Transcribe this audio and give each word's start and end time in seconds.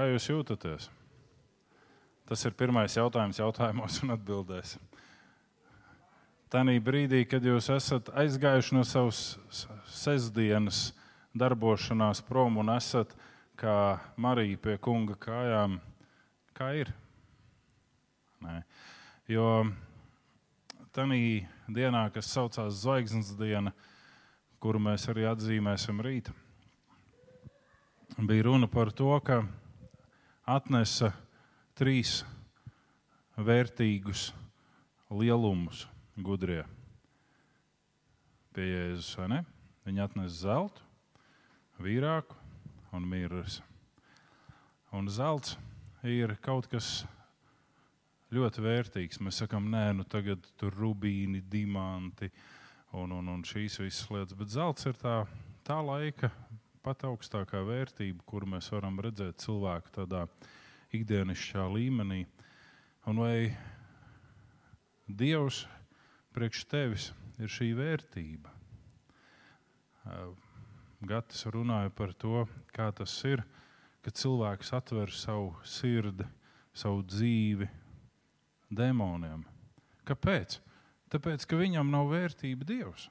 Kā 0.00 0.06
jūs 0.08 0.30
jūtaties? 0.30 0.86
Tas 2.24 2.40
ir 2.48 2.54
pirmais 2.56 2.94
jautājums 2.96 3.36
jautājumos 3.36 3.98
un 4.00 4.14
atbildēs. 4.14 4.70
Tanī 6.48 6.78
brīdī, 6.80 7.26
kad 7.28 7.44
jūs 7.44 7.68
esat 7.74 8.08
aizgājuši 8.22 8.78
no 8.78 8.86
savas 8.88 9.20
sestdienas 9.92 10.94
darbošanās 11.36 12.24
prom 12.24 12.56
un 12.64 12.72
esat 12.78 13.12
kā 13.60 13.76
Marija 14.16 14.62
pie 14.64 14.78
kunga 14.80 15.18
kājām, 15.20 15.76
kā 16.56 16.72
ir? 16.80 16.94
Nē. 18.40 18.56
Jo 19.28 19.52
tajā 20.96 21.22
dienā, 21.68 22.08
kas 22.16 22.32
saucās 22.32 22.80
Zvaigznes 22.86 23.36
diena, 23.36 23.76
kuru 24.64 24.80
mēs 24.80 25.10
arī 25.12 25.28
atzīmēsim 25.28 26.00
rīt, 26.00 26.32
bija 28.16 28.48
runa 28.48 28.64
par 28.64 28.96
to, 28.96 29.12
ka 29.20 29.42
atnesa 30.50 31.12
trīs 31.78 32.20
vērtīgus 33.38 34.30
lielumus 35.10 35.84
gudrie 36.18 36.64
pie 38.54 38.66
Jēzus. 38.66 39.14
Viņi 39.86 40.02
atnesa 40.02 40.34
zeltu, 40.42 40.82
vīrāku 41.80 42.36
un 42.96 43.06
mirras. 43.08 43.60
Un 44.90 45.06
zelts 45.08 45.54
ir 46.02 46.34
kaut 46.42 46.66
kas 46.70 47.04
ļoti 48.34 48.64
vērtīgs. 48.64 49.20
Mēs 49.22 49.38
sakām, 49.44 49.70
nē, 49.70 49.86
nu 50.00 50.06
tagad 50.06 50.42
tur 50.58 50.74
rubīni, 50.74 51.44
diamanti 51.46 52.30
un, 52.98 53.14
un, 53.14 53.30
un 53.36 53.46
šīs 53.46 53.78
visas 53.80 54.10
lietas. 54.10 54.36
Bet 54.38 54.50
zelts 54.50 54.90
ir 54.90 54.98
tā, 54.98 55.22
tā 55.66 55.78
laika 55.86 56.32
pat 56.84 57.04
augstākā 57.08 57.60
vērtība, 57.66 58.24
kuru 58.28 58.48
mēs 58.54 58.70
varam 58.72 59.00
redzēt 59.02 59.42
cilvēku 59.44 59.92
tādā 59.94 60.26
ikdienišķā 60.96 61.66
līmenī. 61.74 62.24
Un 63.08 63.20
vai 63.22 63.52
Dievs 65.10 65.64
priekš 66.34 66.64
tevis 66.70 67.10
ir 67.40 67.50
šī 67.50 67.72
vērtība? 67.78 68.52
Gatis 71.00 71.46
runāja 71.50 71.90
par 71.96 72.12
to, 72.14 72.44
kā 72.76 72.90
tas 72.96 73.14
ir, 73.28 73.42
kad 74.04 74.16
cilvēks 74.16 74.72
atver 74.76 75.12
savu 75.12 75.54
sirdi, 75.64 76.26
savu 76.76 77.02
dzīvi 77.04 77.68
demoniem. 78.70 79.44
Kāpēc? 80.08 80.60
Tāpēc, 81.10 81.44
ka 81.48 81.58
viņam 81.58 81.90
nav 81.90 82.12
vērtība 82.12 82.66
Dievs. 82.68 83.08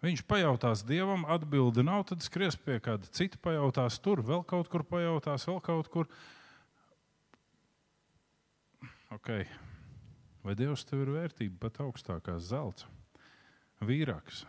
Viņš 0.00 0.22
pajautās 0.24 0.80
dievam, 0.88 1.26
atbildi 1.28 1.84
nav, 1.84 2.06
tad 2.08 2.22
skries 2.24 2.56
pie 2.56 2.78
kāda 2.80 3.08
cita, 3.12 3.36
pajautās 3.44 3.98
tur, 4.00 4.22
vēl 4.24 4.46
kaut 4.48 4.70
kur 4.72 4.84
pajautās, 4.88 5.44
vēl 5.48 5.60
kaut 5.64 5.90
kur. 5.92 6.08
Okay. 9.12 9.44
Vai 10.40 10.54
Dievs 10.56 10.86
tev 10.88 11.02
ir 11.04 11.12
vērtība 11.12 11.66
pat 11.66 11.82
augstākās 11.84 12.48
zelta, 12.48 12.88
vīrāks? 13.84 14.46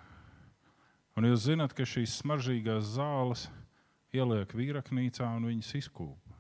Un 1.20 1.28
jūs 1.28 1.50
zināt, 1.50 1.76
ka 1.76 1.84
šīs 1.84 2.22
smaržīgās 2.22 2.94
zāles 2.96 3.50
ieliek 4.16 4.54
vīraknīcā 4.56 5.28
un 5.36 5.50
viņas 5.50 5.76
izkūp. 5.82 6.32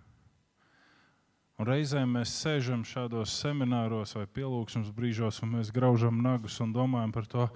Un 1.59 1.68
reizēm 1.68 2.16
mēs 2.16 2.31
sēžam 2.42 2.86
šādos 2.88 3.36
semināros 3.44 4.16
vai 4.16 4.23
pielūgsmes 4.25 4.94
brīžos, 4.96 5.44
un 5.44 5.58
mēs 5.58 5.70
graužam 5.75 6.23
nagus 6.23 6.56
un 6.64 6.72
domājam 6.73 7.12
par 7.14 7.28
to, 7.30 7.50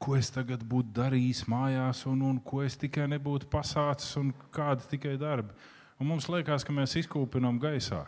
ko 0.00 0.16
es 0.16 0.30
tagad 0.32 0.62
būtu 0.64 0.94
darījis 0.96 1.44
mājās, 1.50 2.06
un, 2.08 2.22
un 2.24 2.40
ko 2.40 2.62
es 2.64 2.78
tikai 2.80 3.04
nebūtu 3.12 3.50
pasācis, 3.52 4.14
un 4.20 4.32
kādi 4.54 4.88
tikai 4.94 5.16
darbi. 5.20 5.52
Un 6.00 6.08
mums 6.08 6.30
liekas, 6.32 6.64
ka 6.64 6.72
mēs 6.72 6.96
izkūpinām 7.02 7.58
gaisā 7.60 8.06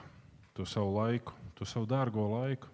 to 0.56 0.64
savu 0.68 0.94
laiku, 0.96 1.34
to 1.58 1.68
savu 1.68 1.88
dārgo 1.88 2.24
laiku. 2.32 2.70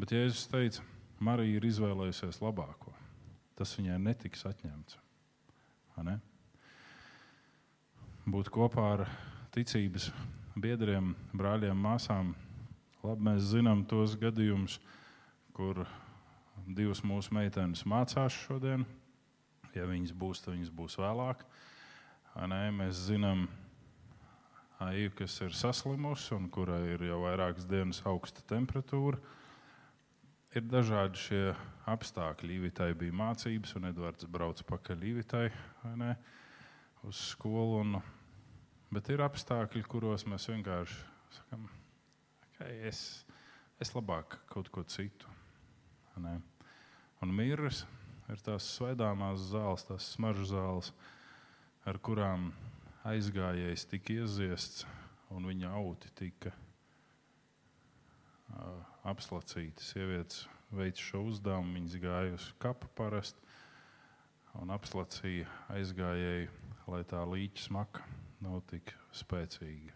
Bet 0.00 0.12
Jēzus 0.12 0.48
teica, 0.52 0.84
Marija 1.20 1.56
ir 1.56 1.66
izvēlējusies 1.68 2.40
labāko. 2.44 2.92
Tas 3.56 3.72
viņai 3.76 3.98
netiks 4.00 4.44
atņemts. 4.48 4.98
Ne? 6.04 6.18
Būt 8.28 8.50
kopā 8.52 8.88
ar 8.96 9.04
ticības 9.54 10.10
biedriem, 10.60 11.14
brāļiem, 11.36 11.76
māsām. 11.76 12.34
Labi, 13.04 13.28
mēs 13.28 13.52
zinām 13.52 13.84
tos 13.88 14.16
gadījumus, 14.20 14.80
kur 15.56 15.84
divas 16.66 17.02
mūsu 17.06 17.34
meitenes 17.36 17.84
mācās 17.88 18.34
šodien. 18.46 18.86
Ja 19.76 19.84
viņas 19.88 20.14
būs, 20.16 20.42
tad 20.42 20.54
viņas 20.56 20.72
būs 20.72 20.96
vēlāk. 21.00 21.44
Nē, 22.36 22.64
mēs 22.76 23.06
zinām, 23.08 23.46
Aiju, 24.76 25.08
kas 25.16 25.38
ir 25.40 25.54
saslimusi 25.56 26.34
un 26.36 26.50
kurai 26.52 26.82
ir 26.92 27.06
jau 27.08 27.22
vairākas 27.22 27.64
dienas 27.64 28.02
augsta 28.04 28.42
temperatūra. 28.44 29.16
Ir 30.52 30.66
dažādi 30.68 31.20
šie 31.20 31.40
apstākļi. 31.88 32.50
Līvitai 32.50 32.90
bija 32.98 33.14
mācības, 33.16 33.72
un 33.78 33.88
Edvards 33.88 34.28
brauca 34.28 34.66
pakaļ 34.68 35.00
Līvitai 35.00 35.46
ne, 35.96 36.10
uz 37.08 37.22
skolu. 37.30 37.80
Un, 37.86 37.96
bet 38.92 39.08
ir 39.14 39.24
apstākļi, 39.24 39.86
kuros 39.88 40.26
mēs 40.28 40.50
vienkārši 40.52 41.00
sakām, 41.38 41.64
ka 42.58 42.68
okay, 42.68 42.76
es, 42.92 43.00
es 43.80 43.96
labāk 43.96 44.36
kaut 44.52 44.68
ko 44.74 44.84
citu. 44.84 45.35
Un 46.16 47.28
mirras 47.34 47.84
ir 48.32 48.38
tās 48.44 48.64
svaidāmās 48.76 49.40
zāles, 49.50 49.84
tās 49.88 50.04
smaržas 50.14 50.50
zāles, 50.52 50.88
ar 51.86 51.96
kurām 51.98 52.52
aizgājējs 53.06 53.86
tika 53.90 54.12
ieziests 54.16 54.86
un 55.34 55.40
viņa 55.46 55.68
auti 55.78 56.08
tika 56.18 56.50
uh, 56.54 56.58
apslacīti. 59.06 59.84
Sievietes 59.84 60.48
veica 60.74 61.00
šo 61.02 61.20
uzdevumu, 61.28 61.74
viņas 61.78 61.96
gāja 62.02 62.30
uz 62.38 62.44
kapu 62.62 62.86
parasti 62.98 63.40
un 64.56 64.66
apslacīja 64.74 65.46
aizgājēju, 65.76 66.50
lai 66.88 67.02
tā 67.06 67.20
līķa 67.28 67.60
smaka 67.68 68.00
nav 68.40 68.60
tik 68.70 68.86
spēcīga. 69.14 69.92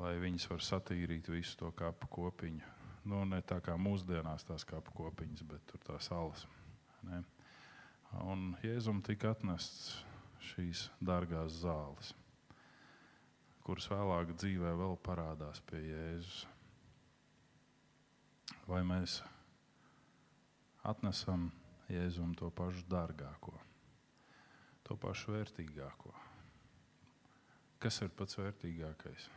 Lai 0.00 0.14
viņas 0.22 0.50
var 0.52 0.60
satīrīt 0.62 1.28
visu 1.32 1.56
to 1.58 1.68
kapu 1.76 2.06
kopiņu 2.10 2.79
nu, 3.10 3.24
ne 3.26 3.40
tā 3.46 3.58
kā 3.64 3.74
mūsdienās 3.80 4.46
tās 4.46 4.64
kāpu 4.68 4.94
kopiņas, 4.96 5.42
bet 5.50 5.64
tur 5.70 5.82
tās 5.86 6.08
salas. 6.10 6.46
Ne? 7.06 7.22
Un 8.26 8.54
Jēzum 8.64 9.02
tika 9.06 9.34
atnests 9.34 10.00
šīs 10.50 10.88
dārgās 11.04 11.60
zāles, 11.62 12.12
kuras 13.66 13.88
vēlāk 13.90 14.34
dzīvē 14.36 14.72
vēl 14.78 14.96
parādās 15.06 15.62
pie 15.70 15.82
Jēzus. 15.88 16.44
Vai 18.70 18.82
mēs 18.86 19.20
atnesam 20.86 21.48
Jēzum 21.90 22.34
to 22.38 22.50
pašu 22.54 22.84
dārgāko, 22.90 23.54
to 24.86 24.98
pašu 25.00 25.34
vērtīgāko? 25.34 26.14
Kas 27.80 28.02
ir 28.04 28.12
pats 28.12 28.36
vērtīgākais? 28.38 29.30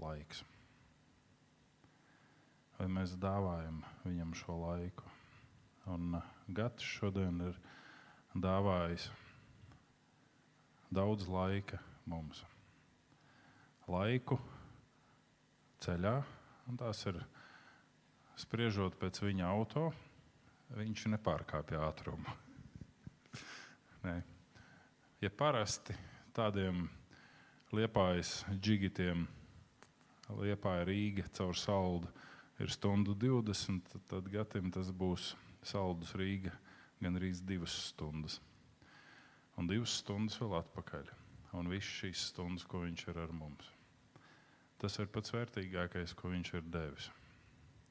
Laiks 0.00 0.44
vai 2.80 2.86
mēs 2.88 3.12
dāvājam 3.20 3.82
viņam 4.06 4.30
šo 4.40 4.54
laiku. 4.62 5.04
Un 5.92 6.14
uh, 6.16 6.28
Gatis 6.48 6.86
šodien 6.96 7.42
ir 7.44 7.58
dāvājis 8.32 9.10
daudz 10.88 11.28
laika 11.28 11.76
mums. 12.08 12.40
Laiku 13.90 14.38
ceļā, 15.84 16.14
un 16.70 16.78
tās 16.80 17.02
ir 17.10 17.18
spriežot 18.40 18.96
pēc 19.00 19.20
viņa 19.26 19.50
auto, 19.50 19.90
viņš 20.78 21.04
nepārkāpja 21.16 21.82
ātrumu. 21.84 22.36
Nē. 24.06 24.16
Ja 25.20 25.28
parasti 25.28 25.92
tādiem 26.32 26.86
liepājas 27.76 28.40
džigitiem, 28.56 29.26
liepāja 30.40 30.88
Rīga 30.88 31.28
caur 31.36 31.58
saldu, 31.58 32.08
ir 32.60 32.70
stundu 32.72 33.14
20, 33.16 33.96
tad 34.08 34.28
Gatim 34.28 34.70
tas 34.72 34.90
būs 34.92 35.32
saldus 35.64 36.12
Rīga 36.18 36.52
gan 37.00 37.16
arī 37.16 37.32
divas 37.46 37.72
stundas. 37.88 38.38
Un 39.56 39.68
divas 39.68 39.96
stundas 40.02 40.38
vēl 40.40 40.58
atpakaļ. 40.60 41.08
Un 41.56 41.70
viss 41.72 41.98
šīs 42.00 42.28
stundas, 42.30 42.66
ko 42.68 42.84
viņš 42.84 43.06
ir 43.10 43.18
ar 43.24 43.32
mums. 43.34 43.66
Tas 44.80 44.96
ir 45.02 45.10
pats 45.12 45.32
vērtīgākais, 45.34 46.14
ko 46.16 46.30
viņš 46.32 46.52
ir 46.56 46.68
devis. 46.72 47.10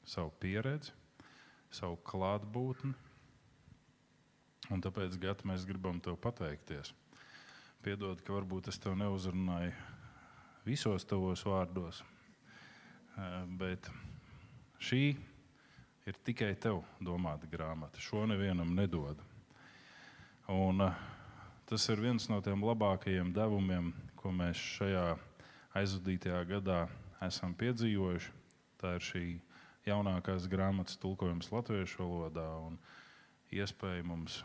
Savu 0.08 0.32
pieredzi, 0.42 0.94
savu 1.70 1.98
klātbūtni. 2.06 2.94
Un 4.70 4.82
tāpēc, 4.82 5.18
Gata, 5.20 5.46
mēs 5.50 5.66
gribam 5.68 6.00
tev 6.02 6.16
pateikties. 6.22 6.94
Piedod, 7.84 8.22
ka 8.22 8.34
varbūt 8.34 8.70
es 8.70 8.78
tev 8.78 8.96
neuzrunāju 8.98 9.74
visos 10.66 11.06
tavos 11.08 11.42
vārdos, 11.46 12.02
eh, 13.16 13.44
bet 13.58 13.90
Šī 14.80 15.02
ir 16.08 16.18
tikai 16.24 16.54
tev 16.56 16.80
domāta 17.04 17.48
grāmata. 17.50 18.00
Šo 18.00 18.24
nevienam 18.28 18.72
nedod. 18.74 19.20
Un, 20.50 20.80
tas 21.68 21.88
ir 21.92 22.00
viens 22.00 22.26
no 22.32 22.40
tiem 22.42 22.64
labākajiem 22.64 23.34
devumiem, 23.36 23.92
ko 24.16 24.32
mēs 24.34 24.58
šajā 24.78 25.04
aizvadītajā 25.76 26.40
gadā 26.48 26.80
esam 27.26 27.52
piedzīvojuši. 27.60 28.32
Tā 28.80 28.94
ir 28.96 29.04
šī 29.04 29.24
jaunākās 29.84 30.48
grāmatas 30.50 30.96
tulkojums 31.00 31.52
latviešu 31.52 32.00
valodā 32.00 32.48
un 32.64 32.80
iespēja 33.52 34.06
mums 34.06 34.40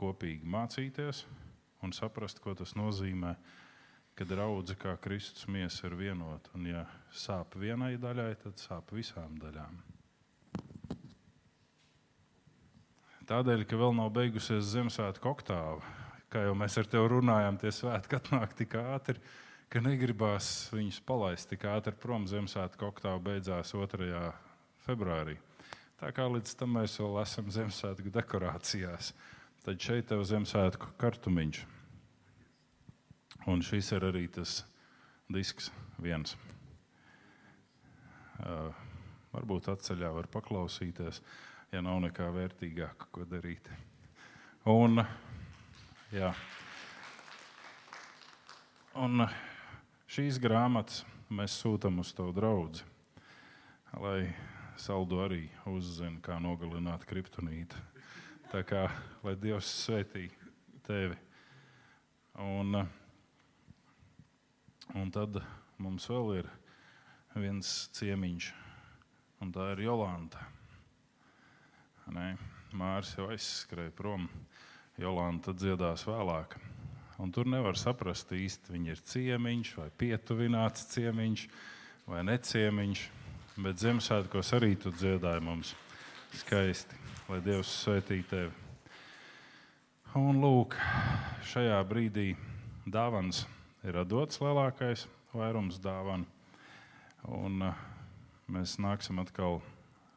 kopīgi 0.00 0.48
mācīties 0.48 1.26
un 1.84 1.92
saprast, 1.94 2.40
ko 2.42 2.54
tas 2.58 2.74
nozīmē, 2.78 3.34
kad 4.18 4.32
raudze 4.34 4.74
kā 4.74 4.96
Kristus 4.98 5.46
miesa 5.46 5.86
ir 5.86 5.94
vienota. 5.98 6.50
Un, 6.58 6.66
ja 6.66 6.82
sāp 7.14 7.54
vienai 7.60 7.94
daļai, 8.00 8.32
tad 8.42 8.58
sāp 8.58 8.90
visām 8.96 9.38
daļām. 9.38 9.78
Tādēļ, 13.28 13.62
ka 13.68 13.78
vēl 13.78 13.92
nav 13.94 14.10
beigusies 14.16 14.70
Ziemassvētku 14.72 15.28
oktāva, 15.28 15.84
kā 16.32 16.46
jau 16.46 16.54
mēs 16.56 16.78
ar 16.80 16.88
tevi 16.88 17.10
runājām, 17.12 17.60
tie 17.60 17.70
svētki 17.76 18.16
atnāk 18.16 18.56
tik 18.56 18.78
ātri, 18.80 19.20
ka 19.68 19.84
negribās 19.84 20.70
viņus 20.72 21.02
palaist 21.06 21.52
tik 21.52 21.68
ātri 21.68 21.94
prom. 22.00 22.26
Ziemassvētku 22.26 22.88
oktāva 22.88 23.20
beidzās 23.30 23.74
2. 23.76 24.22
februārī. 24.88 25.36
Tā 26.00 26.10
kā 26.16 26.26
līdz 26.30 26.56
tam 26.58 26.78
mēs 26.80 26.96
vēl 27.02 27.20
esam 27.22 27.52
Ziemassvētku 27.52 28.16
dekorācijās, 28.16 29.12
tad 29.66 29.82
šeit 29.82 30.14
ir 30.14 30.24
Ziemassvētku 30.32 30.96
kartumiņš. 30.98 31.66
Un 33.46 33.62
šis 33.62 33.92
ir 33.94 34.08
arī 34.08 34.26
tas 34.32 34.64
disks 35.30 35.70
viens. 36.02 36.34
Uh, 38.38 38.74
varbūt 39.32 39.70
atceļā 39.72 40.10
var 40.14 40.28
paklausīties, 40.32 41.20
ja 41.72 41.82
nav 41.84 42.00
nekā 42.04 42.28
vērtīgāka, 42.34 43.08
ko 43.12 43.26
darīt. 43.28 43.70
Un, 44.68 45.02
jā. 46.12 46.32
Un 48.98 49.26
šīs 50.10 50.40
grāmatas 50.42 51.04
mēs 51.30 51.58
sūtām 51.62 52.00
uz 52.02 52.12
to 52.16 52.30
draugu, 52.34 52.82
lai 54.00 54.32
saldu 54.78 55.20
arī 55.24 55.44
uzzina, 55.68 56.18
kā 56.22 56.38
nogalināt 56.42 57.04
kriptonītu. 57.08 57.78
Tā 58.48 58.62
kā 58.64 58.86
lai 59.24 59.34
Dievs 59.36 59.68
svētī 59.84 60.28
tevi. 60.86 61.18
Un, 62.40 62.78
un 64.96 65.10
tad 65.12 65.40
mums 65.82 66.06
vēl 66.08 66.38
ir 66.38 66.48
viens 67.36 67.72
ciemiņš, 67.96 68.52
un 69.44 69.52
tā 69.52 69.72
ir 69.74 69.84
Jolanta. 69.84 70.46
Nē, 72.08 72.30
Māris 72.72 73.12
jau 73.18 73.28
aizskrēja 73.32 73.92
prom. 73.96 74.28
Jolanta 74.98 75.52
dziedās 75.54 76.06
vēlāk. 76.08 76.56
Un 77.22 77.30
tur 77.34 77.46
nevar 77.50 77.76
saprast 77.78 78.32
īsti, 78.34 78.72
viņa 78.74 78.94
ir 78.94 79.02
ciemiņš 79.10 79.74
vai 79.78 79.88
pietuvināts 80.00 80.88
ciemiņš 80.94 81.44
vai 82.08 82.22
neciemiņš. 82.26 83.04
Bet 83.58 83.82
Ziemassvētkos 83.82 84.54
arī 84.54 84.72
tu 84.78 84.92
dziedāji 84.94 85.42
mums 85.42 85.74
skaisti, 86.38 86.96
lai 87.28 87.40
Dievs 87.42 87.72
svētī 87.82 88.20
tevi. 88.30 88.52
Un 90.18 90.38
lūk, 90.40 90.78
šajā 91.50 91.78
brīdī 91.90 92.30
dāvans 92.88 93.44
ir 93.86 93.98
dots 94.08 94.40
lielākais 94.42 95.06
vairums 95.34 95.78
dāvanu. 95.82 96.26
Un 97.28 97.62
uh, 97.68 97.82
mēs 98.50 98.78
nāksim 98.80 99.20
atkal 99.22 99.60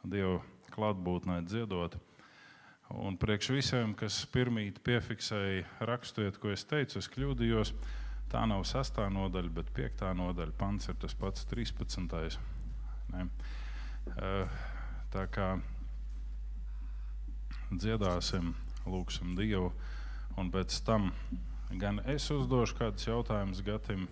Dieva 0.02 0.40
klātbūtnē 0.74 1.42
dziedot. 1.46 1.98
Un 2.92 3.16
priekš 3.20 3.52
visiem, 3.54 3.94
kas 3.96 4.18
pirmīt 4.34 4.82
piefiksēja, 4.84 5.68
rakstiet, 5.88 6.40
ko 6.42 6.52
es 6.52 6.66
teicu, 6.68 7.00
es 7.00 7.10
kļūdījos. 7.12 7.74
Tā 8.32 8.42
nav 8.48 8.64
sastā 8.68 9.10
nodaļa, 9.12 9.52
bet 9.56 9.72
piektā 9.76 10.12
nodaļa. 10.16 10.56
Pants 10.60 10.88
ir 10.92 10.98
tas 11.00 11.16
pats 11.20 11.46
13. 11.52 12.40
Ne? 13.12 13.28
Tā 15.12 15.26
kā 15.32 15.48
dziedāsim, 17.72 18.54
lūgsim 18.88 19.36
Dievu, 19.40 19.72
un 20.40 20.52
pēc 20.52 20.80
tam 20.88 21.12
gan 21.80 22.02
es 22.10 22.28
uzdošu 22.32 22.76
kādus 22.80 23.08
jautājumus 23.08 23.62
Gatim, 23.66 24.08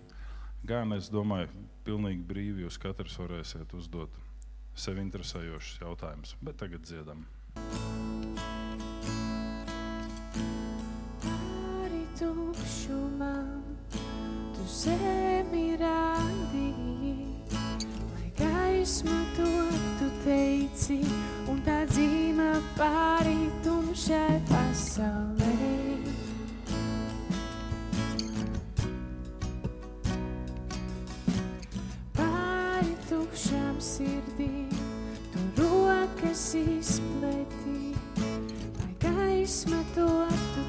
gan 0.66 0.92
es 0.96 1.10
domāju, 1.12 1.50
pilnīgi 1.84 2.24
brīvi 2.26 2.64
jūs 2.64 2.78
katrs 2.80 3.18
varēsiet 3.20 3.74
uzdot 3.76 4.14
sev 4.74 5.00
interesējošus 5.02 5.80
jautājumus. 5.82 6.36
Bet 6.40 6.60
tagad 6.60 6.84
dziedam. 6.86 7.24
Pāri 11.24 12.04
tukšumam, 12.20 13.64
tu 14.54 14.68
zemi 14.70 15.66
rādīji, 15.80 17.16
lai 18.14 18.30
gaisma 18.38 19.20
top 19.36 19.84
tu 20.00 20.08
teici, 20.24 21.02
un 21.50 21.60
tā 21.66 21.82
dzīma 21.90 22.54
pāri 22.78 23.38
tumšai 23.66 24.40
pasaulē. 24.48 25.39
Tukšām 34.00 34.20
sirdīm, 34.36 34.68
tu 35.32 35.40
rokas 35.60 36.54
izpletī, 36.56 37.92
lai 38.78 38.94
gaisma 39.02 39.82
top 39.94 40.32
tu 40.54 40.64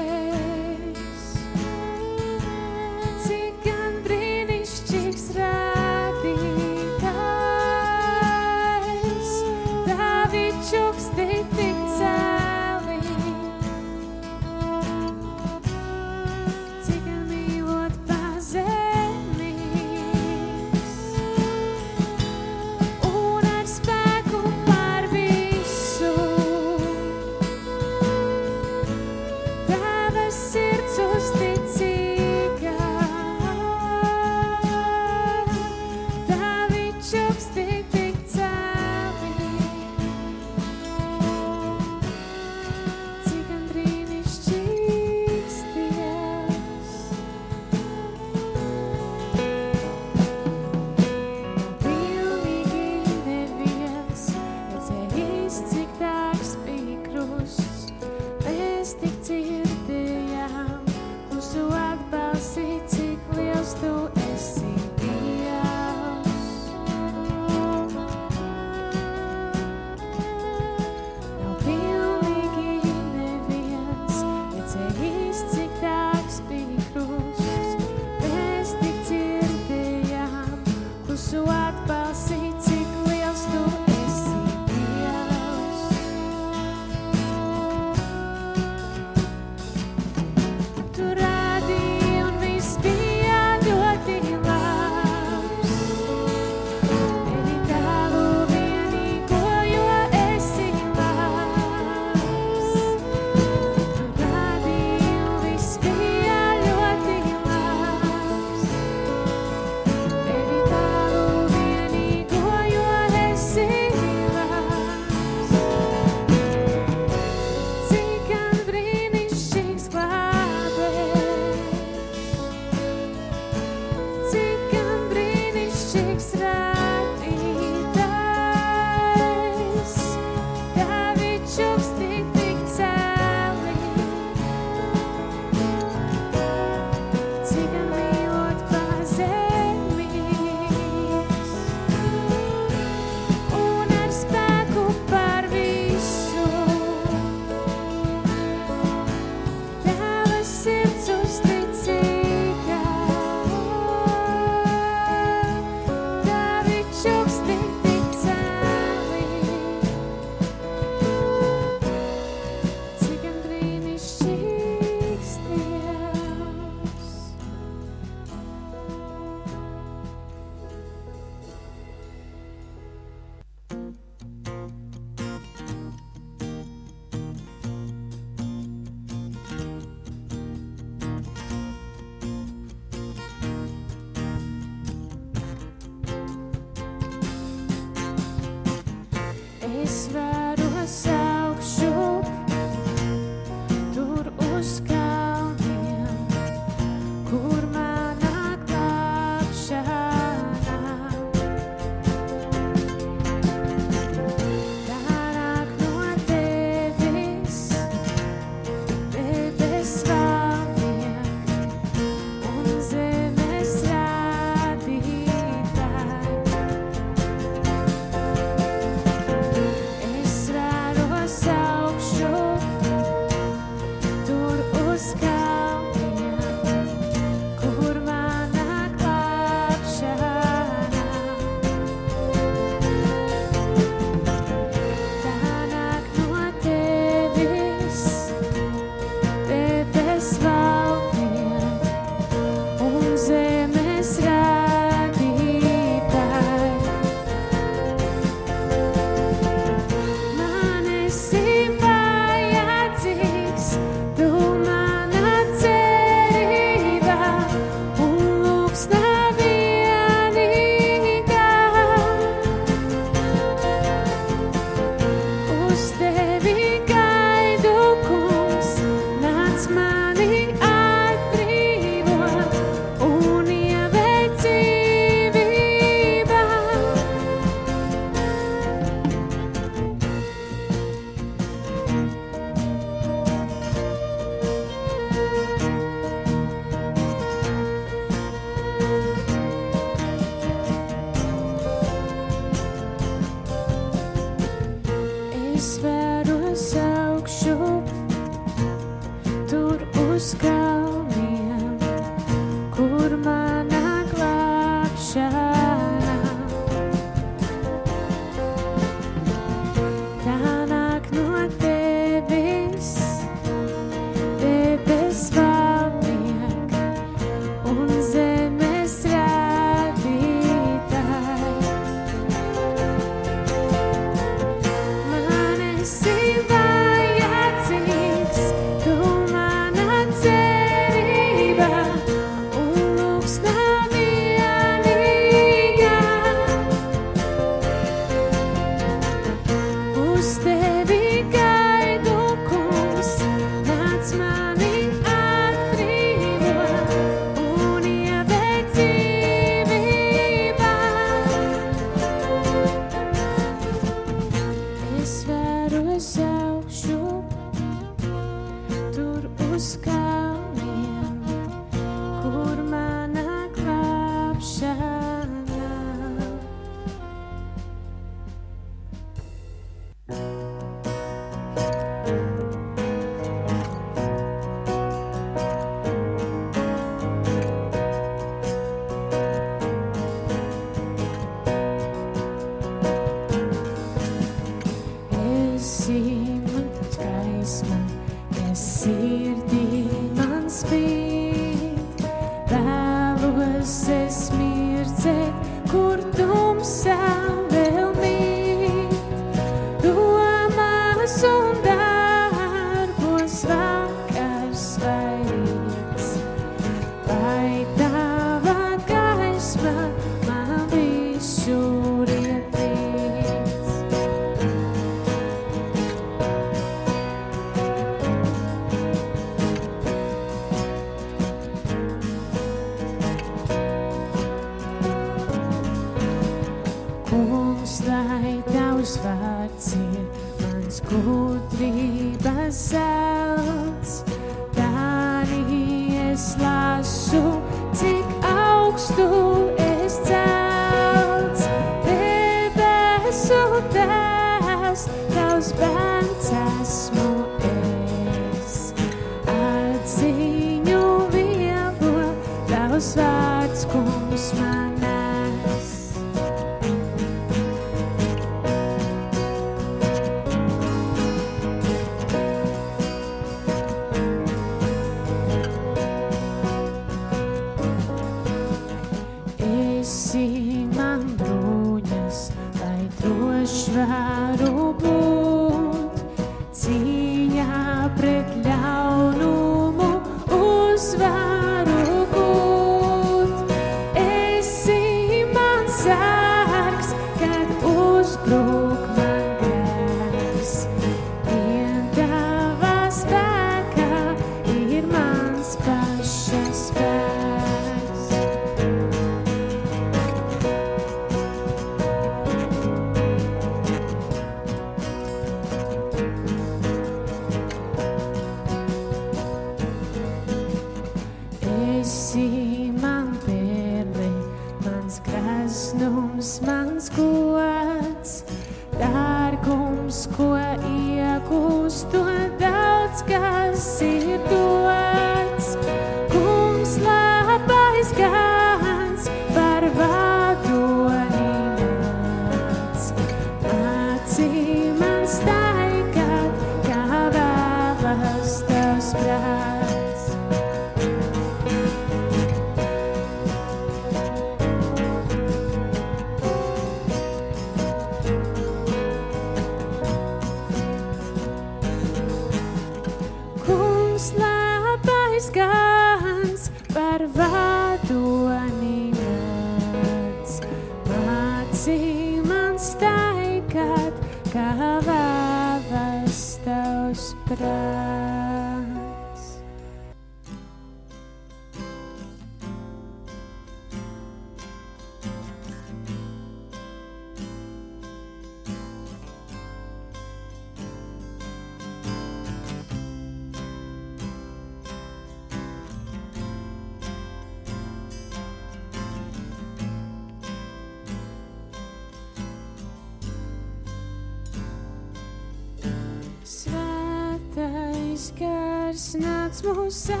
Christmas 599.41 600.00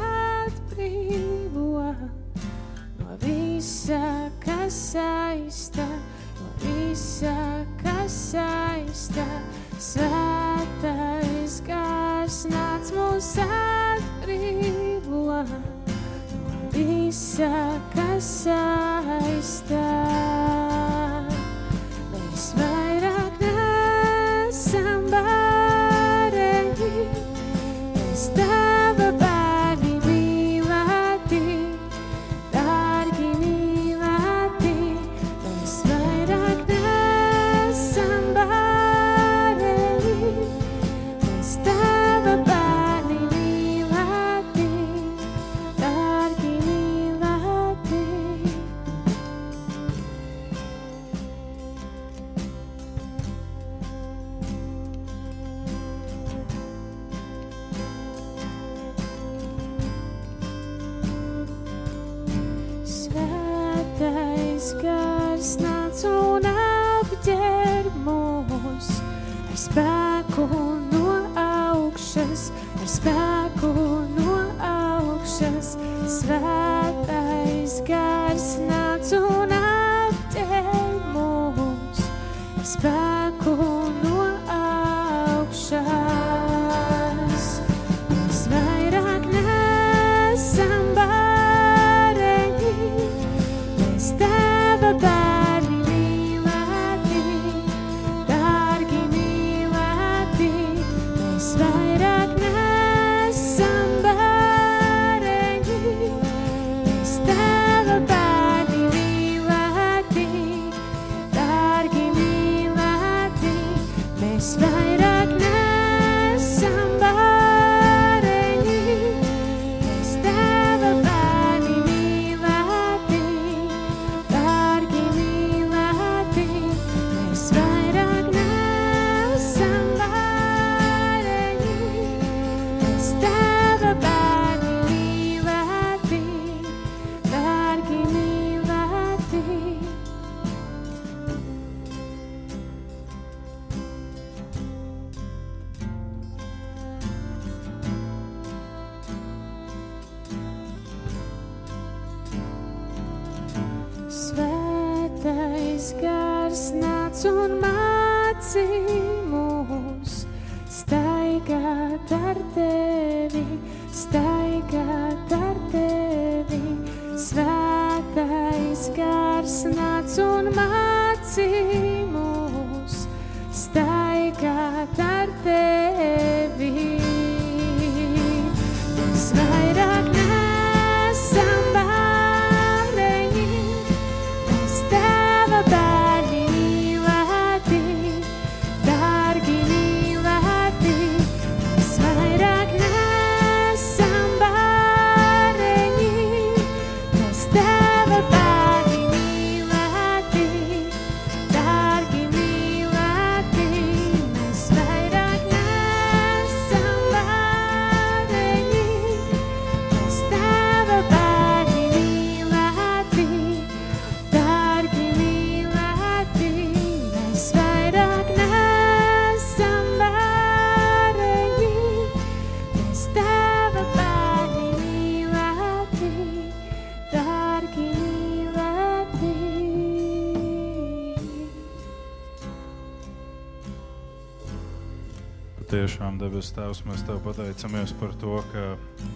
debes 236.41 236.55
Tēvs, 236.57 236.79
mēs 236.89 237.01
Tev 237.05 237.19
pateicamies 237.21 237.91
par 237.99 238.15
to, 238.17 238.39
ka 238.49 238.61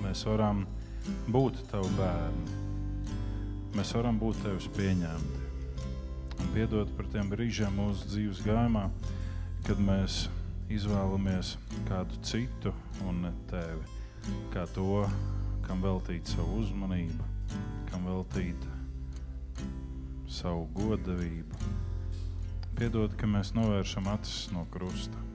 mēs 0.04 0.22
varam 0.28 0.60
būt 1.34 1.58
Tavu 1.72 1.90
bērni. 1.98 2.60
Mēs 3.74 3.94
varam 3.98 4.20
būt 4.22 4.44
Tevis 4.44 4.68
pieņemti. 4.76 5.42
Un 6.38 6.54
piedod 6.54 6.92
par 6.94 7.10
tiem 7.10 7.32
brīžiem 7.32 7.74
mūsu 7.74 8.12
dzīves 8.12 8.44
gājumā, 8.46 8.86
kad 9.66 9.82
mēs 9.82 10.28
izvēlamies 10.70 11.56
kādu 11.90 12.22
citu 12.22 12.76
un 13.08 13.24
ne 13.26 13.34
Tevi. 13.50 13.90
Kā 14.54 14.68
to, 14.78 15.08
kam 15.66 15.82
veltīt 15.82 16.30
savu 16.30 16.62
uzmanību, 16.62 17.26
kam 17.90 18.06
veltīt 18.06 18.70
savu 20.30 20.68
godavību. 20.78 21.74
Piedod, 22.78 23.18
ka 23.18 23.26
mēs 23.26 23.56
novēršam 23.58 24.14
acis 24.14 24.52
no 24.54 24.68
krusta 24.70 25.32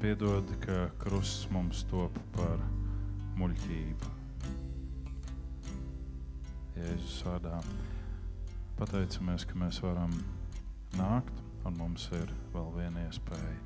piedod, 0.00 0.50
ka 0.60 0.88
krusts 1.00 1.46
mums 1.50 1.82
top 1.90 2.12
par 2.34 2.60
muļķību. 3.38 4.10
Jēzus 6.76 7.16
vārdā 7.24 7.60
pateicamies, 8.76 9.46
ka 9.48 9.56
mēs 9.56 9.80
varam 9.84 10.12
nākt, 10.98 11.40
un 11.64 11.78
mums 11.80 12.06
ir 12.18 12.32
vēl 12.52 12.68
viena 12.76 13.06
iespēja. 13.06 13.56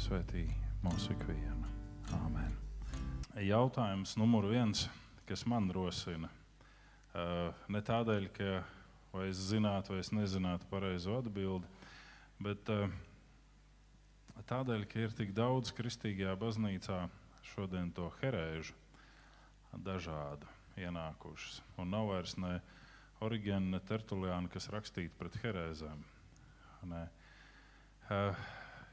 Svetī 0.00 0.46
mūsu 0.84 1.12
ikvienu. 1.16 1.68
Āmen. 2.22 2.56
Jautājums 3.44 4.16
numur 4.20 4.48
viens, 4.48 4.86
kas 5.28 5.44
man 5.48 5.68
rosina, 5.74 6.32
ne 7.12 7.86
tādēļ, 7.92 8.28
ka 8.36 8.58
vai 9.12 9.28
es 9.28 9.40
zinātu 9.52 9.92
vai 9.92 10.00
es 10.00 10.12
nezinātu 10.16 10.68
pareizo 10.72 11.20
atbildi, 11.20 11.68
bet 12.42 12.72
uh, 12.72 12.88
Tādēļ, 14.52 14.82
ka 14.90 15.00
ir 15.00 15.12
tik 15.16 15.30
daudz 15.36 15.70
kristīgajā 15.72 16.32
baznīcā 16.40 16.98
šodien 17.52 17.92
to 17.96 18.08
herēžu, 18.20 18.74
dažādu 19.72 20.48
ienākušas. 20.80 21.60
Un 21.80 21.92
nav 21.92 22.10
vairs 22.10 22.34
ne 22.40 22.58
origēna, 23.24 23.76
ne 23.76 23.80
tertuliāna, 23.88 24.50
kas 24.52 24.68
rakstītu 24.72 25.14
pret 25.18 25.38
herēzēm. 25.44 26.02
Ne. 26.90 27.04
Uh, 28.10 28.42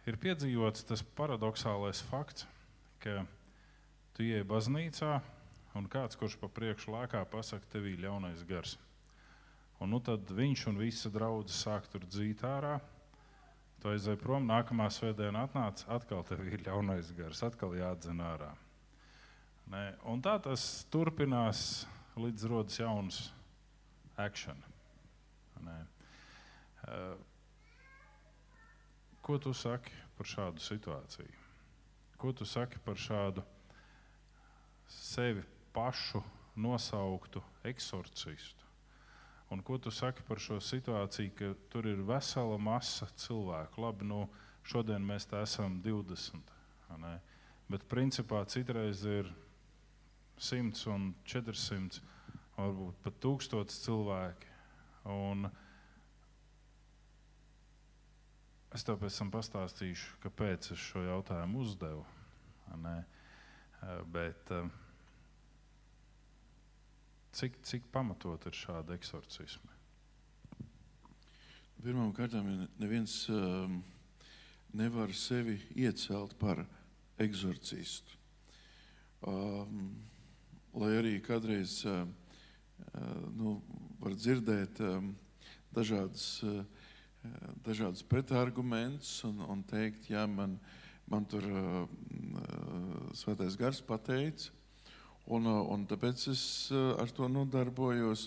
ir 0.07 0.19
piedzīvots 0.21 0.85
tas 0.87 1.03
paradoxālais 1.17 2.03
fakts, 2.11 2.45
ka 3.03 3.23
tu 4.15 4.27
ieej 4.27 4.45
baznīcā 4.47 5.17
un 5.79 5.89
kāds, 5.91 6.19
kurš 6.19 6.37
pa 6.39 6.51
priekšu 6.51 6.93
lēkā, 6.93 7.25
pasakā, 7.31 7.67
tev 7.73 7.89
ir 7.89 8.05
ļaunais 8.05 8.45
gars. 8.47 8.77
Un 9.79 9.93
nu 9.95 9.99
tad 10.03 10.29
viņš 10.35 10.67
un 10.71 10.79
visa 10.79 11.11
draudzene 11.11 11.55
sāk 11.55 11.87
tur 11.91 12.05
dzīt 12.05 12.43
ārā 12.47 12.77
Tu 13.79 13.87
aizēji 13.87 14.19
prom, 14.19 14.43
nākamā 14.43 14.89
svētdiena 14.91 15.45
atnāca, 15.47 15.85
atkal 15.95 16.25
tev 16.27 16.41
ir 16.43 16.65
ļaunais 16.65 17.13
gars, 17.15 17.39
atkal 17.47 17.77
jādzen 17.79 18.19
ārā. 18.19 18.49
Ne? 19.71 19.83
Un 20.11 20.19
tā 20.25 20.33
tas 20.43 20.65
turpinās, 20.91 21.85
līdz 22.19 22.47
rodas 22.51 22.79
jauns 22.81 23.21
action. 24.19 24.59
Ne? 25.63 25.77
Uh, 26.83 27.15
ko 29.23 29.39
tu 29.39 29.55
saki 29.55 29.95
par 30.17 30.27
šādu 30.27 30.63
situāciju? 30.65 31.31
Ko 32.19 32.35
tu 32.35 32.43
saki 32.43 32.81
par 32.83 32.99
šādu 32.99 33.45
sevi 34.91 35.45
pašu 35.71 36.19
nosauktu 36.59 37.43
eksorcistu? 37.63 38.58
Un 39.49 39.61
ko 39.65 39.77
tu 39.81 39.89
saki 39.91 40.21
par 40.27 40.37
šo 40.37 40.59
situāciju, 40.61 41.31
ka 41.33 41.47
tur 41.73 41.87
ir 41.89 42.03
vesela 42.05 42.57
masa 42.61 43.07
cilvēku? 43.17 43.81
Labi, 43.81 44.05
nu, 44.05 44.27
šodien 44.61 45.01
mēs 45.01 45.25
tā 45.29 45.41
esam 45.41 45.79
20. 45.81 46.51
Ne? 47.01 47.15
Bet 47.69 47.87
principā 47.89 48.43
citreiz 48.49 49.01
ir 49.09 49.31
100 50.37 50.85
un 50.93 51.07
400, 51.25 51.97
varbūt 52.59 53.01
pat 53.05 53.17
1000 53.25 53.73
cilvēki. 53.73 54.53
Un 55.09 55.49
es 58.75 58.85
tev 58.85 58.99
pēc 59.01 59.17
tam 59.17 59.33
pastāstīšu, 59.33 60.19
kāpēc 60.27 60.71
es 60.75 60.85
šo 60.91 61.01
jautājumu 61.07 61.65
uzdevu. 61.65 62.05
Ne? 62.85 62.99
Bet, 64.13 64.53
uh, 64.53 64.69
Cik, 67.31 67.59
cik 67.61 67.85
pamatot 67.93 68.45
ir 68.49 68.55
šāda 68.57 68.95
eksorcisma? 68.97 69.75
Pirmkārt, 71.79 72.33
neviens 72.81 73.13
um, 73.31 73.77
nevar 74.75 75.13
sevi 75.15 75.59
iecelt 75.77 76.33
par 76.41 76.65
eksorcistu. 77.21 78.17
Um, 79.23 79.93
lai 80.75 80.91
arī 80.97 81.13
kādreiz 81.23 81.79
uh, 81.87 82.03
nu, 83.37 83.59
var 84.01 84.17
dzirdēt 84.17 84.81
um, 84.83 85.13
dažādas, 85.75 86.27
uh, 86.43 86.63
dažādas 87.63 88.03
pretargumentus 88.03 89.19
un, 89.29 89.43
un 89.47 89.63
teikt, 89.69 90.09
ja 90.11 90.25
man, 90.27 90.57
man 91.07 91.27
tur 91.29 91.45
uh, 91.47 91.83
svētais 93.15 93.59
gars 93.59 93.83
pateica, 93.85 94.51
Un, 95.29 95.45
uh, 95.45 95.61
un 95.69 95.83
tāpēc 95.85 96.23
es 96.31 96.41
uh, 96.73 96.95
ar 96.97 97.11
to 97.13 97.27
nodarbojos, 97.29 98.23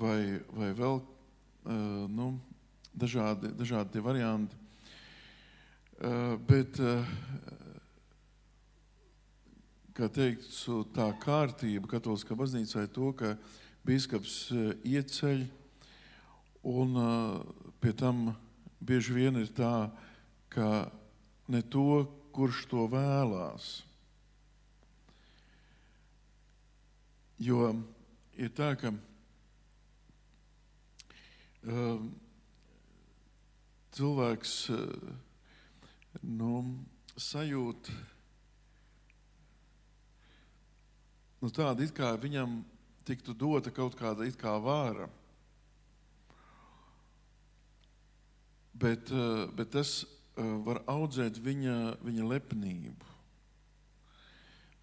vai, 0.00 0.40
vai 0.56 0.70
vēl 0.72 0.96
uh, 0.96 2.06
nu, 2.08 2.30
dažādi, 2.96 3.50
dažādi 3.58 4.00
varianti. 4.04 4.60
Bet, 6.44 6.74
kā 9.94 10.08
teikt, 10.10 10.48
tā 10.92 11.06
kārtība 11.22 11.88
Katoliskā 11.92 12.34
baznīcā 12.36 12.82
ir 12.82 12.90
to, 12.92 13.12
ka 13.14 13.30
biskups 13.86 14.34
ieceļ, 14.82 15.46
un 16.66 16.98
pie 17.80 17.94
tam 17.94 18.26
bieži 18.82 19.14
vien 19.16 19.38
ir 19.38 19.54
tā, 19.54 19.86
ka 20.50 20.90
ne 21.46 21.62
to, 21.62 22.02
kurš 22.34 22.66
to 22.74 22.88
vēlās, 22.90 23.84
Jo 27.44 27.66
ir 28.40 28.48
tā, 28.56 28.70
ka 28.80 28.88
uh, 31.68 31.98
cilvēks 33.92 34.52
uh, 34.72 35.10
nu, 36.24 36.52
sajūt 37.20 37.90
nu, 41.42 41.52
tādu, 41.52 41.84
it 41.84 41.92
kā 41.92 42.14
viņam 42.22 42.62
tiktu 43.04 43.36
dota 43.36 43.74
kaut 43.74 43.98
kāda 44.00 44.24
it 44.24 44.40
kā 44.40 44.56
vāra. 44.64 45.10
Bet, 48.72 49.12
uh, 49.12 49.44
bet 49.52 49.76
tas 49.76 49.98
uh, 50.06 50.56
var 50.64 50.80
audzēt 50.88 51.44
viņa, 51.44 51.98
viņa 52.08 52.30
lepnību 52.32 53.13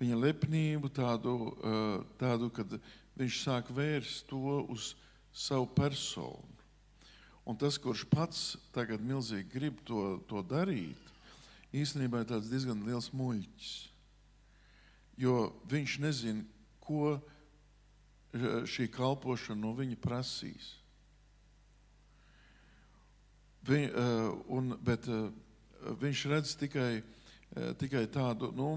viņa 0.02 0.18
lepnību, 0.18 0.90
tādu, 0.90 1.36
eh, 1.62 2.06
tādu, 2.18 2.50
kad 2.50 2.80
viņš 3.20 3.44
sāk 3.44 3.70
vērst 3.70 4.28
to 4.32 4.66
uz 4.70 4.96
savu 5.34 5.68
personu. 5.76 6.48
Un 7.46 7.58
tas, 7.58 7.78
kurš 7.78 8.06
pats 8.10 8.58
tagad 8.74 9.02
milzīgi 9.02 9.50
grib 9.50 9.80
to, 9.86 10.22
to 10.30 10.42
darīt, 10.46 11.10
īstenībā 11.74 12.22
ir 12.22 12.30
tāds 12.30 12.50
diezgan 12.50 12.84
liels 12.86 13.12
muļķis. 13.14 13.72
Jo 15.22 15.52
viņš 15.70 15.98
nezina, 16.02 16.46
ko 16.82 17.18
eh, 17.18 18.64
šī 18.66 18.90
kalpošana 18.90 19.62
no 19.62 19.76
viņa 19.78 20.00
prasīs. 20.02 20.78
Viņ, 23.62 23.84
uh, 23.94 24.32
un, 24.50 24.72
bet 24.82 25.06
viņš 26.02 26.22
redz 26.32 26.56
tikai, 26.58 27.04
tikai 27.78 28.08
tādu, 28.10 28.48
nu, 28.58 28.72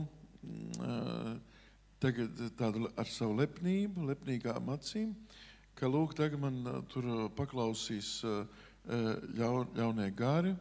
tagad 2.03 2.45
tādu 2.59 2.91
ar 3.01 3.09
savu 3.09 3.39
lepnību, 3.39 4.05
lepnīgām 4.11 4.71
acīm, 4.75 5.15
ka 5.79 5.89
lūk, 5.91 6.15
tagad 6.19 6.41
man 6.43 6.85
tur 6.93 7.09
paklausīs 7.39 8.19
ļaun, 8.85 9.73
ļaunie 9.79 10.11
gari. 10.17 10.55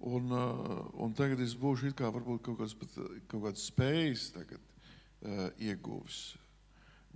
Un, 0.00 0.32
un 0.32 1.12
tagad 1.12 1.42
es 1.44 1.52
būšu 1.60 1.90
kā 1.92 2.08
varbūt 2.08 2.40
kaut 2.46 2.62
kāds, 2.62 2.72
pat, 2.78 2.94
kaut 3.28 3.42
kāds 3.44 3.66
spējas 3.68 4.30
tagad, 4.32 4.62
uh, 5.20 5.50
ieguvis. 5.60 6.36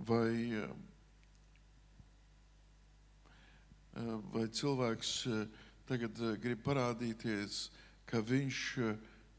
Vai, 0.05 0.53
uh, 0.53 0.69
vai 4.35 4.45
cilvēks 4.53 5.15
uh, 5.31 5.47
tagad 5.89 6.21
uh, 6.21 6.35
grib 6.37 6.61
parādīties, 6.65 7.71
ka 8.05 8.21
viņš 8.21 8.61
uh, 8.83 8.93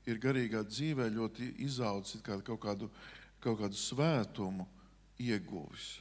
ir 0.07 0.23
garīgā 0.23 0.63
dzīvē 0.67 1.09
ļoti 1.13 1.53
izaudzis 1.67 2.23
kā 2.25 2.39
kaut 2.47 2.63
kādu, 2.63 2.89
kaut 3.43 3.61
kādu 3.61 3.79
svētumu 3.79 4.67
ieguvis. 5.19 5.97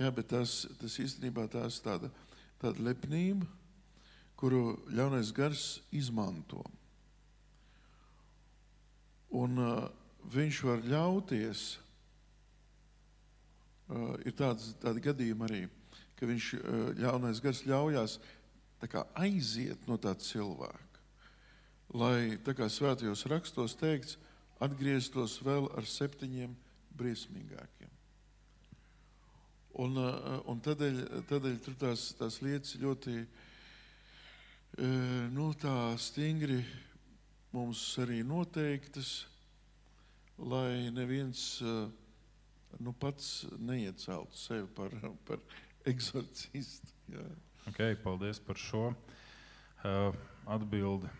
Jā, 0.00 0.08
bet 0.14 0.30
tas, 0.32 0.64
tas 0.80 0.96
īstenībā 1.02 1.44
tās 1.52 1.80
tāda, 1.84 2.08
tāda 2.60 2.86
lepnība, 2.86 3.44
kuru 4.40 4.78
ļaunais 4.96 5.32
gars 5.36 5.64
izmanto. 5.92 6.62
Un 9.36 9.60
uh, 9.60 9.84
viņš 10.32 10.62
var 10.66 10.80
ļauties. 10.88 11.64
Uh, 13.90 14.16
ir 14.24 14.34
tāds, 14.38 14.72
tādi 14.80 15.04
gadījumi 15.04 15.46
arī, 15.46 15.62
ka 16.16 16.28
viņš 16.30 16.52
uh, 16.56 16.84
ļaunais 16.96 17.42
gars 17.44 17.64
ļaujās 17.68 18.16
kā 18.88 19.04
aiziet 19.20 19.84
no 19.90 19.98
tā 20.00 20.14
cilvēka. 20.16 20.89
Lai, 21.90 22.38
tā 22.46 22.54
kā 22.54 22.68
svētajos 22.70 23.24
rakstos 23.26 23.74
teikts, 23.74 24.18
atgrieztos 24.62 25.40
vēl 25.42 25.64
ar 25.74 25.86
septiņiem 25.88 26.52
briesmīgākiem. 26.94 27.88
Un, 29.80 29.96
uh, 29.98 30.36
un 30.50 30.60
tādēļ, 30.62 31.00
tādēļ 31.30 31.56
tur 31.64 31.74
tās, 31.80 32.10
tās 32.18 32.40
lietas 32.44 32.76
ļoti 32.78 33.14
uh, 33.22 33.32
nu, 35.34 35.48
stingri 35.98 36.60
mums 37.54 37.82
arī 38.02 38.20
noteiktas, 38.26 39.26
lai 40.38 40.90
neviens 40.94 41.60
uh, 41.64 41.88
nu, 42.78 42.92
pats 42.92 43.46
neieceltu 43.58 44.38
sevi 44.38 44.68
par, 44.76 44.94
par 45.26 45.42
eksorcistu. 45.90 46.94
Jā. 47.10 47.26
Okay, 47.70 47.98
paldies 47.98 48.38
par 48.42 48.58
šo 48.58 48.90
uh, 48.92 50.14
atbildi. 50.46 51.10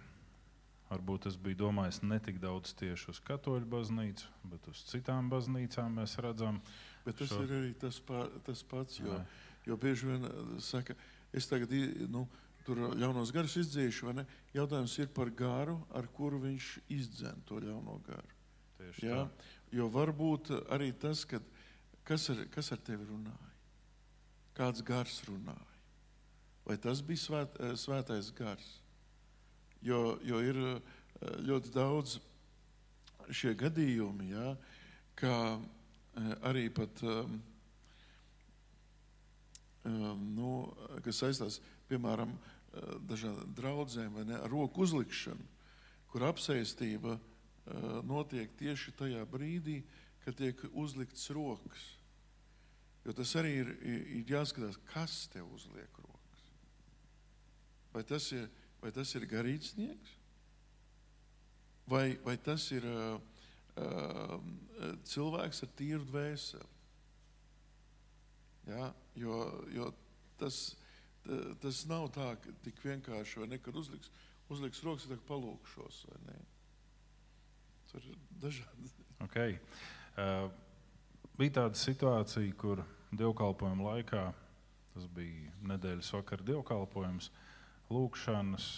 Varbūt 0.90 1.28
es 1.30 1.36
biju 1.38 1.56
domājis 1.60 2.00
ne 2.02 2.18
tik 2.18 2.40
daudz 2.42 2.72
tieši 2.74 3.12
uz 3.12 3.20
katoļu 3.22 3.68
baznīcu, 3.70 4.26
bet 4.50 4.64
uz 4.72 4.80
citām 4.90 5.28
baznīcām 5.30 6.00
mēs 6.00 6.16
redzam. 6.18 6.58
Bet 7.04 7.20
tas 7.20 7.30
Šo- 7.30 7.44
ir 7.44 7.52
arī 7.60 7.74
tas, 7.78 8.00
pā, 8.02 8.24
tas 8.46 8.62
pats, 8.66 8.98
jo, 8.98 9.12
Jā. 9.12 9.20
jo 9.70 9.76
bieži 9.76 10.08
vien 10.10 10.26
uh, 10.26 10.58
saka, 10.58 10.96
es 11.32 11.46
tagad 11.46 11.70
nu, 12.10 12.24
tur 12.66 12.82
ļaunos 12.98 13.30
garus 13.32 13.54
izdzēšu, 13.62 14.08
vai 14.10 14.16
ne? 14.18 14.26
Jautājums 14.54 14.98
ir 14.98 15.08
par 15.14 15.30
garu, 15.30 15.78
ar 15.94 16.10
kuru 16.16 16.42
viņš 16.42 16.72
izdzen 16.98 17.40
to 17.46 17.62
ļauno 17.62 18.00
garu. 18.10 18.36
Tieši 18.80 19.06
Jā? 19.06 19.22
tā. 19.24 19.48
Jo 19.78 19.86
varbūt 19.94 20.50
arī 20.74 20.90
tas, 20.98 21.22
kad, 21.24 21.46
kas, 22.04 22.26
ar, 22.34 22.42
kas 22.50 22.72
ar 22.74 22.82
tevi 22.82 23.06
runāja, 23.06 23.50
kāds 24.58 24.82
gars 24.82 25.20
runāja. 25.28 25.68
Vai 26.66 26.76
tas 26.82 27.00
bija 27.02 27.22
svēt, 27.22 27.54
eh, 27.62 27.76
svētais 27.78 28.34
gars? 28.34 28.66
Jo, 29.82 30.18
jo 30.24 30.40
ir 30.44 30.58
eh, 30.60 30.80
ļoti 31.46 31.72
daudz 31.72 32.18
šie 33.32 33.54
gadījumi, 33.56 34.32
ja, 34.34 34.52
ka 35.16 35.34
eh, 35.56 36.32
arī 36.50 36.66
pat, 36.74 37.00
um, 37.06 37.38
nu, 40.36 40.50
kas 41.06 41.22
saistās, 41.22 41.60
piemēram, 41.88 42.34
eh, 42.34 42.92
dažādām 43.08 43.56
draudzēm 43.56 44.20
vai 44.20 44.26
ne, 44.28 44.36
ar 44.36 44.52
roku 44.52 44.84
uzlikšanu, 44.84 45.48
kur 46.12 46.28
apsēstība 46.28 47.18
notiek 48.02 48.50
tieši 48.58 48.90
tajā 48.98 49.20
brīdī, 49.30 49.76
kad 50.24 50.34
tiek 50.34 50.58
uzlikts 50.72 51.28
rokas. 51.30 51.84
Jo 53.06 53.14
tas 53.14 53.30
arī 53.38 53.52
ir, 53.60 53.70
ir, 53.86 54.24
jāskatās, 54.28 54.80
kas 54.90 55.28
te 55.30 55.42
uzliek 55.44 56.00
rokas. 56.02 56.48
Vai 57.94 58.02
tas 58.08 58.26
ir, 58.34 58.48
vai 58.80 58.92
tas 58.94 59.12
ir 59.14 59.26
garīdznieks, 59.28 60.16
vai, 61.90 62.04
vai 62.24 62.36
tas 62.40 62.66
ir 62.74 62.86
uh, 62.88 63.18
uh, 63.76 64.36
cilvēks 65.10 65.64
ar 65.66 65.72
tīru 65.78 66.06
dvēseli. 66.08 66.68
Ja? 68.70 68.92
Jo, 69.18 69.40
jo 69.74 69.90
tas, 70.40 70.62
ta- 71.26 71.42
tas 71.62 71.82
nav 71.90 72.08
tā, 72.14 72.32
ka 72.40 72.54
tik 72.64 72.80
vienkārši, 72.84 73.42
vai 73.42 73.50
ne, 73.52 73.58
kad 73.62 73.76
uzliks, 73.76 74.12
uzliks 74.52 74.82
rokas, 74.86 75.08
tad 75.10 75.22
palūkšos. 75.28 76.04
Tur 77.90 78.06
ir 78.06 78.18
dažādi. 78.42 78.92
Okay. 79.26 79.58
Uh, 80.14 80.46
bija 81.38 81.58
tāda 81.60 81.78
situācija, 81.78 82.54
kur 82.60 82.84
dievkalpojuma 83.16 83.94
laikā, 83.94 84.24
tas 84.94 85.06
bija 85.14 85.50
nedēļas 85.72 86.12
vakar 86.14 86.44
dievkalpojums, 86.46 87.30
lūkšanas, 87.90 88.68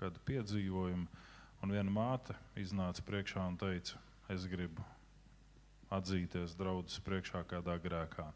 kāda 0.00 0.22
piedzīvojuma, 0.28 1.22
un 1.62 1.72
viena 1.72 1.92
māte 1.92 2.36
iznāca 2.58 3.04
priekšā 3.06 3.46
un 3.46 3.56
teica, 3.60 4.00
es 4.32 4.46
gribu 4.50 4.84
atzīties 5.94 6.56
draudzes 6.58 7.00
priekšā 7.06 7.44
kādā 7.48 7.78
grēkā. 7.82 8.26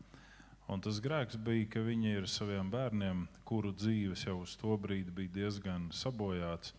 Un 0.70 0.82
tas 0.84 1.00
grēks 1.02 1.38
bija, 1.42 1.66
ka 1.72 1.82
viņa 1.82 2.12
ir 2.20 2.28
saviem 2.30 2.70
bērniem, 2.70 3.24
kuru 3.48 3.72
dzīves 3.74 4.22
jau 4.28 4.36
uz 4.44 4.54
to 4.60 4.76
brīdi 4.78 5.10
bija 5.14 5.34
diezgan 5.40 5.88
sabojāts, 5.90 6.76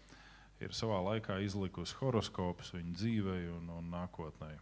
ir 0.63 0.71
savā 0.77 1.01
laikā 1.09 1.41
izlikusi 1.43 1.97
horoskopus 1.99 2.71
viņa 2.75 2.93
dzīvei 3.01 3.49
un, 3.51 3.67
un 3.79 3.89
nākotnē. 3.91 4.53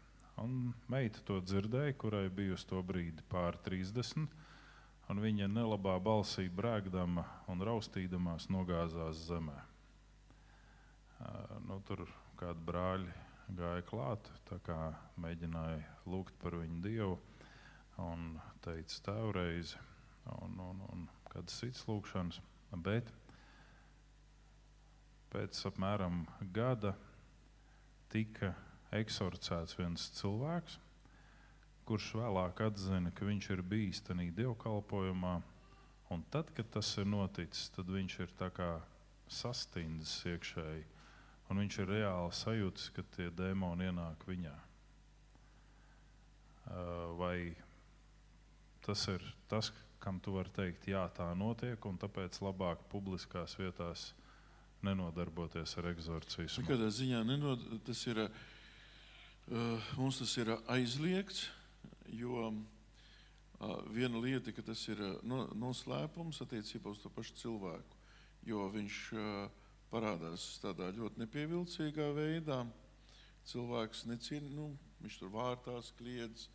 Un 0.41 0.71
meita 0.89 1.21
to 1.27 1.37
dzirdēja, 1.43 1.97
kurai 1.99 2.25
bija 2.33 2.55
uz 2.55 2.63
to 2.65 2.81
brīdi 2.85 3.21
pār 3.29 3.59
30, 3.65 4.25
un 5.09 5.21
viņa 5.23 5.47
nelabā 5.49 5.95
balsī 6.03 6.47
brēkdama 6.53 7.25
un 7.49 7.63
raustīdamās 7.65 8.49
nogāzās 8.53 9.25
zemē. 9.29 9.57
Nu, 11.67 11.79
tur 11.87 12.05
kādi 12.39 12.63
brāļi 12.67 13.15
gāja 13.57 13.83
klāt, 13.89 14.29
mēģināja 15.19 15.81
lūgt 16.09 16.37
par 16.41 16.55
viņu 16.61 16.81
dievu, 16.85 17.17
un 17.99 18.37
teica 18.63 19.01
tēvreizi, 19.09 19.79
un, 20.39 20.59
un, 20.63 20.83
un 20.93 21.07
kādas 21.33 21.57
citas 21.59 21.83
lūkšanas. 21.89 22.39
Bet 22.85 23.09
pēc 25.33 25.57
apmēram 25.69 26.23
gada 26.53 26.93
tika 28.13 28.53
eksorcēts 28.95 29.77
viens 29.77 30.07
cilvēks, 30.17 30.77
kurš 31.89 32.11
vēlāk 32.19 32.61
atzina, 32.67 33.09
ka 33.15 33.25
viņš 33.25 33.49
ir 33.55 33.65
bijis 33.65 34.03
tajā 34.05 34.29
dievkalpojumā. 34.37 35.39
Un 36.13 36.23
tad, 36.33 36.49
kad 36.57 36.69
tas 36.73 36.89
ir 37.01 37.05
noticis, 37.09 37.69
tad 37.73 37.89
viņš 37.89 38.15
ir 38.25 38.31
sastindzis 39.29 40.25
iekšēji, 40.25 40.85
un 41.49 41.61
viņš 41.61 41.75
ir 41.83 41.91
reāli 41.93 42.33
sajūtis, 42.33 42.89
ka 42.93 43.03
tie 43.15 43.29
dēmoni 43.29 43.89
ienāk 43.89 44.25
viņā. 44.25 44.55
Vai 47.17 47.53
tas 48.85 49.05
ir 49.13 49.25
tas, 49.49 49.69
kam 50.01 50.17
tu 50.21 50.33
vari 50.33 50.49
teikt, 50.55 50.87
jā, 50.89 51.03
tā 51.13 51.27
notiek, 51.37 51.77
un 51.85 51.97
tāpēc 52.01 52.41
labāk 52.41 52.81
publiskās 52.89 53.57
vietās 53.59 54.11
nenodarboties 54.85 55.77
ar 55.77 55.91
eksorcismu? 55.91 56.65
Nekādā 56.65 56.89
ziņā 56.93 57.21
nenod, 57.27 57.65
tas 57.85 58.01
ir, 58.09 58.23
uh, 58.25 59.89
mums 59.97 60.21
tas 60.23 60.37
ir 60.41 60.53
aizliegts, 60.65 61.49
jo 62.15 62.49
uh, 62.49 63.79
viena 63.93 64.19
lieta, 64.21 64.53
ka 64.55 64.63
tas 64.65 64.81
ir 64.89 65.01
uh, 65.03 65.15
no, 65.27 65.43
noslēpums 65.57 66.41
attiecībā 66.45 66.91
uz 66.91 67.01
to 67.03 67.11
pašu 67.13 67.35
cilvēku, 67.41 67.99
jo 68.47 68.65
viņš 68.73 68.99
uh, 69.15 69.67
parādās 69.91 70.51
tādā 70.63 70.91
ļoti 70.95 71.23
nepievilcīgā 71.23 72.09
veidā. 72.17 72.63
Cilvēks 73.49 74.05
necīn, 74.09 74.49
nu, 74.53 74.71
viņš 75.01 75.21
tur 75.21 75.31
vārtās, 75.33 75.93
kliedz, 75.97 76.47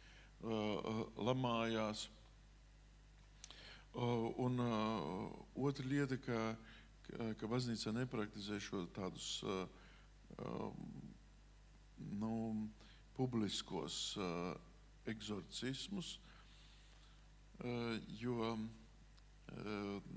uh, 0.42 0.50
uh, 0.50 1.00
lamājās. 1.18 2.08
Uh, 3.94 4.30
un 4.42 4.58
uh, 4.58 5.66
otra 5.66 5.86
lieta, 5.86 6.18
ka, 6.18 6.38
ka, 7.06 7.32
ka 7.38 7.50
baznīca 7.50 7.94
nepraktizē 7.94 8.58
šo 8.62 8.84
tādus 8.94 9.36
uh, 9.46 9.66
um, 10.42 10.78
nu, 12.18 12.32
publiskos 13.14 14.16
uh, 14.18 14.54
eksorcismus, 15.10 16.16
uh, 17.64 17.94
jo 18.20 18.52
uh, 18.54 18.58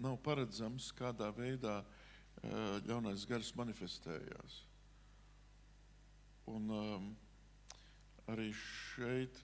nav 0.02 0.18
paredzams, 0.26 0.92
kādā 0.98 1.30
veidā 1.36 1.80
uh, 1.84 2.78
ļaunais 2.88 3.28
gars 3.30 3.54
manifestējās. 3.60 4.64
Un, 6.48 6.72
arī 8.32 8.52
šeit 8.56 9.36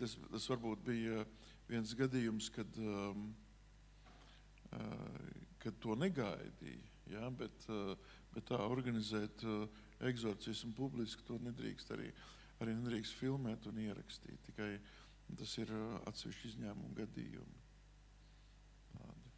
tas, 0.00 0.16
tas 0.32 0.48
varbūt 0.50 0.82
bija 0.84 1.24
viens 1.68 1.92
gadījums, 1.96 2.48
kad, 2.52 2.78
uh, 2.80 3.16
kad 5.62 5.78
to 5.82 5.96
negaidīja. 5.98 6.88
Ja? 7.12 7.30
Bet, 7.34 7.66
uh, 7.72 7.94
bet 8.34 8.48
tā 8.50 8.60
organizēt 8.64 9.44
uh, 9.46 9.64
eksorcismu 10.08 10.72
publiski 10.76 11.26
to 11.28 11.38
nedrīkst 11.44 11.92
arī, 11.96 12.08
arī 12.60 12.76
nedrīkst 12.76 13.16
filmēt 13.18 13.66
un 13.70 13.80
ierakstīt. 13.82 14.40
Tikai 14.48 14.70
tas 15.38 15.56
ir 15.62 15.70
uh, 15.74 15.98
atsevišķi 16.10 16.52
izņēmumu 16.52 16.94
gadījumi. 16.98 17.60
Tādi. 18.94 19.30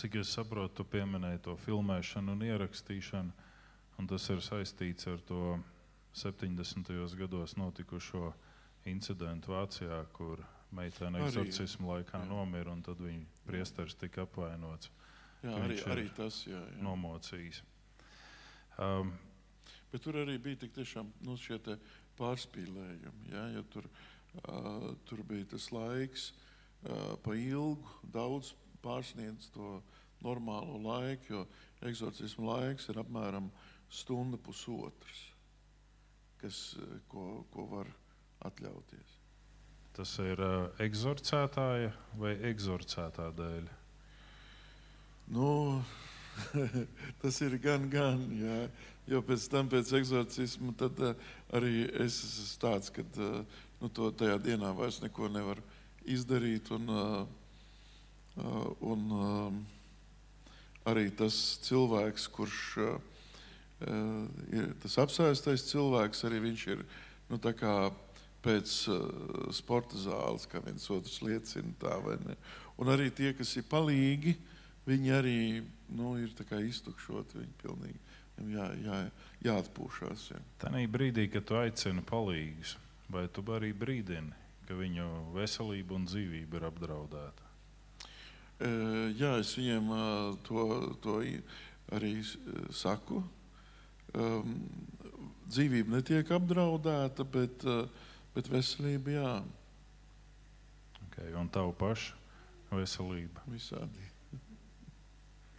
Cik 0.00 0.20
es 0.22 0.32
saprotu, 0.32 0.80
tu 0.80 0.88
pieminēji 0.88 1.42
to 1.44 1.56
filmēšanu 1.60 2.36
un 2.36 2.44
ierakstīšanu, 2.46 3.48
un 3.98 4.08
tas 4.08 4.28
ir 4.32 4.44
saistīts 4.44 5.08
ar 5.10 5.20
to 5.28 5.58
70. 6.16 6.92
gados 7.18 7.56
notikušo 7.58 8.32
incidentu 8.88 9.52
Vācijā, 9.52 9.98
kur 10.16 10.44
meitene 10.74 11.20
eksorcismu 11.24 11.92
laikā 11.92 12.22
jā. 12.22 12.28
nomira, 12.28 12.72
un 12.72 12.82
tad 12.84 13.00
viņa 13.02 13.44
priesteris 13.48 13.96
tika 13.98 14.24
apvainots, 14.26 14.90
Jā, 15.42 15.54
arī, 15.54 15.78
arī 15.86 16.08
tas, 16.16 16.42
jā. 16.48 16.58
jā. 16.58 16.82
nomocījis. 16.82 17.62
Um, 18.78 19.12
Bet 19.92 20.02
tur 20.04 20.18
arī 20.20 20.36
bija 20.42 20.58
tik 20.64 20.74
tiešām 20.76 21.12
nu, 21.24 21.36
šie 21.40 21.56
pārspīlējumi. 22.18 23.30
Ja, 23.32 23.46
jo 23.54 23.64
tur, 23.72 23.88
uh, 24.42 24.90
tur 25.08 25.22
bija 25.28 25.48
tas 25.54 25.70
laiks 25.74 26.30
uh, 26.32 27.14
pa 27.24 27.36
ilgu, 27.38 27.96
daudz 28.14 28.52
pārsniedz 28.84 29.50
to 29.54 29.78
normālo 30.24 30.78
laiku, 30.82 31.32
jo 31.32 31.46
eksorcismu 31.88 32.48
laiks 32.50 32.88
ir 32.90 33.00
apmēram 33.02 33.50
stunda 33.90 34.38
pusotrs, 34.42 35.22
kas, 36.42 36.58
ko, 37.10 37.44
ko 37.54 37.66
var 37.70 37.90
atļauties. 38.48 39.16
Tas 39.98 40.12
ir 40.22 40.38
uh, 40.38 40.68
eksorcētāja 40.82 41.90
vai 42.20 42.36
eksorcētā 42.50 43.32
dēļ? 43.38 43.70
Nu, 45.34 45.48
tas 47.22 47.40
ir 47.44 47.56
gan, 47.62 47.88
gan. 47.90 48.22
Jā. 48.38 48.60
Jo 49.08 49.22
pēc 49.24 49.46
tam, 49.48 49.70
pēc 49.72 49.90
eksorcisma, 49.96 50.74
tad 50.76 50.98
uh, 51.00 51.14
arī 51.56 51.86
es 52.04 52.18
esmu 52.20 52.60
tāds, 52.60 52.92
ka 52.92 53.04
uh, 53.16 53.40
nu, 53.80 53.88
to 53.88 54.10
tajā 54.12 54.36
dienā 54.44 54.74
vairs 54.76 55.00
neko 55.00 55.30
nevar 55.32 55.62
izdarīt. 56.04 56.68
Un, 56.76 56.90
uh, 56.92 57.22
uh, 58.36 58.66
un 58.84 59.06
uh, 59.16 59.60
arī 60.92 61.08
tas 61.16 61.38
cilvēks, 61.64 62.28
kurš 62.36 62.60
uh, 62.84 62.98
uh, 63.86 64.26
ir 64.52 64.74
tas 64.82 64.98
apsēstais 65.04 65.66
cilvēks, 65.70 66.24
arī 66.28 66.42
viņš 66.50 66.66
ir 66.74 66.84
nu, 67.32 67.40
pēc 68.44 68.76
uh, 68.92 69.00
sporta 69.56 69.98
zāles, 70.00 70.46
kā 70.48 70.62
viens 70.64 70.84
otrs 70.94 71.18
liecina. 71.24 71.72
Tā, 71.80 71.96
un 72.78 72.92
arī 72.92 73.10
tie, 73.10 73.32
kas 73.36 73.56
ir 73.58 73.66
palīgi, 73.68 74.36
viņi 74.88 75.12
arī 75.14 75.38
nu, 75.94 76.14
ir 76.20 76.32
iztukšoti. 76.64 77.42
Viņi 77.42 77.54
pilnīgi 77.62 78.54
jā, 78.54 78.68
jā, 78.84 78.98
jāatpūšas. 79.48 80.28
Ja. 80.32 80.42
Tanī 80.64 80.86
brīdī, 80.90 81.28
kad 81.32 81.46
tu 81.48 81.58
aicini 81.60 82.04
palīgus, 82.06 82.76
vai 83.12 83.26
tu 83.28 83.44
arī 83.54 83.72
brīdini, 83.76 84.34
ka 84.68 84.76
viņu 84.78 85.08
veselība 85.36 85.96
un 85.96 86.08
dzīvība 86.08 86.60
ir 86.60 86.68
apdraudēta? 86.70 87.48
E, 88.58 88.70
Jā, 89.18 89.36
es 89.40 89.54
viņiem 89.58 89.92
to, 90.48 90.64
to 91.04 91.20
arī 91.94 92.14
saku. 92.74 93.22
Um, 94.16 94.54
dzīvība 95.48 95.98
netiek 95.98 96.30
apdraudēta, 96.32 97.24
bet, 97.28 97.64
bet 98.34 98.48
veselība 98.52 99.12
jā, 99.12 99.32
Okay. 101.18 101.34
Un 101.34 101.48
tavu 101.50 101.72
pašu 101.74 102.14
veselība. 102.70 103.42
visādi. 103.50 104.07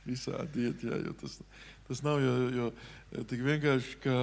Visādi 0.10 0.68
iet, 0.68 0.84
jā, 0.84 1.00
jo 1.06 1.14
tas, 1.22 1.40
tas 1.88 2.04
nav 2.06 2.22
jo, 2.24 2.36
jo 2.56 2.70
tik 3.30 3.42
vienkārši, 3.46 3.98
ka 4.04 4.16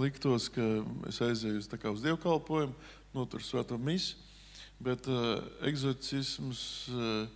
liktos, 0.00 0.50
ka 0.52 0.64
es 1.10 1.20
aizēju 1.24 1.62
uz, 1.62 1.68
kā 1.80 1.92
uz 1.92 2.04
dievkalpojumu, 2.04 2.74
notur 3.14 3.44
svēto 3.44 3.78
misi, 3.78 4.16
bet 4.82 5.06
uh, 5.08 5.38
eksorcisms 5.68 6.62
uh, 6.90 7.26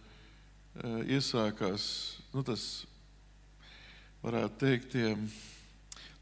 uh, 0.82 1.00
iesākās, 1.06 1.84
nu 2.34 2.42
tas 2.46 2.64
varētu 4.24 4.58
teikt, 4.60 4.90
tie, 4.96 5.14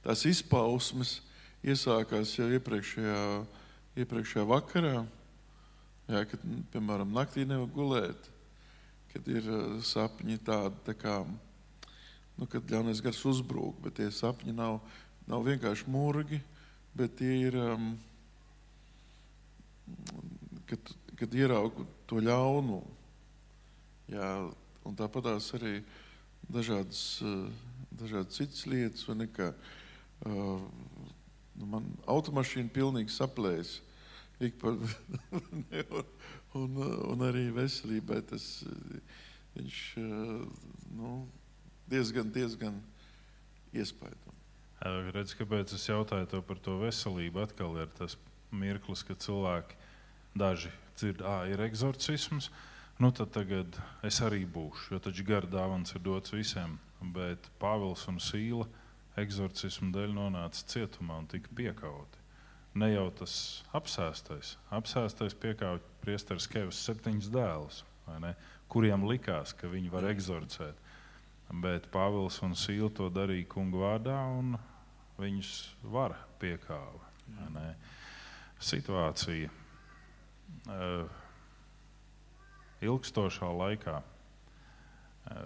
tās 0.04 0.26
izpausmes 0.28 1.20
iesākās 1.66 2.36
jau 2.36 2.48
iepriekšējā, 2.58 3.20
iepriekšējā 4.02 4.44
vakarā, 4.52 4.96
jā, 6.12 6.22
kad, 6.30 6.46
piemēram, 6.74 7.14
naktī 7.16 7.46
nevar 7.48 7.72
gulēt, 7.72 8.30
kad 9.14 9.32
ir 9.32 9.48
sapņi 9.86 10.38
tādi, 10.44 10.82
tā 10.86 10.94
kā, 11.00 11.20
nu, 12.36 12.46
kad 12.50 12.68
ļaunais 12.70 13.00
gars 13.04 13.22
uzbrūk, 13.28 13.80
bet 13.84 13.96
tie 14.00 14.10
sapņi 14.12 14.54
nav, 14.56 14.80
nav 15.28 15.44
vienkārši 15.46 15.88
murgi, 15.90 16.40
bet 16.96 17.16
tie 17.20 17.32
ir, 17.48 17.56
um, 17.60 17.94
kad, 20.68 20.92
kad 21.16 21.36
ieraugu 21.36 21.86
to 22.08 22.20
ļaunu. 22.24 22.82
Jā, 24.12 24.28
un 24.86 24.98
tāpat 24.98 25.26
tās 25.26 25.48
arī 25.56 25.80
dažādas, 26.52 27.02
uh, 27.24 27.48
dažādas 27.96 28.38
citas 28.38 28.66
lietas, 28.70 29.06
vai 29.08 29.18
ne, 29.22 29.26
ka 29.32 29.50
uh, 29.50 30.62
nu, 31.56 31.70
man 31.72 31.88
automašīna 32.06 32.72
pilnīgi 32.74 33.16
saplēs. 33.16 33.80
Ik 34.44 34.58
par, 34.60 34.76
un, 35.40 35.64
un, 36.60 36.78
un 37.14 37.24
arī 37.24 37.48
veselībai 37.56 38.20
tas 38.28 38.60
uh, 38.68 39.18
viņš 39.56 39.82
uh, 40.04 40.70
nu, 41.00 41.16
diezgan, 41.90 42.30
diezgan 42.34 42.80
iespaidojams. 43.74 44.32
Redz, 45.16 45.32
kāpēc 45.38 45.72
es 45.72 45.86
jautāju 45.88 46.28
to 46.30 46.42
par 46.44 46.58
to 46.62 46.76
veselību? 46.82 47.42
Atkal 47.46 47.78
ir 47.80 47.88
tas 47.96 48.18
mirklis, 48.52 49.02
kad 49.06 49.22
cilvēki 49.24 49.78
daži 50.36 50.72
dzird, 50.96 51.22
ah, 51.24 51.46
ir 51.48 51.62
eksorcisms. 51.64 52.50
Nu, 53.00 53.10
tad 53.12 53.32
tagad 53.34 53.76
es 54.06 54.20
arī 54.24 54.44
būšu, 54.48 54.94
jo 54.94 55.00
taču 55.04 55.24
gara 55.28 55.48
dāvāns 55.48 55.92
ir 55.96 56.04
dots 56.04 56.32
visiem. 56.32 56.78
Bet 57.12 57.50
Pāvils 57.60 58.06
un 58.08 58.20
Sīla 58.22 58.68
eksorcismu 59.20 59.90
dēļ 59.92 60.14
nonāca 60.16 60.64
cietumā 60.72 61.18
un 61.20 61.28
tika 61.28 61.52
piekauti. 61.56 62.22
Ne 62.76 62.90
jau 62.92 63.06
tas 63.16 63.34
apsēstais, 63.76 64.56
apsēstais 64.72 65.36
piekāpja 65.40 66.00
priesteris 66.02 66.48
Kevs 66.52 66.80
septiņus 66.84 67.30
dēlus, 67.32 67.82
kuriem 68.72 69.06
likās, 69.08 69.54
ka 69.56 69.70
viņi 69.72 69.92
var 69.92 70.08
eksorcēt. 70.10 70.82
Bet 71.46 71.86
Pāvils 71.92 72.40
un 72.42 72.56
Sīla 72.58 72.90
to 72.94 73.06
darīja 73.12 73.46
kungu 73.52 73.84
vārdā, 73.84 74.16
un 74.34 74.56
viņus 75.20 75.52
var 75.92 76.16
piekāva. 76.40 77.04
Situācija 78.66 79.50
uh, 80.66 81.06
ilgstošā 82.82 83.50
laikā 83.60 84.00
uh, 84.00 84.08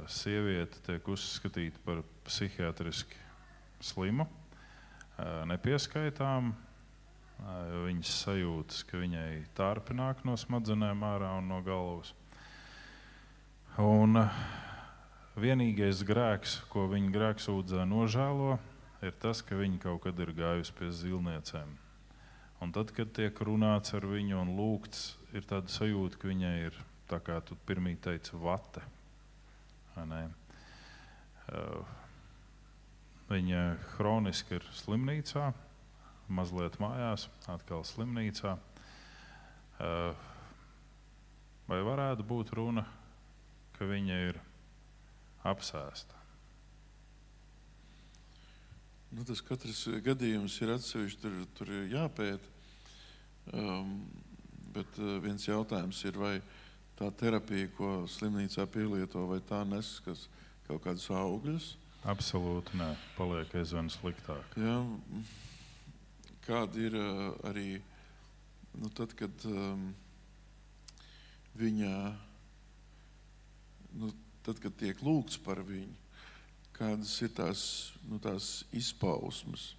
sieviete 0.08 0.80
tiek 0.86 1.10
uzskatīta 1.10 1.82
par 1.84 2.00
psihiatriski 2.26 3.20
slimu, 3.84 4.24
uh, 4.24 5.42
nepieskaitām. 5.50 6.54
Uh, 7.40 7.84
viņas 7.86 8.16
sajūtas, 8.24 8.82
ka 8.88 9.00
viņai 9.00 9.44
tārpi 9.56 9.96
nāk 9.96 10.24
no 10.28 10.36
smadzenēm 10.36 11.04
ārā 11.08 11.36
un 11.40 11.48
no 11.48 11.60
galvas. 11.64 12.14
Un, 13.80 14.16
uh, 14.20 14.42
vienīgais 15.38 16.02
grēks, 16.06 16.60
ko 16.72 16.86
viņa 16.90 17.12
grēksūdzē 17.14 17.84
nožēlo, 17.88 18.58
ir 19.04 19.14
tas, 19.22 19.42
ka 19.46 19.58
viņa 19.58 19.78
kaut 19.84 20.02
kad 20.06 20.18
ir 20.20 20.32
gājusi 20.36 20.74
pie 20.78 20.90
zilniecēm. 20.94 21.70
Un 22.60 22.72
tad, 22.76 22.92
kad 22.96 23.12
tiek 23.16 23.38
runāts 23.46 23.94
ar 23.96 24.04
viņu 24.08 24.40
un 24.42 24.54
lūgts, 24.58 25.14
ir 25.32 25.46
tāda 25.48 25.72
sajūta, 25.72 26.18
ka 26.20 26.28
viņai 26.28 26.54
ir, 26.66 26.76
tā 27.08 27.20
kā 27.24 27.38
tu 27.44 27.56
pirmie 27.68 27.96
teici, 27.96 28.36
vate. 28.36 28.82
Uh, 29.96 31.84
Viņa 33.30 33.60
hroniski 33.94 34.56
ir 34.58 34.64
slimnīcā, 34.74 35.52
mazliet 36.34 36.80
mājās, 36.82 37.28
atkal 37.46 37.84
slimnīcā. 37.86 38.56
Uh, 39.78 40.26
Vai 41.70 41.84
varētu 41.86 42.24
būt 42.26 42.48
runa, 42.58 42.82
ka 43.76 43.86
viņa 43.86 44.14
ir 44.26 44.38
apsēsta? 45.46 46.16
Nu, 49.10 49.24
tas 49.26 49.42
katrs 49.42 49.82
gadījums 50.06 50.54
ir 50.62 50.70
atsevišķi, 50.76 51.20
tur, 51.22 51.38
tur 51.58 51.70
ir 51.74 51.88
jāpēta. 51.96 52.56
Um, 53.50 53.96
bet 54.70 55.00
uh, 55.02 55.16
viens 55.24 55.42
jautājums 55.48 55.98
ir, 56.06 56.18
vai 56.20 56.36
tā 56.98 57.08
terapija, 57.18 57.70
ko 57.74 58.04
slimnīcā 58.06 58.68
pielieto, 58.70 59.24
vai 59.26 59.40
tā 59.48 59.64
nes 59.66 59.96
kas, 60.04 60.28
kaut 60.68 60.84
kādus 60.84 61.08
augļus. 61.10 61.72
Absolūti 62.10 62.78
nē, 62.78 62.92
paliek 63.16 63.50
aizvien 63.58 63.90
sliktāk. 63.92 64.54
Ja, 64.60 64.78
kāda 66.46 66.84
ir 66.86 66.96
uh, 67.00 67.32
arī 67.50 67.80
nu, 68.78 68.88
tad, 68.94 69.12
kad 69.18 69.44
um, 69.50 69.90
viņa, 71.58 71.94
nu, 73.98 74.14
tad, 74.46 74.60
kad 74.62 74.76
tiek 74.80 75.00
lūgts 75.04 75.40
par 75.44 75.62
viņu, 75.66 75.94
kādas 76.76 77.12
ir 77.24 77.32
tās, 77.36 77.62
nu, 78.08 78.18
tās 78.22 78.64
izpausmes. 78.76 79.74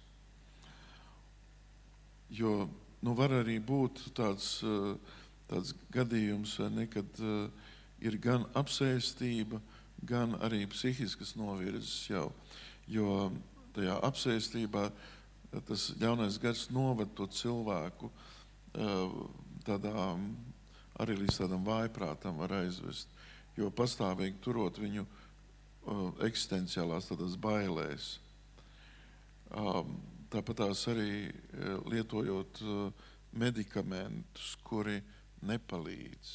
Jo 2.32 2.68
nu, 3.02 3.14
var 3.18 3.34
arī 3.42 3.58
būt 3.60 4.04
tāds, 4.16 4.54
uh, 4.64 4.94
tāds 5.50 5.74
gadījums, 5.92 6.56
ne, 6.72 6.86
kad 6.90 7.22
uh, 7.22 7.48
ir 8.02 8.18
gan 8.22 8.46
apsēstība, 8.58 9.60
gan 10.06 10.36
arī 10.42 10.64
psihiskas 10.70 11.34
novirzes 11.38 12.06
jau. 12.10 12.30
Jo 12.90 13.30
tajā 13.76 13.98
apsēstībā 14.08 14.88
tas 15.68 15.90
ļaunais 16.00 16.38
gars 16.40 16.68
noved 16.72 17.12
to 17.16 17.26
cilvēku 17.28 18.08
tādā, 19.66 20.06
arī 21.02 21.16
līdz 21.20 21.42
tādam 21.42 21.64
vājprātam 21.66 22.40
var 22.40 22.54
aizvest. 22.62 23.10
Jo 23.56 23.68
pastāvīgi 23.70 24.40
turot 24.44 24.78
viņu 24.80 25.04
uh, 25.04 26.08
eksistenciālās 26.24 27.10
bailēs. 27.42 28.14
Um, 29.52 29.98
tāpat 30.32 30.62
tās 30.62 30.86
arī 30.88 31.28
eh, 31.28 31.74
lietojot 31.92 32.62
eh, 32.64 33.10
medikamentus, 33.36 34.54
kuri 34.64 35.00
nepalīdz, 35.48 36.32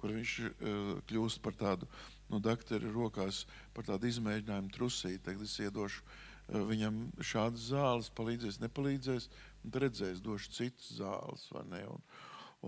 kur 0.00 0.14
viņš 0.16 0.34
eh, 0.42 0.92
kļūst 1.10 1.42
par 1.44 1.56
tādu, 1.58 1.88
nu, 2.30 2.40
doktora 2.42 2.90
rokās, 2.94 3.44
par 3.74 3.86
tādu 3.88 4.10
izmēģinājumu 4.10 4.72
trusīti. 4.74 5.22
Tagad 5.26 5.46
es 5.46 5.58
iedošu 5.62 6.02
eh, 6.04 6.58
viņam 6.70 7.04
šādas 7.32 7.68
zāles, 7.72 8.12
palīdzēs, 8.18 8.60
nepalīdzēs, 8.62 9.28
un 9.64 9.76
redzēs, 9.84 10.22
došu 10.24 10.54
citas 10.58 10.94
zāles, 10.98 11.46
vai 11.54 11.66
ne? 11.74 11.84
Un, 11.96 12.04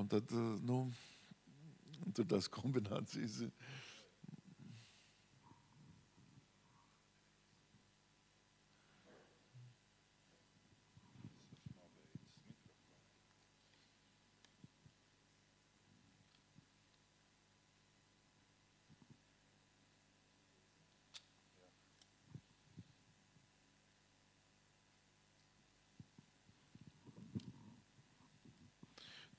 un 0.00 0.11
tad, 0.11 0.30
eh, 0.34 0.55
nu, 0.66 0.84
tur 2.12 2.28
tās 2.28 2.50
kombinācijas. 2.52 3.40
ir. 3.46 3.52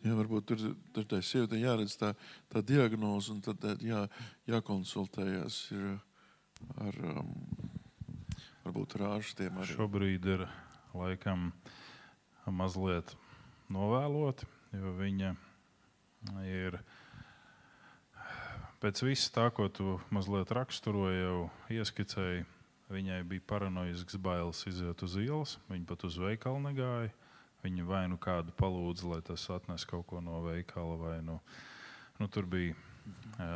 Jā, 0.05 0.13
varbūt 0.13 0.45
tur, 0.51 0.59
tur 0.93 1.05
tai 1.09 1.21
sievietei 1.25 1.63
jāredz 1.63 1.95
tā, 1.97 2.11
tā 2.53 2.61
diagnoze, 2.61 3.33
un 3.33 3.39
tad 3.41 3.63
jā, 3.81 4.03
jākonsultējas 4.45 5.57
ar, 6.85 6.99
um, 7.09 7.31
varbūt 8.67 8.99
ar 8.99 9.07
ārstiem. 9.15 9.57
Arī. 9.57 9.73
Šobrīd 9.73 10.29
ir 10.29 10.45
laikam 10.93 11.49
mazliet 12.45 13.15
novēloti, 13.73 14.45
jo 14.77 14.93
viņa 14.99 15.33
ir 16.45 16.77
pēc 18.83 19.01
viss 19.07 19.33
tā, 19.33 19.49
ko 19.49 19.65
tu 19.73 19.97
mazliet 20.13 20.53
raksturoji, 20.53 21.23
jau 21.23 21.39
ieskicēji. 21.73 22.45
Viņai 22.93 23.23
bija 23.25 23.41
paranoisks 23.49 24.19
bailes 24.21 24.59
iziet 24.69 25.01
uz 25.01 25.15
ielas, 25.17 25.55
viņa 25.71 25.87
pat 25.89 26.05
uz 26.05 26.19
veikalu 26.21 26.61
negāja. 26.67 27.09
Viņa 27.65 27.85
vai 27.89 28.03
nu 28.11 28.19
kādu 28.21 28.53
palūdza, 28.59 29.07
lai 29.09 29.21
tas 29.25 29.47
atnes 29.49 29.87
kaut 29.89 30.05
ko 30.11 30.21
no 30.21 30.43
veikala, 30.45 30.99
vai 31.01 31.15
nu, 31.25 31.39
nu 32.21 32.29
tur 32.29 32.45
bija 32.45 32.75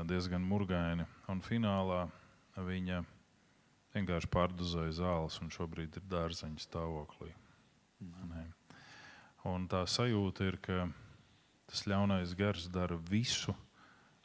diezgan 0.10 0.42
murgaini. 0.46 1.06
Un 1.30 1.42
finālā 1.46 2.08
viņa 2.58 3.04
vienkārši 3.94 4.30
pārdozēja 4.34 4.96
zāles 5.02 5.40
un 5.44 5.52
šobrīd 5.54 6.00
ir 6.00 6.08
dārzeņa 6.10 6.66
stāvoklī. 6.66 7.32
Nē. 8.02 8.46
Un 9.50 9.68
tā 9.72 9.86
sajūta 9.88 10.50
ir, 10.50 10.60
ka 10.62 10.88
tas 11.70 11.86
ļaunais 11.88 12.36
gars 12.38 12.68
dara 12.74 12.98
visu, 13.10 13.56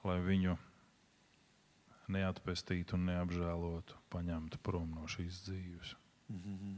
lai 0.05 0.19
viņu 0.25 0.57
neatpestītu 2.15 2.99
un 2.99 3.09
neapžēlotu, 3.09 3.97
paņemtu 4.13 4.61
prom 4.65 4.91
no 4.97 5.09
šīs 5.09 5.45
dzīves. 5.47 5.97
Mhm. 6.33 6.77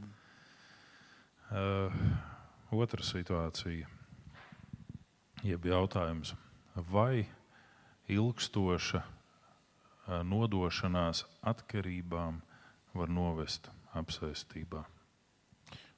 Uh, 1.47 1.93
otra 2.71 3.03
situācija, 3.03 3.87
jeb 5.45 5.65
jautājums, 5.65 6.33
vai 6.75 7.27
ilgstoša 8.11 9.01
uh, 9.03 10.19
nodošanās 10.27 11.23
atkarībām 11.47 12.41
var 12.97 13.09
novest 13.11 13.69
apsēstībā? 13.97 14.83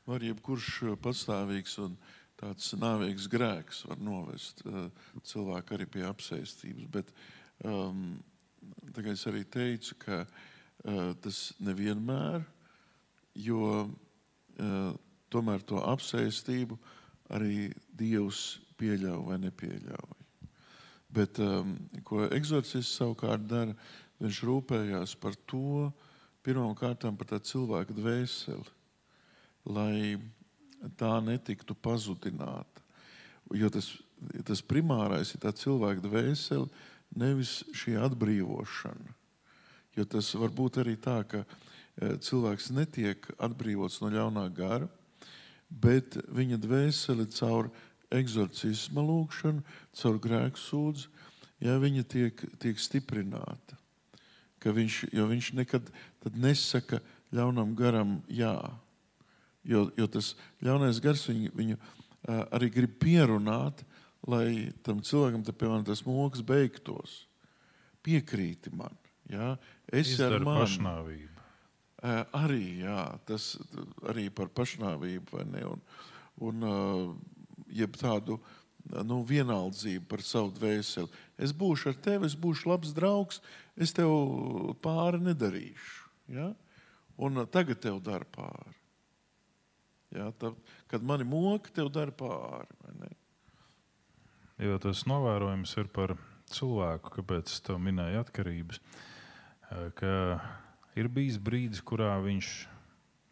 Var 0.10 0.26
jebkurš 0.26 0.70
eh, 0.88 0.96
patstāvīgs 1.02 1.76
un 1.84 1.98
tāds 2.40 2.72
nāvīgs 2.80 3.28
grēks 3.30 3.84
var 3.90 4.00
novest 4.02 4.64
uh, 4.66 4.88
cilvēku 5.28 5.76
arī 5.76 5.90
pie 5.92 6.06
apsēstības. 6.08 6.88
Bet 6.94 7.12
um, 7.68 8.18
tagad 8.96 9.14
es 9.14 9.26
arī 9.30 9.44
teicu, 9.44 9.98
ka 10.06 10.24
uh, 10.24 11.12
tas 11.22 11.42
nevienmēr, 11.60 12.46
jo 13.44 13.64
uh, 13.84 14.96
tomēr 15.34 15.64
to 15.66 15.82
apsēstību 15.82 16.78
arī 17.36 17.70
Dievs 17.98 18.60
pieļauj 18.80 19.22
vai 19.28 19.38
nepieļauj. 19.46 20.18
Bet 21.10 21.40
um, 21.42 21.74
ko 22.06 22.28
eksorcists 22.30 23.00
savukārt 23.00 23.48
dara, 23.50 23.74
viņš 24.22 24.42
rūpējās 24.46 25.16
par 25.22 25.38
to, 25.50 25.90
pirmkārt 26.46 27.08
par 27.18 27.30
tā 27.30 27.40
cilvēka 27.44 27.96
dvēseli, 27.98 28.76
lai 29.70 30.20
tā 31.00 31.16
netiktu 31.24 31.76
pazudināta. 31.76 32.86
Jo 33.58 33.72
tas, 33.74 33.90
tas 34.46 34.62
primārais 34.62 35.34
ir 35.34 35.42
tā 35.42 35.52
cilvēka 35.56 36.06
dvēsele, 36.06 36.70
nevis 37.18 37.64
šī 37.74 37.98
atbrīvošana. 38.06 39.16
Jo 39.98 40.06
tas 40.06 40.30
var 40.38 40.54
būt 40.54 40.80
arī 40.84 40.94
tā, 41.02 41.18
ka 41.26 41.42
e, 41.42 42.16
cilvēks 42.22 42.70
netiek 42.78 43.26
atbrīvots 43.42 44.00
no 44.04 44.12
ļaunā 44.14 44.46
gara, 44.56 44.88
bet 45.70 46.18
viņa 46.34 46.60
dvēsele 46.62 47.28
caur 47.34 47.70
eksorcisma 48.14 49.04
lūgšanu, 49.06 49.64
caur 49.94 50.20
grēku 50.22 50.60
sūdzu, 50.60 51.10
ja 51.62 51.78
viņa 51.82 52.06
tiek, 52.10 52.44
tiek 52.62 52.82
stiprināta. 52.82 53.78
Ka 54.60 54.74
viņš, 54.76 55.06
jo 55.16 55.28
viņš 55.30 55.54
nekad 55.56 55.88
nesaka 56.36 57.00
ļaunam 57.32 57.76
garam 57.78 58.20
jā. 58.28 58.58
Jo, 59.64 59.86
jo 59.96 60.08
tas 60.10 60.34
ļaunais 60.66 61.00
gars 61.04 61.28
viņu, 61.30 61.54
viņu 61.56 61.78
arī 62.28 62.70
grib 62.74 62.98
pierunāt, 63.00 63.84
lai 64.28 64.72
tam 64.84 65.04
cilvēkam, 65.06 65.44
tā, 65.46 65.54
piemēram, 65.56 65.86
tas 65.88 66.04
moks 66.08 66.42
beigtos. 66.44 67.24
Piekrīti 68.04 68.72
man. 68.76 68.96
Ja? 69.30 69.54
Es 69.92 70.16
pašnāvību. 70.18 71.36
Uh, 71.36 71.39
arī 72.02 72.80
jā, 72.84 73.02
tas 73.28 73.52
arī 74.08 74.30
par 74.32 74.52
pašnāvību? 74.56 75.44
Un, 75.44 75.84
un 76.48 76.70
jeb 77.76 77.98
tādu 78.00 78.40
nu, 79.06 79.22
vienaldzību 79.28 80.08
par 80.10 80.24
savu 80.26 80.54
dvēseli. 80.56 81.10
Es 81.40 81.54
būšu 81.56 81.94
ar 81.94 82.00
tevi, 82.04 82.30
es 82.30 82.38
būšu 82.40 82.72
labs 82.72 82.94
draugs, 82.96 83.42
es 83.76 83.94
tev 83.96 84.12
pāri 84.84 85.22
nedarīšu. 85.24 86.10
Ja? 86.36 86.52
Un 87.20 87.44
tagad 87.52 87.82
tev 87.84 88.00
dara 88.04 88.26
pāri. 88.26 88.76
Ja? 90.16 90.32
Tad, 90.40 90.58
kad 90.90 91.06
mani 91.06 91.28
moka, 91.28 91.72
tev 91.76 91.92
dara 91.94 92.16
pāri. 92.16 93.12
Jo 94.60 94.80
tas 94.84 95.06
novērojums 95.08 95.76
ir 95.80 95.92
par 95.96 96.18
cilvēku, 96.52 97.14
kāpēc 97.20 97.52
es 97.54 97.62
tev 97.64 97.78
minēju 97.84 98.24
atkarības. 98.24 98.82
Ka 100.00 100.12
ir 100.96 101.10
bijis 101.14 101.38
brīdis, 101.38 101.82
kurā 101.86 102.16
viņš 102.24 102.50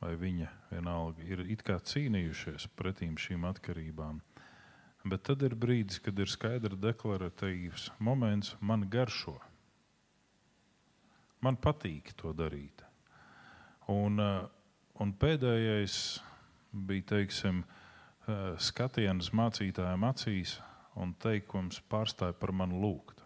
vai 0.02 0.14
viņa 0.18 0.50
vienalga 0.72 1.26
ir 1.26 1.44
cīnījušies 1.44 2.68
pretīm 2.78 3.18
šīm 3.18 3.46
atkarībām. 3.50 4.22
Bet 5.08 5.24
tad 5.30 5.42
ir 5.46 5.56
brīdis, 5.56 6.02
kad 6.04 6.20
ir 6.20 6.28
skaidrs, 6.28 6.78
deklaratīvs 6.82 7.92
moments, 8.00 8.56
man 8.60 8.90
garšo. 8.90 9.38
Man 11.42 11.56
patīk 11.56 12.14
to 12.18 12.34
darīt. 12.34 12.84
Un, 13.88 14.20
eh, 14.20 14.48
un 15.00 15.14
pēdējais 15.14 16.20
bija 16.74 17.04
teiksim, 17.04 17.64
eh, 17.64 18.58
skatiens 18.58 19.32
mācītājiem 19.32 20.04
acīs 20.04 20.60
un 20.96 21.14
teikums 21.14 21.82
pārstāja 21.90 22.34
par 22.34 22.52
mani 22.52 22.74
lūgt. 22.74 23.24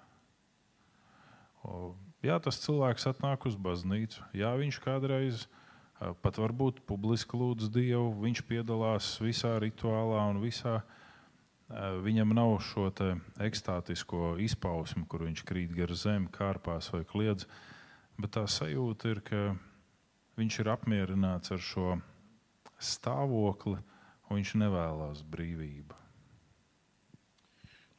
Jā, 2.21 2.35
tas 2.37 2.59
cilvēks 2.61 3.07
atnāk 3.09 3.47
uz 3.49 3.55
baznīcu. 3.57 4.21
Jā, 4.37 4.51
viņš 4.59 4.77
kādreiz 4.83 5.47
pat 6.21 6.37
varbūt 6.37 6.83
publiski 6.89 7.37
lūdz 7.37 7.69
Dievu, 7.73 8.11
viņš 8.21 8.43
piedalās 8.49 9.15
visā 9.21 9.55
rituālā 9.61 10.27
un 10.29 10.41
visā. 10.43 10.83
Viņam 12.05 12.35
nav 12.35 12.57
šo 12.67 12.89
ekstātisko 13.41 14.35
izpausmi, 14.43 15.05
kur 15.09 15.23
viņš 15.25 15.43
krīt 15.47 15.73
gar 15.73 15.93
zemi, 15.97 16.29
kārpās 16.29 16.91
vai 16.93 17.01
kliedz. 17.09 17.47
Bet 18.21 18.35
tā 18.37 18.43
sajūta 18.45 19.15
ir, 19.15 19.23
ka 19.25 19.41
viņš 20.37 20.59
ir 20.61 20.71
apmierināts 20.75 21.55
ar 21.55 21.63
šo 21.63 21.95
stāvokli, 22.77 23.79
un 24.29 24.41
viņš 24.41 24.53
nevēlas 24.61 25.25
brīvību. 25.25 26.00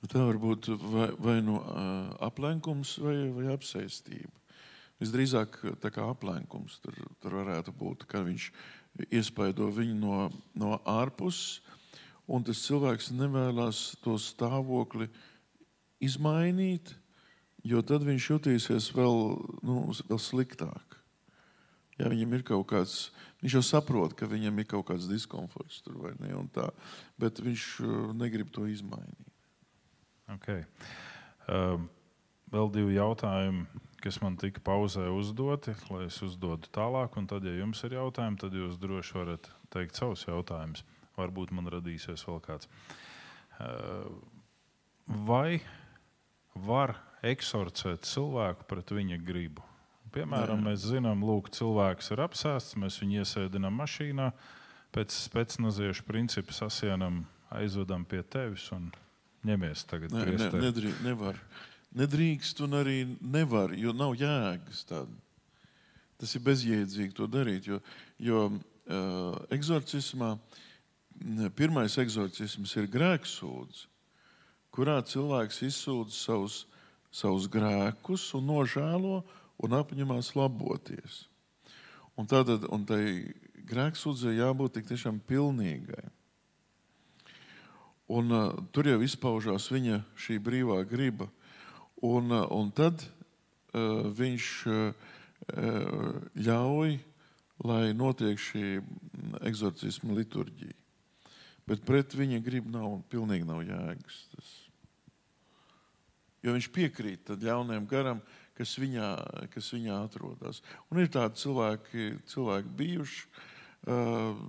Nu, 0.03 0.09
tā 0.11 0.18
var 0.26 0.38
būt 0.42 0.66
vai, 0.82 1.11
vai 1.22 1.36
nu 1.46 1.61
aplenkums, 2.26 2.96
vai, 2.98 3.14
vai 3.30 3.53
apsēstība. 3.53 4.34
Visdrīzāk 4.98 5.61
tā 5.82 5.92
kā 5.94 6.09
aplenkums 6.11 6.80
tur, 6.82 6.96
tur 7.22 7.36
varētu 7.38 7.74
būt, 7.78 8.03
ka 8.11 8.24
viņš 8.26 8.48
iespaido 9.14 9.70
viņu 9.70 9.94
no, 10.00 10.26
no 10.59 10.80
ārpuses, 10.90 11.61
un 12.26 12.42
tas 12.46 12.64
cilvēks 12.66 13.12
nevēlas 13.14 13.84
to 14.03 14.16
stāvokli 14.18 15.07
izmainīt, 16.03 16.96
jo 17.62 17.82
tad 17.86 18.03
viņš 18.03 18.30
jutīsies 18.34 18.90
vēl, 18.98 19.18
nu, 19.62 19.80
vēl 20.11 20.22
sliktāk. 20.22 20.98
Ja 22.00 22.11
viņam 22.11 22.34
ir 22.34 22.42
kaut 22.46 22.66
kāds, 22.72 23.12
viņš 23.42 23.61
jau 23.61 23.66
saprot, 23.70 24.16
ka 24.18 24.26
viņam 24.26 24.59
ir 24.59 24.66
kaut 24.74 24.88
kāds 24.90 25.07
diskomforts 25.07 25.84
tur 25.86 26.00
vai 26.03 26.16
ne, 26.18 26.34
tā, 26.50 26.72
bet 27.22 27.38
viņš 27.38 27.68
negrib 28.18 28.50
to 28.50 28.66
izmainīt. 28.66 29.32
Okay. 30.31 30.64
Um, 31.51 31.89
vēl 32.53 32.70
divi 32.75 32.97
jautājumi, 32.97 33.66
kas 34.03 34.18
man 34.23 34.37
tika 34.41 34.62
pauzē 34.64 35.09
uzdoti, 35.14 35.75
lai 35.91 36.07
es 36.09 36.18
uzdodu 36.25 36.70
tālāk. 36.75 37.16
Un 37.18 37.29
tad, 37.31 37.47
ja 37.47 37.55
jums 37.57 37.83
ir 37.87 37.97
jautājumi, 37.99 38.41
tad 38.41 38.57
jūs 38.57 38.79
droši 38.83 39.18
varat 39.18 39.51
teikt 39.75 39.99
savus 39.99 40.27
jautājumus. 40.29 40.85
Varbūt 41.18 41.53
man 41.55 41.68
radīsies 41.73 42.25
vēl 42.29 42.41
kāds. 42.45 42.70
Uh, 43.61 44.09
vai 45.07 45.61
var 46.55 46.97
eksorcēt 47.23 48.07
cilvēku 48.09 48.66
pret 48.68 48.91
viņa 48.95 49.20
gribu? 49.23 49.64
Piemēram, 50.12 50.61
Nē. 50.61 50.73
mēs 50.73 50.83
zinām, 50.91 51.23
ka 51.45 51.55
cilvēks 51.57 52.12
ir 52.12 52.20
apsēsts, 52.20 52.77
mēs 52.77 52.99
viņu 53.01 53.23
iesēdinām 53.23 53.79
mašīnā, 53.81 54.27
pēc 54.93 55.14
spēcnaziešu 55.16 56.05
principa 56.05 56.53
sasienam, 56.53 57.23
aizvedam 57.53 58.05
pie 58.05 58.20
tevis 58.23 58.66
un 58.77 58.91
ņemies 59.47 59.84
tagad. 59.90 60.12
Ne, 60.14 60.24
ne, 60.24 60.32
priesteri. 60.32 60.62
nedrī, 60.62 60.95
nevar. 61.05 61.38
Nedrīkst 61.99 62.62
un 62.64 62.78
arī 62.78 62.99
nevar, 63.20 63.74
jo 63.76 63.93
nav 63.93 64.14
jēgas 64.16 64.86
tāda. 64.88 65.12
Tas 66.22 66.32
ir 66.38 66.45
bezjēdzīgi 66.47 67.16
to 67.18 67.26
darīt, 67.26 67.66
jo, 67.66 67.80
jo 68.22 68.45
uh, 68.49 69.40
eksorcismā 69.53 70.36
pirmais 71.59 71.97
eksorcisms 71.99 72.72
ir 72.78 72.88
grēksūdz, 72.90 73.82
kurā 74.72 75.01
cilvēks 75.05 75.61
izsūdz 75.68 76.16
savus, 76.16 76.62
savus 77.12 77.49
grēkus 77.51 78.30
un 78.38 78.49
nožēlo 78.49 79.20
un 79.62 79.76
apņemās 79.78 80.32
laboties. 80.38 81.26
Un 82.18 82.28
tātad, 82.28 82.64
un 82.72 82.84
tai 82.88 83.03
grēksūdzei 83.68 84.38
jābūt 84.38 84.78
tik 84.78 84.88
tiešām 84.90 85.20
pilnīgai. 85.28 86.05
Un, 88.12 88.34
uh, 88.34 88.50
tur 88.74 88.90
jau 88.90 88.98
izpaužās 89.00 89.70
viņa 89.72 90.02
šī 90.20 90.36
brīvā 90.42 90.82
griba. 90.88 91.30
Un, 92.04 92.28
uh, 92.34 92.44
un 92.52 92.68
tad 92.74 93.00
uh, 93.04 94.10
viņš 94.12 94.48
uh, 94.68 95.08
ļauj, 96.36 96.98
lai 97.64 97.84
notiek 97.96 98.38
šī 98.38 98.64
mm, 98.80 99.38
eksorcisma 99.48 100.16
liturģija. 100.18 100.76
Bet 101.68 101.86
pret 101.86 102.14
viņa 102.18 102.42
gribu 102.42 102.72
nav, 102.74 102.98
pilnīgi 103.10 103.46
nav 103.48 103.62
jēgas. 103.64 104.18
Tas. 104.34 104.52
Jo 106.42 106.56
viņš 106.56 106.68
piekrīt 106.74 107.24
tad 107.30 107.44
ļaunajam 107.46 107.86
garam, 107.90 108.22
kas 108.58 108.74
viņā, 108.82 109.08
kas 109.54 109.70
viņā 109.72 110.02
atrodas. 110.02 110.60
Un 110.90 111.00
ir 111.00 111.10
tādi 111.12 111.40
cilvēki, 111.42 112.08
cilvēki 112.28 112.76
bijuši. 112.82 113.26
Uh, 113.82 114.42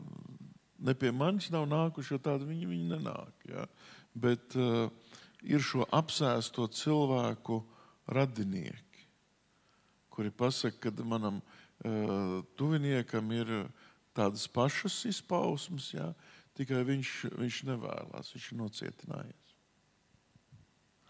ne 0.84 0.94
pie 0.94 1.12
manis 1.16 1.50
nav 1.54 1.66
nākuši, 1.72 2.16
jo 2.16 2.22
tādi 2.24 2.48
viņi, 2.50 2.70
viņi 2.70 2.90
nenāk. 2.92 3.48
Ja? 3.50 3.66
Bet 4.14 4.58
uh, 4.60 4.88
ir 5.44 5.64
šo 5.64 5.88
apsēsto 5.96 6.68
cilvēku 6.72 7.62
radinieki, 8.12 9.08
kuri 10.14 10.34
pasaka, 10.36 10.92
ka 10.92 11.08
manam 11.08 11.40
uh, 11.40 12.44
tuviniekam 12.60 13.32
ir 13.34 13.56
tādas 14.14 14.46
pašas 14.52 15.00
izpausmes, 15.10 15.94
ja? 15.96 16.12
tikai 16.58 16.84
viņš, 16.86 17.16
viņš 17.40 17.64
nevēlas, 17.72 18.36
viņš 18.36 18.52
ir 18.52 18.60
nocietinājies. 18.60 19.56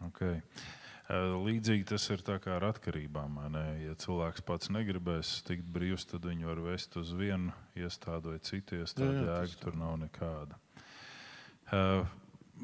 Okay. 0.08 0.40
Līdzīgi 1.12 1.84
tas 1.84 2.06
ir 2.14 2.22
ar 2.32 2.64
atkarībām. 2.70 3.40
Ja 3.84 3.96
cilvēks 4.00 4.44
pats 4.48 4.70
negribēs 4.72 5.42
tikt 5.44 5.66
brīvs, 5.68 6.06
tad 6.08 6.24
viņu 6.24 6.48
var 6.48 6.62
vest 6.64 6.96
uz 6.96 7.12
vienu 7.12 7.52
iestādi 7.76 8.32
vai 8.32 8.40
citu 8.40 8.80
iestādi. 8.80 9.26
Tas 9.26 9.52
Jēga 9.52 9.60
tur 9.60 9.76
nav 9.76 9.98
nekāda. 10.00 10.60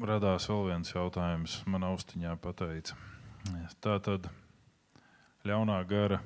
Radās 0.00 0.48
vēl 0.48 0.70
viens 0.70 0.94
jautājums. 0.94 1.58
Man 1.68 1.84
austiņā 1.84 2.32
pateica, 2.40 2.96
tā 3.84 3.98
tad 4.00 4.30
ļaunā 5.44 5.82
gara 5.84 6.22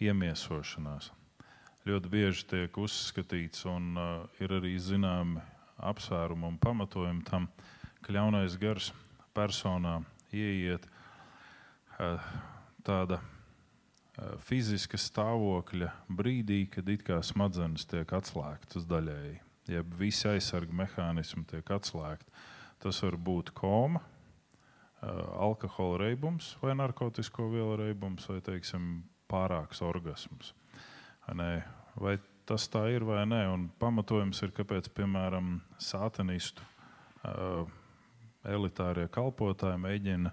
iemiesošanās 0.00 1.10
ļoti 1.88 2.12
bieži 2.12 2.44
tiek 2.50 2.76
uzskatīts, 2.76 3.64
un 3.68 3.96
uh, 3.96 4.40
ir 4.42 4.52
arī 4.52 4.74
zināmi 4.80 5.40
apsvērumi 5.80 6.44
un 6.50 6.58
pamatojumi 6.60 7.24
tam, 7.24 7.48
ka 8.04 8.12
ļaunais 8.12 8.58
gars 8.60 8.90
personā 9.36 9.96
ieiet 10.36 10.84
uh, 10.84 10.99
tāda 12.86 13.18
uh, 13.20 14.36
fiziska 14.46 14.98
stāvokļa 15.00 15.90
brīdī, 16.08 16.62
kad 16.72 16.88
it 16.92 17.04
kā 17.06 17.20
smadzenes 17.24 17.86
tiek 17.90 18.12
atslēgtas 18.16 18.88
daļēji, 18.90 19.36
jeb 19.74 19.98
visi 20.00 20.28
aizsarga 20.30 20.76
mehānismi 20.84 21.44
tiek 21.50 21.74
atslēgti. 21.76 22.32
Tas 22.80 23.02
var 23.04 23.18
būt 23.20 23.52
koma, 23.56 24.00
uh, 24.00 25.20
alkohola 25.48 26.06
reibums 26.06 26.54
vai 26.62 26.74
narkotiku 26.78 27.50
vielu 27.52 27.76
reibums, 27.82 28.28
vai 28.30 28.40
teiksim, 28.44 29.02
pārāks 29.30 29.82
orgasms. 29.86 30.54
Vai? 31.30 31.60
Vai 32.00 32.16
tas 32.48 32.66
tā 32.70 32.86
ir 32.90 33.04
vai 33.06 33.22
nē? 33.28 33.44
Un 33.52 33.68
pamatojums 33.78 34.40
ir, 34.42 34.54
kāpēc, 34.56 34.88
piemēram, 34.96 35.58
sātanistu 35.78 36.64
uh, 37.22 37.68
elitārie 38.48 39.06
kalpotāji 39.12 39.78
mēģina 39.84 40.32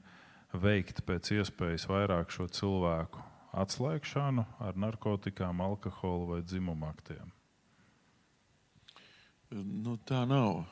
veikt 0.53 1.03
pēc 1.07 1.31
iespējas 1.39 1.87
vairāk 1.89 2.31
šo 2.31 2.47
cilvēku 2.47 3.23
atslēgšanu 3.57 4.45
ar 4.63 4.77
narkotikām, 4.77 5.61
alkoholu 5.61 6.33
vai 6.33 6.41
dzimuma 6.45 6.91
aktiem. 6.93 7.31
Nu, 9.51 9.95
tā 10.03 10.25
nav. 10.27 10.65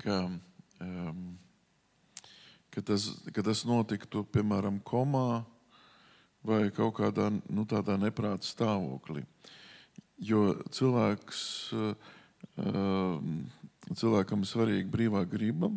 Ka, 0.00 0.22
um, 0.80 1.24
ka, 2.72 2.80
tas, 2.80 3.10
ka 3.36 3.44
tas 3.44 3.66
notiktu 3.68 4.24
piemēram 4.32 4.80
komā 4.80 5.44
vai 6.44 6.68
kaut 6.72 6.96
kādā 7.00 7.28
nu, 7.32 7.66
tādā 7.68 7.98
neprāta 8.00 8.48
stāvoklī. 8.48 9.24
Jo 10.24 10.54
cilvēks, 10.72 11.40
uh, 11.76 11.92
cilvēkam 13.92 14.44
ir 14.44 14.48
svarīga 14.48 14.92
brīvā 14.92 15.24
griba, 15.28 15.68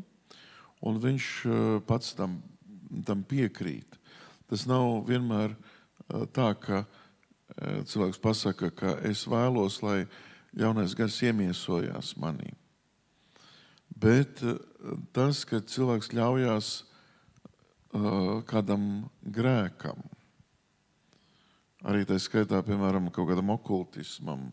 un 0.87 0.99
viņš 1.03 1.31
uh, 1.47 1.57
pats 1.87 2.13
tam, 2.15 2.39
tam 3.07 3.23
piekrīt. 3.27 3.97
Tas 4.47 4.65
nav 4.69 5.07
vienmēr 5.09 5.55
tā, 6.35 6.51
ka 6.55 6.85
cilvēks 7.57 8.21
pasaka, 8.23 8.71
ka 8.71 8.95
es 9.07 9.25
vēlos, 9.27 9.81
lai 9.83 10.05
jaunais 10.57 10.95
gars 10.97 11.17
iemiesojās 11.23 12.13
manī. 12.21 12.53
Bet 13.97 14.43
tas, 15.15 15.41
ka 15.47 15.59
cilvēks 15.63 16.13
ļaujās 16.13 16.69
kādam 18.47 19.07
grēkam, 19.23 19.99
arī 21.87 22.05
tā 22.07 22.19
skaitā, 22.21 22.61
piemēram, 22.65 23.09
kaut 23.15 23.29
kādam 23.31 23.53
okultismam. 23.55 24.49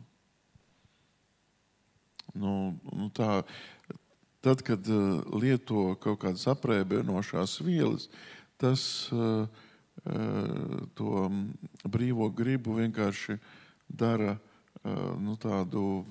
Nu, 2.35 2.75
nu 2.91 3.11
tā, 3.15 3.43
tad, 4.45 4.63
kad 4.67 4.89
uh, 4.93 5.23
lieto 5.41 5.95
kaut 6.03 6.21
kādas 6.25 6.47
aprēķinošās 6.53 7.59
vielas, 7.65 8.09
tas 8.61 8.85
uh, 9.15 9.45
uh, 10.05 10.79
to 10.99 11.27
brīvo 11.89 12.29
gribu 12.35 12.79
vienkārši 12.81 13.39
dara 13.89 14.39
nu, 14.85 15.33
tādu. 15.41 16.05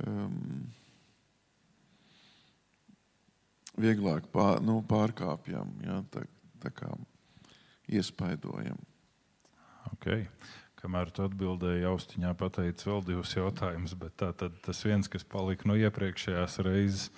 Um, 0.00 0.62
Vieglāk 3.80 4.26
pār, 4.32 4.62
nu, 4.64 4.78
pārkāpjam, 4.84 5.68
ja, 5.84 5.98
tā, 6.12 6.22
tā 6.60 6.72
kā 6.72 6.88
iespaidojam. 7.88 8.80
Okay. 9.94 10.26
Kamēr 10.80 11.10
tu 11.12 11.26
atbildēji, 11.26 11.84
austiņā 11.90 12.30
pateici 12.40 12.88
vēl 12.88 13.02
divus 13.04 13.34
jautājumus, 13.36 13.92
bet 14.00 14.14
tā, 14.22 14.30
tad 14.32 14.54
tas 14.64 14.80
viens, 14.86 15.10
kas 15.12 15.26
palika 15.28 15.68
no 15.68 15.76
iepriekšējās 15.76 16.56
reizes. 16.64 17.10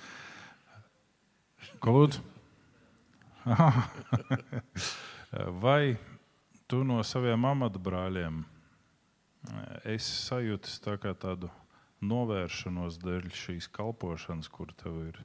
Ko 1.83 1.95
lūdzu? 1.95 2.25
Vai 5.63 5.95
tu 6.67 6.83
no 6.87 6.99
saviem 7.07 7.47
amatbrāļiem 7.53 8.43
esi 9.95 10.19
sajūtis 10.27 10.83
tā 10.83 10.99
tādu 10.99 11.51
novēršanos 12.03 12.99
dēļ 13.03 13.31
šīs 13.45 13.71
kalpošanas, 13.71 14.51
kur 14.51 14.75
tev 14.75 15.05
ir 15.07 15.23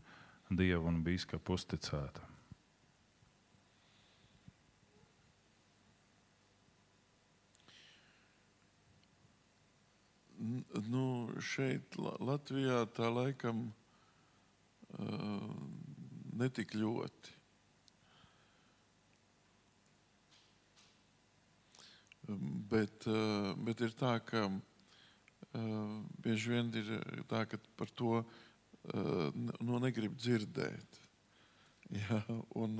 dieva 0.54 0.86
un 0.92 1.02
biskupa 1.06 1.58
uzticēta? 1.58 2.27
Nu, 10.38 11.06
šeit, 11.42 11.98
La- 11.98 12.18
Latvijā, 12.22 12.84
tā 12.94 13.10
laikam 13.10 13.66
uh, 15.00 15.50
netik 16.38 16.76
ļoti. 16.78 17.38
Bet, 22.28 23.08
eh, 23.08 23.54
bet 23.64 23.82
ir 23.86 23.94
tā, 23.96 24.18
ka 24.28 24.50
eh, 24.52 25.62
bieži 26.24 26.52
vien 26.52 26.72
ir 26.76 26.90
tā, 27.32 27.46
ka 27.48 27.60
par 27.80 27.92
to 27.96 28.18
eh, 28.20 29.30
nu, 29.64 29.80
negrib 29.84 30.18
dzirdēt. 30.20 31.04
Ja, 31.88 32.18
un, 32.60 32.74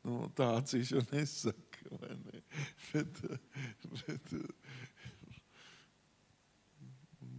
nu, 0.00 0.14
tā 0.32 0.46
acīs 0.56 0.94
jau 0.94 1.02
nesaka. 1.10 1.98
Ne? 2.24 2.40
Bet, 2.88 3.20
bet, 3.92 4.32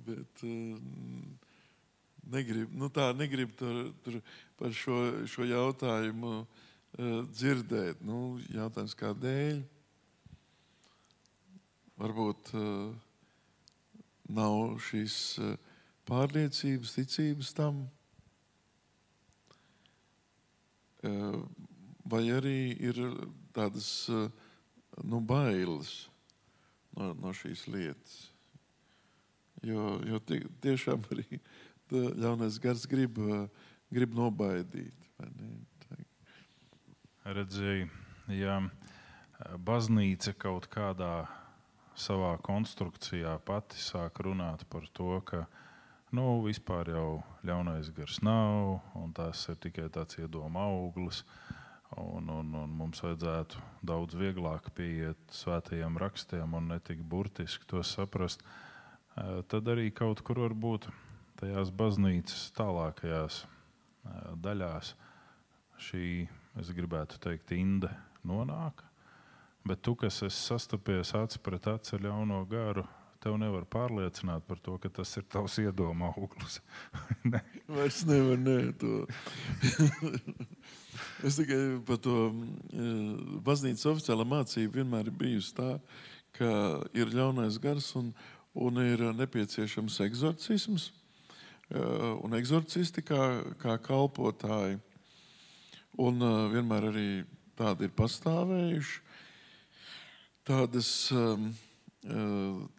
bet 0.09 0.43
negrib, 2.29 2.73
nu, 2.75 2.91
tā 2.93 3.09
negrib 3.17 3.55
tur, 3.57 3.89
tur 4.05 4.19
par 4.59 4.75
šo, 4.75 4.99
šo 5.29 5.47
jautājumu 5.47 6.41
dzirdēt. 7.33 8.01
Nu, 8.05 8.39
jautājums 8.53 8.97
kādēļ? 8.97 9.61
varbūt 11.99 12.53
uh, 12.55 12.91
nav 14.31 14.77
šīs 14.87 15.15
pārliecības, 16.07 16.95
ticības 16.95 17.53
tam, 17.57 17.83
vai 22.09 22.23
arī 22.33 22.73
ir 22.89 22.97
tādas 23.55 23.87
nu, 24.09 25.21
bailes 25.23 25.93
no, 26.97 27.13
no 27.13 27.31
šīs 27.35 27.67
lietas. 27.71 28.28
Jo, 29.65 29.97
jo 30.07 30.19
tie, 30.23 30.43
tiešām 30.63 31.03
arī 31.11 31.41
ļaunais 31.91 32.59
gars 32.63 32.85
grib, 32.87 33.17
uh, 33.19 33.47
grib 33.91 34.13
nobaidīt. 34.15 34.95
Redzēju, 37.29 37.89
ja 38.33 38.61
baznīca 39.67 40.33
kaut 40.39 40.69
kādā 40.71 41.27
savā 41.99 42.35
konstrukcijā 42.43 43.35
pati 43.45 43.79
sāk 43.81 44.21
runāt 44.23 44.63
par 44.71 44.87
to, 44.95 45.19
ka 45.27 45.43
nu, 46.15 46.39
vispār 46.45 46.93
jau 46.93 47.21
ļaunais 47.45 47.91
gars 47.95 48.21
nav, 48.25 48.79
un 48.95 49.13
tas 49.15 49.45
ir 49.51 49.59
tikai 49.61 49.89
tāds 49.93 50.19
iedoma 50.19 50.69
auglis. 50.71 51.23
Un, 51.97 52.27
un, 52.29 52.51
un 52.53 52.73
mums 52.77 52.99
vajadzētu 53.01 53.61
daudz 53.81 54.13
vieglāk 54.13 54.67
pieiet 54.77 55.33
svētajiem 55.33 55.95
rakstiem 55.97 56.53
un 56.53 56.67
ne 56.69 56.77
tik 56.85 57.01
burtiski 57.01 57.65
to 57.69 57.81
saprast. 57.81 58.43
Tad 59.51 59.67
arī 59.67 59.89
kaut 59.91 60.21
kur 60.23 60.39
varbūt 60.45 60.87
tajās 61.39 61.71
baznīcas 61.75 62.49
tālākajās 62.55 63.41
daļās 64.43 64.93
šī, 65.79 66.05
es 66.59 66.71
gribētu 66.75 67.19
teikt, 67.23 67.51
inde 67.55 67.91
nonāk. 68.27 68.83
Bet 69.67 69.83
tu, 69.83 69.95
kas 69.99 70.21
esi 70.23 70.39
sastapies 70.39 71.11
acis 71.19 71.41
pret 71.43 71.67
aci 71.67 71.95
ar 71.97 72.05
ļauno 72.05 72.39
garu, 72.49 72.85
tev 73.19 73.35
nevar 73.39 73.65
pārliecināt 73.67 74.45
par 74.47 74.61
to, 74.63 74.77
ka 74.79 74.91
tas 75.01 75.11
ir 75.19 75.25
tavs 75.31 75.57
iedomā 75.59 76.13
auglis. 76.15 76.59
ne. 77.31 77.41
Vairs 77.67 78.05
nevar 78.07 78.39
ne, 78.39 78.57
to. 78.79 79.03
es 81.27 81.39
tikai 81.41 81.59
par 81.87 81.99
to 82.03 82.15
baznīcas 83.45 83.89
oficiālā 83.91 84.27
mācība 84.27 84.79
vienmēr 84.79 85.11
ir 85.11 85.19
bijusi 85.19 85.55
tā, 85.59 85.73
ka 86.39 86.51
ir 86.95 87.11
ļaunais 87.11 87.59
gars 87.61 87.91
un, 87.99 88.13
un 88.53 88.81
ir 88.81 89.03
nepieciešams 89.13 89.99
eksorcisms 90.07 90.89
un 91.69 92.33
eksorcisti 92.33 93.03
kā, 93.05 93.25
kā 93.61 93.75
kalpotāji. 93.77 94.79
Un 96.01 96.23
vienmēr 96.49 96.87
arī 96.89 97.09
tādi 97.59 97.85
ir 97.85 97.93
pastāvējuši 97.93 99.09
tādas, 100.49 101.11
uh, 101.11 101.37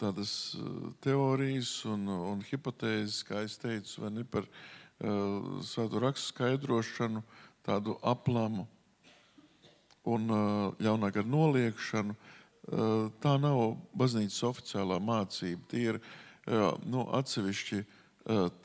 tādas 0.00 0.32
uh, 0.58 0.90
teorijas 1.04 1.84
un, 1.86 2.08
un 2.08 2.42
hipotēzes, 2.48 3.22
kā 3.28 3.44
es 3.46 3.56
teicu, 3.62 4.08
ne, 4.10 4.24
par 4.26 4.48
uh, 4.48 5.60
svēto 5.66 6.02
rakstu 6.02 6.34
skaidrošanu, 6.34 7.22
tādu 7.66 7.98
aplamu 8.02 8.66
un 10.08 10.30
ļaunāk 10.80 11.18
ar 11.20 11.26
noliekšanu. 11.28 12.14
Tā 12.68 13.32
nav 13.40 13.60
baznīcas 13.96 14.42
oficiālā 14.50 14.98
mācība. 15.02 15.62
Tie 15.70 15.84
ir 15.94 16.00
nu, 16.84 17.06
atsevišķi 17.16 17.80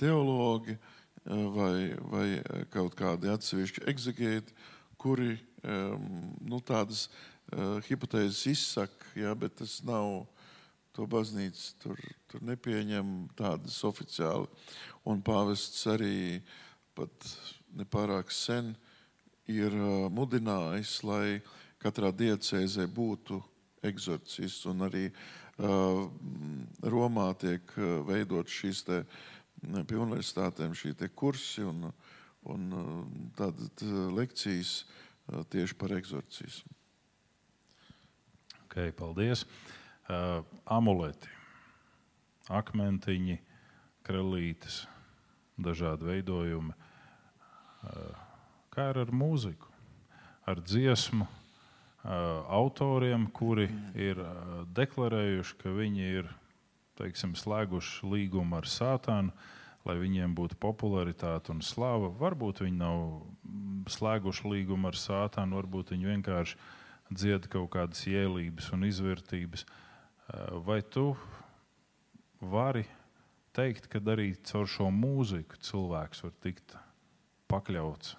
teologi 0.02 0.76
vai, 1.26 1.96
vai 2.12 2.28
kaut 2.74 2.98
kādi 3.00 3.32
atsevišķi 3.32 3.86
egzegēti, 3.89 4.58
kuri 5.02 5.38
nu, 6.46 6.60
tādas 6.66 7.08
uh, 7.08 7.26
hipotēzes 7.88 8.46
izsaka, 8.52 9.12
ja, 9.16 9.36
bet 9.36 9.60
tas 9.62 9.82
nav. 9.86 10.26
To 10.96 11.04
baznīca 11.12 11.74
tur, 11.84 11.98
tur 12.32 12.43
nepieņem 12.48 13.08
tādas 13.36 13.82
oficiāli. 13.84 14.46
Un 15.04 15.20
pāvests 15.20 15.82
arī 15.91 16.39
pat 16.96 17.12
nepārāk 17.76 18.32
sen 18.32 18.70
ir 19.52 19.76
uh, 19.76 20.06
mudinājis, 20.08 20.93
lai 21.04 21.41
katrā 21.84 22.14
diecēzē 22.16 22.88
būtu 22.88 23.41
eksorcists. 23.88 24.66
Un 24.72 24.86
arī 24.88 25.08
uh, 25.10 26.06
Romā 26.86 27.30
tiek 27.42 27.76
uh, 27.78 28.02
veidot 28.08 28.50
šīs 28.52 28.84
te, 28.88 29.02
pie 29.62 29.98
universitātēm 29.98 30.76
šī 30.78 30.96
kursi 31.16 31.66
un, 31.66 31.90
un 32.52 32.66
tādas 33.38 33.86
lekcijas 34.14 34.74
tieši 35.50 35.78
par 35.80 35.96
eksorcismu. 35.96 36.76
Okay, 38.66 38.92
paldies. 38.92 39.46
Uh, 40.06 40.44
amuleti, 40.70 41.32
akmentiņi, 42.54 43.40
krelītes, 44.06 44.84
dažādi 45.58 46.06
veidojumi. 46.12 46.76
Uh, 46.76 48.12
kā 48.76 48.92
ar 48.92 49.10
mūziku, 49.16 49.72
ar 50.46 50.62
dziesmu, 50.62 51.26
uh, 51.26 51.45
autoriem, 52.06 53.28
kuri 53.34 53.70
ir 53.97 54.20
uh, 54.22 54.64
deklarējuši, 54.78 55.56
ka 55.62 55.74
viņi 55.74 56.10
ir 56.22 56.32
teiksim, 56.99 57.36
slēguši 57.38 58.08
līgumu 58.08 58.60
ar 58.60 58.68
Sātānu, 58.70 59.34
lai 59.86 59.97
viņiem 59.99 60.34
būtu 60.38 60.58
popularitāte 60.62 61.53
un 61.53 61.62
slava. 61.66 62.10
Varbūt 62.20 62.64
viņi 62.66 62.80
nav 62.80 63.89
slēguši 63.91 64.49
līgumu 64.53 64.89
ar 64.89 64.99
Sātānu, 64.99 65.60
varbūt 65.60 65.93
viņi 65.93 66.12
vienkārši 66.14 66.60
dzied 67.14 67.49
kaut 67.53 67.72
kādas 67.76 68.06
ielības 68.10 68.72
un 68.74 68.88
izvērtības. 68.88 69.66
Eh, 69.66 70.45
vai 70.66 70.82
tu 70.82 71.12
vari 72.41 72.86
teikt, 73.56 73.89
ka 73.91 74.01
arī 74.16 74.34
caur 74.43 74.68
šo 74.68 74.89
mūziku 74.91 75.60
cilvēks 75.62 76.26
var 76.26 76.34
tikt 76.41 76.78
pakļauts? 77.51 78.16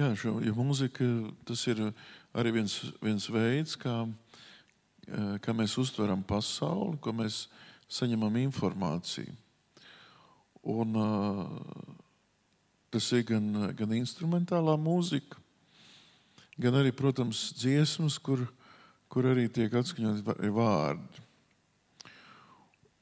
Jā, 0.00 0.14
šo, 0.16 0.38
ja 0.40 0.54
mūzika 0.56 1.04
tas 1.44 1.60
ir 1.68 1.80
arī 2.32 2.54
viens, 2.54 2.72
viens 3.04 3.26
veids, 3.28 3.74
kā, 3.76 4.08
eh, 5.04 5.34
kā 5.44 5.52
mēs 5.52 5.74
uztveram 5.76 6.22
pasauli, 6.24 6.96
kā 7.04 7.12
mēs 7.12 7.50
saņemam 7.84 8.38
informāciju. 8.40 9.34
Un, 10.62 10.96
uh, 10.96 11.48
tas 12.90 13.12
ir 13.12 13.26
gan, 13.28 13.74
gan 13.76 13.92
instrumentālā 13.98 14.78
mūzika, 14.80 15.36
gan 16.56 16.80
arī, 16.80 16.92
protams, 16.96 17.52
dziesmas, 17.60 18.16
kur, 18.16 18.46
kur 19.08 19.28
arī 19.28 19.52
tiek 19.52 19.72
atskaņoti 19.72 20.52
vārdi. 20.56 21.24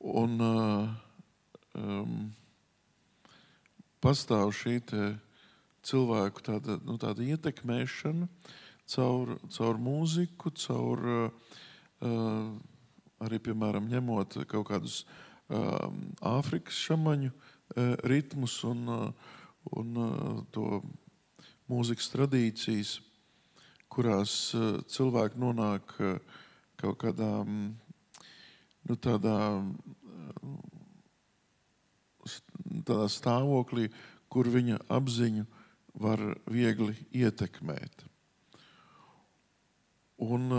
Un 0.02 0.38
um, 0.42 2.34
pastāv 4.02 4.50
šī 4.50 4.80
cilvēku 5.88 6.44
tāda, 6.44 6.78
nu, 6.84 6.98
tāda 7.00 7.24
ietekmēšana 7.24 8.28
caur, 8.94 9.34
caur 9.54 9.80
mūziku, 9.80 10.52
caur 10.60 11.04
uh, 11.14 12.46
arī, 13.24 13.40
piemēram, 13.48 13.90
ņemot 13.90 14.40
kaut 14.50 14.68
kādus 14.70 15.02
uh, 15.02 15.88
Āfrikas 16.36 16.78
šamaņu 16.86 17.32
uh, 17.32 17.92
ritmus 18.08 18.60
un, 18.68 18.86
uh, 18.92 19.36
un 19.80 20.00
uh, 20.04 20.40
to 20.54 20.82
mūzikas 21.68 22.12
tradīcijas 22.14 22.98
kurās 23.92 24.32
eh, 24.54 24.78
cilvēki 24.86 25.40
nonāk 25.42 25.94
eh, 26.00 26.18
kaut 26.78 27.00
kādā 27.02 27.30
nu, 27.48 28.96
tādā, 29.02 29.36
tādā 32.86 33.08
stāvoklī, 33.10 33.88
kur 34.30 34.48
viņa 34.52 34.78
apziņu 34.92 35.46
var 35.98 36.22
viegli 36.50 36.94
ietekmēt. 37.16 38.04
Un, 40.24 40.50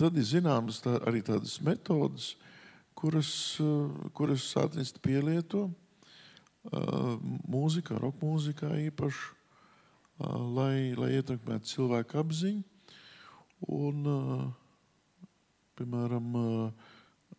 tad 0.00 0.18
ir 0.18 0.26
zināmas 0.28 0.82
tā, 0.84 0.98
arī 1.08 1.22
tādas 1.24 1.56
metodas, 1.64 2.34
kuras, 2.98 3.30
kuras 4.16 4.44
sātnisti 4.52 5.00
pielieto 5.04 5.68
mūzikā, 6.68 7.96
roka 8.02 8.20
mūzikā 8.26 8.74
īpaši 8.90 9.38
lai, 10.26 10.94
lai 10.98 11.12
ietekmētu 11.18 11.70
cilvēku 11.70 12.18
apziņu. 12.22 12.64
Un, 13.74 14.04
piemēram, 15.78 16.36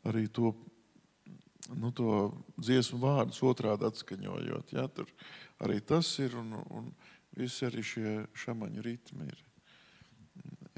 arī 0.10 0.26
to, 0.36 0.54
nu, 1.76 1.92
to 1.96 2.32
dziesmu 2.60 3.00
vārdus 3.04 3.40
otrādi 3.44 3.88
atskaņojot. 3.88 4.74
Ja, 4.76 4.88
tur 4.92 5.12
arī 5.64 5.80
tas 5.86 6.12
ir, 6.24 6.36
un, 6.40 6.54
un 6.72 6.90
visi 7.38 7.68
arī 7.68 7.84
šie 7.86 8.14
šamaņu 8.44 8.84
ritmi 8.86 9.28
ir, 9.28 9.44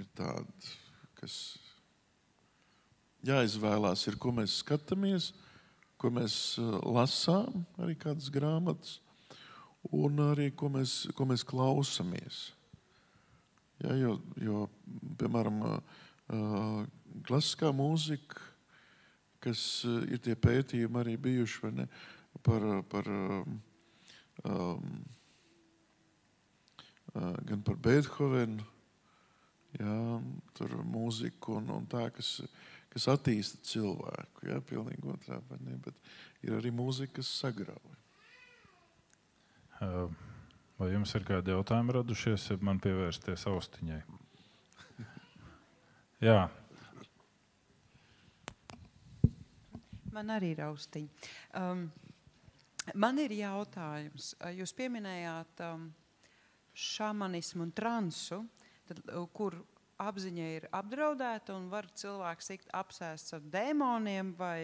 ir 0.01 0.09
tādi, 0.17 0.73
kas 1.19 1.35
jāizvēlās, 3.27 4.07
ir, 4.09 4.17
ko 4.21 4.33
mēs 4.35 4.59
skatāmies, 4.63 5.31
ko 6.01 6.09
mēs 6.13 6.35
uh, 6.61 6.79
lasām, 6.89 7.63
arī 7.81 7.95
kādas 7.99 8.31
grāmatas, 8.33 8.97
un 9.93 10.21
arī 10.31 10.49
ko 10.57 10.71
mēs, 10.73 11.03
ko 11.17 11.27
mēs 11.29 11.45
klausamies. 11.45 12.47
Ja, 13.81 13.93
jo, 13.97 14.15
jo, 14.37 14.65
piemēram, 15.17 15.61
uh, 15.65 15.99
klasiskā 17.27 17.71
mūzika, 17.75 18.49
kas 19.41 19.61
ir 20.05 20.21
tie 20.21 20.35
pētījumi 20.37 20.99
arī 21.01 21.15
bijuši 21.17 21.71
ne, 21.73 21.87
par, 22.45 22.65
par, 22.89 23.07
um, 24.47 24.53
um, 24.53 25.03
uh, 27.15 27.37
gan 27.47 27.63
par 27.67 27.77
Beethovenu, 27.81 28.65
ja, 29.79 29.95
tur 30.57 30.75
mūziku 30.87 31.59
un, 31.59 31.69
un 31.77 31.87
tā, 31.91 32.07
kas, 32.15 32.33
kas 32.93 33.07
attīsta 33.13 33.61
cilvēku. 33.71 34.49
Ja, 34.49 34.59
pilnīgi 34.65 35.13
otrā, 35.13 35.41
ne, 35.61 35.77
bet 35.85 35.95
ir 36.47 36.57
arī 36.57 36.73
mūzika, 36.75 37.19
kas 37.21 37.31
sagrauj. 37.43 37.97
Uh. 39.81 40.11
Vai 40.81 40.87
jums 40.95 41.11
ir 41.13 41.21
kādi 41.21 41.53
jautājumi 41.53 41.93
radušies, 41.93 42.47
ja 42.49 42.55
man 42.65 42.79
pievērsties 42.81 43.43
austiņai? 43.51 43.99
Jā. 46.27 46.47
Man 50.15 50.33
arī 50.33 50.55
ir 50.55 50.63
austiņa. 50.65 51.29
Um, 51.59 51.83
man 52.95 53.19
ir 53.21 53.33
jautājums. 53.35 54.33
Jūs 54.57 54.73
pieminējāt 54.77 55.63
um, 55.67 55.89
šāmanismu 56.73 57.67
un 57.67 57.73
transu, 57.75 58.41
tad, 58.89 59.01
kur 59.35 59.59
apziņa 60.01 60.51
ir 60.57 60.69
apdraudēta 60.73 61.55
un 61.55 61.67
var 61.71 61.89
cilvēks 61.93 62.53
tikt 62.53 62.71
apsēsts 62.73 63.37
ar 63.37 63.43
dēmoniem 63.53 64.33
vai 64.39 64.61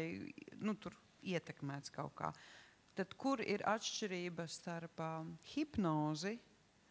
nu, 0.57 0.73
ietekmēts 1.27 1.93
kaut 1.93 2.15
kādā 2.17 2.33
tad 2.97 3.13
kur 3.19 3.41
ir 3.45 3.61
atšķirība 3.67 4.47
starp 4.49 5.01
um, 5.05 5.35
hipnozi 5.53 6.33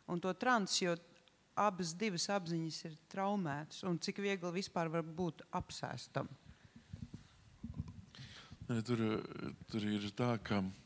un 0.06 0.22
to 0.22 0.30
transu, 0.38 0.94
abas 1.58 1.94
divas 1.98 2.28
apziņas 2.30 2.80
ir 2.86 2.96
traumētas, 3.10 3.82
un 3.88 3.98
cik 3.98 4.20
viegli 4.22 4.52
vispār 4.58 4.90
var 4.92 5.02
būt 5.02 5.42
apsēstam? 5.56 6.28
Ne, 8.68 8.82
tur, 8.86 9.02
tur 9.70 9.86
ir 9.88 10.06
tā, 10.18 10.34
ka 10.46 10.60
uh, 10.60 10.85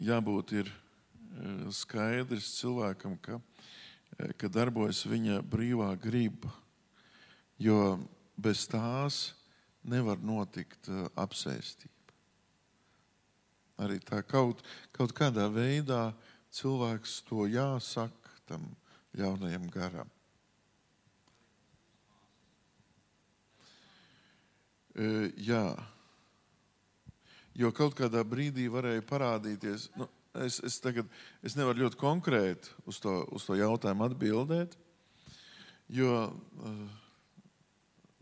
jābūt 0.00 0.56
ir 0.60 0.70
uh, 0.70 1.68
skaidrs 1.74 2.54
cilvēkam, 2.60 3.16
ka, 3.22 3.38
uh, 3.40 4.32
ka 4.38 4.50
darbojas 4.52 5.04
viņa 5.08 5.40
brīvā 5.42 5.92
griba, 6.00 6.52
jo 7.58 7.98
bez 8.40 8.66
tās 8.70 9.22
nevar 9.82 10.20
notikt 10.22 10.90
apsēstība 11.18 12.00
arī 13.80 14.00
tā 14.04 14.20
kaut, 14.26 14.60
kaut 14.92 15.14
kādā 15.16 15.46
veidā 15.52 16.10
cilvēks 16.54 17.20
to 17.28 17.46
jāsaka 17.50 18.34
tam 18.48 18.66
ļaunajam 19.16 19.68
garam. 19.72 20.10
Jā, 25.40 25.64
jo 27.58 27.72
kaut 27.74 27.96
kādā 27.98 28.22
brīdī 28.26 28.68
varēja 28.72 29.04
parādīties, 29.08 29.90
nu, 29.98 30.08
es, 30.46 30.60
es, 30.66 30.78
tagad, 30.82 31.10
es 31.42 31.56
nevaru 31.58 31.86
ļoti 31.86 32.00
konkrēti 32.00 32.74
uz 32.90 33.00
to, 33.02 33.20
uz 33.34 33.46
to 33.48 33.58
jautājumu 33.58 34.06
atbildēt, 34.06 34.78
jo 35.90 36.16
uh, 36.30 36.80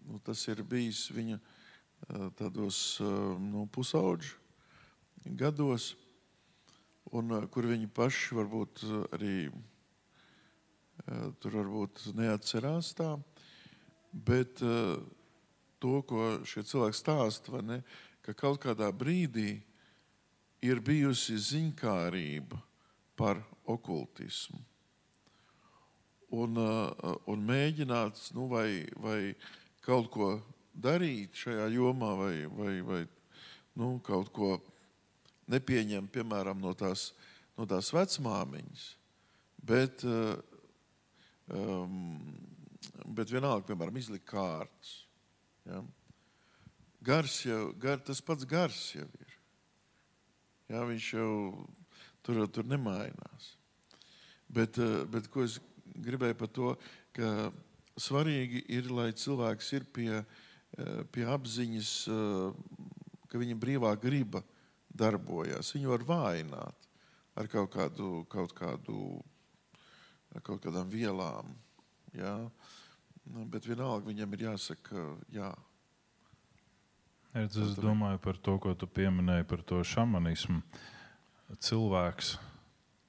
nu, 0.08 0.20
tas 0.24 0.42
ir 0.48 0.64
bijis 0.64 1.06
viņa 1.12 1.38
uh, 1.38 2.28
tādos 2.38 2.98
uh, 3.04 3.34
nu, 3.40 3.68
pusauģu 3.72 4.36
gados, 5.36 5.96
un 7.12 7.32
eh, 7.36 7.46
kur 7.52 7.68
viņi 7.68 7.88
paši 7.94 8.36
varbūt 8.38 8.84
eh, 8.84 8.94
arī 9.16 9.34
eh, 9.48 11.28
tur 11.40 11.58
varbūt 11.60 12.08
neatcerās 12.18 12.92
tā, 12.98 13.14
bet 14.12 14.62
to, 15.78 15.90
ko 16.08 16.28
šie 16.48 16.64
cilvēki 16.64 16.96
stāsta, 16.96 17.60
ne, 17.62 17.82
ka 18.28 18.34
kaut 18.36 18.58
kādā 18.60 18.90
brīdī 18.92 19.54
ir 20.60 20.82
bijusi 20.84 21.38
ziņkārība 21.40 22.58
par 23.16 23.40
okultismu. 23.64 24.60
Un, 26.36 26.60
un 26.60 27.46
mēģināts 27.48 28.34
nu, 28.36 28.44
vai, 28.52 28.84
vai 29.00 29.32
kaut 29.80 30.10
ko 30.12 30.28
darīt 30.76 31.40
šajā 31.40 31.70
jomā, 31.72 32.10
vai, 32.20 32.34
vai, 32.52 32.74
vai 32.84 33.00
nu, 33.80 33.94
kaut 34.04 34.28
ko 34.36 34.50
nepieņem 35.48 36.12
piemēram 36.12 36.60
no 36.60 36.74
tās, 36.76 37.14
no 37.56 37.64
tās 37.64 37.88
vecmāmiņas, 37.96 38.84
bet, 39.72 40.04
um, 41.48 41.96
bet 43.08 43.32
vienalga, 43.32 43.70
piemēram, 43.72 43.96
izlikt 43.96 44.28
kārtas. 44.28 44.98
Ja? 45.64 45.80
Gars 47.04 47.44
jau, 47.46 47.72
gar, 47.78 48.00
tas 48.02 48.20
pats 48.20 48.46
gars 48.48 48.78
jau 48.96 49.06
ir. 49.20 49.34
Ja, 50.68 50.82
viņš 50.84 51.12
jau 51.14 51.30
tur, 52.26 52.42
tur 52.52 52.66
nemainās. 52.66 53.52
Bet, 54.48 54.78
eh, 54.82 55.04
bet 55.06 55.30
ko 55.30 55.44
es 55.46 55.58
gribēju 55.94 56.36
par 56.38 56.50
to, 56.52 56.74
ka 57.16 57.52
svarīgi 57.98 58.64
ir, 58.68 58.90
lai 58.90 59.12
cilvēks 59.12 59.72
ir 59.78 59.86
pie, 59.92 60.12
eh, 60.18 61.04
pie 61.12 61.24
apziņas, 61.24 61.92
ka 63.28 63.38
viņa 63.38 63.58
brīvā 63.60 63.94
griba 64.00 64.42
darbojas. 64.90 65.72
Viņu 65.76 65.94
var 65.94 66.04
vājināt 66.04 66.88
ar 67.36 67.46
kaut, 67.46 67.70
kādu, 67.70 68.26
kaut, 68.32 68.54
kādu, 68.56 69.22
kaut 70.42 70.62
kādām 70.64 70.90
vielām. 70.90 71.54
Ja? 72.16 72.50
Nu, 73.28 73.44
bet 73.44 73.68
vienalga 73.68 74.08
viņam 74.08 74.32
ir 74.34 74.46
jāsaka, 74.48 75.04
jā. 75.32 75.52
Redz, 77.36 77.58
es 77.60 77.74
domāju 77.76 78.18
par 78.24 78.38
to, 78.40 78.54
ko 78.56 78.72
tu 78.72 78.86
pieminēji 78.88 79.44
par 79.50 79.60
to 79.68 79.82
šamanismu. 79.84 80.62
Cilvēks 81.60 82.38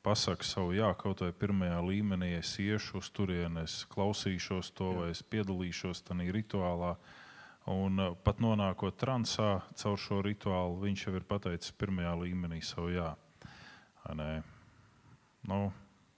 pasakā 0.04 0.44
savu 0.44 0.74
jā, 0.76 0.90
kaut 1.00 1.24
vai 1.24 1.30
pirmajā 1.32 1.78
līmenī, 1.86 2.34
es 2.40 2.52
iešu 2.60 3.00
uz 3.00 3.08
turieni, 3.16 3.64
es 3.64 3.86
klausīšos 3.92 4.74
to, 4.76 4.90
jā. 4.92 5.00
vai 5.00 5.10
es 5.14 5.24
piedalīšos 5.24 6.04
tajā 6.08 6.36
rituālā. 6.36 6.94
Un 7.70 8.02
uh, 8.02 8.16
pat 8.26 8.42
nonākot 8.44 8.98
transā 9.00 9.62
caur 9.80 10.00
šo 10.02 10.20
rituālu, 10.26 10.80
viņš 10.84 11.06
jau 11.06 11.14
ir 11.16 11.28
pateicis 11.30 11.76
pirmajā 11.80 12.16
līmenī 12.20 12.60
savu 12.66 12.92
jā. 12.96 13.14
Nē, 14.20 14.42
nu, 15.48 15.60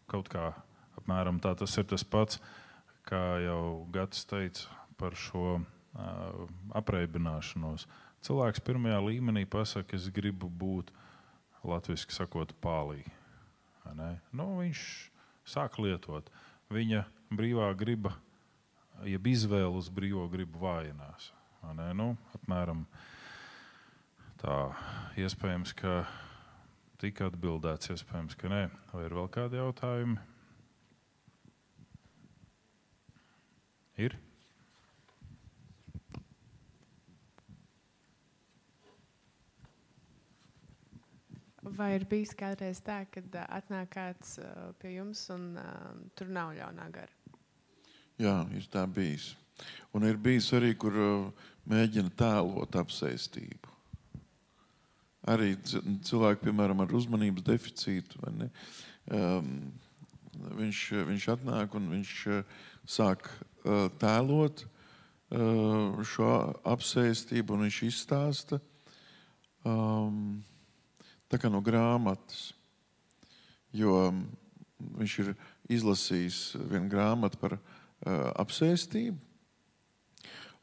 kaut 0.10 0.30
kā 0.32 0.54
apmēram 0.98 1.42
tā 1.44 1.54
tas 1.60 1.78
ir 1.78 1.86
tas 1.92 2.06
pats, 2.08 2.42
kā 3.06 3.42
jau 3.44 3.84
Gatis 3.94 4.26
teica 4.30 4.82
par 4.98 5.18
šo 5.18 5.60
apreibināšanos. 6.78 7.88
Cilvēks 8.22 8.62
pirmajā 8.64 9.00
līmenī 9.04 9.46
pasakā, 9.50 9.98
es 9.98 10.08
gribu 10.14 10.50
būt 10.50 10.92
latviešu 11.68 12.14
sakot, 12.14 12.54
pālī. 12.62 13.04
Nu, 14.32 14.48
viņš 14.62 14.82
sāk 15.48 15.80
lietot. 15.82 16.30
Viņa 16.72 17.04
brīvā 17.34 17.72
griba, 17.76 18.14
jeb 19.04 19.28
izvēle 19.28 19.74
uz 19.76 19.90
brīvo 19.92 20.28
gribu 20.32 20.62
vājinās. 20.64 21.32
Nu, 21.98 22.14
apmēram 22.38 22.86
tā. 24.42 24.58
Iespējams, 25.20 25.74
ka 25.76 26.06
tika 27.02 27.28
atbildēts, 27.28 27.92
iespējams, 27.92 28.38
ka 28.40 28.50
nē. 28.54 28.64
Vai 28.94 29.06
ir 29.10 29.18
vēl 29.18 29.28
kādi 29.34 29.60
jautājumi? 29.60 30.22
Ir. 34.02 34.16
Vai 41.62 41.92
ir 41.94 42.08
bijis 42.10 42.32
kādreiz 42.34 42.80
tā, 42.82 43.04
kad 43.14 43.36
atnāk 43.46 43.92
kāds 43.94 44.40
pie 44.82 44.96
jums 44.96 45.28
un 45.30 45.60
uh, 45.62 45.92
tur 46.18 46.32
nav 46.34 46.56
ļaunā 46.58 46.88
gara? 46.94 47.14
Jā, 48.22 48.40
ir 48.58 48.66
tā 48.74 48.88
bijis. 48.90 49.36
Un 49.94 50.08
ir 50.10 50.18
bijis 50.18 50.48
arī, 50.58 50.72
kur 50.74 50.98
uh, 50.98 51.46
mēģina 51.70 52.10
tēlot 52.18 52.80
apsēstību. 52.82 53.70
Arī 55.30 55.54
cilvēki, 55.62 56.48
piemēram, 56.48 56.82
ar 56.82 56.98
uzmanības 56.98 57.46
deficītu, 57.46 58.18
um, 58.26 59.52
viņš, 60.58 60.84
viņš 61.12 61.28
atnāk 61.36 61.76
un 61.78 61.92
viņš 61.94 62.14
sāk 62.90 63.30
tēlot 64.02 64.66
šo 66.10 66.32
apsēstību, 66.74 67.54
un 67.54 67.68
viņš 67.68 67.78
izstāsta 67.86 68.58
um, 69.62 70.42
tā 71.32 71.40
kā 71.40 71.52
no 71.52 71.62
grāmatas. 71.64 72.52
Jo 73.72 74.12
viņš 75.00 75.18
ir 75.24 75.34
izlasījis 75.72 76.40
vienu 76.68 76.90
grāmatu 76.92 77.40
par 77.40 77.56
uh, 77.56 77.62
apsēstību, 78.42 79.16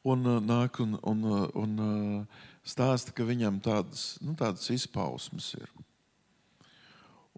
un 0.08 0.26
uh, 0.26 0.40
nāk 0.44 0.80
un, 0.84 0.96
un, 1.08 1.24
un 1.56 1.78
uh, 1.84 2.44
stāsta, 2.68 3.14
ka 3.16 3.26
viņam 3.26 3.62
tādas, 3.64 4.16
nu, 4.24 4.34
tādas 4.38 4.68
izpausmes 4.74 5.54
ir. 5.58 5.70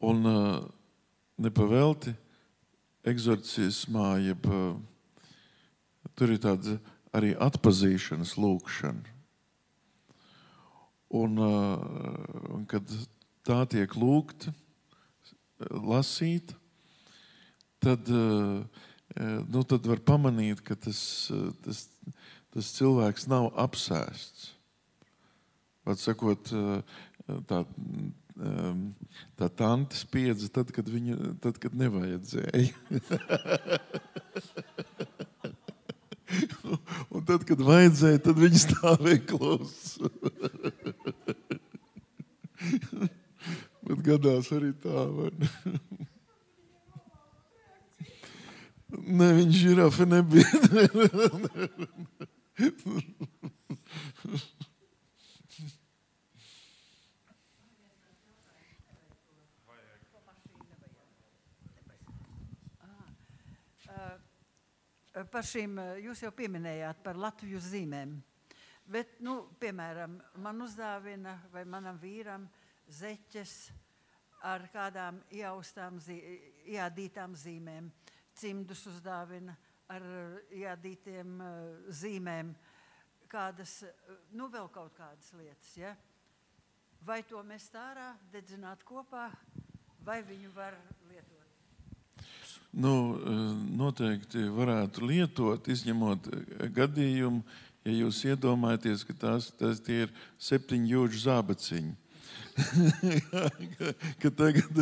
Un 0.00 0.26
uh, 0.26 0.58
nepavēlti 1.40 2.16
eksorcismā, 3.10 4.14
jeb 4.24 4.48
uh, 4.50 4.74
tur 6.18 6.34
ir 6.34 6.42
tāda 6.42 6.78
arī 7.16 7.34
atpazīšanas 7.36 8.36
lūkšana. 8.40 9.16
Un, 11.20 11.40
uh, 11.42 12.52
un 12.54 12.66
kad 12.70 12.86
tā 13.46 13.60
tiek 13.70 13.94
lūgta, 13.98 14.52
lasīta, 15.70 16.54
tad, 17.82 18.08
nu, 18.10 19.64
tad 19.68 19.86
var 19.88 20.00
pamanīt, 20.06 20.62
ka 20.64 20.76
tas, 20.76 21.00
tas, 21.64 21.84
tas 22.54 22.72
cilvēks 22.78 23.28
nav 23.30 23.50
apsēsts. 23.60 24.52
Pat 25.84 25.98
sakot, 26.00 26.52
tā, 27.48 27.64
tā 29.40 29.48
tante 29.56 29.96
spiedza 29.98 30.48
tad, 30.52 30.72
kad, 30.76 30.88
viņa, 30.88 31.16
tad, 31.42 31.58
kad 31.60 31.72
nevajadzēja. 31.76 32.72
Un 37.10 37.24
tad, 37.26 37.42
kad 37.48 37.58
vajadzēja, 37.64 38.20
tad 38.22 38.36
viņi 38.38 38.58
stāvēja 38.62 39.22
klusi. 39.32 40.00
Bet 44.00 44.16
gadās 44.16 44.48
arī 44.56 44.72
tā, 44.80 44.96
vai 45.12 45.28
ne? 45.36 45.44
Viņš 49.36 49.52
žirafe 49.60 50.08
nebija. 50.08 50.48
par 65.30 65.46
šīm 65.46 65.78
jūs 66.02 66.24
jau 66.24 66.32
pieminējāt 66.34 67.04
par 67.04 67.14
Latvijas 67.20 67.68
zīmēm. 67.70 68.16
Bet, 68.90 69.20
nu, 69.22 69.46
piemēram, 69.60 70.16
man 70.42 70.62
uzdāvina 70.64 71.36
vai 71.52 71.62
manam 71.68 71.98
vīram 72.00 72.48
zeķes 72.90 73.70
ar 74.46 74.66
kādām 74.72 75.20
ieaustām, 75.34 75.98
zī, 76.02 76.18
iādītām 76.76 77.34
zīmēm. 77.36 77.90
Cimdus 78.40 78.86
uzdāvina 78.88 79.56
ar 79.90 80.06
iādītiem 80.54 81.40
zīmēm, 82.00 82.54
kādas, 83.30 83.80
nu, 84.32 84.48
vēl 84.52 84.70
kaut 84.72 84.94
kādas 84.96 85.34
lietas. 85.36 85.74
Ja? 85.76 85.96
Vai 87.04 87.20
to 87.26 87.42
mest 87.46 87.74
ārā, 87.76 88.14
dedzināt 88.32 88.84
kopā, 88.86 89.28
vai 90.04 90.22
viņu 90.24 90.54
var 90.56 90.78
lietot? 91.10 91.40
nu, 92.70 92.92
noteikti 93.76 94.46
varētu 94.54 95.06
lietot, 95.06 95.68
izņemot 95.68 96.28
gadījumu, 96.74 97.42
ja 97.86 97.94
jūs 97.96 98.22
iedomājaties, 98.28 99.04
ka 99.08 99.16
tās, 99.24 99.50
tās 99.58 99.82
ir 99.90 100.12
septiņu 100.38 100.94
jūdžu 100.94 101.24
zābaciņi. 101.24 101.94
ka, 104.20 104.28
tagad 104.30 104.80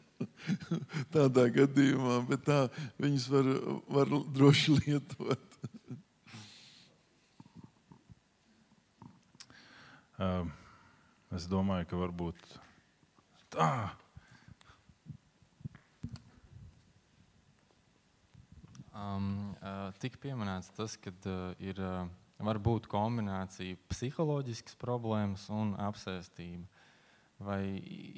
tādā 1.14 1.44
gadījumā, 1.54 2.16
bet 2.28 2.40
tā 2.48 2.58
viņas 3.00 3.28
var, 3.32 3.46
var 3.90 4.06
droši 4.34 4.76
lietot. 4.80 5.46
es 11.38 11.44
domāju, 11.48 11.86
ka 11.88 11.96
varbūt 11.96 12.38
tā 13.54 13.72
Um, 19.00 19.54
uh, 19.62 19.88
Tik 20.02 20.18
pieminēts 20.20 20.72
tas, 20.76 20.96
ka 21.00 21.12
uh, 21.30 21.52
ir 21.62 21.78
uh, 21.80 22.08
var 22.46 22.60
būt 22.62 22.88
kombinācija 22.90 23.78
psiholoģiskas 23.90 24.78
problēmas 24.80 25.46
un 25.52 25.74
apsēstība. 25.80 26.66
Vai 27.40 27.62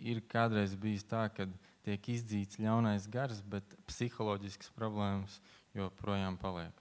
ir 0.02 0.22
kādreiz 0.30 0.74
bijis 0.78 1.04
tā, 1.06 1.28
ka 1.30 1.46
tiek 1.86 2.08
izdzīts 2.10 2.58
ļaunais 2.62 3.06
gars, 3.10 3.42
bet 3.46 3.76
psiholoģiskas 3.86 4.72
problēmas 4.74 5.38
joprojām 5.78 6.38
paliek? 6.42 6.74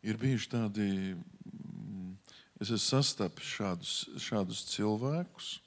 Ir 0.00 0.16
bijuši 0.16 0.48
tādi, 0.50 0.90
mm, 1.14 2.14
es 2.58 2.70
esmu 2.70 2.84
sastapis 2.86 3.50
šādus, 3.58 3.96
šādus 4.18 4.64
cilvēkus 4.72 5.58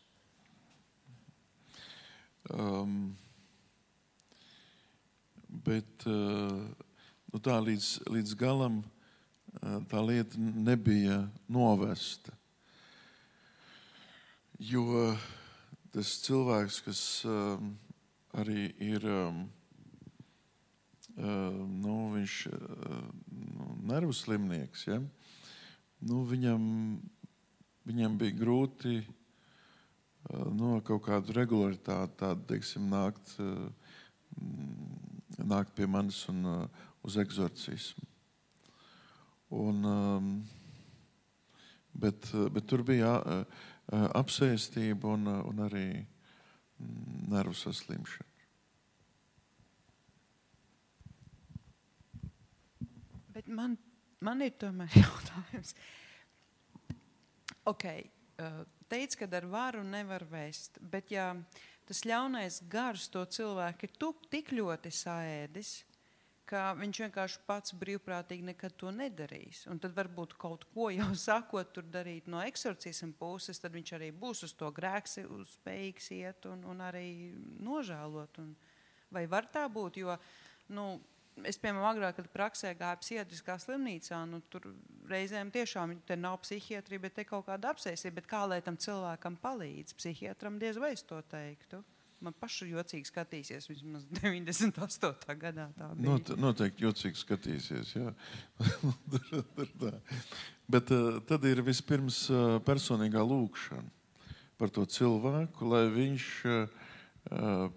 Um, 2.52 3.16
bet 5.66 6.08
uh, 6.10 6.64
nu 7.34 7.42
tā 7.44 7.60
līdz, 7.62 7.90
līdz 8.10 8.34
galam 8.40 8.82
uh, 8.82 9.80
tā 9.92 10.02
lieta 10.02 10.40
nebija 10.40 11.22
novesta. 11.52 12.34
Jo 14.58 15.14
tas 15.94 16.16
cilvēks, 16.24 16.80
kas 16.86 17.02
um, 17.28 17.74
arī 18.34 18.72
ir 18.82 19.04
nu, 21.14 21.96
viņš, 22.14 22.36
nu, 23.30 23.68
nervu 23.86 24.16
slimnieks, 24.18 24.88
ja? 24.88 24.98
nu, 26.02 26.24
viņam, 26.26 26.64
viņam 27.86 28.16
bija 28.18 28.38
grūti 28.40 28.96
nu, 30.32 30.80
kaut 30.88 31.04
kādu 31.06 31.36
regularitāti, 31.36 32.18
tādu, 32.22 32.48
teiksim, 32.50 32.88
nākt, 32.92 33.36
nākt 35.40 35.74
pie 35.78 35.88
manis 35.90 36.24
un 36.32 36.44
uz 37.04 37.18
eksorcismu. 37.20 38.08
Un, 39.54 39.86
bet, 41.94 42.30
bet 42.54 42.68
tur 42.70 42.82
bija 42.88 43.14
apsēstība 43.92 45.14
un, 45.14 45.28
un 45.30 45.66
arī 45.68 45.88
nervu 47.30 47.54
saslimšana. 47.58 48.34
Bet 53.34 53.50
man, 53.50 53.78
man 54.22 54.42
ir 54.46 54.54
tomēr 54.62 54.94
jautājums. 55.04 55.74
Okay, 57.70 58.06
uh, 58.44 58.62
teica, 58.92 59.24
ka 59.24 59.30
ar 59.40 59.48
varu 59.50 59.84
nevar 59.88 60.26
vēst. 60.30 60.78
Bet, 60.80 61.10
ja 61.14 61.32
tas 61.88 62.04
ļaunais 62.08 62.62
gars 62.72 63.10
to 63.12 63.24
cilvēku 63.26 63.88
ir 63.88 63.98
tup, 64.00 64.24
tik 64.32 64.54
ļoti 64.56 64.92
saēdis, 64.94 65.74
ka 66.50 66.74
viņš 66.78 67.00
vienkārši 67.06 67.42
pats 67.48 67.74
brīvprātīgi 67.80 68.46
nekad 68.50 68.76
to 68.80 68.92
nedarīs. 68.94 69.64
Un 69.72 69.80
tad 69.82 69.96
varbūt 69.98 70.36
kaut 70.40 70.66
ko 70.74 70.90
jau 70.94 71.10
sākot 71.28 71.72
tur 71.76 71.88
darīt 71.90 72.28
no 72.32 72.44
eksorcisma 72.44 73.16
puses, 73.20 73.62
tad 73.62 73.76
viņš 73.76 73.96
arī 73.98 74.12
būs 74.12 74.46
uz 74.48 74.56
to 74.60 74.70
grēks, 74.76 75.20
spējīgs 75.56 76.12
iet 76.18 76.50
un, 76.52 76.66
un 76.70 76.84
arī 76.84 77.08
nožēlot. 77.64 78.42
Un 78.44 78.54
vai 79.14 79.26
var 79.32 79.48
tā 79.54 79.66
būt? 79.72 80.02
Jo, 80.04 80.18
nu, 80.76 80.88
es, 81.48 81.58
piemēram, 81.62 81.86
agrāk, 81.90 82.18
kad 82.20 82.28
praksē 82.34 82.74
gāju 82.78 83.00
psihiatriskā 83.02 83.56
slimnīcā, 83.62 84.20
nu, 84.30 84.42
tur 84.54 84.62
reizēm 85.10 85.52
tiešām 85.54 85.96
te 86.08 86.18
nav 86.20 86.40
psihiatrija, 86.44 87.04
bet 87.06 87.14
te 87.18 87.24
kaut 87.28 87.48
kāda 87.48 87.74
apsēsība. 87.74 88.16
Bet 88.22 88.30
kā 88.30 88.42
lai 88.50 88.60
tam 88.66 88.78
cilvēkam 88.80 89.38
palīdz? 89.42 89.90
Psihiatram 90.00 90.60
diez 90.62 90.80
vai 90.82 90.92
es 90.98 91.04
to 91.08 91.20
teiktu. 91.32 91.78
Man 92.24 92.34
pašu 92.40 92.70
jocīgi 92.70 93.10
skatīsies, 93.10 93.68
vismaz 93.68 94.06
98. 94.22 95.36
gadā. 95.42 95.66
Not, 96.00 96.32
noteikti 96.40 96.86
jocīgi 96.86 97.20
skatīsies. 97.20 97.88
Bet 100.74 100.94
uh, 100.96 101.20
tad 101.28 101.44
ir 101.50 101.60
vispirms 101.66 102.18
uh, 102.32 102.38
personīgā 102.64 103.22
lūkšana 103.28 103.90
par 104.62 104.70
to 104.72 104.86
cilvēku, 104.88 105.66
lai 105.68 105.90
viņš 105.92 106.26
uh, 106.48 106.54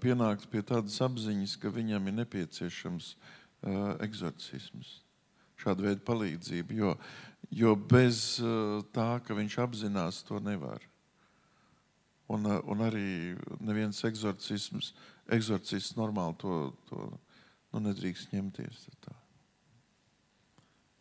pienāktu 0.02 0.48
pie 0.52 0.62
tādas 0.66 1.00
apziņas, 1.02 1.57
ka 1.59 1.72
viņam 1.72 2.07
ir 2.07 2.14
nepieciešams 2.20 3.07
uh, 3.16 3.36
uh, 3.64 3.94
eksorcisms, 4.04 5.00
šāda 5.61 5.88
veida 5.88 6.04
palīdzība. 6.07 6.76
Jo, 6.76 6.92
jo 7.50 7.74
bez 7.76 8.38
uh, 8.42 8.82
tā, 8.94 9.16
ka 9.24 9.36
viņš 9.38 9.59
apzinās, 9.64 10.22
to 10.28 10.40
nevar. 10.44 10.84
Un, 12.32 12.46
uh, 12.50 12.61
un 12.66 12.84
arī 12.86 13.36
neviens 13.62 14.02
eksorcisms, 14.09 14.92
eksorcists 15.32 15.96
normāli 15.98 16.36
to, 16.42 16.61
to 16.90 17.09
nu, 17.11 17.82
nedrīkst 17.88 18.34
ņemties. 18.36 18.86
Tā. 19.07 19.14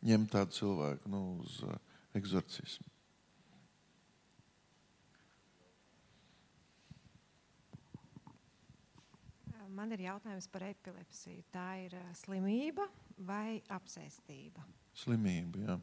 Ņemt 0.06 0.34
tādu 0.36 0.60
cilvēku 0.60 1.10
nu, 1.10 1.24
uz 1.46 1.62
uh, 1.66 1.80
eksorcismu. 2.16 2.95
Man 9.76 9.92
ir 9.92 10.06
jautājums 10.06 10.48
par 10.52 10.64
epilepsiju. 10.70 11.44
Tā 11.52 11.68
ir 11.84 11.98
uh, 12.00 12.08
slimība 12.16 12.86
vai 13.28 13.60
apsēstība? 13.76 14.64
Slimība, 14.96 15.66
jā. 15.66 15.76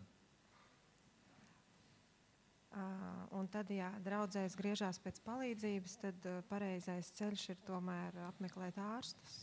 Uh, 2.73 3.27
un 3.37 3.51
tad, 3.53 3.69
ja 3.69 3.91
draudzēs 4.01 4.57
griežās 4.57 4.97
pēc 5.05 5.19
palīdzības, 5.27 5.99
tad 6.01 6.29
uh, 6.29 6.39
pareizais 6.49 7.11
ceļš 7.19 7.51
ir 7.53 7.59
tomēr 7.69 8.17
apmeklēt 8.31 8.81
ārstus. 8.81 9.35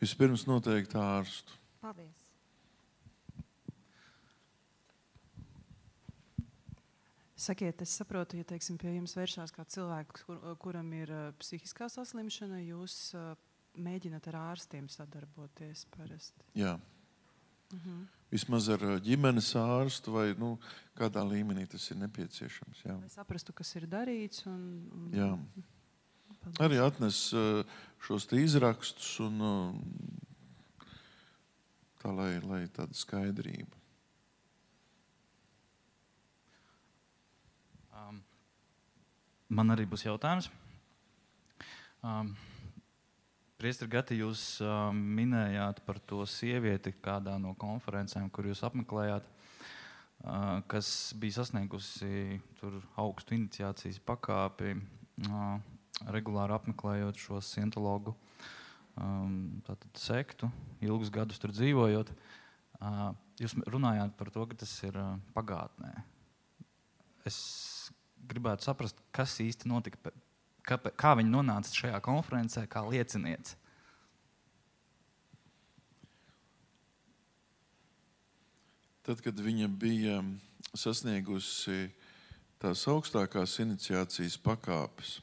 Vispirms 0.00 0.46
noteikti 0.48 0.96
ārstu. 0.96 1.60
Paldies! 1.82 2.30
Sakiet, 7.44 7.82
es 7.84 7.92
saprotu, 7.98 8.38
ja 8.40 8.48
teiksim, 8.48 8.78
pie 8.80 8.94
jums 8.94 9.12
vēršās 9.18 9.52
kāds 9.52 9.76
cilvēks, 9.76 10.24
kur, 10.24 10.38
kuram 10.64 10.88
ir 10.96 11.12
uh, 11.12 11.26
psihiskā 11.36 11.90
saslimšana, 11.92 12.64
jūs 12.64 12.96
uh, 13.18 13.34
mēģināt 13.80 14.28
ar 14.32 14.40
ārstiem 14.52 14.88
sadarboties 14.92 15.86
parasti. 15.94 16.46
Jā. 16.58 16.76
Mhm. 17.74 18.04
Vismaz 18.34 18.66
ar 18.72 18.82
ģimenes 19.02 19.52
ārstu 19.58 20.14
vai 20.14 20.26
nu, 20.38 20.56
kādā 20.98 21.22
līmenī 21.22 21.68
tas 21.70 21.84
ir 21.90 22.00
nepieciešams. 22.00 22.82
Jā. 22.82 22.96
Lai 22.98 23.12
saprastu, 23.12 23.54
kas 23.54 23.70
ir 23.78 23.86
darīts. 23.90 24.42
Un, 24.50 24.64
un... 24.90 25.06
Jā. 25.14 25.30
Paldies. 26.42 26.60
Arī 26.60 26.80
atnes 26.82 27.18
šos 28.04 28.26
te 28.28 28.40
izrakstus, 28.42 29.14
un, 29.22 29.38
tā, 32.02 32.10
lai, 32.12 32.34
lai 32.44 32.64
tāda 32.74 32.96
skaidrība. 32.98 33.80
Um, 37.94 38.18
man 39.48 39.72
arī 39.72 39.86
būs 39.88 40.04
jautājums. 40.04 40.50
Um, 42.04 42.34
Priester 43.64 43.88
Gati, 43.88 44.18
jūs 44.20 44.58
uh, 44.60 44.90
minējāt 44.92 45.78
par 45.86 45.96
to 46.04 46.18
sievieti 46.28 46.90
kādā 47.00 47.38
no 47.40 47.54
konferencēm, 47.56 48.26
kur 48.28 48.44
jūs 48.44 48.60
apmeklējāt, 48.68 49.24
uh, 49.24 50.58
kas 50.68 50.90
bija 51.16 51.38
sasniegusi 51.38 52.42
augstu 53.00 53.38
iniciācijas 53.38 54.02
pakāpi, 54.04 54.74
uh, 55.30 55.54
regulāri 56.12 56.52
apmeklējot 56.58 57.22
šo 57.22 57.40
scientologu 57.40 58.12
um, 59.00 59.62
sektu, 59.96 60.50
ilgus 60.84 61.08
gadus 61.14 61.40
tur 61.40 61.56
dzīvojot. 61.56 62.12
Uh, 62.84 63.14
jūs 63.40 63.56
runājāt 63.64 64.12
par 64.20 64.28
to, 64.34 64.44
ka 64.50 64.60
tas 64.60 64.76
ir 64.84 65.00
pagātnē. 65.32 65.94
Es 67.24 67.40
gribētu 68.28 68.68
saprast, 68.68 69.00
kas 69.08 69.40
īsti 69.40 69.72
notika 69.72 70.12
kā, 70.64 70.78
kā 70.96 71.12
viņi 71.18 71.32
nonāca 71.32 71.72
šajā 71.76 72.00
konferencē, 72.04 72.64
kā 72.70 72.84
liecinieci. 72.86 73.58
Tad, 79.04 79.20
kad 79.20 79.36
viņa 79.36 79.68
bija 79.68 80.22
sasniegusi 80.72 81.90
tās 82.62 82.86
augstākās 82.88 83.58
iniciācijas 83.60 84.38
pakāpes, 84.40 85.18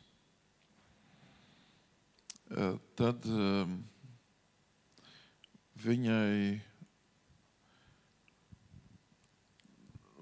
eh, 2.54 2.76
tad 3.00 3.26
eh, 3.26 3.72
viņai 5.82 6.62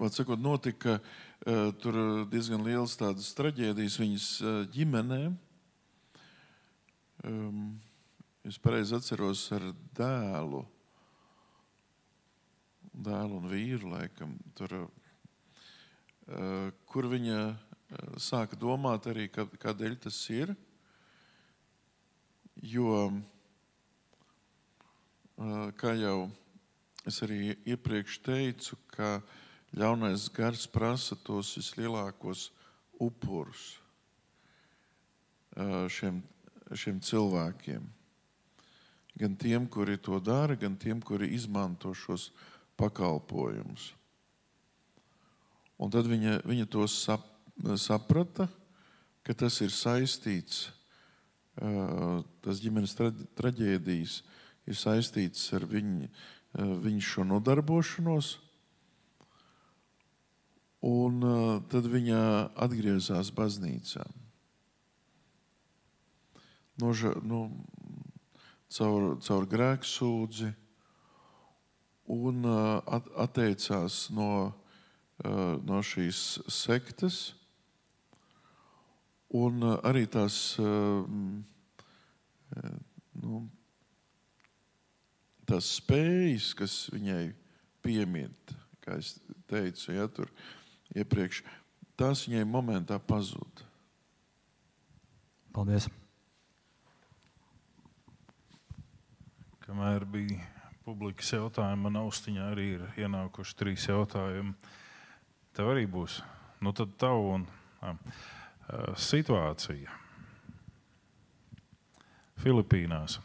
sakot, 0.07 0.39
notika 0.39 1.01
eh, 1.01 1.28
tur 1.79 1.95
diezgan 2.31 2.65
liels 2.65 2.97
tādas 2.99 3.29
traģēdijas 3.37 3.99
viņas 4.01 4.27
eh, 4.41 4.57
ģimenē. 4.73 5.21
Um, 7.29 7.79
es 8.47 8.57
pareizi 8.59 8.95
atceros 8.95 9.45
ar 9.55 9.69
dēlu 9.95 10.65
dēlu 12.99 13.39
un 13.39 13.47
vīru, 13.49 13.91
laikam, 13.93 14.33
tur, 14.57 14.73
uh, 16.27 16.71
kur 16.89 17.07
viņa 17.11 17.39
uh, 17.47 17.55
sāka 18.19 18.57
domāt 18.59 19.07
arī, 19.11 19.29
ka, 19.31 19.45
kādēļ 19.61 19.95
tas 20.03 20.17
ir. 20.33 20.55
Jo, 22.59 23.07
uh, 25.37 25.69
kā 25.79 25.95
jau 25.95 26.29
es 27.07 27.21
arī 27.25 27.55
iepriekš 27.63 28.19
teicu, 28.25 28.75
ka 28.91 29.21
ļaunais 29.77 30.29
gars 30.33 30.65
prasa 30.71 31.17
tos 31.25 31.53
vislielākos 31.57 32.49
upurus 32.99 33.77
šiem, 35.93 36.21
šiem 36.73 36.99
cilvēkiem. 37.03 37.85
Gan 39.19 39.35
tiem, 39.35 39.67
kuri 39.67 39.97
to 39.99 40.19
dara, 40.23 40.55
gan 40.55 40.77
tiem, 40.79 41.01
kuri 41.03 41.33
izmanto 41.35 41.91
šos 41.93 42.29
pakalpojumus. 42.79 43.91
Un 45.79 45.91
tad 45.91 46.07
viņa, 46.07 46.41
viņa 46.47 46.67
to 46.71 46.85
sap, 46.91 47.25
saprata, 47.79 48.47
ka 49.23 49.35
tas 49.35 49.59
ir 49.63 49.71
saistīts, 49.75 50.69
tas 52.43 52.61
ģimenes 52.63 52.95
tra, 52.95 53.11
traģēdijas 53.39 54.21
ir 54.69 54.79
saistīts 54.79 55.49
ar 55.55 55.65
viņu, 55.67 56.07
viņu 56.85 57.03
šo 57.03 57.25
nodarbošanos. 57.27 58.37
Un 60.85 61.23
uh, 61.27 61.57
tad 61.67 61.89
viņa 61.91 62.19
atgriezās 62.55 63.33
baznīcā. 63.35 64.05
Noža, 66.79 67.11
nu, 67.27 67.49
caur, 68.71 69.17
caur 69.19 69.47
grēku 69.51 69.89
sūdzi 69.89 70.53
un 72.15 72.47
uh, 72.47 72.79
at, 72.87 73.09
atteicās 73.27 74.05
no, 74.15 74.29
uh, 75.25 75.57
no 75.67 75.81
šīs 75.83 76.39
sektas. 76.47 77.19
Un 79.35 79.61
arī 79.61 80.07
tās, 80.09 80.57
nu, 83.21 83.41
tās 85.45 85.67
spējas, 85.77 86.47
kas 86.57 86.77
viņai 86.89 87.27
piemīt, 87.85 88.55
kā 88.81 88.97
es 88.97 89.19
teicu, 89.51 89.91
ja, 89.93 90.07
tur 90.09 90.33
iepriekš, 90.97 91.43
tās 91.99 92.25
viņai 92.27 92.45
momentā 92.49 92.99
pazuda. 92.99 93.67
Paldies! 95.53 95.89
Kamēr 99.65 100.05
bija 100.09 100.41
publikas 100.85 101.29
jautājumi, 101.35 101.83
man 101.85 101.99
austiņā 102.01 102.49
arī 102.55 102.67
ir 102.77 102.85
ienākuši 103.05 103.57
trīs 103.59 103.85
jautājumi. 103.89 104.55
Tev 105.53 105.69
arī 105.73 105.85
būs. 105.89 106.19
Nu, 106.63 106.73
tad 106.73 106.95
tavu 107.01 107.35
un 107.35 107.45
a, 107.85 107.93
situācija. 108.97 109.93
Filipīnās 112.39 113.19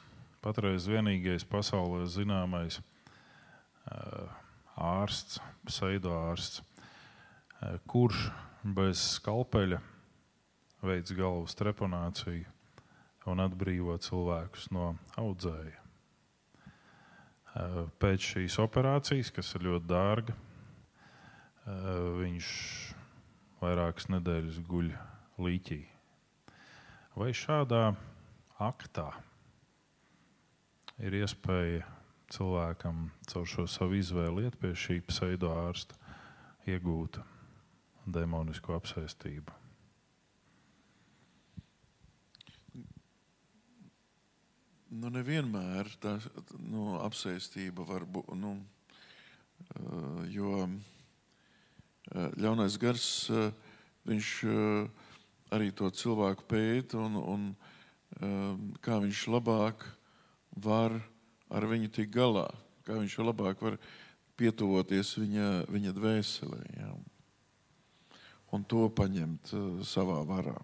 patreiz 0.45 0.89
vienīgais 0.91 1.47
pasaulē 1.49 2.05
zināmais 2.11 2.81
ārsts, 4.75 5.39
pseidoārsts, 5.69 6.63
kurš 7.89 8.29
bez 8.65 9.01
skalpeļa 9.19 9.81
veids 10.85 11.15
galvas 11.17 11.57
trepanāciju 11.57 12.51
un 13.31 13.41
atbrīvo 13.41 13.97
cilvēkus 14.05 14.69
no 14.75 14.91
audzēja. 15.21 15.81
Pēc 18.03 18.29
šīs 18.35 18.59
operācijas, 18.61 19.31
kas 19.33 19.55
ir 19.57 19.69
ļoti 19.69 19.89
dārga, 19.89 20.35
viņš 22.21 22.49
vairākas 23.63 24.11
nedēļas 24.13 24.59
guļ 24.69 24.91
līķī. 25.41 25.81
Vai 27.15 27.31
šādā 27.37 27.85
aktā 28.61 29.07
ir 30.99 31.17
iespēja 31.23 31.87
cilvēkam 32.35 33.07
caur 33.31 33.47
šo 33.49 33.69
savu 33.71 34.01
izvēli 34.01 34.49
iet 34.49 34.59
pie 34.61 34.75
šī 34.77 34.99
pseidoārsta 35.07 35.97
iegūt 36.69 37.23
demonisku 38.07 38.75
apsēstību? 38.77 39.61
Nu, 44.95 45.11
nevienmēr 45.11 45.89
tā 45.99 46.19
nu, 46.63 46.95
apsēstība 47.03 47.87
var 47.89 48.05
būt. 48.07 48.31
Nu, 48.39 48.53
jo 50.31 50.69
ļaunais 52.39 52.77
gars, 52.79 53.09
viņš 54.07 54.31
arī 55.55 55.73
to 55.75 55.91
cilvēku 55.91 56.47
pēta 56.47 57.01
un, 57.03 57.19
un 57.19 57.49
kā 58.85 59.01
viņš 59.03 59.25
labāk 59.35 59.83
var 60.55 60.95
ar 61.51 61.67
viņu 61.71 61.91
tikt 61.91 62.15
galā, 62.15 62.47
kā 62.87 62.99
viņš 63.01 63.19
labāk 63.25 63.63
var 63.65 63.79
pietuvoties 64.39 65.17
viņa, 65.19 65.49
viņa 65.71 65.95
dvēselē. 65.97 66.63
Ja? 66.79 66.93
Un 68.55 68.65
to 68.71 68.87
paņemt 68.95 69.55
uh, 69.57 69.69
savā 69.87 70.21
varā. 70.29 70.57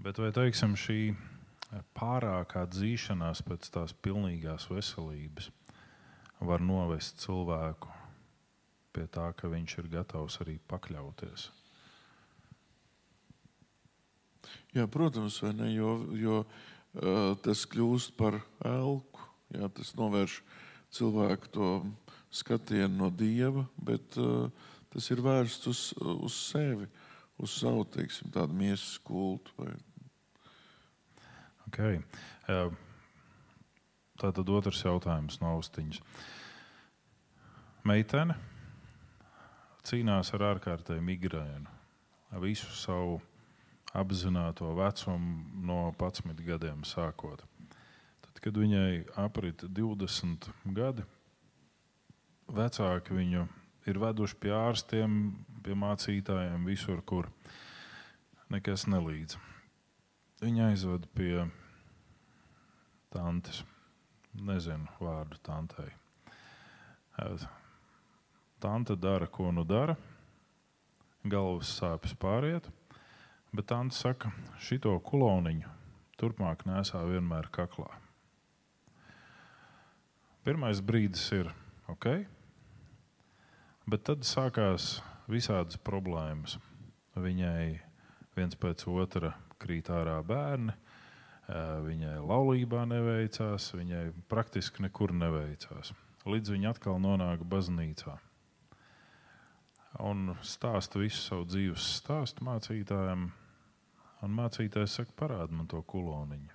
Bet 0.00 0.20
vai 0.20 0.30
teiksim, 0.32 0.76
šī 0.76 1.00
pārākā 1.96 2.64
dzīšanās 2.70 3.42
pēc 3.46 3.68
tās 3.74 3.94
pilnīgās 4.04 4.68
veselības 4.70 5.50
var 6.40 6.60
novest 6.60 7.22
cilvēku 7.24 7.92
pie 8.96 9.06
tā, 9.12 9.30
ka 9.36 9.48
viņš 9.52 9.76
ir 9.82 9.88
gatavs 9.92 10.38
arī 10.44 10.56
pakļauties? 10.68 11.50
Jā, 14.76 14.86
protams, 14.92 15.40
ne, 15.56 15.70
jo, 15.72 15.96
jo 16.16 16.42
uh, 16.44 17.34
tas 17.44 17.64
kļūst 17.72 18.16
par 18.18 18.38
elku. 18.64 19.24
Jā, 19.54 19.68
tas 19.72 19.92
novērš 19.96 20.40
cilvēku 20.96 21.50
to 21.54 21.70
skatienu 22.34 22.92
no 22.98 23.10
dieva, 23.14 23.64
bet 23.80 24.16
uh, 24.20 24.50
tas 24.96 25.10
ir 25.12 25.20
vērsts 25.20 25.68
uz, 25.68 25.82
uz 26.00 26.40
sevi, 26.48 26.88
uz 27.36 27.52
savu 27.60 27.84
teiksim, 27.92 28.32
tādu 28.32 28.56
miesas 28.56 28.96
kultu. 29.04 29.52
Vai... 29.60 29.74
Okay. 31.68 32.00
Uh, 32.48 32.72
tā 34.16 34.32
tad 34.32 34.48
otrs 34.48 34.80
jautājums 34.86 35.36
no 35.42 35.52
austiņas. 35.58 36.00
Meitene 37.86 38.38
cīnās 39.86 40.32
ar 40.34 40.46
ārkārtēju 40.54 41.04
migrēnu. 41.04 41.74
Visu 42.42 42.72
savu 42.74 43.20
apzināto 43.96 44.72
vecumu 44.76 45.60
no 45.68 45.82
11 45.92 46.40
gadiem 46.46 46.82
sākot. 46.88 47.44
Tad, 48.24 48.40
kad 48.42 48.56
viņai 48.58 49.04
aprit 49.20 49.62
20 49.76 50.48
gadi, 50.74 51.04
vecāki 52.48 53.14
viņu 53.20 53.46
ir 53.90 54.00
veduši 54.02 54.38
pie 54.42 54.52
ārstiem, 54.56 55.18
pie 55.64 55.76
mācītājiem, 55.78 56.66
visur, 56.68 57.02
kur 57.06 57.30
nekas 58.52 58.86
nelīdz. 58.90 59.38
Viņa 60.42 60.70
aizved 60.70 61.06
pie 61.16 61.46
tantes. 63.14 63.62
Nezinu 64.36 64.90
vārdu 65.00 65.38
tantei. 65.40 65.88
Tante 68.60 68.96
dara, 69.00 69.26
ko 69.32 69.48
nu 69.54 69.64
dara. 69.64 69.96
Galvas 71.24 71.70
sāpes 71.78 72.12
pāriet. 72.20 72.68
Bet 73.56 73.72
Anta 73.72 73.96
saka, 73.96 74.30
šito 74.60 74.92
koloniņu 75.00 75.70
turpmāk 76.20 76.66
nesā 76.68 77.00
vienmēr 77.08 77.48
kaklā. 77.54 77.88
Pirmais 80.44 80.82
brīdis 80.84 81.24
ir 81.32 81.48
ok, 81.88 82.26
bet 83.90 84.06
tad 84.08 84.26
sākās 84.26 85.00
visādas 85.30 85.78
problēmas. 85.78 86.58
Viņai 87.16 87.78
viens 88.36 88.58
pēc 88.60 88.84
otra 88.92 89.32
krīt 89.62 89.88
ārā 89.90 90.18
bērni, 90.26 90.74
viņai 91.86 92.18
laulībā 92.20 92.84
neveicās, 92.90 93.70
viņai 93.78 94.10
praktiski 94.28 94.84
nekur 94.84 95.14
neveicās. 95.16 95.94
Līdz 96.26 96.52
viņa 96.56 96.74
atkal 96.74 97.00
nonāk 97.00 97.46
baznīcā. 97.46 98.18
Un 100.04 100.34
stāsta 100.44 101.00
visu 101.00 101.22
savu 101.22 101.46
dzīves 101.48 101.86
stāstu 102.02 102.44
mācītājiem, 102.44 103.30
Un 104.24 104.32
mācītājs 104.32 104.96
saka, 104.98 105.12
parādi 105.18 105.54
man 105.54 105.68
to 105.68 105.82
kuloniņu. 105.86 106.54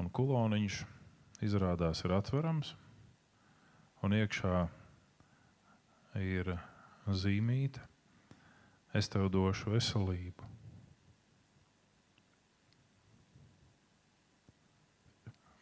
Un 0.00 0.08
kuloniņš 0.10 0.80
izrādās 1.46 2.02
ir 2.04 2.14
atverams, 2.16 2.72
un 4.02 4.16
iekšā 4.16 4.66
ir 6.20 6.52
zīmīte. 7.06 7.80
Es 8.92 9.08
tev 9.08 9.30
došu 9.32 9.72
veselību. 9.72 10.48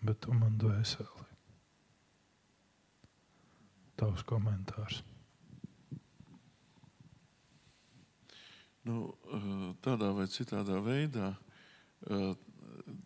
Bet 0.00 0.22
tu 0.24 0.34
man 0.34 0.56
dvēseli. 0.58 1.28
Tavs 4.00 4.24
komentārs. 4.24 5.02
Nu, 8.88 9.12
eh, 9.28 9.74
tādā 9.84 10.08
vai 10.16 10.24
citādā 10.32 10.78
veidā 10.80 11.34
eh, 12.08 12.32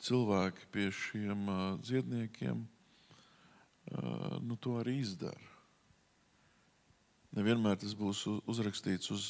cilvēki 0.07 0.69
pie 0.71 0.87
šiem 0.95 1.49
eh, 1.51 1.65
dziedniekiem 1.83 2.69
nu, 3.85 4.57
to 4.65 4.79
arī 4.81 4.95
izdara. 5.03 5.54
Nevienmēr 7.35 7.77
tas 7.83 7.95
būs 7.99 8.23
uzrakstīts 8.47 9.11
uz, 9.11 9.29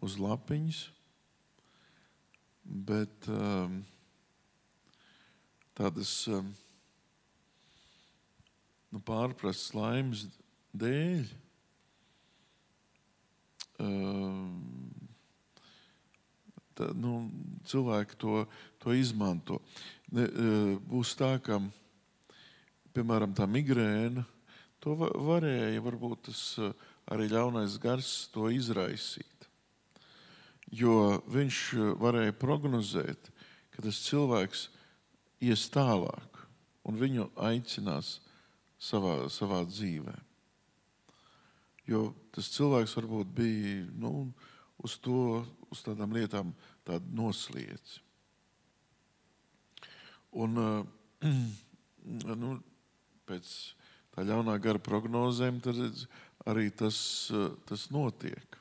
uz 0.00 0.16
lapiņas, 0.16 0.80
bet 2.64 3.28
tādas 5.76 6.12
nu, 8.88 9.02
pārprastas 9.04 9.74
laimes 9.76 10.24
dēļ 10.72 11.28
tā, 16.78 16.90
nu, 16.98 17.16
cilvēki 17.68 18.18
to, 18.20 18.44
to 18.82 18.94
izmanto. 18.96 19.60
Ne, 20.14 20.28
būs 20.88 21.14
tā, 21.18 21.34
ka, 21.42 21.60
piemēram, 22.94 23.34
tā 23.36 23.48
migrēna, 23.50 24.24
to 24.84 24.96
varēja 24.98 25.82
varbūt 25.84 26.28
tas 26.28 26.42
e, 26.60 26.70
arī 27.10 27.28
ļaunais 27.32 27.76
gars 27.82 28.28
to 28.34 28.48
izraisīt. 28.52 29.48
Jo 30.74 31.20
viņš 31.30 31.58
e, 31.76 31.88
varēja 32.00 32.36
prognozēt, 32.40 33.30
ka 33.74 33.84
tas 33.84 34.00
cilvēks 34.06 34.68
ies 35.44 35.66
tālāk 35.72 36.40
un 36.88 36.98
viņu 36.98 37.28
aicinās 37.48 38.18
savā, 38.80 39.28
savā 39.32 39.62
dzīvē. 39.68 40.14
Jo 41.90 42.08
tas 42.32 42.48
cilvēks 42.54 42.96
varbūt 42.96 43.34
bija 43.36 43.84
nu, 44.00 44.30
uz 44.80 44.96
to 45.04 45.44
uz 45.70 45.82
tādām 45.84 46.14
lietām 46.14 46.52
nosliedz. 47.12 47.98
Un, 50.34 50.58
uh, 50.58 50.82
nu, 52.42 52.56
pēc 53.28 53.50
tā 54.14 54.24
ļaunā 54.26 54.56
gara 54.62 54.82
prognozēm 54.82 55.60
arī 56.50 56.68
tas, 56.74 56.98
uh, 57.32 57.52
tas 57.68 57.88
notiek. 57.94 58.58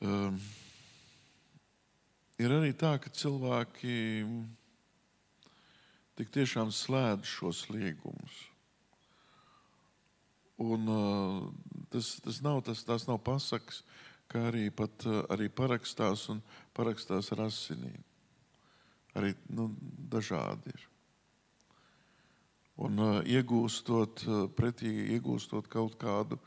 Um, 0.00 0.38
ir 2.40 2.54
arī 2.56 2.72
tā, 2.72 2.94
ka 3.02 3.12
cilvēki 3.12 3.96
tik 6.16 6.32
tiešām 6.32 6.72
slēdz 6.72 7.28
šos 7.28 7.66
liegumus. 7.72 8.38
Un, 10.60 10.88
uh, 10.88 11.76
tas, 11.92 12.14
tas 12.24 12.40
nav 12.44 12.62
tas, 12.64 12.84
tas 12.84 13.06
nav 13.08 13.20
pasakas, 13.24 13.82
kā 14.30 14.46
arī, 14.50 14.68
pat, 14.70 15.06
eh, 15.06 15.22
arī 15.34 15.48
parakstās 15.50 16.28
un 16.30 16.42
parakstās 16.76 17.32
ar 17.34 17.46
asinīm. 17.48 18.02
Arī 19.18 19.34
nu, 19.50 19.70
dažādi 20.12 20.70
ir. 20.70 20.89
Un 22.80 22.96
uh, 22.96 23.18
iegūstot, 23.28 24.22
uh, 24.24 24.44
pretī 24.56 24.88
iegūstot 25.16 25.66
kaut 25.68 25.98
kādu 26.00 26.38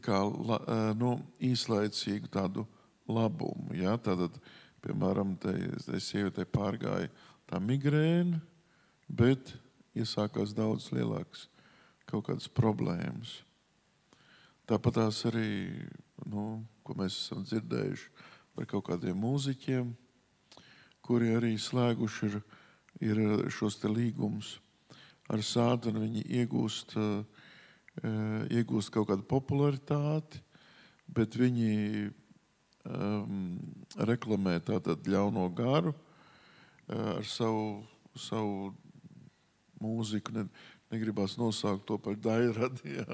kā, 0.00 0.22
uh, 0.24 0.60
nu, 0.96 1.18
īslaicīgu 1.44 2.30
tādu 2.32 2.64
labumu. 3.08 3.74
Ja? 3.76 3.98
Tātad, 4.00 4.38
piemēram, 4.84 5.34
tai, 5.42 5.58
tai 5.84 6.00
sievietei 6.00 6.48
pārgāja 6.48 7.10
tā 7.48 7.60
migrēna, 7.60 8.40
bet 9.08 9.52
iesākās 9.98 10.54
daudz 10.56 10.88
lielākas 10.94 11.48
kaut 12.08 12.24
kādas 12.30 12.48
problēmas. 12.48 13.42
Tāpat 14.68 14.98
tās 15.00 15.20
arī 15.28 15.48
nu, 16.28 16.62
ko 16.84 16.96
mēs 16.96 17.16
esam 17.16 17.44
dzirdējuši 17.44 18.08
par 18.56 18.68
kaut 18.68 18.86
kādiem 18.88 19.20
mūziķiem, 19.20 19.92
kuri 21.04 21.34
arī 21.36 21.52
slēguši 21.60 22.30
ir, 22.30 22.40
ir 23.04 23.20
šos 23.52 23.78
līgumus 23.84 24.56
ar 25.28 25.44
sātanu. 25.44 26.04
Viņi 26.06 26.24
iegūst, 26.40 26.96
uh, 26.98 27.22
iegūst 28.54 28.92
kaut 28.94 29.10
kādu 29.10 29.26
popularitāti, 29.28 30.40
bet 31.08 31.36
viņi 31.38 32.10
um, 32.88 33.58
reklamē 34.10 34.58
tādu 34.64 34.98
ļauno 35.08 35.48
garu 35.56 35.94
uh, 35.94 37.18
ar 37.18 37.24
savu, 37.28 37.84
savu 38.16 38.72
mūziku. 39.82 40.34
Ne, 40.36 40.48
negribās 40.92 41.36
nosaukt 41.36 41.86
to 41.88 41.98
par 42.00 42.16
daļradiju. 42.16 43.04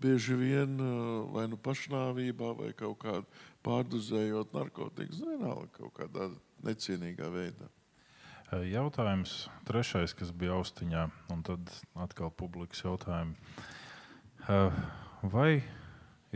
bieži 0.00 0.36
vien 0.36 0.76
vai 1.32 1.46
nu 1.48 1.58
pašnāvībā, 1.60 2.52
vai 2.58 2.72
kaut 2.76 2.98
kādā 3.04 3.44
pārdozējot 3.66 4.54
narkotikas, 4.54 5.22
vienalga 5.24 5.70
kaut 5.74 5.94
kādā 5.96 6.28
necienīgā 6.66 7.30
veidā. 7.32 7.70
Jautājums 8.70 9.48
trešais, 9.66 10.14
kas 10.14 10.30
bija 10.30 10.54
austiņā, 10.54 11.06
un 11.34 11.40
tad 11.46 11.72
atkal 11.98 12.30
publikas 12.30 12.84
jautājumi. 12.84 13.34
Vai 15.26 15.64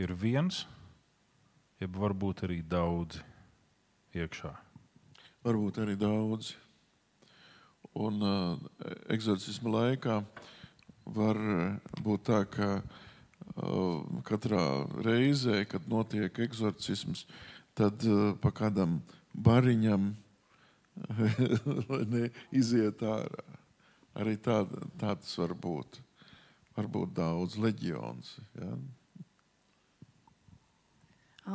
ir 0.01 0.11
viens, 0.19 0.65
jeb 1.79 1.95
varbūt 1.95 2.43
arī 2.49 2.59
daudzi 2.67 3.23
iekšā? 4.17 4.51
Varbūt 5.47 5.79
arī 5.85 5.95
daudzi. 5.97 6.57
Un 7.97 8.21
uh, 8.23 8.59
eksorcisma 9.11 9.71
laikā 9.73 10.19
var 11.11 11.39
būt 12.03 12.27
tā, 12.29 12.43
ka 12.47 12.67
uh, 12.77 12.99
katrā 14.27 14.87
reizē, 15.03 15.65
kad 15.67 15.87
notiek 15.91 16.39
eksorcisms, 16.39 17.25
tad 17.75 18.03
uh, 18.07 18.33
pa 18.39 18.51
kādam 18.51 19.01
bariņam 19.33 20.13
ne, 22.13 22.29
iziet 22.51 23.01
ārā. 23.01 23.43
Arī 24.11 24.35
tā, 24.43 24.65
tāds 24.99 25.37
var 25.39 25.53
būt. 25.55 26.01
Varbūt 26.75 27.13
daudz 27.15 27.55
leģions. 27.55 28.33
Ja? 28.59 28.73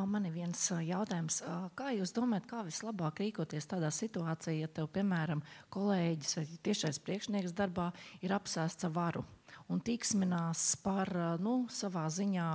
Man 0.08 0.24
ir 0.28 0.32
viens 0.32 0.60
jautājums. 0.84 1.42
Kā 1.76 1.92
jūs 1.92 2.12
domājat, 2.16 2.48
kā 2.48 2.64
vislabāk 2.64 3.20
rīkoties 3.20 3.68
tādā 3.68 3.92
situācijā, 3.92 4.64
ja 4.64 4.72
tev, 4.72 4.88
piemēram, 4.92 5.44
kolēģis 5.72 6.36
vai 6.40 6.46
tiešais 6.68 7.00
priekšnieks 7.04 7.56
darbā 7.56 7.90
ir 8.24 8.34
apsēsts 8.36 8.88
ar 8.88 8.96
varu 8.96 9.24
un 9.72 9.82
tiksminās 9.84 10.76
par 10.84 11.10
nu, 11.42 11.64
savā 11.72 12.06
ziņā 12.12 12.48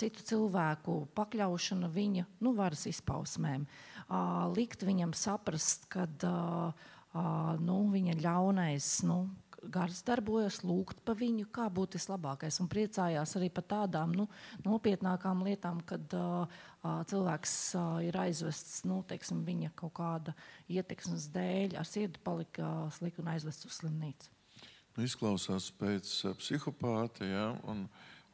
citu 0.00 0.24
cilvēku 0.26 0.96
pakļaušanu 1.14 1.90
viņa 1.94 2.26
nu, 2.42 2.54
varas 2.58 2.86
izpausmēm? 2.90 3.66
Likt 4.56 4.82
viņam 4.86 5.14
saprast, 5.14 5.86
ka 5.92 6.08
nu, 7.62 7.78
viņa 7.94 8.18
ļaunais 8.22 8.90
nu, 9.06 9.20
gars 9.68 10.00
darbojas, 10.06 10.60
lūgt 10.64 11.00
par 11.04 11.18
viņu, 11.20 11.46
kā 11.52 11.66
būtu 11.72 11.98
vislabākais. 11.98 12.60
Un 12.62 12.68
priecājās 12.70 13.36
arī 13.36 13.50
par 13.52 13.66
tādām 13.68 14.14
nu, 14.16 14.26
nopietnākām 14.64 15.44
lietām, 15.46 15.82
kad 15.86 16.16
uh, 16.16 16.60
cilvēks 16.80 17.54
uh, 17.76 18.00
ir 18.06 18.16
aizvests 18.24 18.84
nu, 18.88 19.02
teiksim, 19.08 19.44
viņa 19.46 19.72
kaut 19.78 19.94
kāda 20.00 20.36
ietekmes 20.72 21.28
dēļ, 21.34 21.78
ar 21.80 21.88
sirdi 21.88 22.22
palika 22.24 22.66
uh, 22.66 22.92
slikti 22.96 23.24
un 23.24 23.32
aizvests 23.34 23.68
uz 23.68 23.80
slimnīcu. 23.82 24.39
Nu, 24.96 25.04
izklausās 25.06 25.70
pēc 25.80 26.12
uh, 26.26 26.34
psihopāta, 26.38 27.26
ja, 27.28 27.46
un, 27.70 27.84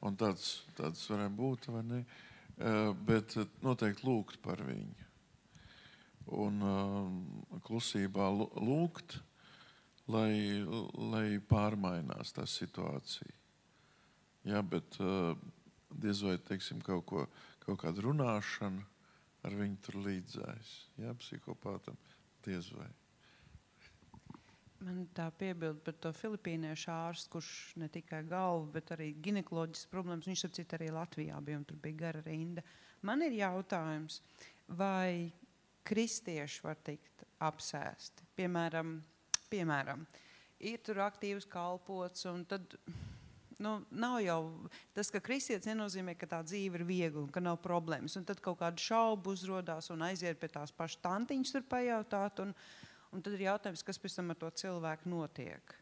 un 0.05 0.17
tāds, 0.19 0.63
tāds 0.79 1.05
varētu 1.11 1.37
būt, 1.39 1.69
vai 1.75 1.83
ne? 1.87 2.01
Uh, 2.57 2.93
bet 3.09 3.37
noteikti 3.65 4.07
lūgt 4.09 4.41
par 4.45 4.63
viņu. 4.65 5.05
Un 6.43 6.59
klusībā 7.63 8.25
lūgt, 8.35 9.21
lai, 10.11 10.59
lai 10.99 11.39
pārmainās 11.39 12.35
tā 12.35 12.43
situācija. 12.51 13.31
Jā, 14.51 14.59
bet 14.67 14.99
diez 16.03 16.25
vai 16.27 16.35
teiksim, 16.49 16.83
kaut, 16.83 17.05
ko, 17.07 17.25
kaut 17.63 17.79
kāda 17.85 18.03
runāšana 18.09 18.83
ar 19.47 19.55
viņu 19.55 19.81
tur 19.87 20.01
līdzēs. 20.03 20.75
Jā, 21.03 21.15
psihopātam 21.23 21.99
diez 22.47 22.73
vai. 22.75 22.89
Man 24.85 25.07
tā 25.17 25.31
piebilda 25.33 25.81
par 25.87 25.97
to 26.05 26.13
filipīniešu 26.13 26.91
ārstu, 26.93 27.31
kurš 27.37 27.51
ne 27.81 27.89
tikai 27.93 28.21
galvu, 28.29 28.69
bet 28.75 28.93
arī 28.93 29.13
ginekoloģiskas 29.25 29.89
problēmas. 29.93 30.29
Viņš 30.29 30.45
apcīt 30.51 30.75
arī 30.77 30.91
Latvijā 30.93 31.39
bija 31.45 31.61
un 31.61 31.65
tur 31.69 31.81
bija 31.81 32.01
gara 32.03 32.23
rinda. 32.27 32.65
Man 33.07 33.25
ir 33.25 33.39
jautājums, 33.39 34.21
vai 34.69 35.33
kristieši 35.87 36.65
var 36.67 36.81
tikt 36.85 37.25
apsēsti? 37.47 38.29
Piemēram, 38.37 38.99
piemēram, 39.53 40.05
ir 40.61 40.83
tur 40.85 41.01
aktīvs 41.07 41.49
kalpots, 41.49 42.27
un 42.29 42.45
tad 42.49 42.77
nu, 43.59 43.79
nav 43.91 44.19
jau 44.21 44.41
tas, 44.97 45.11
ka 45.13 45.23
kristietis 45.25 45.69
nenozīmē, 45.71 46.17
ka 46.19 46.29
tā 46.29 46.43
dzīve 46.45 46.81
ir 46.81 46.87
viegla 46.89 47.23
un 47.25 47.31
ka 47.33 47.41
nav 47.41 47.61
problēmas. 47.65 48.17
Un 48.19 48.27
tad 48.29 48.43
kaut 48.45 48.61
kāda 48.61 48.83
šauba 48.83 49.33
uzrādās 49.33 49.89
un 49.95 50.05
aiziet 50.05 50.41
pie 50.41 50.51
tās 50.53 50.75
pašas 50.77 51.01
tantiņas, 51.05 51.55
tur 51.55 51.65
pajautāt. 51.71 52.45
Un, 52.45 52.53
un 53.17 53.25
tad 53.25 53.37
ir 53.37 53.47
jautājums, 53.49 53.83
kas 53.87 53.99
pēc 54.01 54.19
tam 54.19 54.33
ar 54.33 54.39
to 54.41 54.51
cilvēku 54.63 55.11
notiek. 55.11 55.75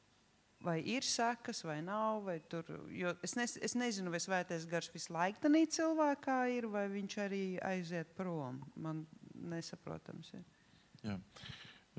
Vai 0.65 0.79
ir 0.89 1.05
sekas, 1.05 1.61
vai 1.67 1.81
nav, 1.85 2.23
vai 2.25 2.39
tur. 2.49 2.65
Es, 3.27 3.35
ne, 3.37 3.45
es 3.45 3.75
nezinu, 3.77 4.13
vai 4.15 4.21
svētais 4.23 4.65
gars 4.71 4.89
visu 4.95 5.13
laiku 5.13 5.43
tādā 5.45 5.61
cilvēkā 5.77 6.39
ir, 6.55 6.69
vai 6.73 6.87
viņš 6.89 7.17
arī 7.27 7.43
aiziet 7.69 8.15
prom. 8.17 8.63
Man 8.81 9.03
nesaprotams. 9.51 10.31
Ir. 10.39 10.47
Jā. 11.05 11.19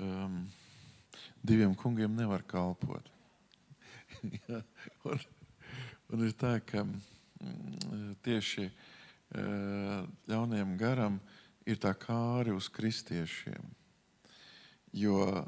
Um, 0.01 0.39
diviem 1.45 1.75
kungiem 1.77 2.17
nevar 2.17 2.41
kalpot. 2.49 3.11
ja, 4.47 4.63
un, 5.05 5.21
un 6.09 6.25
ir 6.25 6.33
tā, 6.39 6.57
ka 6.65 6.81
mm, 6.87 8.17
tieši 8.25 8.69
ļaunajam 10.29 10.75
garam 10.79 11.17
ir 11.65 11.79
tā 11.81 11.93
kāri 11.97 12.53
uz 12.55 12.69
kristiešiem. 12.71 13.73
Jo 14.95 15.43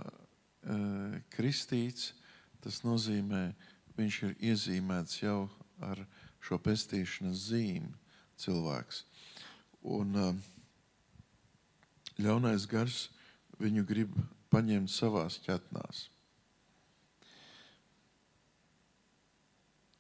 kristīts 1.32 2.12
tas 2.60 2.82
nozīmē, 2.84 3.54
viņš 3.96 4.18
ir 4.28 4.34
iezīmēts 4.52 5.22
jau 5.22 5.48
ar 5.88 6.02
šo 6.44 6.58
pestīšanas 6.60 7.46
zīmi 7.48 7.94
cilvēks. 8.42 9.04
Un 9.88 10.18
ļaunais 12.20 12.66
gars 12.70 13.08
viņu 13.62 13.86
grib 13.88 14.18
paņemt 14.52 14.92
savās 14.92 15.40
ķetnās. 15.46 16.08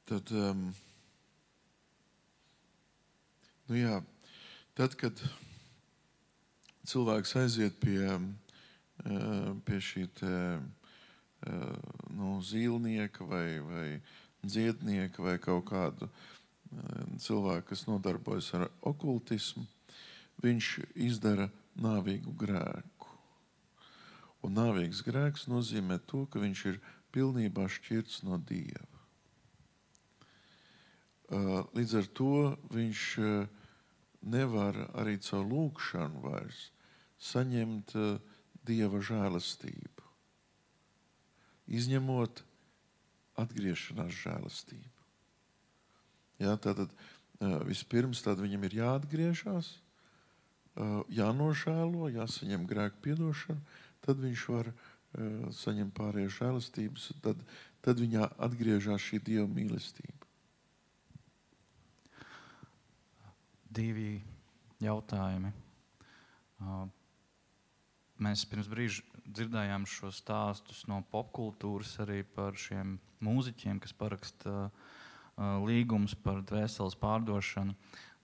Tad, 0.07 0.32
um, 0.32 0.69
nu 3.68 3.76
jā, 3.76 3.98
tad, 4.80 4.95
kad 4.95 5.19
cilvēks 6.88 7.36
aiziet 7.41 7.76
pie, 7.84 7.99
uh, 8.07 8.30
pie 9.03 9.80
šī 9.84 10.07
te, 10.18 10.34
uh, 10.57 11.78
nu, 12.18 12.38
zīlnieka 12.41 13.28
vai, 13.28 13.60
vai 13.61 13.88
dziednieka 14.44 15.24
vai 15.24 15.38
kaut 15.41 15.68
kādu 15.69 16.10
uh, 16.10 16.26
cilvēku, 17.22 17.69
kas 17.72 17.86
nodarbojas 17.88 18.52
ar 18.57 18.68
okultismu, 18.82 19.65
viņš 20.44 20.72
izdara 21.07 21.49
nāvīgu 21.78 22.34
grēku. 22.38 23.14
Un 24.45 24.57
nāvīgs 24.57 25.02
grēks 25.06 25.48
nozīmē 25.49 25.99
to, 26.10 26.26
ka 26.30 26.41
viņš 26.41 26.65
ir 26.72 26.80
pilnībā 27.14 27.65
šķirts 27.72 28.22
no 28.28 28.38
Dieva. 28.38 28.86
Līdz 31.76 31.94
ar 31.99 32.06
to 32.15 32.34
viņš 32.72 33.02
nevar 34.32 34.78
arī 34.95 35.18
caur 35.26 35.44
lūgšanu 35.49 36.22
vairs 36.24 36.68
saņemt 37.18 37.95
uh, 37.98 38.36
Dieva 38.68 38.99
žēlastību, 39.03 40.06
izņemot 41.80 42.44
atgriešanās 43.39 44.15
žēlastību. 44.23 45.06
Jā, 46.44 46.53
tātad 46.61 46.91
vispirms 47.68 48.22
tad 48.26 48.41
viņam 48.41 48.65
ir 48.68 48.77
jāatgriežas, 48.81 49.72
jānožēlo, 51.14 52.11
jāsaņem 52.14 52.68
grēku 52.69 53.02
piedošanu, 53.07 53.61
tad 54.06 54.22
viņš 54.22 54.45
var 54.53 54.72
saņemt 55.57 55.95
pārējās 55.98 56.38
žēlastības, 56.38 57.10
tad, 57.26 57.41
tad 57.85 58.02
viņā 58.02 58.30
atgriežas 58.48 59.02
šī 59.02 59.22
dieva 59.26 59.48
mīlestība. 59.49 60.14
Divi 63.77 64.18
jautājumi. 64.81 65.52
Mēs 68.23 68.45
pirms 68.49 68.69
brīža 68.72 69.03
dzirdējām 69.27 69.85
šo 69.89 70.11
stāstus 70.15 70.85
no 70.89 71.03
popkultūras 71.11 71.98
arī 72.06 72.23
par 72.38 72.57
šiem 72.57 72.98
mūziķiem, 73.23 73.81
kas 73.84 73.94
paraksta 73.98 74.56
uh, 74.68 75.60
līgumus 75.65 76.15
par 76.23 76.41
dvēseles 76.48 76.98
pārdošanu. 77.02 77.76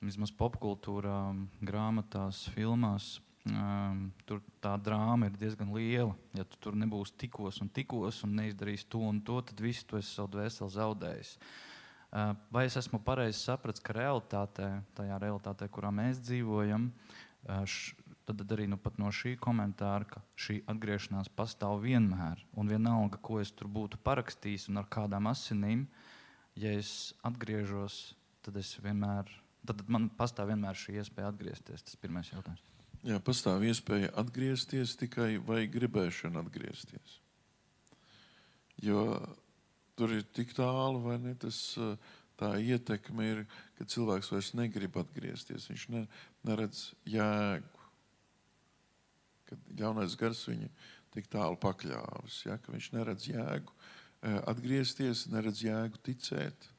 Vismaz 0.03 0.33
popkultūrā, 0.35 1.19
grāmatās, 1.63 2.47
filmās 2.55 3.17
Um, 3.43 4.05
tur 4.23 4.39
tā 4.63 4.77
drāma 4.79 5.27
ir 5.27 5.33
diezgan 5.35 5.73
liela. 5.75 6.13
Ja 6.31 6.45
tu 6.47 6.55
tur 6.63 6.77
nebūsi 6.79 7.17
tikos 7.25 7.57
un 7.59 7.67
tikos 7.75 8.21
un 8.23 8.37
neizdarīsi 8.37 8.87
to 8.87 9.01
un 9.03 9.19
to, 9.19 9.41
tad 9.43 9.59
visu 9.59 9.83
tu 9.89 9.97
esi 9.99 10.13
savu 10.15 10.31
dvēseli 10.37 10.71
zaudējis. 10.71 11.33
Uh, 12.13 12.31
vai 12.55 12.63
es 12.69 12.77
esmu 12.79 13.01
pareizi 13.03 13.41
sapratis, 13.41 13.83
ka 13.83 13.97
realitātē, 13.97 14.69
tajā 14.95 15.17
realitātē, 15.19 15.67
kurā 15.75 15.91
mēs 15.91 16.21
dzīvojam, 16.23 16.87
uh, 16.87 17.65
š, 17.67 17.97
tad, 18.25 18.39
tad 18.39 18.53
arī 18.55 18.67
nu, 18.71 18.79
no 19.01 19.11
šī 19.11 19.35
komentāra, 19.41 20.07
ka 20.07 20.23
šī 20.39 20.61
atgriešanās 20.71 21.31
pastāv 21.35 21.81
vienmēr. 21.83 22.43
Un 22.59 22.71
vienalga, 22.71 23.19
ko 23.21 23.39
es 23.43 23.51
tur 23.51 23.67
būtu 23.71 23.99
parakstījis 24.03 24.69
un 24.71 24.81
ar 24.81 24.89
kādām 24.91 25.27
asinīm, 25.31 25.87
ja 26.59 26.73
es 26.77 27.13
atgriežos, 27.25 28.15
tad 28.45 28.57
es 28.61 28.75
vienmēr, 28.83 29.29
tad 29.67 29.83
man 29.91 30.09
pastāv 30.17 30.53
vienmēr 30.53 30.79
šī 30.79 30.99
iespēja 31.01 31.33
atgriezties. 31.33 31.83
Tas 31.83 31.97
ir 31.97 32.03
pirmais 32.03 32.31
jautājums. 32.31 32.63
Jā, 33.03 33.19
pastāv 33.19 33.65
iespēja 33.67 34.13
atgriezties 34.19 34.95
tikai 34.99 35.35
vai 35.43 35.65
gribēšana 35.67 36.39
atgriezties. 36.45 37.19
Jo 38.83 39.03
tur 39.99 40.15
ir 40.15 40.23
tik 40.35 40.55
tālu, 40.55 41.01
vai 41.03 41.17
ne? 41.21 41.33
Tas, 41.39 41.59
tā 42.39 42.53
ietekme 42.63 43.27
ir, 43.27 43.43
ka 43.77 43.85
cilvēks 43.91 44.31
vairs 44.31 44.53
negrib 44.57 44.95
atgriezties. 45.01 45.67
Viņš 45.69 45.87
ne, 45.93 46.05
neredz 46.47 46.87
jēgu 47.09 47.72
ka 49.53 49.77
ļaunais 49.79 50.17
gars 50.19 50.43
viņu 50.49 50.69
tik 51.13 51.29
tālu 51.33 51.57
pakļāvis, 51.61 52.39
ja, 52.47 52.57
ka 52.57 52.73
viņš 52.73 52.89
neredz 52.95 53.27
jēgu 53.29 53.73
e, 53.73 54.33
atgriezties, 54.49 55.27
neredz 55.33 55.61
jēgu 55.63 56.01
ticēt. 56.05 56.69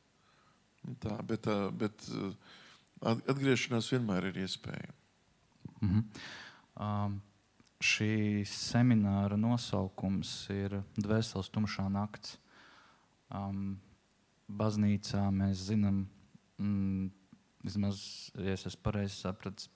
Tā, 1.00 1.14
bet, 1.24 1.46
bet 1.80 2.02
atgriešanās 3.04 3.88
vienmēr 3.94 4.28
ir 4.28 4.42
iespējama. 4.42 4.98
Mm 5.80 5.88
-hmm. 5.90 6.02
um, 6.84 7.20
šī 7.80 8.44
semināra 8.48 9.36
nosaukums 9.36 10.32
ir 10.52 10.82
Dvēseles 10.96 11.50
tumšā 11.52 11.88
nakts. 11.92 12.38
Um, 13.34 13.80
baznīcā 14.48 15.24
mēs 15.32 15.66
zinām, 15.70 16.06
mm, 16.58 17.10
vismaz, 17.64 18.30
ja 18.36 18.52
es 18.52 18.66
esmu 18.66 18.82
pareizi 18.82 19.16
sapratis, 19.16 19.70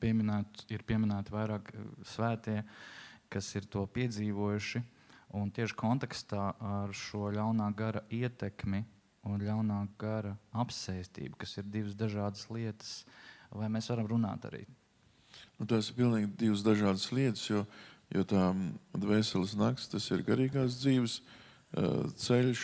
pieminēt, 0.00 0.66
ir 0.72 0.84
pieminēti 0.86 1.34
vairāk 1.34 1.72
eh, 1.74 1.86
svētie, 2.14 2.60
kas 3.32 3.48
ir 3.58 3.66
to 3.70 3.86
piedzīvojuši. 3.94 4.82
Un 5.36 5.50
tieši 5.50 5.74
kontekstā 5.76 6.52
ar 6.62 6.92
šo 6.94 7.32
ļaunā 7.34 7.66
gara 7.76 8.04
ietekmi 8.14 8.84
un 9.26 9.42
ļaunā 9.42 9.80
gara 9.98 10.36
apsēstību, 10.54 11.34
kas 11.40 11.56
ir 11.58 11.66
divas 11.66 11.96
dažādas 11.98 12.46
lietas, 12.54 13.00
vai 13.50 13.68
mēs 13.72 13.90
varam 13.90 14.06
runāt 14.12 14.46
arī? 14.48 14.62
Nu, 15.58 15.66
tās 15.66 15.90
ir 15.90 15.98
pilnīgi 15.98 16.30
divas 16.38 16.62
dažādas 16.64 17.08
lietas, 17.12 17.42
jo, 17.50 17.64
jo 18.14 18.22
tā 18.28 18.44
dvēseles 18.94 19.56
nakts, 19.58 19.90
tas 19.92 20.06
ir 20.14 20.24
garīgās 20.26 20.78
dzīves 20.82 21.18
uh, 21.20 22.06
ceļš, 22.22 22.62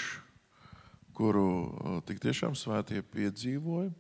kuru 1.16 1.46
uh, 1.50 1.98
tik 2.06 2.22
tiešām 2.22 2.56
svētie 2.58 3.02
piedzīvoja. 3.02 3.90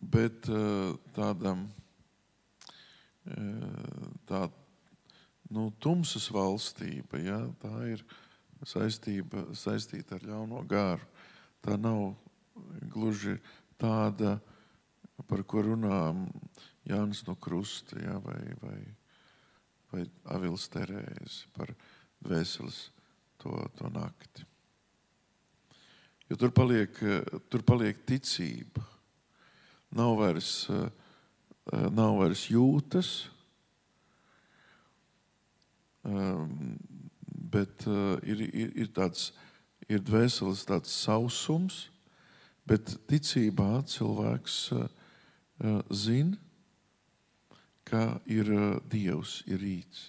Bet 0.00 0.48
eh, 0.48 0.94
tādam 1.14 1.66
eh, 3.28 4.14
tā, 4.28 4.46
nu, 5.52 5.68
tumsas 5.82 6.30
valstība, 6.32 7.20
ja, 7.20 7.38
tā 7.62 7.72
ir 7.92 8.04
saistība, 8.66 9.46
saistīta 9.56 10.16
ar 10.16 10.26
ļauno 10.26 10.62
gāru. 10.68 11.06
Tā 11.62 11.76
nav 11.78 12.14
gluži 12.90 13.36
tāda, 13.78 14.38
par 15.28 15.44
ko 15.46 15.62
runā 15.62 16.00
Jānis 16.88 17.22
no 17.28 17.36
Krusta 17.38 18.00
ja, 18.00 18.16
vai, 18.24 18.40
vai, 18.62 18.78
vai 19.92 20.06
Avils 20.34 20.66
Terēzes 20.72 21.44
par 21.54 21.70
dvēseles 22.24 22.88
to, 23.38 23.54
to 23.78 23.90
nakti. 23.94 24.48
Jo 26.26 26.38
tur 26.40 26.50
paliek, 26.54 26.98
tur 27.52 27.62
paliek 27.66 28.02
ticība 28.08 28.82
nav 29.92 30.16
vairs, 30.16 30.68
eh, 30.70 30.88
eh, 31.72 31.88
nav 31.90 32.16
vairs 32.20 32.46
jūtas, 32.50 33.10
ehm, 36.04 36.78
bet 37.52 37.86
eh, 37.86 38.16
ir, 38.32 38.44
ir, 38.48 38.72
ir 38.84 38.92
tāds 38.96 39.32
ir 39.88 40.00
dvēseles 40.00 40.64
tāds 40.64 40.94
sausums, 41.04 41.88
bet 42.64 42.94
ticībā 43.10 43.82
cilvēks 43.90 44.70
zina, 45.90 46.38
ka 47.84 48.20
ir 48.30 48.48
Dievs, 48.88 49.42
ir 49.50 49.60
rīts, 49.60 50.06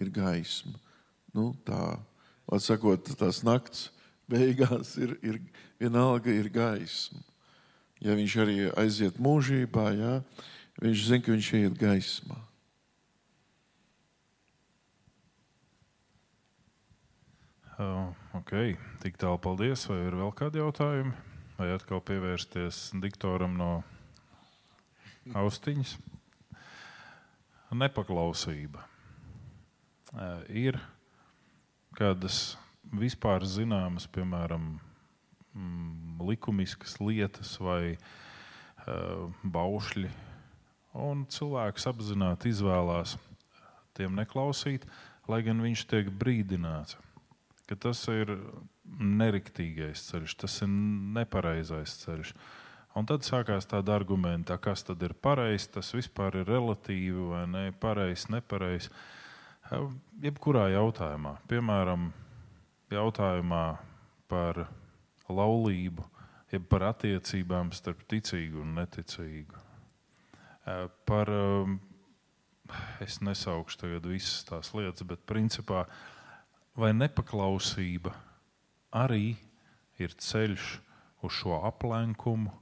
ir 0.00 0.10
gaisma. 0.10 0.80
Nu, 1.36 1.52
tā, 1.62 2.00
sakot, 2.58 3.12
tās 3.20 3.44
nakts 3.46 3.90
beigās 4.26 4.96
ir, 4.98 5.14
ir 5.22 5.38
vienalga 5.78 6.32
ir 6.32 6.48
gaisma 6.50 7.22
ja 8.00 8.16
viņš 8.16 8.36
arī 8.42 8.58
aiziet 8.80 9.18
mūžībā, 9.20 9.90
jā, 9.96 10.14
viņš 10.80 11.08
zina, 11.08 11.24
ka 11.24 11.34
viņš 11.34 11.50
iet 11.60 11.76
gaismā. 11.80 12.38
Uh, 17.80 18.12
ok, 18.36 18.76
tik 19.00 19.16
tālu 19.16 19.38
paldies. 19.40 19.86
Vai 19.88 20.02
ir 20.04 20.12
vēl 20.12 20.34
kādi 20.36 20.60
jautājumi? 20.60 21.14
Vai 21.56 21.70
atkal 21.72 22.02
pievērsties 22.04 22.90
diktoram 23.00 23.54
no 23.56 23.70
austiņas? 25.32 25.94
Nepaklausība. 27.80 28.84
Uh, 30.12 30.44
ir 30.52 30.76
kādas 31.96 32.58
vispār 32.92 33.48
zināmas, 33.48 34.04
piemēram, 34.12 34.74
mm, 35.54 36.20
likumiskas 36.28 36.98
lietas 37.00 37.56
vai 37.62 37.96
uh, 37.96 39.28
baušļi. 39.42 40.10
Un 41.00 41.26
cilvēks 41.30 41.86
apzināti 41.86 42.50
izvēlās 42.50 43.14
tiem 43.94 44.16
neklausīt, 44.18 44.86
lai 45.30 45.42
gan 45.46 45.62
viņš 45.62 45.84
tiek 45.90 46.10
brīdināts, 46.10 46.96
ka 47.70 47.78
tas 47.78 48.02
ir 48.10 48.32
neriktīgais 48.98 50.02
ceļš, 50.08 50.34
tas 50.42 50.56
ir 50.64 50.72
nepareizais 51.18 51.94
ceļš. 52.02 52.34
Un 52.98 53.06
tad 53.06 53.22
sākās 53.22 53.68
tāda 53.70 53.94
argumenta, 53.94 54.56
kas 54.58 54.82
tad 54.82 55.02
ir 55.06 55.14
pareizs, 55.14 55.68
tas 55.70 55.92
vispār 55.94 56.40
ir 56.40 56.48
relatīvi 56.50 57.28
vai 57.30 57.44
ne, 57.46 57.64
pareizs, 57.70 58.26
nepareizs. 58.34 58.90
Jebkurā 60.24 60.66
jautājumā, 60.72 61.36
piemēram, 61.46 62.08
jautājumā 62.90 63.64
par 64.30 64.64
laulību, 65.32 66.04
jeb 66.52 66.66
par 66.70 66.88
attiecībām 66.90 67.72
starp 67.76 68.02
ticīgu 68.10 68.62
un 68.64 68.74
neticīgu. 68.78 69.66
Par, 71.08 71.30
es 73.02 73.20
nesaukšu 73.24 73.80
tagad 73.80 74.08
visas 74.10 74.44
tās 74.48 74.72
lietas, 74.76 75.06
bet 75.06 75.22
principā 75.26 75.84
vai 76.78 76.92
nepaklausība 76.94 78.12
arī 78.94 79.36
ir 80.00 80.14
ceļš 80.14 80.72
uz 81.26 81.36
šo 81.36 81.60
aplenkumu 81.68 82.52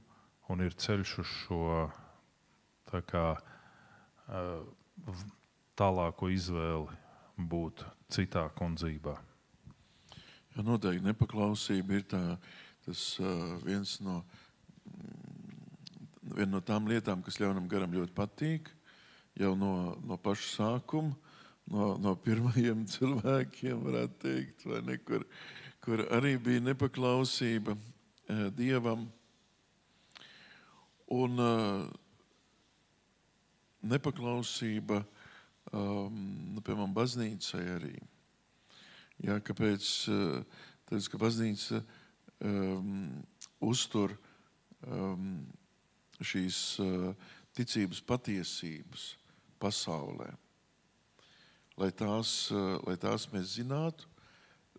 un 0.49 0.65
ir 0.65 0.73
ceļš 0.73 1.15
uz 1.21 1.33
šo 1.43 1.63
kā, 3.09 3.25
tālāko 5.79 6.29
izvēli 6.33 6.97
būt 7.39 7.85
citā 8.11 8.49
kundzībā. 8.57 9.15
Ja 10.55 10.65
noteikti 10.65 11.05
nepaklausība 11.05 11.99
ir 11.99 12.05
tā, 12.09 12.21
tas 12.85 13.03
viens 13.65 13.97
no, 14.01 14.19
mm, 14.89 15.59
viena 16.35 16.51
no 16.55 16.61
tām 16.65 16.89
lietām, 16.89 17.21
kas 17.25 17.39
ļaunam 17.41 17.69
garam 17.71 17.93
ļoti 17.93 18.15
patīk. 18.17 18.71
Jau 19.39 19.53
no, 19.55 19.95
no 20.03 20.17
paša 20.19 20.49
sākuma, 20.55 21.13
no, 21.71 21.93
no 22.01 22.15
pirmajiem 22.19 22.83
cilvēkiem, 22.95 23.85
varētu 23.85 24.19
teikt, 24.25 24.67
ne, 24.87 24.97
kur, 25.05 25.23
kur 25.85 26.03
arī 26.17 26.35
bija 26.41 26.65
nepaklausība 26.71 27.77
dievam. 28.57 29.07
Un 31.09 31.41
nepaklausība, 33.81 35.01
um, 35.73 36.59
piemēram, 36.61 36.93
baznīcai 36.93 37.63
arī. 37.77 37.95
Jā, 39.19 39.35
kāpēc? 39.43 39.85
Eh, 40.07 40.67
tāpēc, 40.87 41.07
ka 41.11 41.19
baznīca 41.19 41.81
um, 42.39 42.93
uztur 43.61 44.15
um, 44.87 45.43
šīs 46.23 46.59
uh, 46.81 47.11
ticības 47.55 47.99
patiesības 48.07 49.03
pasaulē. 49.59 50.31
Lai 51.79 51.91
tās, 51.95 52.31
uh, 52.55 52.79
lai 52.87 52.95
tās 52.99 53.27
mēs 53.33 53.57
zinātu, 53.57 54.07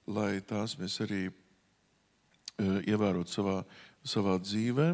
lai 0.08 0.40
tās 0.40 0.74
mēs 0.80 0.98
arī 1.04 1.28
uh, 1.28 2.80
ievērotu 2.80 3.36
savā, 3.36 3.60
savā 4.02 4.38
dzīvē. 4.40 4.90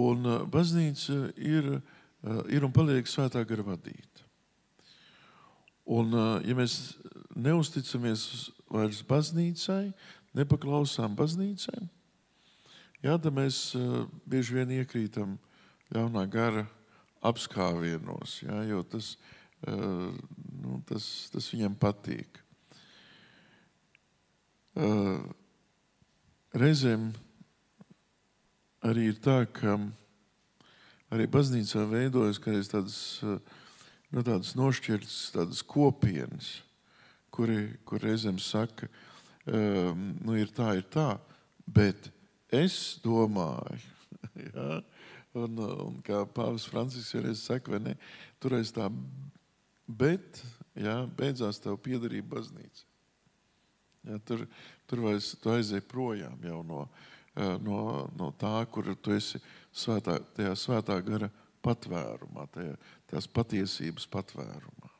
Un 0.00 0.24
uh, 0.26 0.42
baznīca 0.48 1.20
ir, 1.36 1.76
uh, 1.78 2.42
ir 2.48 2.64
un 2.64 2.72
paliek 2.74 3.06
svētā 3.08 3.44
gara 3.44 3.70
vadīta. 3.70 4.09
Un, 5.90 6.14
ja 6.46 6.54
mēs 6.54 6.76
neusticamies 7.34 8.50
vairs 8.70 9.00
baznīcai, 9.06 9.90
nepaklausām 10.38 11.16
baznīcai, 11.18 11.80
jā, 13.02 13.16
tad 13.16 13.34
mēs 13.34 13.72
bieži 14.30 14.60
vien 14.60 14.76
iekrītam 14.78 15.34
ļaunā 15.90 16.22
gara 16.30 16.68
apskāvienos, 17.26 18.38
ja, 18.44 18.62
jo 18.68 18.84
tas, 18.86 19.16
uh, 19.66 20.08
nu, 20.62 20.78
tas, 20.88 21.04
tas 21.32 21.50
viņam 21.52 21.74
patīk. 21.80 22.38
Uh, 24.78 25.26
reizēm 26.54 27.10
arī 28.86 29.10
ir 29.10 29.18
tā, 29.20 29.42
ka 29.52 29.76
arī 31.10 31.26
baznīcā 31.30 31.84
veidojas 31.90 32.40
tādas, 32.70 33.00
nu, 34.10 34.24
tādas 34.26 34.54
nošķirtas, 34.58 35.18
tādas 35.36 35.62
kopienas, 35.66 36.52
kuri, 37.34 37.76
kur 37.88 38.02
reizēm 38.02 38.40
saka, 38.42 38.88
um, 39.46 40.10
nu, 40.24 40.36
ir 40.38 40.52
tā, 40.54 40.72
ir 40.78 40.86
tā, 40.92 41.14
bet 41.66 42.10
es 42.54 42.98
domāju, 43.04 43.80
ja, 44.48 44.80
un, 45.38 45.62
un 45.86 46.00
kā 46.06 46.24
Pāvils 46.34 46.66
Francisks 46.68 47.14
jau 47.14 47.24
reiz 47.24 47.44
saka, 47.46 47.76
vai 47.76 47.82
ne, 47.84 47.96
tur 48.42 48.58
aiz 48.58 48.74
tā, 48.74 48.90
bet, 49.86 50.42
ja, 50.78 51.02
beidzās 51.18 51.62
tev 51.62 51.78
piedarība 51.82 52.38
baznīca. 52.38 52.86
Ja, 54.08 54.16
tur 54.24 54.46
tur 54.90 55.04
vairs 55.06 55.34
tu 55.38 55.52
aizēji 55.54 55.86
projām 55.86 56.40
jau 56.42 56.60
no, 56.66 56.84
no, 57.62 57.80
no 58.18 58.30
tā, 58.38 58.56
kur 58.72 58.88
tu 58.98 59.14
esi 59.14 59.38
svētā, 59.70 60.18
tajā 60.34 60.56
svētā 60.58 60.98
gara 61.06 61.30
patvērumā, 61.62 62.48
tajā, 62.54 62.74
tās 63.10 63.28
patiesības 63.30 64.06
patvērumā. 64.10 64.90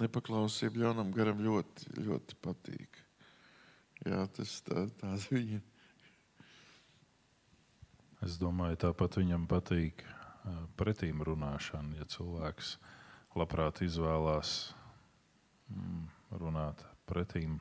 Nepaklausība 0.00 0.86
ļaunam 0.86 1.10
garam 1.12 1.42
ļoti, 1.44 1.92
ļoti 2.00 2.38
patīk. 2.40 3.02
Jā, 4.06 4.24
tas 4.32 4.54
tā, 4.64 4.86
tās 5.02 5.26
viņa. 5.28 5.60
Es 8.24 8.38
domāju, 8.40 8.78
tāpat 8.86 9.20
viņam 9.20 9.44
patīk 9.48 10.02
pretīm 10.80 11.20
runāšana. 11.24 12.00
Ja 12.00 12.08
cilvēks 12.08 12.74
labprāt 13.36 13.82
izvēlās 13.84 14.72
mm, 15.68 16.08
runāt 16.40 16.84
pretīm 17.08 17.58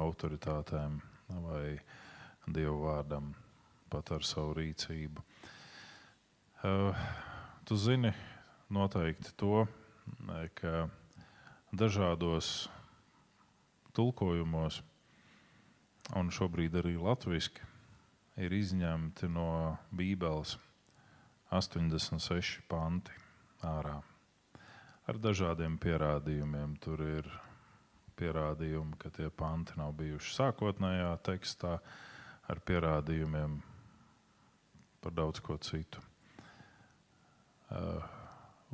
autoritātēm 0.00 1.00
vai 1.46 1.78
dievu 2.44 2.82
vārdam, 2.84 3.32
pat 3.88 4.12
ar 4.12 4.26
savu 4.26 4.58
rīcību. 4.58 5.24
Uh, 6.64 7.06
tu 7.64 7.76
zini 7.76 8.12
noteikti 8.68 9.32
to, 9.40 9.64
ka 10.54 10.88
dažādos 11.72 12.68
tulkojumos, 13.96 14.82
un 16.18 16.28
šobrīd 16.28 16.76
arī 16.82 16.96
latviešu, 17.00 17.64
ir 18.36 18.52
izņemti 18.52 19.30
no 19.32 19.78
Bībeles 19.94 20.58
86 21.54 22.64
panti 22.68 23.14
ārā. 23.64 24.00
Ar 25.04 25.20
dažādiem 25.20 25.76
pierādījumiem. 25.80 26.78
Tur 26.80 27.00
ir 27.04 27.28
pierādījumi, 28.18 28.96
ka 28.98 29.12
tie 29.14 29.28
panti 29.30 29.76
nav 29.78 29.92
bijuši 29.98 30.34
sākotnējā 30.38 31.12
tekstā, 31.26 31.76
ar 32.48 32.60
pierādījumiem 32.66 33.60
par 35.04 35.16
daudz 35.16 35.40
ko 35.44 35.56
citu. 35.60 36.02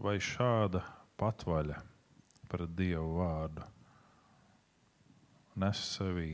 Vai 0.01 0.17
šāda 0.23 0.83
patvaļa 1.21 1.81
pret 2.51 2.73
Dievu 2.77 3.21
vārdu 3.21 3.67
nes 5.61 5.83
sevī 5.95 6.31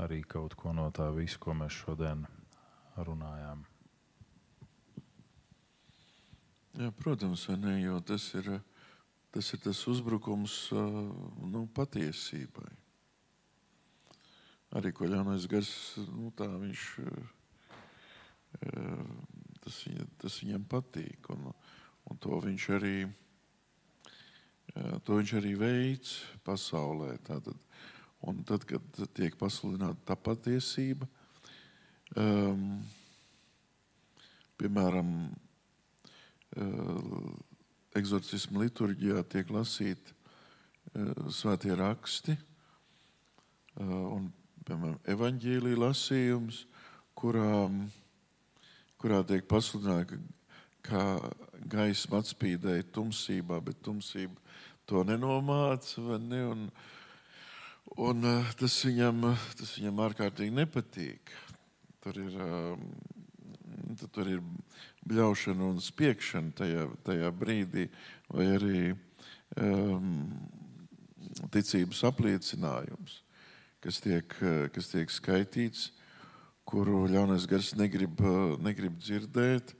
arī 0.00 0.20
kaut 0.28 0.56
ko 0.58 0.74
no 0.76 0.90
tā 0.92 1.08
visa, 1.14 1.38
ko 1.40 1.54
mēs 1.56 1.76
šodien 1.84 2.26
runājām? 2.96 3.64
Jā, 6.74 6.90
protams, 6.98 7.46
ne, 7.54 7.78
jo 7.84 8.00
tas 8.02 8.26
ir 8.34 8.56
Tas 9.34 9.48
ir 9.50 9.58
tas 9.58 9.80
uzbrukums 9.90 10.52
nu, 11.50 11.64
patiesībai. 11.74 12.68
Arī 14.78 14.92
ko 14.94 15.08
ļaunais 15.10 15.48
gars, 15.50 15.70
nu, 16.06 16.28
tā 16.38 16.46
viņš, 16.46 16.84
tas, 19.64 19.80
viņa, 19.88 20.06
tas 20.22 20.38
viņam 20.42 20.64
patīk. 20.70 21.30
Un, 21.34 21.50
un 22.10 22.20
to 22.22 22.38
viņš 22.44 22.68
arī, 22.76 22.96
to 25.06 25.18
viņš 25.20 25.34
arī 25.40 25.54
veids 25.60 26.18
pasaulē. 26.46 27.14
Tātad, 27.26 27.58
un 28.28 28.42
tad, 28.48 28.66
kad 28.68 29.02
tiek 29.16 29.36
pasludināta 29.40 30.12
tā 30.12 30.16
patiesība, 30.16 31.08
um, 32.16 32.78
piemēram, 34.60 35.10
uh, 36.56 37.28
eksorcismu 37.98 38.64
liturģijā 38.64 39.22
tiek 39.30 39.50
lasīti 39.54 40.14
uh, 40.14 41.28
svētie 41.34 41.74
raksti 41.78 42.36
uh, 42.36 44.16
un, 44.16 44.30
piemēram, 44.64 44.98
evaņģīlija 45.14 45.82
lasījums, 45.84 46.64
kurā, 47.18 47.68
kurā 49.04 49.18
tiek 49.28 49.44
pasludināta, 49.44 50.16
kā 50.84 51.00
gaisma 51.68 52.22
atspīdēja 52.22 52.86
tumsībā, 52.96 53.58
bet 53.60 53.82
tumsība 53.84 54.40
to 54.88 55.02
nenomāca. 55.04 56.00
Ne? 56.24 56.38
Un, 56.48 56.62
un, 58.00 58.24
uh, 58.24 58.54
tas, 58.56 58.78
viņam, 58.86 59.26
tas 59.58 59.74
viņam 59.76 60.00
ārkārtīgi 60.06 60.56
nepatīk. 60.56 61.32
Tur 62.00 62.16
ir, 62.22 62.38
um, 62.40 62.86
tur 64.14 64.30
ir 64.32 64.40
bļaušana 65.04 65.68
un 65.68 65.82
spiekšana 65.84 66.56
tajā, 66.56 66.86
tajā 67.04 67.28
brīdī, 67.36 67.84
vai 68.32 68.46
arī 68.54 68.78
um, 69.60 70.14
ticības 71.52 72.00
apliecinājums, 72.08 73.18
kas 73.84 74.00
tiek, 74.00 74.32
kas 74.72 74.88
tiek 74.94 75.12
skaitīts, 75.12 75.90
kuru 76.68 77.04
ļaunais 77.10 77.46
gars 77.50 77.72
negrib, 77.78 78.20
negrib 78.64 78.96
dzirdēt. 79.00 79.74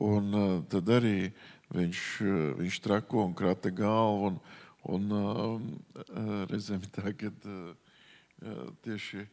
Un 0.00 0.34
uh, 0.34 0.54
tad 0.70 0.90
arī 0.90 1.32
viņš, 1.74 2.04
viņš 2.58 2.80
trako 2.82 3.26
un 3.28 3.34
krata 3.38 3.70
galvu. 3.70 4.32
Un, 4.32 4.40
un 4.94 5.68
reizēm 6.50 6.82
uh, 6.82 7.74
tieši 8.84 9.26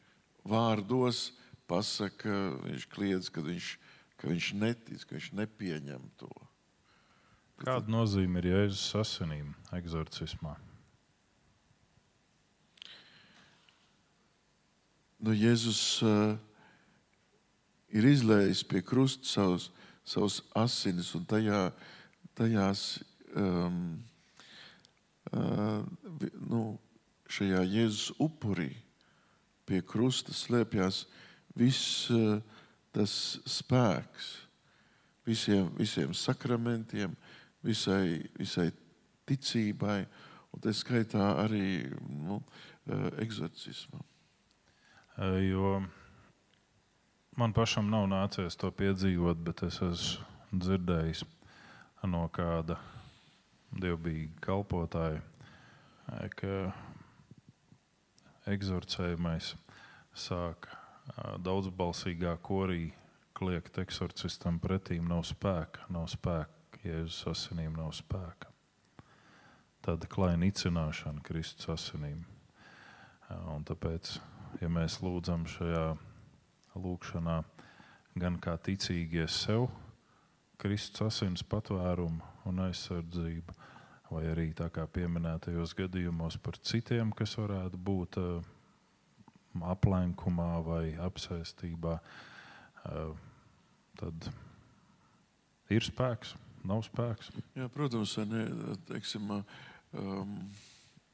vārdos 0.47 1.31
pasaka, 1.69 2.35
viņš 2.67 2.85
kliedz, 2.93 3.31
kad 3.33 3.47
viņš 3.47 3.73
ka 4.21 4.29
viņš 4.29 4.53
netic, 4.53 5.01
ka 5.01 5.17
viņš 5.17 5.31
nepieņem 5.33 6.03
to. 6.21 6.29
Kāda 7.61 7.89
nozīme 7.89 8.41
ir 8.41 8.51
Jēzus 8.51 8.93
asinīm 9.01 9.55
eksorcismā? 9.73 10.53
Nu, 15.21 15.33
Jēzus 15.37 15.81
uh, 16.05 16.37
ir 17.91 18.07
izlējis 18.07 18.63
pie 18.67 18.83
krusta 18.85 19.27
savus, 19.27 19.69
savus 20.07 20.41
asinis, 20.57 21.11
un 21.17 21.25
tajā, 21.29 21.65
tajās 22.37 22.85
um, 23.35 23.81
uh, 25.33 25.83
nu, 26.47 26.63
šajā 27.31 27.61
Jēzus 27.67 28.15
upurī 28.19 28.71
pie 29.67 29.83
krusta 29.85 30.33
slēpjas 30.35 31.05
viss. 31.55 32.09
Uh, 32.11 32.41
tas 32.91 33.39
spēks 33.47 34.31
visiem, 35.27 35.69
visiem 35.77 36.13
sakramentiem, 36.17 37.15
visai, 37.63 38.21
visai 38.39 38.69
ticībai, 39.29 40.03
un 40.51 40.63
tā 40.63 40.73
skaitā 40.75 41.31
arī 41.45 41.87
nu, 42.25 42.41
eksorcismam. 43.21 44.03
Jo 45.45 45.77
man 47.37 47.53
pašam 47.53 47.89
nav 47.91 48.07
nācies 48.11 48.57
to 48.59 48.71
piedzīvot, 48.71 49.39
bet 49.45 49.63
es 49.67 49.79
esmu 49.85 50.25
dzirdējis 50.51 51.23
no 52.11 52.25
kāda 52.33 52.75
dievbijīga 53.71 54.41
kalpotāja, 54.43 55.21
ka 56.35 56.73
eksorcējumais 58.51 59.53
sāka 60.17 60.75
daudzbalsīgā 61.39 62.35
korī 62.43 62.91
kliegt 63.37 63.79
eksorcistam 63.81 64.59
pretīm 64.61 65.07
nav 65.09 65.23
spēka, 65.29 65.87
nav 65.93 66.09
spēka, 66.11 66.57
Jēzus 66.81 67.27
asinīm 67.29 67.75
nav 67.77 67.91
spēka. 67.93 68.49
Tāda 69.85 70.07
klaina 70.09 70.47
icināšana 70.49 71.21
Kristus 71.25 71.69
asinīm. 71.69 72.23
Un 73.53 73.65
tāpēc, 73.65 74.15
ja 74.61 74.69
mēs 74.69 74.97
lūdzam 75.05 75.45
šajā 75.49 75.85
lūkšanā 76.75 77.41
gan 78.19 78.37
kā 78.43 78.57
ticīgie 78.59 79.27
sev, 79.31 79.69
Kristus 80.61 81.07
asins 81.07 81.43
patvērumu 81.47 82.21
un 82.49 82.61
aizsardzību, 82.67 83.55
vai 84.11 84.25
arī 84.29 84.51
tā 84.57 84.67
kā 84.73 84.85
pieminētajos 84.85 85.73
gadījumos 85.79 86.37
par 86.43 86.59
citiem, 86.61 87.13
kas 87.15 87.37
varētu 87.39 87.79
būt 87.79 88.19
uh, 88.21 88.51
aplenkumā 89.73 90.51
vai 90.63 90.85
apsēstībā, 91.01 91.97
eh, 92.85 93.11
tad 93.99 94.31
Ir 95.71 95.85
spēks, 95.87 96.33
nav 96.67 96.81
spēks. 96.83 97.29
Jā, 97.55 97.69
protams, 97.71 98.17
ne, 98.27 98.41
teiksim, 98.89 99.29
um, 99.95 100.33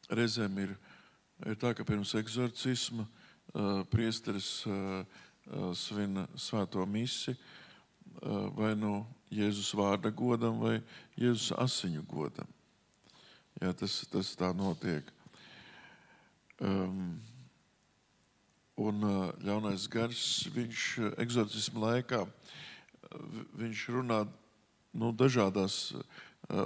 reizēm 0.09 0.57
ir, 0.63 0.71
ir 1.45 1.59
tā, 1.61 1.75
ka 1.77 1.85
pirms 1.85 2.15
eksorcisma 2.17 3.05
uh, 3.05 3.83
priesteris 3.91 4.49
uh, 4.65 4.73
uh, 4.73 5.26
svin 5.73 6.25
svēto 6.35 6.85
misi 6.85 7.31
uh, 7.31 8.49
vai 8.55 8.75
nu 8.75 9.05
Jēzus 9.31 9.73
vārda 9.75 10.11
godam 10.11 10.59
vai 10.61 10.77
Jēzus 11.19 11.51
asiņu 11.59 12.03
godam. 12.07 12.47
Jā, 13.61 13.73
tas, 13.73 14.05
tas 14.11 14.35
tā 14.37 14.53
notiek. 14.55 15.07
Um, 16.61 17.17
un 18.77 19.03
uh, 19.03 19.17
ļaunais 19.43 19.87
gars, 19.91 20.21
viņš 20.53 20.85
eksorcismu 21.17 21.83
laikā, 21.83 22.23
viņš 23.57 23.83
runā 23.95 24.23
nu, 24.97 25.11
dažādās 25.15 25.95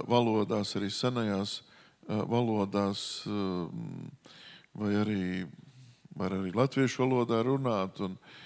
valodās, 0.08 0.76
arī 0.78 0.90
senajās 0.92 1.60
valodās, 2.06 3.24
uh, 3.26 3.66
vai 4.74 4.94
arī, 5.00 5.24
var 6.16 6.34
arī 6.36 6.54
latviešu 6.54 7.04
valodā 7.04 7.42
runāt, 7.46 8.00
un 8.04 8.16
uh, 8.16 8.40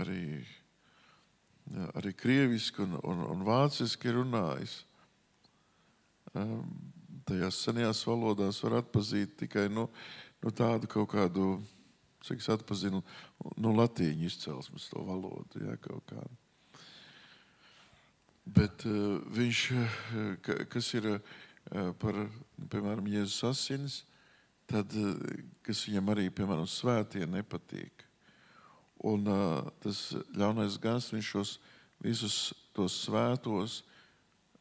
arī, 0.00 0.24
arī 1.92 2.12
krieviski 2.16 2.82
un, 2.86 2.96
un, 3.02 3.24
un 3.34 3.44
vāciski 3.46 4.14
runājis. 4.16 4.78
Tajās 7.28 7.60
senajās 7.66 8.02
valodās 8.08 8.60
var 8.64 8.80
atpazīt 8.80 9.36
tikai 9.44 9.68
nu, 9.70 9.88
nu 10.42 10.52
tādu 10.56 10.88
kaut 10.90 11.10
kādu, 11.12 11.56
cik 12.24 12.40
es 12.40 12.48
atpazinu, 12.54 13.02
nu, 13.56 13.74
latīņu 13.76 14.26
izcelsmes 14.30 14.88
to 14.90 15.04
valodu. 15.06 15.62
Jā, 15.66 15.76
kaut 15.82 16.06
kādu. 16.10 16.38
Bet 18.42 18.82
uh, 18.90 19.20
viņš, 19.30 19.58
ka, 20.42 20.56
kas 20.72 20.88
ir 20.98 21.04
uh, 21.12 21.20
par, 22.02 22.16
piemēram, 22.72 23.06
Jēzus 23.12 23.44
asins, 23.52 24.00
tad, 24.72 24.96
uh, 24.98 25.14
kas 25.66 25.84
viņam 25.86 26.10
arī, 26.14 26.26
piemēram, 26.34 26.66
svētie 26.70 27.26
nepatīk. 27.28 28.06
Un 29.12 29.26
uh, 29.28 29.70
tas 29.82 30.12
ļaunais 30.38 30.78
gans, 30.82 31.10
viņš 31.12 31.30
šos 31.34 31.56
visus 32.02 32.36
tos 32.74 33.00
svētos, 33.04 33.80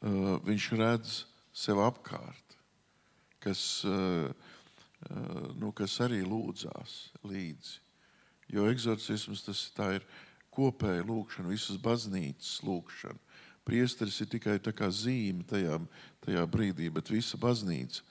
uh, 0.01 0.37
viņš 0.45 0.71
redz 0.79 1.21
sev 1.53 1.81
apkārt, 1.83 2.57
kas, 3.43 3.61
uh, 3.85 4.31
uh, 4.31 5.47
nu, 5.57 5.71
kas 5.77 5.99
arī 6.03 6.21
lūdzās 6.25 6.97
līdzi. 7.25 7.79
Jo 8.51 8.67
eksorcisms 8.67 9.45
tas 9.45 9.63
ir 9.93 10.05
kopēja 10.51 11.05
lūkšana, 11.07 11.53
visas 11.53 11.79
baznīcas 11.79 12.59
lūkšana. 12.67 13.19
Priesteris 13.63 14.17
ir 14.23 14.29
tikai 14.31 14.57
tā 14.59 14.73
kā 14.75 14.89
zīme 14.89 15.45
tajā, 15.47 15.77
tajā 16.25 16.43
brīdī, 16.49 16.89
bet 16.91 17.11
visa 17.13 17.37
baznīca, 17.39 18.01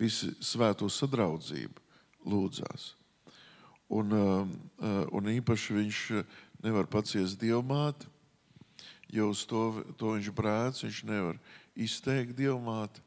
visi 0.00 0.32
svēto 0.40 0.88
sadraudzība 0.90 1.82
lūdzās. 2.26 2.94
Un, 3.90 4.14
uh, 4.14 4.46
uh, 4.80 5.04
un 5.16 5.30
īpaši 5.32 5.76
viņš 5.76 6.00
nevar 6.64 6.88
paciest 6.90 7.40
dievmāti, 7.40 8.06
jo 9.10 9.30
uz 9.32 9.42
to, 9.50 9.82
to 9.98 10.14
viņš 10.14 10.30
brēc, 10.36 10.84
viņš 10.84 11.00
nevar 11.08 11.40
izteikt 11.74 12.36
dievmāti 12.38 13.02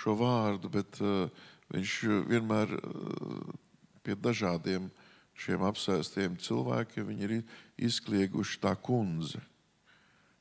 šo 0.00 0.16
vārdu, 0.18 0.70
bet 0.72 0.98
uh, 1.04 1.28
viņš 1.70 1.96
vienmēr 2.30 2.74
uh, 2.74 3.54
pie 4.02 4.16
dažādiem 4.16 4.88
šiem 5.40 5.62
apsēstiem 5.64 6.36
cilvēkiem 6.40 7.12
ir 7.16 7.36
izklieguši 7.80 8.60
tā 8.60 8.74
kundze. 8.76 9.40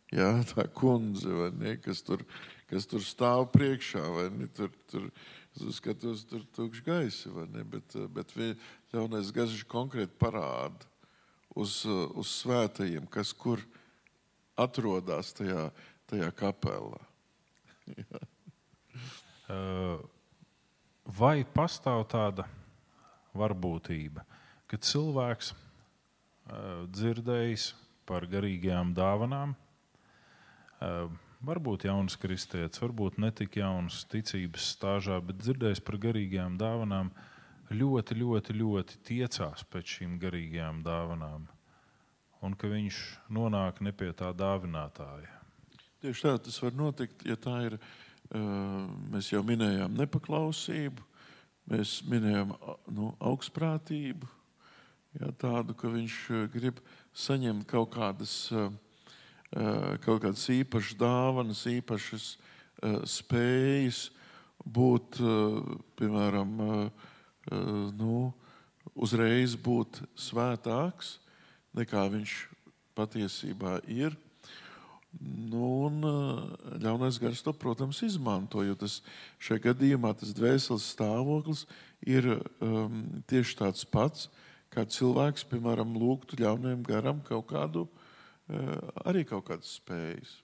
Jā, 0.09 0.31
tā 0.49 0.65
kundze, 0.73 1.51
ne, 1.59 1.75
kas, 1.83 2.01
tur, 2.01 2.23
kas 2.71 2.87
tur 2.89 3.03
stāv 3.05 3.45
priekšā, 3.53 4.01
vai 4.15 4.25
ne? 4.33 4.47
Tur, 4.57 4.71
tur, 4.89 5.05
es 5.55 5.79
skatos, 5.79 6.23
tur 6.29 6.43
tukšs 6.55 6.83
gaisa, 6.85 7.31
vai 7.33 7.47
ne? 7.51 7.63
Bet, 7.67 7.95
bet 8.13 8.33
ļaunais 8.93 9.31
gazs 9.35 9.63
konkrēti 9.69 10.15
parāda 10.21 10.87
uz, 11.55 11.81
uz 12.15 12.27
svētajiem, 12.39 13.07
kas 13.11 13.33
kur 13.33 13.63
atrodas 14.59 15.33
tajā, 15.37 15.69
tajā 16.09 16.29
kapelā. 16.37 17.01
Vai 21.19 21.41
pastāv 21.55 22.03
tāda 22.11 22.45
varbūtība, 23.33 24.21
ka 24.69 24.77
cilvēks 24.77 25.53
dzirdējis 26.93 27.71
par 28.09 28.27
garīgajām 28.29 28.93
dāvanām, 28.97 29.55
varbūt 31.45 31.85
jauns 31.87 32.17
kristietis, 32.19 32.81
varbūt 32.81 33.19
ne 33.21 33.31
tik 33.35 33.59
jauns 33.59 34.03
ticības 34.11 34.71
stāžā, 34.75 35.19
bet 35.23 35.39
dzirdējis 35.39 35.81
par 35.85 35.99
garīgajām 36.01 36.57
dāvanām, 36.59 37.11
ļoti, 37.71 38.17
ļoti, 38.19 38.55
ļoti 38.59 38.99
tiecās 39.07 39.63
pēc 39.71 39.95
šīm 39.97 40.17
garīgajām 40.21 40.81
dāvanām, 40.85 41.47
un 42.43 42.55
ka 42.59 42.71
viņš 42.71 42.99
nonāk 43.35 43.79
ne 43.85 43.93
pie 43.95 44.11
tā 44.17 44.33
dāvinātāja. 44.35 45.31
Tieši 45.99 46.25
tā 46.25 46.35
tas 46.43 46.59
var 46.63 46.75
notikt, 46.79 47.25
ja 47.27 47.35
tā 47.39 47.57
ir. 47.67 47.79
Mēs 49.09 49.31
jau 49.31 49.39
minējām 49.41 49.95
nepaklausību, 49.97 51.01
mēs 51.71 51.95
minējām 52.05 52.51
nu, 52.93 53.07
augstprātību, 53.25 54.27
jā, 55.17 55.31
tādu, 55.41 55.73
ka 55.73 55.89
viņš 55.89 56.17
grib 56.53 56.77
saņemt 57.17 57.65
kaut 57.71 57.89
kādas 57.95 58.35
uh, 58.53 58.69
kaut 59.49 60.21
kādas 60.21 60.45
īpašas 60.53 60.97
dāvanas, 60.99 61.63
īpašas 61.69 62.25
uh, 62.35 63.01
spējas 63.09 64.09
būt, 64.61 65.21
uh, 65.23 65.77
piemēram, 65.97 66.51
nu, 67.97 68.17
uzreiz 68.93 69.55
būt 69.57 70.03
svētāks 70.19 71.15
nekā 71.73 72.03
viņš 72.13 72.33
patiesībā 72.93 73.79
ir. 73.89 74.13
Nu, 75.17 75.87
un 75.87 76.03
ļaunais 76.83 77.17
gars 77.17 77.41
to, 77.41 77.55
protams, 77.57 78.03
izmanto, 78.05 78.61
jo 78.61 78.75
tas 78.77 78.99
šajā 79.41 79.63
gadījumā 79.71 80.11
tas 80.19 80.35
dvēseles 80.37 80.85
stāvoklis 80.93 81.63
ir 82.05 82.27
um, 82.35 83.01
tieši 83.25 83.57
tāds 83.63 83.87
pats, 83.89 84.27
kā 84.69 84.85
cilvēks, 84.85 85.47
piemēram, 85.49 85.97
lūgtu 85.97 86.37
ļaunajam 86.43 86.85
garam 86.85 87.23
kaut 87.25 87.49
kādu 87.49 87.87
uh, 87.87 87.89
Eh, 87.89 87.98
arī 89.05 89.25
kaut 89.29 89.45
kādas 89.49 89.77
spējas. 89.77 90.35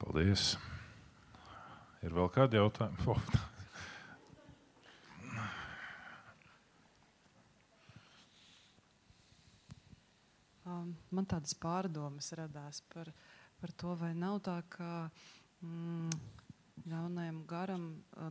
Paldies. 0.00 0.54
Ir 2.00 2.14
vēl 2.16 2.30
kādi 2.32 2.60
jautājumi? 2.60 3.16
Um, 10.70 10.92
man 11.10 11.26
tādas 11.26 11.54
pārdomas 11.58 12.28
radās 12.38 12.78
par, 12.92 13.08
par 13.58 13.72
to, 13.80 13.94
vai 13.98 14.10
nav 14.14 14.36
tā, 14.46 14.58
ka 14.70 15.08
mm, 15.64 16.10
ļaunajam 16.90 17.40
garam 17.50 17.86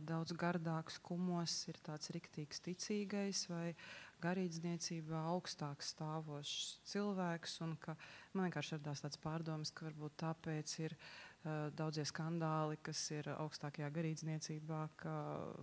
daudz 0.08 0.32
gardāks 0.38 0.98
kumos 1.04 1.58
ir 1.68 1.78
tāds 1.84 2.12
riktīgs 2.14 2.62
ticīgais, 2.64 3.44
vai 3.50 3.74
garīdzniecībā 4.22 5.22
augstāks 5.32 5.92
stāvošs 5.94 6.80
cilvēks. 6.90 7.58
Ka, 7.82 7.96
man 8.34 8.48
vienkārši 8.48 8.76
ir 8.76 8.84
tāds 8.86 9.20
pārdoms, 9.22 9.72
ka 9.74 9.88
varbūt 9.88 10.16
tāpēc 10.22 10.76
ir 10.84 10.96
uh, 10.96 11.68
daudzie 11.76 12.04
skandāli, 12.08 12.78
kas 12.84 13.02
ir 13.16 13.32
augstākajā 13.36 13.90
garīdzniecībā, 13.96 14.82
ka, 15.00 15.16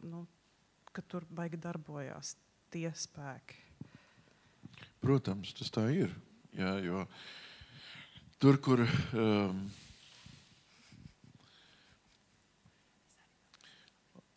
nu, 0.07 0.25
ka 0.91 1.05
tur 1.07 1.27
baigi 1.29 1.59
darbojās 1.61 2.35
tie 2.73 2.89
spēki. 2.95 3.63
Protams, 5.01 5.53
tas 5.55 5.69
tā 5.71 5.88
ir. 5.93 6.13
Jā, 6.57 6.77
jo 6.81 7.03
tur, 8.41 8.57
kur. 8.63 8.81
Um, 9.13 9.67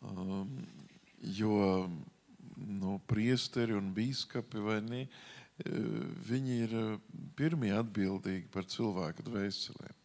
um, 0.05 0.53
jo 1.21 1.89
nu, 2.67 2.99
priesteri 3.07 3.73
un 3.73 3.91
biskupi, 3.93 4.61
vai 4.61 4.79
ne, 4.85 5.01
e, 5.05 5.81
viņi 6.27 6.57
ir 6.65 6.75
e, 6.77 6.85
pirmie 7.37 7.73
atbildīgi 7.77 8.49
par 8.53 8.67
cilvēku 8.69 9.25
dvēselēm. 9.27 9.97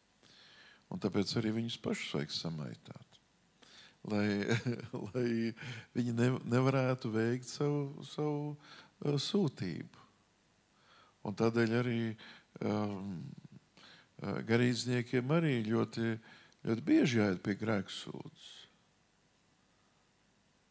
Un 0.94 1.02
tāpēc 1.02 1.32
arī 1.40 1.52
viņus 1.56 1.78
pašus 1.82 2.14
vajag 2.14 2.34
samaitāt. 2.34 3.20
Lai, 4.06 4.28
lai 5.08 5.30
viņi 5.96 6.14
ne, 6.14 6.28
nevarētu 6.46 7.10
veikt 7.10 7.48
savu, 7.50 8.04
savu 8.06 8.36
uh, 8.52 9.16
sūtību. 9.18 10.04
Un 11.26 11.34
tādēļ 11.34 11.72
arī 11.80 12.02
um, 12.62 13.16
garīdzniekiem 14.46 15.34
arī 15.34 15.56
ļoti, 15.66 16.12
ļoti 16.68 16.86
bieži 16.86 17.18
jāiet 17.18 17.42
pie 17.42 17.56
grēksūdzes 17.58 18.55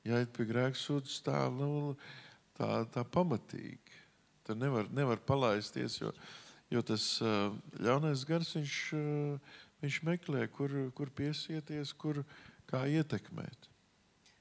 jāiet 0.05 0.31
pie 0.35 0.47
grēksūdzes 0.49 1.21
tā, 1.25 1.45
nu, 1.53 1.95
tā, 2.57 2.85
tā 2.93 3.05
pamatīgi. 3.15 4.01
Tur 4.45 4.59
nevar, 4.61 4.89
nevar 4.93 5.21
palaisties, 5.25 5.99
jo, 6.01 6.11
jo 6.73 6.81
tas 6.85 7.05
ļaunais 7.81 8.25
gars 8.29 8.53
viņš, 8.57 8.81
viņš 9.81 10.01
meklē, 10.05 10.45
kur, 10.53 10.75
kur 10.97 11.13
piesieties, 11.17 11.95
kur 11.97 12.21
kā 12.69 12.85
ietekmēt. 12.89 13.71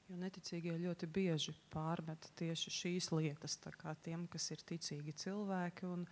Jo 0.05 0.19
neticīgie 0.21 0.75
ļoti 0.83 1.09
bieži 1.09 1.55
pārmet 1.73 2.29
tieši 2.37 2.73
šīs 2.79 3.09
lietas 3.15 3.57
tiem, 4.05 4.27
kas 4.29 4.51
ir 4.53 4.61
ticīgi 4.69 5.15
cilvēki. 5.25 5.89
Un, 5.89 6.05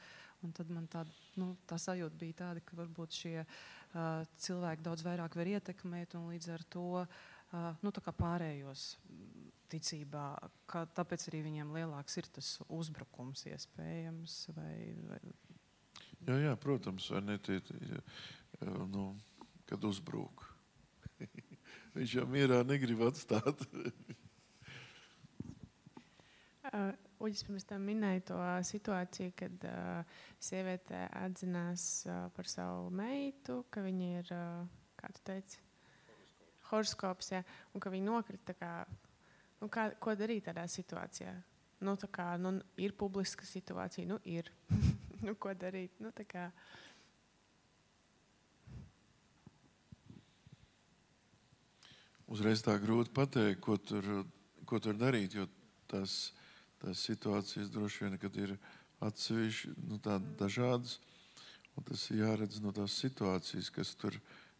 un 0.42 0.54
tad 0.56 0.72
man 0.72 0.86
tā, 0.88 1.04
nu, 1.36 1.52
tā 1.68 1.76
sajūta 1.76 2.16
bija 2.18 2.38
tāda, 2.40 2.62
ka 2.64 2.78
varbūt 2.80 3.18
šie 3.20 3.36
uh, 3.44 4.24
cilvēki 4.40 4.86
daudz 4.88 5.04
vairāk 5.04 5.36
var 5.36 5.52
ietekmēt 5.52 6.16
un 6.16 6.32
līdz 6.32 6.48
ar 6.56 6.64
to 6.72 6.86
uh, 7.04 7.76
nu, 7.84 7.92
pārējos 7.92 8.96
ticībā. 9.72 10.26
Ka, 10.70 10.84
tāpēc 10.98 11.28
arī 11.30 11.42
viņiem 11.48 11.74
lielāks 11.76 12.18
ir 12.20 12.28
tas 12.36 12.54
uzbrukums 12.68 13.46
iespējams. 13.50 14.38
Vai, 14.56 14.76
vai... 15.08 15.20
Jā, 16.28 16.38
jā, 16.46 16.56
protams, 16.60 17.08
vai 17.12 17.22
ne 17.26 17.38
tie, 17.42 17.60
nu, 18.92 19.10
kad 19.70 19.84
uzbrūk. 19.88 20.44
Viņš 21.96 22.18
jau 22.18 22.26
mierā 22.28 22.62
negrib 22.66 23.02
atstāt. 23.06 23.64
uh, 26.72 26.92
Uģis 27.22 27.44
pirms 27.46 27.66
tam 27.68 27.84
minēja 27.86 28.22
to 28.32 28.38
situāciju, 28.66 29.32
kad 29.38 29.66
uh, 29.68 30.22
sieviete 30.42 31.04
atzinās 31.20 31.84
uh, 32.08 32.24
par 32.34 32.48
savu 32.50 32.88
meitu, 32.98 33.60
ka 33.70 33.84
viņa 33.84 34.08
ir, 34.22 34.32
uh, 34.34 34.64
kā 34.98 35.12
tu 35.14 35.22
teici, 35.28 35.60
horoskops, 36.72 37.30
ja, 37.36 37.42
un 37.74 37.84
ka 37.84 37.92
viņa 37.92 38.08
nokrita. 38.08 38.56
Kā, 38.58 38.72
nu, 39.62 39.70
kā, 39.72 39.88
ko 40.02 40.16
darīt 40.18 40.48
tādā 40.50 40.66
situācijā? 40.68 41.32
Nu, 41.82 41.96
kā, 42.14 42.34
nu, 42.38 42.56
ir 42.78 42.94
publiska 42.98 43.46
situācija, 43.46 44.06
nu, 44.10 44.18
ir. 44.26 44.50
nu, 45.26 45.34
ko 45.38 45.54
darīt? 45.54 45.94
Nu, 46.02 46.12
uzreiz 52.32 52.62
tā 52.64 52.78
grūti 52.80 53.12
pateikt, 53.14 53.60
ko 53.64 53.76
tur, 53.76 54.06
ko 54.68 54.80
tur 54.82 54.96
darīt. 54.98 55.36
Jo 55.36 55.46
tās, 55.90 56.32
tās 56.80 57.04
situācijas 57.08 57.70
droši 57.72 58.06
vien 58.06 58.18
ir 58.46 58.56
atsevišķi 59.04 59.74
nu, 59.90 60.00
dažādas. 60.40 60.98
Un 61.76 61.86
tas 61.88 62.04
ir 62.12 62.22
jāredz 62.22 62.60
no 62.60 62.72
tās 62.76 62.96
situācijas, 63.00 63.70
kas 63.72 63.94
tur, 63.96 64.18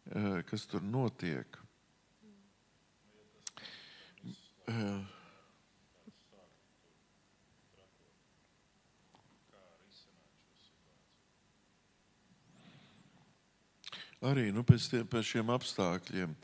eh, 0.09 0.41
kas 0.49 0.65
tur 0.65 0.81
notiek. 0.81 1.62
Uh, 4.63 5.03
arī 14.29 14.51
nu, 14.55 14.63
pēc, 14.67 14.87
tie, 14.91 15.01
pēc 15.07 15.33
šiem 15.33 15.51
apstākļiem. 15.53 16.35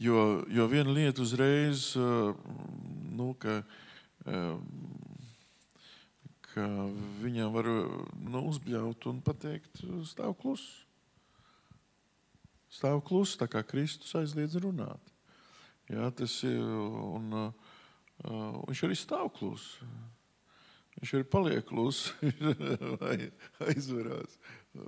Jo, 0.00 0.20
jo 0.50 0.66
viena 0.70 0.92
lieta 0.94 1.22
uzreiz, 1.22 1.92
nu, 3.16 3.32
ka, 3.42 3.60
ka 6.50 6.66
viņam 7.22 7.52
var 7.54 7.68
nu, 7.70 8.44
uzbļaut 8.50 9.10
un 9.10 9.20
pateikt, 9.26 9.82
stāv 10.08 10.36
kluss. 10.40 10.86
Stāv 12.70 13.02
kluss, 13.06 13.38
tā 13.38 13.50
kā 13.50 13.64
Kristus 13.66 14.14
aizliedz 14.18 14.54
runāt. 14.62 15.09
Jā, 15.90 16.06
tas 16.14 16.36
ir, 16.46 16.60
un, 16.62 17.32
uh, 17.34 17.50
viņš 18.68 18.82
arī 18.86 18.96
stāv 18.98 19.32
kluss. 19.34 19.80
Viņš 21.00 21.14
arī 21.16 21.24
paliek 21.32 21.64
kluss, 21.66 22.12
vai 23.00 23.16
aizvarās. 23.66 24.36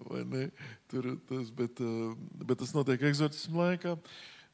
Vai 0.07 0.23
ne? 0.31 0.45
Tur, 0.91 1.17
tas, 1.27 1.51
bet, 1.51 1.81
uh, 1.83 2.15
bet 2.47 2.61
tas 2.63 2.75
notiek 2.77 3.03
eksorcismu 3.09 3.59
laikā. 3.65 3.97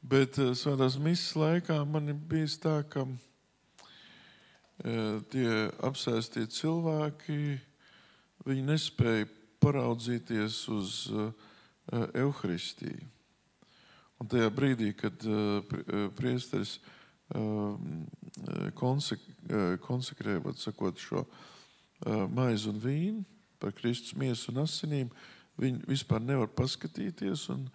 Bet 0.01 0.39
uh, 0.41 0.55
svētās 0.57 0.97
misijas 0.97 1.35
laikā 1.37 1.77
man 1.85 2.09
ir 2.09 2.17
bijis 2.31 2.57
tā, 2.63 2.79
ka 2.89 3.05
uh, 3.05 3.19
tie 5.29 5.49
apsēstie 5.85 6.47
cilvēki, 6.49 7.59
nespēja 8.49 9.27
paraudzīties 9.61 10.63
uz 10.71 11.11
uh, 11.13 11.29
evaharistiju. 11.91 13.18
Un 14.19 14.27
tajā 14.27 14.49
brīdī, 14.51 14.91
kad 14.99 15.23
uh, 15.27 15.63
priesteris 16.17 16.77
uh, 17.31 17.77
konsek, 18.75 19.21
uh, 19.47 19.77
konsekrē 19.85 20.39
sakot, 20.59 20.99
šo 20.99 21.25
maizi 22.31 22.69
un 22.71 22.77
vīnu 22.79 23.25
par 23.59 23.73
Kristus 23.75 24.13
miesu 24.15 24.53
un 24.53 24.61
asinīm, 24.61 25.09
viņi 25.59 25.81
vispār 25.87 26.21
nevar 26.23 26.47
paskatīties. 26.55 27.49
Un, 27.51 27.65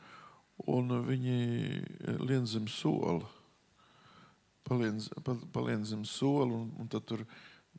un 0.65 0.95
viņi 1.05 1.37
lien 2.25 2.47
zem 2.49 2.69
sola. 2.73 3.29
Palien, 4.65 4.97
palien 5.53 5.85
zem 5.85 6.07
sola, 6.09 6.49
un, 6.57 6.71
un 6.81 6.89
tad 6.89 7.05
tur, 7.05 7.27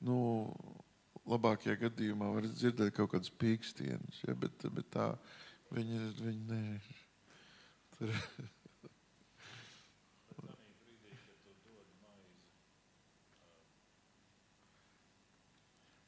nu, 0.06 0.18
labākajā 1.26 1.80
gadījumā 1.88 2.30
var 2.36 2.46
dzirdēt 2.52 2.94
kaut 2.94 3.16
kādas 3.16 3.34
pīkstienas, 3.42 4.22
ja, 4.28 4.38
bet, 4.38 4.68
bet 4.76 4.92
tā 4.94 5.10
viņi, 5.74 6.04
viņi 6.22 6.44
ne. 6.52 6.62
Tur. 7.98 8.14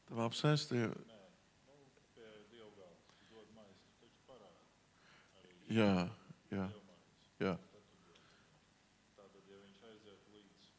Tam 0.07 0.23
apsēstie. 0.23 0.87
Jā. 5.67 6.07
Jā. 6.47 6.65
Jā. 7.43 7.51
Tātad, 9.17 9.41
ja 9.51 9.57
viņš 9.59 9.81
aiziet 9.89 10.29
līdz 10.31 10.69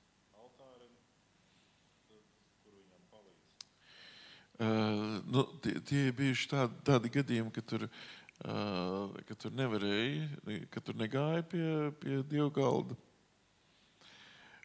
altārim, 0.40 0.94
tad 2.08 2.22
kur 2.62 2.78
viņam 2.78 3.02
palīdz? 3.12 3.66
Uh, 4.56 5.18
nu, 5.28 5.44
tie, 5.60 5.74
tie 5.90 6.06
bijuši 6.16 6.48
tādi, 6.54 6.80
tādi 6.88 7.12
gadījumi, 7.18 7.52
ka 7.52 7.66
tur, 7.68 7.84
uh, 7.84 9.20
ka 9.28 9.36
tur 9.44 9.52
nevarēja, 9.60 10.56
ka 10.72 10.80
tur 10.88 10.96
negāja 10.96 11.44
pie, 11.52 11.68
pie 12.00 12.22
dieva 12.32 12.48
galda. 12.56 12.96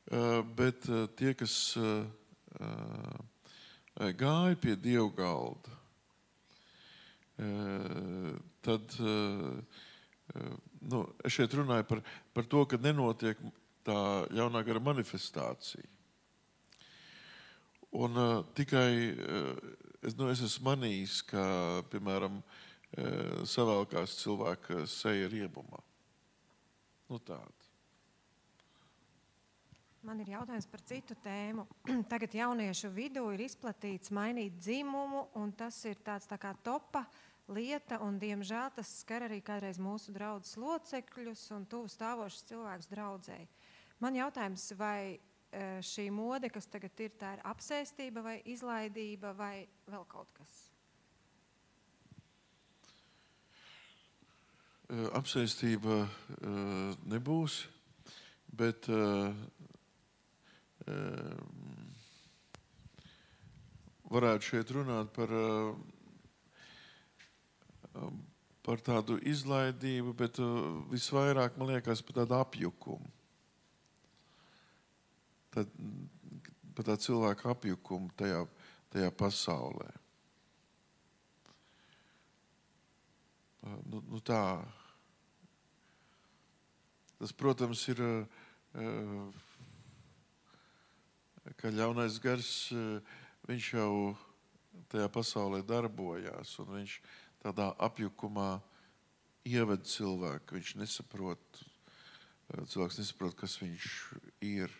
Uh, 0.07 0.39
bet 0.55 0.87
uh, 0.87 1.03
tie, 1.19 1.35
kas 1.35 1.75
uh, 1.75 2.07
uh, 2.63 3.19
gāja 3.97 4.57
pie 4.59 4.75
dieva 4.79 5.09
galda, 5.17 5.79
tad 8.63 8.95
nu, 10.81 11.01
es 11.25 11.35
šeit 11.35 11.53
runāju 11.57 11.85
par, 11.89 12.01
par 12.33 12.47
to, 12.49 12.63
ka 12.69 12.79
nenotiek 12.81 13.39
tā 13.85 13.97
jaunā 14.33 14.63
gara 14.65 14.81
manifestācija. 14.83 15.85
Un 17.93 18.17
uh, 18.17 18.39
tikai 18.57 19.13
uh, 19.13 19.73
es, 20.01 20.15
nu, 20.17 20.29
es 20.33 20.41
esmu 20.41 20.71
manījis, 20.71 21.19
ka, 21.29 21.43
piemēram, 21.91 22.39
uh, 22.41 23.43
savēlkās 23.49 24.15
cilvēka 24.23 24.87
seja 24.89 25.29
riebumā. 25.29 25.81
Nu, 27.11 27.19
tāda. 27.21 27.62
Man 30.03 30.19
ir 30.19 30.33
jautājums 30.33 30.65
par 30.67 30.81
citu 30.83 31.15
tēmu. 31.23 31.63
Tagad 32.11 32.33
jauniešu 32.35 32.89
vidū 32.91 33.21
ir 33.31 33.45
izplatīts 33.45 34.11
mainīt 34.11 34.57
dzimumu, 34.59 35.29
un 35.39 35.53
tas 35.55 35.77
ir 35.87 36.01
tāds 36.03 36.27
tā 36.27 36.35
kā 36.35 36.51
topa 36.65 37.05
lieta, 37.47 38.01
un 38.03 38.17
diemžēl 38.19 38.73
tas 38.75 38.91
skar 38.99 39.23
arī 39.29 39.39
kādreiz 39.39 39.79
mūsu 39.79 40.11
draugus 40.11 40.57
locekļus 40.59 41.45
un 41.55 41.63
tuvu 41.71 41.87
stāvošus 41.91 42.43
cilvēkus 42.51 42.91
draudzēji. 42.91 43.47
Man 44.03 44.19
jautājums, 44.19 44.67
vai 44.75 45.15
e, 45.15 45.63
šī 45.87 46.09
mode, 46.11 46.51
kas 46.51 46.67
tagad 46.67 46.99
ir, 46.99 47.15
tā 47.15 47.37
ir 47.37 47.47
apsēstība 47.47 48.27
vai 48.27 48.37
izlaidība 48.51 49.31
vai 49.39 49.55
vēl 49.87 50.03
kaut 50.11 50.35
kas? 50.35 50.53
E, 54.91 54.99
apsēstība 55.15 56.03
e, 56.03 56.07
nebūs, 57.15 57.61
bet 58.51 58.91
varētu 64.13 64.49
šeit 64.49 64.71
runāt 64.75 65.13
par 65.15 65.31
Um, 67.93 68.23
par 68.63 68.79
tādu 68.81 69.19
izlaidību, 69.27 70.13
bet 70.17 70.39
uh, 70.41 70.79
visvairāk 70.89 71.57
man 71.59 71.69
liekas 71.73 72.01
par 72.05 72.21
tādu 72.21 72.37
apjukumu. 72.39 73.09
Tad, 75.53 75.69
par 76.73 76.87
tādu 76.87 77.05
cilvēku 77.05 77.51
apjukumu 77.51 78.09
tajā, 78.17 78.39
tajā 78.95 79.11
pasaulē. 79.19 79.89
Uh, 83.61 83.77
nu, 83.91 84.01
nu 84.15 84.23
tā. 84.25 84.41
Tas, 87.19 87.35
protams, 87.35 87.83
ir 87.93 88.01
uh, 88.07 89.43
ka 91.63 91.71
ļaunais 91.71 92.19
gars, 92.19 92.51
viņš 93.47 93.67
jau 93.77 93.91
tajā 94.91 95.07
pasaulē 95.15 95.61
darbojās. 95.63 96.57
Un 96.59 96.73
viņš 96.75 96.95
tādā 97.39 97.69
apjukumā 97.87 98.57
ieved 99.47 99.85
cilvēku. 99.87 100.57
Viņš 100.57 100.73
nesaprot, 100.81 101.61
cilvēks 102.51 102.99
nesaprot, 102.99 103.37
kas 103.39 103.55
viņš 103.61 103.87
ir, 104.43 104.75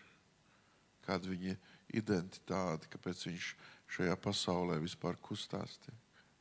kāda 1.08 1.32
viņa 1.32 1.56
identitāte, 1.96 2.90
kāpēc 2.92 3.24
viņš 3.30 3.48
šajā 3.96 4.16
pasaulē 4.20 4.76
vispār 4.82 5.16
kustās, 5.24 5.78
te, 5.84 5.94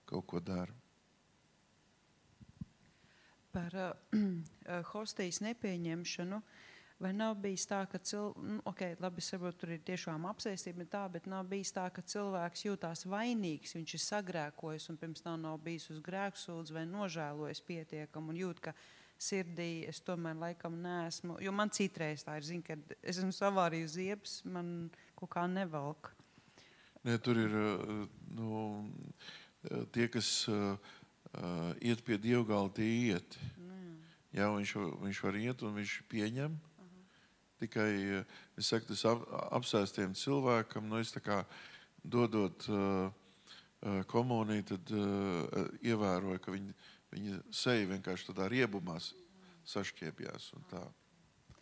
kaut 0.10 0.28
ko 0.28 0.44
dara. 0.44 0.76
Par 3.56 3.80
uh, 3.80 4.20
hostijas 4.92 5.40
nepieņemšanu. 5.46 6.44
Vai 7.02 7.10
nav 7.16 7.36
bijis 7.42 7.66
tā, 7.68 7.82
ka 7.90 7.98
cilvēks, 7.98 8.44
nu, 8.46 8.60
okay, 8.70 8.96
labi, 9.02 9.24
saprot, 9.26 9.58
tur 9.60 9.74
ir 9.74 9.82
tiešām 9.86 10.28
apsēstība, 10.30 10.86
tā, 10.90 11.02
bet 11.12 11.26
nav 11.30 11.48
bijis 11.50 11.74
tā, 11.74 11.88
ka 11.94 12.04
cilvēks 12.06 12.68
jūtās 12.68 13.06
vainīgs, 13.10 13.74
viņš 13.76 13.96
ir 13.98 14.04
sagrēkojis 14.04 14.90
un 14.94 15.00
pirms 15.02 15.26
tam 15.26 15.42
nav 15.42 15.58
bijis 15.66 15.90
uz 15.92 16.02
grēksūdzi 16.06 16.76
vai 16.78 16.86
nožēlojis 16.88 17.64
pietiekami 17.66 18.34
un 18.34 18.42
jūt, 18.44 18.62
ka 18.68 18.76
sirdī 19.20 19.86
es 19.90 20.02
tomēr 20.06 20.38
laikam 20.40 20.78
neesmu. 20.84 21.40
Jo 21.44 21.54
man 21.56 21.74
citreiz 21.74 22.26
tā 22.28 22.38
ir, 22.40 22.48
zin, 22.48 22.62
ka 22.66 22.78
es 23.02 23.18
esmu 23.18 23.34
savārīju 23.36 23.90
ziepes, 23.96 24.42
man 24.46 24.92
kaut 25.20 25.34
kā 25.34 25.48
nevalk. 25.50 26.14
Ne, 27.04 27.18
tur 27.20 27.40
ir 27.42 27.56
nu, 28.38 28.68
tie, 29.92 30.08
kas 30.12 30.46
uh, 30.52 30.78
iet 31.84 32.04
pie 32.06 32.20
dievgala, 32.22 32.72
tie 32.72 32.88
iet. 33.10 33.40
Mm. 33.58 33.98
Jā, 34.38 34.48
viņš, 34.54 34.78
viņš 35.02 35.24
var 35.26 35.40
iet 35.42 35.66
un 35.68 35.76
viņš 35.82 35.98
pieņem. 36.14 36.56
Uh. 36.56 36.73
Tikai 37.64 37.92
es 38.60 38.70
saku, 38.70 38.90
tas 38.92 39.04
ap, 39.08 39.24
apsēstiem 39.60 40.16
cilvēkam, 40.20 40.90
nu, 40.92 41.00
kā 41.24 41.44
dodot 42.04 42.68
uh, 42.68 43.08
komuniju, 44.12 44.68
tad 44.74 44.94
uh, 44.96 45.68
ievēroju, 45.80 46.44
ka 46.44 46.56
viņi, 46.56 46.76
viņi 47.16 47.42
seja 47.56 47.88
vienkārši 47.94 48.32
tādā 48.32 48.50
riebumā 48.52 49.00
sašķiepjās. 49.72 50.52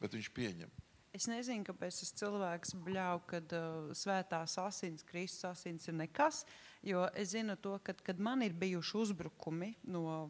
Bet 0.02 0.18
viņš 0.18 0.32
pieņem. 0.34 0.72
Es 1.12 1.26
nezinu, 1.28 1.66
kāpēc 1.68 1.98
tas 2.00 2.14
cilvēks 2.22 2.72
bļauj, 2.86 3.22
kad 3.28 3.54
uh, 3.58 3.90
svētās 3.98 4.56
asins, 4.64 5.04
Kristus 5.04 5.50
asins 5.50 5.90
ir 5.92 5.98
nekas. 6.00 6.46
Jo 6.88 7.04
es 7.20 7.34
zinu, 7.36 7.58
to, 7.60 7.76
kad, 7.84 8.00
kad 8.06 8.22
man 8.24 8.42
ir 8.46 8.56
bijuši 8.56 8.96
uzbrukumi 9.02 9.74
no 9.92 10.30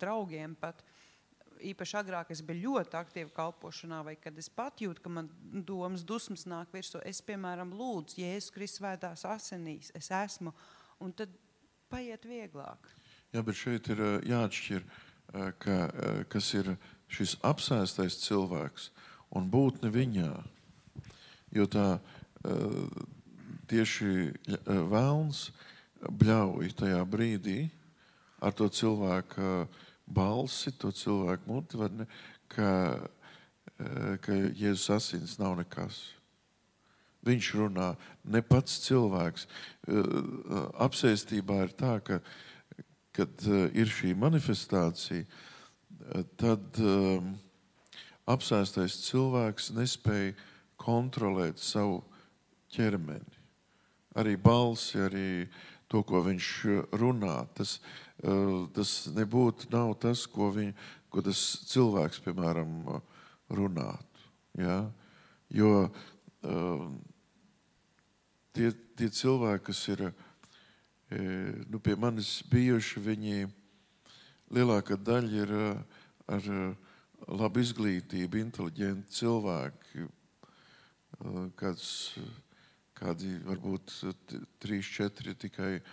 draugiem, 0.00 0.56
pat 0.56 0.80
īpaši 1.70 1.96
agrāk 2.00 2.32
es 2.34 2.42
biju 2.44 2.72
ļoti 2.72 2.98
aktīva 2.98 3.30
kalpošanā, 3.36 4.02
vai 4.06 4.16
kad 4.20 4.36
es 4.38 4.48
pat 4.52 4.82
jūtu, 4.82 5.02
ka 5.04 5.12
man 5.12 5.30
domas 5.68 6.04
dusmas 6.06 6.44
nāk 6.50 6.72
virsū. 6.74 7.00
Es, 7.06 7.22
piemēram, 7.24 7.72
lūdzu, 7.78 8.20
Jēzus 8.22 8.52
Kristus 8.54 8.82
svētās 8.82 9.24
asinīs, 9.28 9.92
es 9.98 10.10
esmu, 10.14 10.54
un 11.02 11.14
tad 11.16 11.32
paiet 11.92 12.26
vieglāk. 12.28 12.90
Jā, 13.32 13.42
bet 13.44 13.56
šeit 13.56 13.88
ir 13.92 14.02
uh, 14.02 14.16
jāatšķir, 14.28 14.82
uh, 14.84 15.50
ka, 15.62 15.76
uh, 15.88 16.22
kas 16.32 16.50
ir 16.58 16.74
šis 17.12 17.36
apsēstais 17.44 18.18
cilvēks 18.24 18.90
un 19.36 19.48
būtne 19.52 19.92
viņā. 19.92 20.32
Jo 21.52 21.66
tā 21.68 21.86
tieši 23.68 24.32
vēlns 24.66 25.42
bļauj 26.02 26.72
tajā 26.80 27.02
brīdī 27.06 27.58
ar 28.42 28.56
to 28.56 28.66
cilvēku 28.72 29.66
balsi, 30.06 30.72
to 30.78 30.92
cilvēku 30.94 31.48
muti, 31.50 31.80
ne, 31.92 32.06
ka, 32.52 32.72
uh, 33.02 34.16
ka 34.24 34.32
Jēzus 34.32 34.90
asins 34.96 35.38
nav 35.40 35.56
nekas. 35.60 36.02
Viņš 37.22 37.48
runā 37.54 37.92
ne 38.34 38.40
pats 38.42 38.80
cilvēks. 38.82 39.44
Apsēstībā 40.82 41.60
ir 41.62 41.74
tā, 41.78 41.92
ka, 42.02 42.18
kad 43.14 43.44
ir 43.78 43.92
šī 43.94 44.10
manifestācija, 44.18 45.22
tad 46.40 46.80
um, 46.82 47.36
apsēstais 48.26 48.98
cilvēks 49.06 49.70
nespēja 49.76 50.34
kontrolēt 50.82 51.62
savu 51.62 52.00
ķermeni. 52.74 53.38
Arī 54.18 54.34
balsi, 54.36 54.98
arī 55.00 55.28
to, 55.92 56.02
ko 56.08 56.22
viņš 56.24 56.48
runā. 57.00 57.36
Tas, 57.56 57.76
uh, 58.24 58.64
tas 58.74 58.94
nebūtu 59.12 59.70
tas, 60.00 60.24
ko, 60.26 60.50
viņ, 60.56 60.72
ko 61.12 61.24
tas 61.24 61.40
cilvēks, 61.70 62.22
piemēram, 62.24 62.74
runātu. 63.52 64.26
Ja? 64.58 64.78
Jo 65.52 65.72
uh, 65.84 66.86
tie, 68.56 68.72
tie 68.96 69.08
cilvēki, 69.12 69.66
kas 69.70 69.88
ir 69.92 70.06
nu, 71.68 71.76
pie 71.76 71.92
manis 72.00 72.38
bijuši, 72.48 73.00
viņi 73.04 73.42
lielākā 74.48 74.96
daļa 74.96 75.42
ir 75.44 75.50
ar 76.32 76.46
labu 77.28 77.62
izglītību, 77.62 78.40
inteliģenti 78.40 79.18
cilvēki, 79.18 80.06
eh, 80.06 81.50
kāds, 81.56 82.18
kādi 83.02 83.34
varbūt 83.46 83.94
trīs, 84.62 84.88
četri 84.94 85.34
tikai 85.38 85.72
eh, 85.78 85.84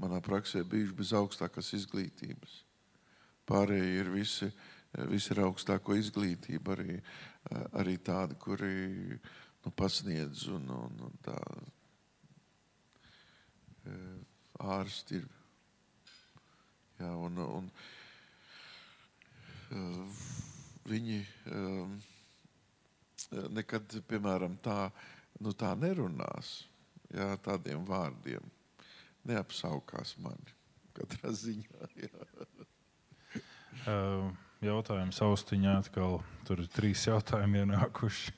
manā 0.00 0.20
praksē 0.24 0.64
bijuši 0.68 0.96
bez 0.98 1.12
augstākās 1.16 1.72
izglītības. 1.78 2.58
Pārējie 3.48 4.00
ir 4.00 4.10
visi, 4.12 4.48
visi 5.10 5.32
ar 5.34 5.44
augstāko 5.46 5.96
izglītību, 6.00 6.76
arī, 6.76 6.98
eh, 6.98 7.64
arī 7.80 7.96
tādi, 8.04 8.36
kuri 8.40 8.74
nu, 9.64 9.72
pasniedz 9.72 10.48
un, 10.52 10.68
un, 10.76 11.00
un 11.08 11.18
tā 11.24 11.38
ārsti 14.64 15.18
ir. 15.20 15.26
Jā, 17.00 17.10
un, 17.20 17.40
un, 17.42 17.66
viņi 20.88 21.18
nekad, 23.52 23.96
piemēram, 24.08 24.56
tā, 24.62 24.88
nu, 25.44 25.52
tā 25.56 25.74
nerunās 25.78 26.56
jā, 27.12 27.34
tādiem 27.44 27.84
vārdiem. 27.88 28.44
Neapsaukās 29.28 30.16
mani 30.20 30.56
katrā 30.96 31.32
ziņā. 31.34 31.90
Jā. 32.02 32.26
Jautājums 34.64 35.20
austiņā 35.24 35.78
atkal. 35.82 36.20
Tur 36.48 36.62
ir 36.64 36.68
trīs 36.72 37.06
jautājumi 37.08 37.64
ienākuši. 37.64 38.34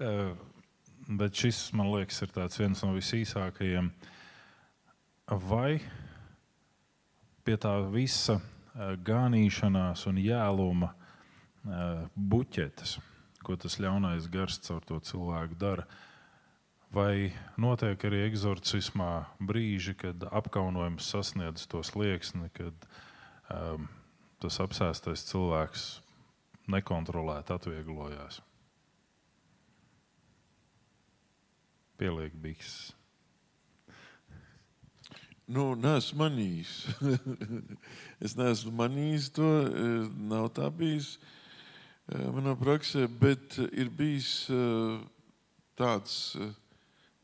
Bet 1.20 1.40
šis, 1.40 1.62
man 1.76 1.88
liekas, 1.94 2.20
ir 2.24 2.32
viens 2.36 2.84
no 2.84 2.92
visīsākajiem. 2.96 3.88
Vai 5.48 5.80
pie 7.44 7.56
tā 7.60 7.74
visa 7.92 8.36
Eh, 8.78 8.94
ganīšanās 9.02 10.04
un 10.06 10.20
jēluma 10.22 10.92
eh, 10.92 12.02
buķetes, 12.14 12.92
ko 13.42 13.56
tas 13.58 13.78
ļaunais 13.82 14.28
gars 14.30 14.60
caur 14.62 14.84
to 14.86 15.00
cilvēku 15.02 15.58
dara. 15.58 15.86
Vai 16.88 17.34
notiek 17.60 18.00
arī 18.08 18.22
eksorcismā 18.30 19.12
brīži, 19.44 19.92
kad 20.00 20.24
apkaunojums 20.24 21.10
sasniedz 21.12 21.66
to 21.68 21.82
slieksni, 21.84 22.48
kad 22.56 22.86
um, 23.52 23.90
tas 24.40 24.56
apsēstais 24.64 25.26
cilvēks 25.28 25.88
nekontrolēti 26.72 27.52
atvieglojās? 27.52 28.40
Pieliek 32.00 32.32
bikses. 32.40 32.94
Nu, 35.48 35.72
neesmu 35.80 36.22
manījis. 36.22 36.72
es 38.24 38.36
neesmu 38.36 38.72
manījis 38.76 39.28
to, 39.36 39.48
e, 39.48 39.92
nav 40.28 40.50
tā 40.56 40.68
bijis 40.68 41.14
e, 41.16 42.20
manā 42.36 42.52
praksē, 42.60 43.06
bet 43.08 43.56
ir 43.72 43.88
bijis 43.96 44.32
e, 44.52 44.58
tāds, 45.80 46.18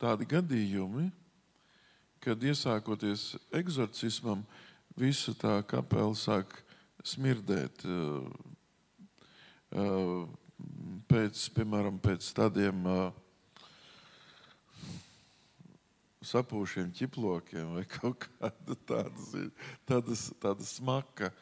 tādi 0.05 0.29
gadījumi, 0.29 1.09
kad 2.25 2.45
iesākoties 2.45 3.35
eksorcismam, 3.57 4.45
visa 5.01 5.33
tā 5.37 5.59
kapela 5.69 6.15
sāk 6.19 6.59
smirdēt. 7.05 7.85
Pēc, 11.09 11.41
piemēram, 11.57 11.97
pēc 12.05 12.29
tādiem 12.37 12.85
uh, 12.87 13.09
sapūšiem 16.25 16.93
ķiplokiem 16.97 17.75
vai 17.77 17.85
kaut 17.97 18.27
kāda 18.27 18.77
tāda, 18.89 19.45
tāda, 19.89 20.19
tāda 20.43 20.69
smaka 20.69 21.33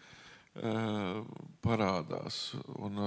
parādās. 1.65 2.41
Un, 2.77 2.99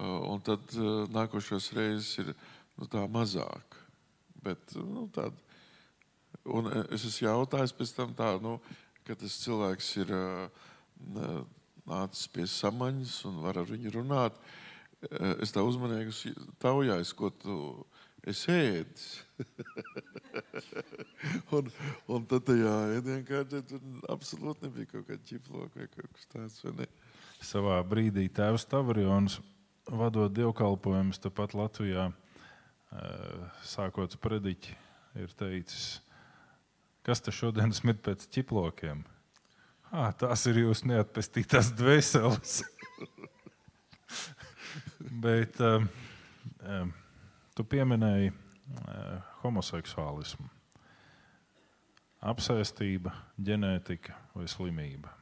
un 0.00 0.44
tad 0.46 0.76
nākošais 1.14 1.72
reizes 1.76 2.12
ir 2.22 2.34
nu, 2.34 2.88
tā 2.90 3.04
mazāk. 3.10 3.83
Bet, 4.44 4.76
nu, 4.76 5.06
tāda, 5.14 5.36
un 6.44 6.70
es 6.84 7.06
esmu 7.08 7.28
jautājis 7.28 7.74
pēc 7.76 7.94
tam 7.96 8.14
tā, 8.16 8.34
nu, 8.42 8.58
ka 9.04 9.16
tas 9.20 9.36
cilvēks 9.42 9.90
ir 10.02 10.12
uh, 10.16 11.42
nācis 11.88 12.28
pie 12.32 12.46
samaņas 12.48 13.18
un 13.28 13.42
var 13.44 13.60
ar 13.60 13.68
viņu 13.68 13.92
runāt. 13.98 14.38
Es 15.44 15.52
tā 15.52 15.64
uzmanīgi 15.64 16.32
taujāju, 16.62 17.16
ko 17.18 17.28
tu 17.42 17.56
es 18.24 18.40
ēdu. 18.48 19.08
un, 21.56 21.68
un 22.08 22.24
tad 22.30 22.46
tajā 22.48 22.74
ēdienkārtē 22.98 23.60
tur 23.68 23.82
absolūti 24.12 24.64
nebija 24.64 24.94
kaut 24.94 25.10
kāda 25.10 25.28
ķiploka 25.28 25.82
vai 25.82 25.90
kaut 25.92 26.16
kas 26.16 26.30
tāds. 26.32 26.62
Savā 27.44 27.76
brīdī 27.84 28.30
tēvs 28.32 28.64
Tavrions 28.70 29.42
vadot 29.90 30.32
dievkalpojumus 30.32 31.20
tepat 31.20 31.52
Latvijā, 31.58 32.08
sākot 33.66 34.14
sprediķi, 34.14 34.74
ir 35.18 35.32
teicis, 35.38 36.00
kas 37.06 37.22
te 37.24 37.34
šodien 37.34 37.72
smirt 37.74 38.02
pēc 38.04 38.26
ķiplokiem? 38.34 39.04
Ah, 39.94 40.10
tās 40.18 40.42
ir 40.50 40.58
jūsu 40.64 40.88
neatpestītās 40.90 41.70
dvēseles. 41.78 42.62
Bet 45.24 45.60
um, 45.62 45.86
um, 46.66 46.92
tu 47.54 47.66
pieminēji 47.66 48.32
uh, 48.32 49.34
homoseksuālismu. 49.44 50.48
Apsēstība, 52.24 53.12
ģenētika 53.36 54.16
vai 54.34 54.48
slimība? 54.48 55.12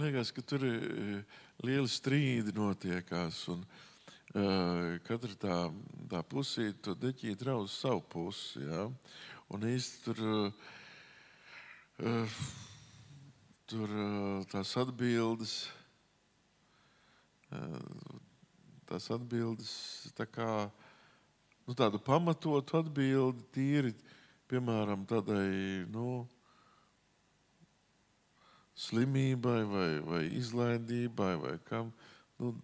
Liekas, 0.00 0.32
ka 0.34 0.42
tur 0.42 0.64
ir 0.66 1.22
lieli 1.64 1.88
strīdi 1.88 2.52
notiekās. 2.56 3.44
Un, 3.52 3.62
uh, 3.62 3.89
katra 4.30 5.34
tā, 5.42 5.56
tā 6.10 6.22
pusīte 6.22 6.78
to 6.86 6.94
deķīt 6.94 7.42
rauz 7.48 7.72
savu 7.74 8.02
pusi. 8.12 8.62
Ja? 8.62 8.86
Un 9.50 9.66
īsti 9.66 10.04
tur, 10.04 10.20
uh, 11.98 12.40
tur 13.66 13.90
uh, 13.90 14.46
tās 14.52 14.76
atbildes, 14.78 15.54
tās 18.86 19.10
atbildes 19.10 19.72
tā 20.14 20.26
kā, 20.30 20.70
nu, 21.66 21.74
tādu 21.74 21.98
pamatotu 21.98 22.78
atbildi 22.78 23.46
tīri, 23.54 23.94
piemēram, 24.50 25.02
tādai, 25.10 25.86
nu, 25.90 26.22
slimībai 28.80 29.60
vai, 29.68 29.90
vai 30.06 30.22
izlaidībai 30.38 31.34
vai 31.42 31.56
kam. 31.66 31.90
Nu, 32.38 32.54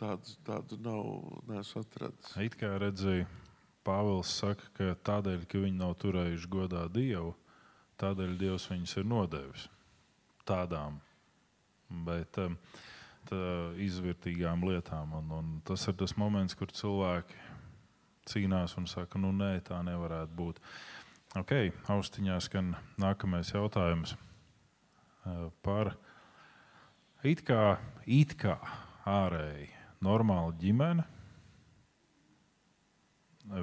tādu, 0.00 0.36
tādu 0.46 0.78
nav 0.84 1.08
atradis. 1.80 2.32
It 2.42 2.56
kā 2.60 2.76
redzēju, 2.82 3.26
Pāvils 3.86 4.32
saka, 4.40 4.66
ka 4.74 4.94
tādēļ, 5.06 5.44
ka 5.46 5.60
viņi 5.62 5.78
nav 5.78 5.92
turējuši 6.02 6.48
godā 6.50 6.86
Dievu, 6.90 7.36
tādēļ 8.02 8.32
Dievs 8.40 8.66
viņus 8.72 8.96
ir 8.98 9.06
nodevis 9.06 9.68
tādām, 10.46 10.98
bet 12.06 12.38
um, 12.42 12.56
tā, 13.30 13.38
izvērtīgām 13.82 14.66
lietām. 14.66 15.14
Un, 15.20 15.30
un 15.38 15.54
tas 15.66 15.86
ir 15.86 15.94
tas 15.98 16.16
moments, 16.18 16.58
kur 16.58 16.74
cilvēki 16.74 17.38
cīnās 18.26 18.74
un 18.80 18.90
saka, 18.90 19.20
nu 19.22 19.30
nē, 19.34 19.52
tā 19.66 19.78
nevarētu 19.86 20.34
būt. 20.34 20.60
Ok, 21.38 21.52
austiņā 21.92 22.40
skan 22.42 22.74
nākamais 23.02 23.52
jautājums. 23.54 24.16
Eh, 25.26 25.48
par 25.62 25.94
it 27.26 27.42
kā, 27.46 27.78
it 28.06 28.34
kā 28.38 28.58
ārēji 29.06 29.75
normālu 30.04 30.54
ģimeni. 30.60 31.04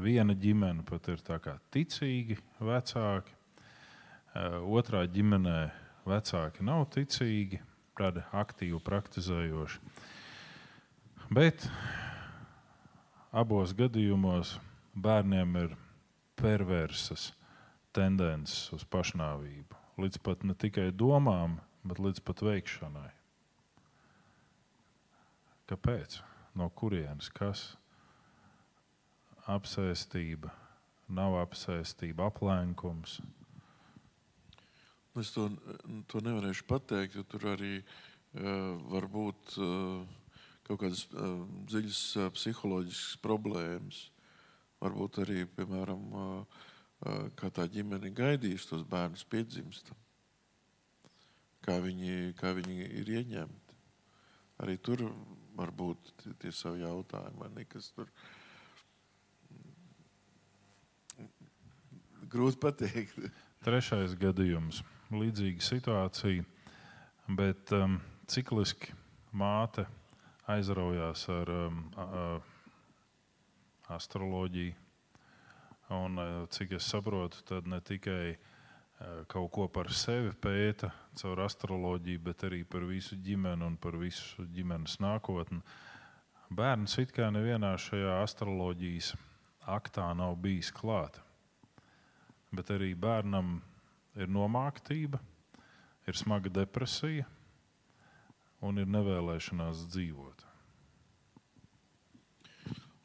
Viena 0.04 0.36
ģimene 0.40 0.86
pat 0.88 1.10
ir 1.12 1.20
ticīga, 1.74 2.38
vecāki. 2.60 3.36
Eh, 4.34 4.58
otrā 4.64 5.04
ģimenē 5.06 5.60
vecāki 6.08 6.64
nav 6.64 6.88
ticīgi, 6.96 7.60
tādi 8.00 8.24
aktīvi 8.32 8.80
praktizējoši. 8.82 9.80
Bet 11.34 11.68
abos 13.32 13.76
gadījumos 13.76 14.58
bērniem 14.96 15.56
ir 15.66 15.78
perversas 16.40 17.32
tendences 17.94 18.72
uz 18.74 18.84
pašnāvību 18.86 19.84
līdz 19.98 20.22
pat 20.26 20.44
ne 20.48 20.56
tikai 20.58 20.90
domām, 20.96 21.60
bet 21.86 22.02
līdz 22.02 22.24
pat 22.26 22.42
veikšanai. 22.46 23.10
Kāpēc? 25.70 26.20
No 26.60 26.68
kurienes? 26.76 27.30
Kas? 27.34 27.62
Apsēstība, 29.50 30.52
nav 31.12 31.38
apsēstība, 31.42 32.28
aplenkums. 32.32 33.20
Es 35.20 35.32
to, 35.36 35.50
to 36.10 36.22
nevarēšu 36.26 36.66
pateikt, 36.68 37.16
jo 37.20 37.24
tur 37.30 37.48
arī 37.54 37.74
uh, 37.80 38.76
var 38.92 39.08
būt 39.12 39.58
uh, 39.62 40.04
kaut 40.68 40.82
kādas 40.82 41.04
uh, 41.12 41.44
dziļas 41.70 42.04
uh, 42.18 42.30
psiholoģiskas 42.34 43.20
problēmas. 43.24 44.08
Varbūt 44.84 45.22
arī, 45.24 45.44
piemēram, 45.58 46.08
uh, 46.18 46.64
kā 47.40 47.52
tā 47.54 47.68
ģimene 47.72 48.12
gaidīs 48.16 48.68
tos 48.70 48.84
bērnus 48.88 49.24
piedzimstam, 49.28 50.00
kā 51.64 51.78
viņi, 51.84 52.34
kā 52.40 52.56
viņi 52.56 52.80
ir 53.04 53.14
ieņemti. 53.20 53.80
Arī 54.64 54.78
tur 54.80 55.04
var 55.58 55.72
būt 55.72 56.14
tie, 56.22 56.34
tie 56.42 56.52
savi 56.56 56.84
jautājumi, 56.84 57.40
vai 57.40 57.50
nekas 57.58 57.92
tur. 57.96 58.10
Grūti 62.34 62.60
pateikt. 62.62 63.20
Trešais 63.64 64.16
gadījums- 64.20 64.82
līdzīga 65.22 65.64
situācija, 65.64 66.44
bet 67.38 67.72
um, 67.78 68.00
cikliski 68.28 68.96
māte 69.32 69.86
aizraujās 70.50 71.28
ar 71.32 71.52
um, 71.54 71.84
a, 71.96 72.24
astroloģiju 73.96 74.84
Un, 75.94 76.18
eh, 76.18 76.48
cik 76.50 76.72
es 76.72 76.88
saprotu, 76.90 77.44
tad 77.46 77.68
ne 77.68 77.80
tikai 77.84 78.30
eh, 78.32 78.53
kaut 79.32 79.52
ko 79.54 79.68
par 79.72 79.92
sevi 79.94 80.32
pēta 80.42 80.92
caur 81.20 81.44
astroloģiju, 81.46 82.22
bet 82.24 82.46
arī 82.48 82.64
par 82.68 82.86
visu 82.88 83.18
ģimeni 83.20 83.66
un 83.68 83.76
par 83.78 83.98
visu 84.00 84.46
ģimenes 84.56 85.00
nākotni. 85.04 85.62
Bērns 86.54 86.98
it 87.02 87.14
kā 87.16 87.30
nevienā 87.34 87.74
šajā 87.82 88.20
astroloģijas 88.22 89.14
aktā 89.74 90.10
nav 90.18 90.36
bijis 90.42 90.72
klāts. 90.76 91.22
Bet 92.54 92.70
arī 92.70 92.92
bērnam 92.94 93.56
ir 94.14 94.30
nomāktība, 94.30 95.18
ir 96.06 96.18
smaga 96.20 96.52
depresija 96.54 97.26
un 98.64 98.78
ir 98.78 98.90
nevēlēšanās 98.94 99.88
dzīvot. 99.90 100.44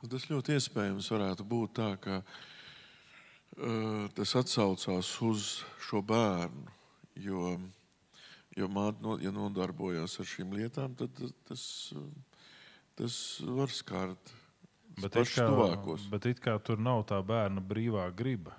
Tas 0.09 0.29
ļoti 0.31 0.55
iespējams 0.55 1.09
varētu 1.11 1.45
būt 1.49 1.73
tā, 1.81 1.89
ka 1.99 2.21
tas 4.15 4.35
atsaucās 4.39 5.11
uz 5.27 5.49
šo 5.83 6.03
bērnu. 6.07 6.75
Jo, 7.19 7.57
jo 8.55 8.69
māte, 8.71 9.03
no, 9.03 9.17
ja 9.19 9.33
nodarbojas 9.35 10.19
ar 10.23 10.29
šīm 10.31 10.53
lietām, 10.55 10.95
tad 10.99 11.19
tas, 11.49 11.65
tas 12.99 13.17
var 13.43 13.75
skart 13.75 14.35
bet 15.03 15.19
kā, 15.19 15.47
tuvākos. 15.47 16.07
bet 16.11 16.29
it 16.31 16.43
kā 16.43 16.57
tur 16.63 16.81
nav 16.83 17.05
tā 17.11 17.19
bērna 17.27 17.63
brīvā 17.65 18.07
griba, 18.17 18.55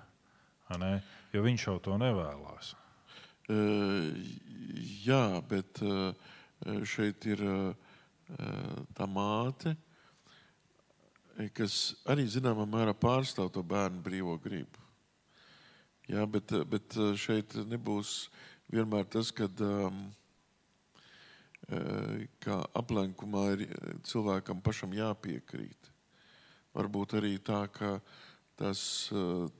jo 1.32 1.44
viņš 1.44 1.66
jau 1.66 1.78
to 1.84 1.96
nevēlas. 2.00 2.74
Uh, 3.50 4.12
jā, 5.02 5.40
bet 5.50 5.80
uh, 5.82 6.12
šeit 6.86 7.26
ir 7.26 7.42
uh, 7.42 7.72
tā 8.94 9.08
māte, 9.10 9.74
kas 11.56 11.96
arī 12.10 12.28
zināmā 12.30 12.68
mērā 12.68 12.94
pārstāv 12.94 13.50
to 13.54 13.64
bērnu 13.66 14.04
brīvo 14.04 14.36
gribu. 14.42 14.79
Jā, 16.10 16.24
bet, 16.26 16.50
bet 16.66 16.96
eh, 16.98 17.12
šeit 17.14 17.54
nebūs 17.70 18.24
vienmēr 18.72 19.04
tas, 19.10 19.30
kad 19.34 19.60
um, 19.62 20.08
aplenkumā 22.74 23.42
ir 23.54 23.60
cilvēkam 24.06 24.58
pašam 24.64 24.94
jāpiekrīt. 24.96 25.90
Varbūt 26.74 27.14
arī 27.20 27.36
tā, 27.46 27.60
ka 27.70 27.92
tas, 28.58 28.80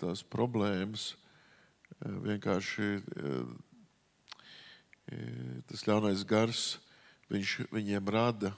tās 0.03 0.25
problēmas 0.27 1.13
vienkārši 2.01 2.89
tas 5.71 5.87
ļaunais 5.87 6.27
gars 6.27 6.65
viņš 7.31 7.55
viņiem 7.71 8.11
rada, 8.11 8.53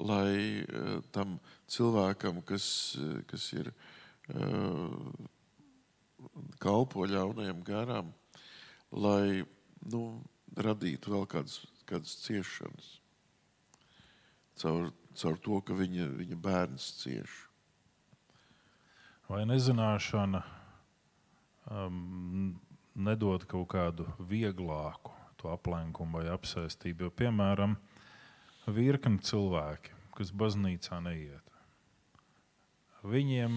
lai 0.00 0.64
tam 1.12 1.36
cilvēkam, 1.68 2.40
kas, 2.48 2.96
kas 3.28 3.52
ir 3.56 3.72
kalpo 6.62 7.06
ļaunajam 7.08 7.62
garam, 7.66 8.10
lai 8.92 9.44
nu, 9.92 10.02
radītu 10.56 11.14
vēl 11.14 11.28
kādas, 11.30 11.60
kādas 11.88 12.16
ciešanas 12.24 12.90
caur, 14.60 14.90
caur 15.18 15.38
to, 15.42 15.60
ka 15.66 15.76
viņa, 15.76 16.08
viņa 16.18 16.38
bērns 16.42 16.88
cieš. 17.00 17.38
Vai 19.30 19.44
nezināšana 19.48 20.42
um, 21.72 22.52
nedod 22.94 23.46
kaut 23.48 23.70
kādu 23.72 24.06
vieglāku 24.18 25.16
aplenkumu 25.50 26.20
vai 26.20 26.28
apsēstību? 26.30 27.08
Jo, 27.08 27.14
piemēram, 27.18 27.78
virkni 28.70 29.18
cilvēki, 29.26 29.96
kas 30.14 30.30
baznīcā 30.38 31.00
neiet, 31.02 31.52
Viņiem 33.02 33.56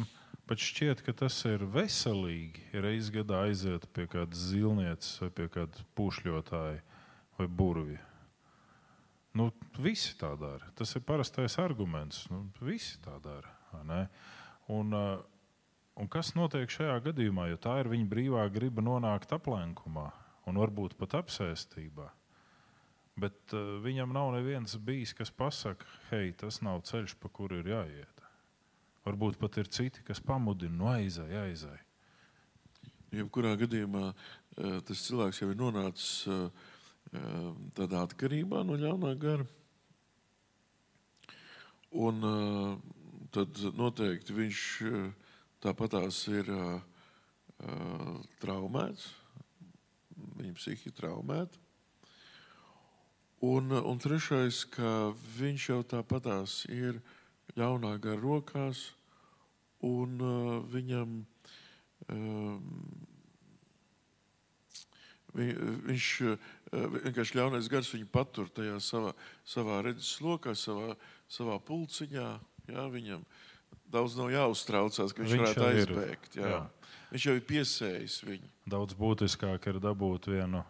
pat 0.50 0.62
šķiet, 0.62 1.02
ka 1.06 1.14
tas 1.26 1.38
ir 1.50 1.66
veselīgi. 1.74 2.68
Reizes 2.78 3.12
gadā 3.14 3.46
aiziet 3.50 3.88
pie 3.96 4.08
kādas 4.12 4.48
zilnieces 4.52 5.20
vai 5.24 5.30
pie 5.38 5.48
kāda 5.54 5.86
pušļotāja 5.98 6.82
vai 7.40 7.48
burvja. 7.48 8.02
Nu, 9.36 9.50
visi 9.84 10.14
tā 10.16 10.32
dara. 10.40 10.70
Tas 10.80 10.96
ir 10.96 11.04
parastais 11.04 11.58
arguments. 11.60 12.24
Nu, 12.32 12.46
visi 12.64 12.96
tā 13.04 13.18
dara. 13.24 13.52
Un, 14.72 14.94
uh, 14.96 15.18
un 16.00 16.08
kas 16.12 16.32
notiek 16.38 16.72
šajā 16.72 16.96
gadījumā? 17.10 17.50
Jo 17.52 17.60
tā 17.60 17.82
ir 17.82 17.92
viņa 17.92 18.08
brīvā 18.12 18.46
griba 18.56 18.86
nonākt 18.86 19.36
aplenkumā 19.36 20.08
un 20.48 20.62
varbūt 20.62 20.96
pat 21.00 21.18
apsēstībā. 21.20 22.08
Bet 23.20 23.56
uh, 23.56 23.76
viņam 23.84 24.16
nav 24.16 24.32
neviens 24.38 24.78
bijis, 24.80 25.12
kas 25.18 25.32
pasakā, 25.36 25.88
hei, 26.14 26.32
tas 26.40 26.62
nav 26.64 26.86
ceļš, 26.88 27.18
pa 27.20 27.32
kuru 27.32 27.60
ir 27.60 27.74
jāiet. 27.74 28.15
Varbūt 29.06 29.38
pat 29.38 29.60
ir 29.62 29.70
citi, 29.70 30.02
kas 30.06 30.22
pamudina, 30.24 30.76
no 30.80 30.90
aizai, 30.90 31.30
aizai. 31.46 31.78
Jebkurā 33.16 33.54
gadījumā 33.60 34.08
uh, 34.10 34.80
tas 34.88 35.04
cilvēks 35.06 35.44
jau 35.44 35.52
ir 35.54 35.60
nonācis 35.60 36.26
uh, 36.32 36.50
tādā 37.78 38.02
atkarībā 38.06 38.64
no 38.66 38.78
ļaunā 38.80 39.14
gara. 39.22 39.46
Un 41.96 42.26
tad 43.32 43.60
noteikti 43.78 44.36
viņš 44.36 44.62
tāpatās 45.64 46.18
ir 46.28 46.50
traumēts, 48.42 49.06
viņa 50.36 50.58
psihi 50.58 50.92
traumēta. 50.98 51.62
Un, 53.46 53.72
un 53.72 54.02
trešais, 54.02 54.64
ka 54.74 55.14
viņš 55.38 55.70
jau 55.70 55.80
tāpatās 55.96 56.64
ir 56.72 57.00
ļaunā 57.56 57.96
gara 58.02 58.20
rokās, 58.20 58.90
un 59.86 60.22
uh, 60.26 60.56
viņam 60.74 61.18
um, 62.12 62.62
vi, 65.36 65.50
viņš 65.90 66.10
vienkārši 66.76 67.38
ļaunais 67.40 67.70
gars 67.72 67.92
viņu 67.94 68.08
patur 68.12 68.50
tajā 68.56 68.78
savā, 68.84 69.12
savā 69.48 69.82
redzes 69.86 70.16
lokā, 70.24 70.56
savā, 70.58 70.96
savā 71.32 71.58
pulciņā. 71.66 72.30
Jā, 72.72 72.86
viņam 72.92 73.26
daudz 73.94 74.16
nav 74.18 74.32
jāuztraucās, 74.34 75.14
ka 75.14 75.24
viņš, 75.24 75.34
viņš 75.34 75.44
varētu 75.44 75.66
aizbēgt. 75.70 76.40
Jā. 76.40 76.52
Jā. 76.56 76.62
Viņš 77.12 77.28
jau 77.28 77.36
ir 77.38 77.46
piesējis 77.48 78.18
viņu. 78.28 78.52
Daudz 78.74 78.98
būtiskāk 78.98 79.70
ir 79.72 79.80
dabūt 79.84 80.32
vienu 80.34 80.64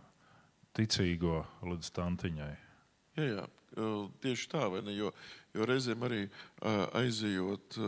ticīgo 0.76 1.44
līdz 1.66 1.92
tantiņai. 1.96 2.54
Jā, 3.16 3.28
jā. 3.32 3.46
tieši 4.24 4.50
tā, 4.52 4.66
vai 4.72 4.82
ne? 4.84 4.96
Jo, 4.98 5.14
jo 5.56 5.68
reizēm 5.68 6.04
arī 6.08 6.26
aizejot 7.00 7.80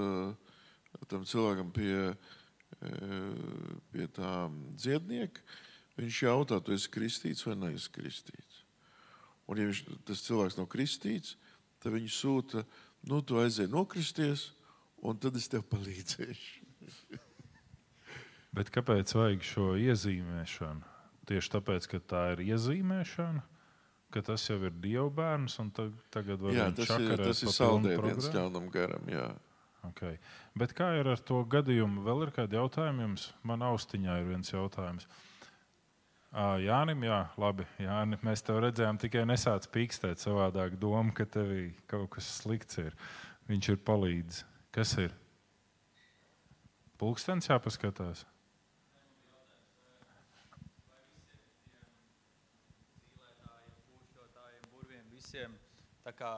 tam 1.12 1.26
cilvēkam 1.28 1.72
pie, 1.76 1.96
pie 3.94 4.08
tā 4.16 4.34
dziednieka, 4.78 5.44
viņš 5.98 6.22
jautā, 6.28 6.60
tu 6.62 6.76
esi 6.76 6.92
kristīts 6.94 7.46
vai 7.48 7.56
neesi 7.60 7.92
kristīts. 7.94 8.64
Un, 9.48 9.62
ja 9.62 9.70
viņš, 9.70 9.84
tas 10.08 10.26
cilvēks 10.26 10.58
nav 10.60 10.68
kristīts, 10.72 11.38
tad 11.84 11.96
viņš 11.96 12.20
sūta, 12.20 12.66
nu, 13.08 13.22
tu 13.24 13.40
aizēji 13.40 13.72
nokristies, 13.72 14.50
un 15.08 15.20
tad 15.22 15.38
es 15.40 15.48
tev 15.52 15.64
palīdzēšu. 15.72 16.66
Bet 18.58 18.72
kāpēc 18.74 19.14
vajag 19.16 19.44
šo 19.46 19.74
iezīmēšanu? 19.80 20.96
Tieši 21.28 21.52
tāpēc, 21.54 21.88
ka 21.92 22.00
tā 22.00 22.22
ir 22.34 22.44
iezīmēšana, 22.48 23.44
ka 24.16 24.24
tas 24.24 24.46
jau 24.48 24.58
ir 24.64 24.76
Dieva 24.82 25.10
bērns, 25.14 25.58
un 25.62 25.72
tagad 25.76 26.42
var 26.42 26.56
jā, 26.56 26.68
tas 26.76 26.94
ir, 26.96 27.16
tas 27.20 27.44
ir 27.44 27.52
saldējums 27.54 28.30
ļaunam 28.34 28.70
garam. 28.74 29.04
Jā. 29.12 29.28
Okay. 29.86 30.18
Bet 30.58 30.74
kā 30.76 30.90
ir 31.00 31.08
ar 31.08 31.22
to 31.24 31.44
gadījumu? 31.48 32.02
Vēl 32.06 32.26
ir 32.26 32.34
kādi 32.36 32.58
jautājumi 32.58 33.06
jums? 33.06 33.30
Man 33.48 33.64
austiņā 33.66 34.20
ir 34.22 34.30
viens 34.32 34.52
jautājums. 34.52 35.08
Jānim, 36.62 37.06
jā, 37.08 37.22
labi. 37.40 37.66
Jāni, 37.82 38.20
mēs 38.26 38.44
tev 38.46 38.60
redzējām, 38.66 39.00
tikai 39.02 39.24
nesāc 39.30 39.70
pīkstēt 39.74 40.22
savādāk 40.22 40.76
domu, 40.82 41.14
ka 41.16 41.26
tevī 41.26 41.72
kaut 41.90 42.12
kas 42.18 42.28
slikts 42.42 42.82
ir. 42.84 42.98
Viņš 43.48 43.70
ir 43.74 43.80
palīdzis. 43.88 44.44
Kas 44.76 44.92
ir? 45.02 45.16
Pulkstenis 47.00 47.48
jāpaskatās. 47.50 48.26
Visiem 55.18 55.56
tā 56.06 56.14
kā 56.16 56.32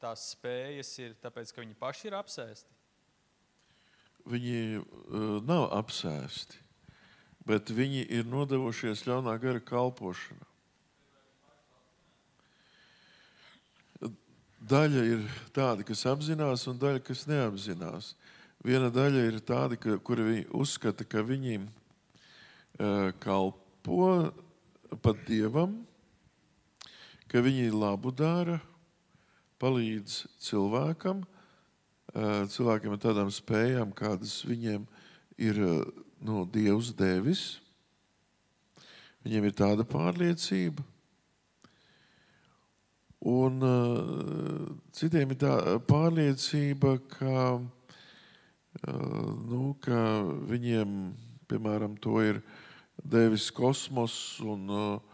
tās 0.00 0.30
spējas 0.34 0.94
ir 1.02 1.14
tāpēc, 1.22 1.52
ka 1.52 1.62
viņi 1.64 1.78
paši 1.80 2.10
ir 2.10 2.18
apsēsti? 2.18 2.78
Viņi 4.30 4.58
uh, 4.80 5.38
nav 5.46 5.70
apsēsti 5.78 6.66
bet 7.46 7.72
viņi 7.72 8.04
ir 8.12 8.28
nodevušies 8.28 9.04
ļaunā 9.08 9.34
gara 9.42 9.62
kalpošanā. 9.64 10.46
Daļa 14.70 15.04
ir 15.08 15.22
tāda, 15.56 15.84
kas 15.88 16.04
apzinās, 16.06 16.66
un 16.68 16.78
daļa, 16.78 17.00
kas 17.02 17.24
neapzinās. 17.26 18.12
Viena 18.62 18.90
daļa 18.92 19.22
ir 19.30 19.38
tāda, 19.40 19.78
ka, 19.80 19.96
kur 20.04 20.20
viņi 20.20 20.44
uzskata, 20.54 21.06
ka 21.08 21.24
viņi 21.24 21.62
uh, 21.62 23.08
kalpo 23.24 24.10
pat 25.00 25.24
dievam, 25.24 25.78
ka 27.32 27.40
viņi 27.40 27.72
labu 27.72 28.12
dara, 28.12 28.60
palīdz 29.60 30.24
cilvēkam, 30.42 31.24
cilvēkiem 32.10 32.94
ar 32.96 33.02
tādām 33.02 33.30
spējām, 33.32 33.92
kādas 33.96 34.40
viņiem 34.48 34.86
ir. 35.38 35.60
No 36.20 36.44
Dievs 36.44 36.90
devis. 36.92 37.60
Viņiem 39.24 39.46
ir 39.48 39.54
tāda 39.56 39.86
pārliecība. 39.88 40.84
Un 43.20 43.60
uh, 43.64 44.68
citiem 44.96 45.34
ir 45.34 45.38
tā 45.42 45.52
pārliecība, 45.84 46.94
ka, 47.12 47.42
uh, 47.60 49.26
nu, 49.48 49.74
ka 49.84 50.00
viņiem, 50.48 50.94
piemēram, 51.52 51.98
to 52.00 52.16
ir 52.24 52.40
devis 53.04 53.50
kosmos 53.52 54.14
un, 54.40 54.64
uh, 54.72 55.09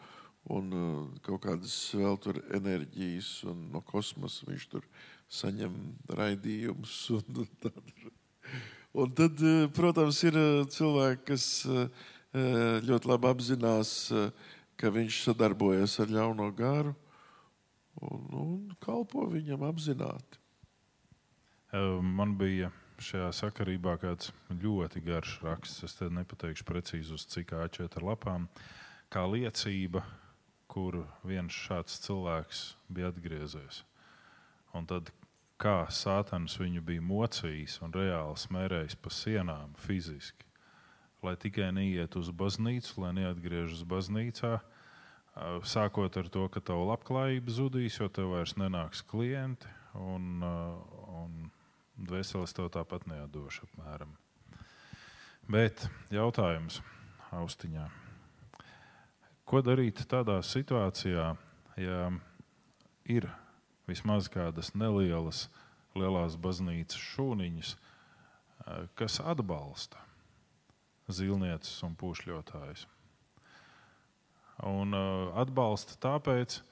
un 0.52 0.72
uh, 0.72 1.20
kaut 1.26 1.42
kādas 1.48 1.74
vēl 1.96 2.20
tur 2.22 2.40
enerģijas, 2.54 3.30
un 3.50 3.68
no 3.74 3.82
kosmosa 3.86 4.46
viņš 4.46 4.68
tur 4.74 4.86
saņem 5.26 5.74
raidījumus. 6.18 6.98
Un, 7.16 7.46
un 7.46 8.12
Un 8.96 9.10
tad, 9.12 9.42
eh, 9.42 9.68
protams, 9.76 10.22
ir 10.24 10.36
eh, 10.40 10.62
cilvēki, 10.72 11.24
kas 11.28 11.46
eh, 11.68 12.04
ļoti 12.80 13.10
labi 13.10 13.28
apzinās, 13.28 13.90
ka 14.80 14.92
viņš 14.92 15.18
sadarbojas 15.26 15.98
ar 16.00 16.12
ļauno 16.12 16.46
garu 16.56 16.94
un, 18.00 18.24
un 18.40 18.56
kalpo 18.80 19.26
viņam 19.32 19.66
apzināti. 19.68 20.40
Man 21.76 22.34
bija 22.40 22.70
šajā 23.04 23.30
sakarībā 23.36 23.98
kāds 24.00 24.32
ļoti 24.52 25.00
garš 25.04 25.38
raksts. 25.44 25.84
Es 25.84 25.96
te 25.96 26.08
nepateikšu 26.12 26.64
precīzi 26.68 27.12
uz 27.16 27.24
cik 27.32 27.52
A4 27.56 28.04
lapām, 28.04 28.48
kā 29.12 29.24
liecība, 29.28 30.04
kur 30.76 31.06
viens 31.24 31.56
šāds 31.56 31.96
cilvēks 32.04 32.66
bija 32.92 33.08
atgriezies. 33.08 33.80
Un 34.76 34.84
tad 34.84 35.08
kā 35.56 35.86
Sātans 35.88 36.58
viņu 36.60 36.82
bija 36.84 37.00
mocījis 37.00 37.78
un 37.86 37.94
reāli 37.96 38.36
smērējis 38.42 38.98
pa 39.00 39.12
sienām 39.16 39.72
fiziski, 39.80 40.44
lai 41.24 41.32
tikai 41.40 41.70
neiet 41.72 42.18
uz 42.20 42.28
baznīcu, 42.28 43.00
lai 43.00 43.14
neatgriežas 43.22 43.86
baznīcā. 43.88 44.58
Sākot 45.64 46.20
ar 46.20 46.28
to, 46.32 46.44
ka 46.52 46.60
tava 46.64 46.92
labklājība 46.92 47.56
zudīs, 47.56 47.96
jo 47.96 48.08
tev 48.12 48.34
vairs 48.36 48.56
nenāks 48.60 49.00
klienti, 49.08 49.68
un, 49.96 50.44
un 50.44 51.50
dvēseles 51.96 52.52
tev 52.56 52.68
tāpat 52.76 53.08
neatdošu 53.08 53.68
apmēram. 53.70 54.12
Bet 55.48 55.88
jautājums 56.12 56.82
austiņā. 57.32 58.05
Ko 59.46 59.60
darīt 59.62 60.02
tādā 60.10 60.40
situācijā, 60.42 61.26
ja 61.78 62.00
ir 63.06 63.28
vismaz 63.86 64.26
kādas 64.32 64.72
nelielas, 64.74 65.46
lielās 65.94 66.34
baznīcas 66.34 66.98
šūniņas, 67.14 67.76
eh, 67.76 68.88
kas 68.98 69.20
atbalsta 69.22 70.02
zilnieces 71.08 71.78
un 71.86 71.94
pušļotājus. 71.94 72.86
Un 74.66 74.96
uh, 74.96 75.34
atbalsta 75.36 75.98
tāpēc, 76.00 76.62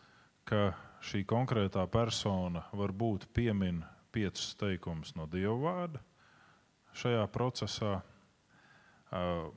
ka 0.49 0.73
šī 1.05 1.21
konkrētā 1.29 1.85
persona 1.93 2.65
varbūt 2.73 3.29
piemin 3.37 3.83
piecus 4.15 4.55
teikumus 4.57 5.13
no 5.19 5.27
Dieva 5.29 5.57
vārda 5.61 6.01
šajā 6.97 7.27
procesā. 7.35 7.99
Uh, 9.13 9.53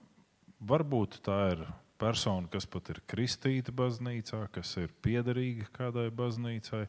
varbūt 0.60 1.22
tā 1.24 1.40
ir 1.56 1.64
persona, 2.00 2.48
kas 2.52 2.68
pat 2.70 2.92
ir 2.94 3.02
kristīta 3.10 3.74
baznīcā, 3.76 4.44
kas 4.54 4.76
ir 4.82 4.94
piederīga 5.04 5.68
kādai 5.76 6.08
baznīcai. 6.14 6.86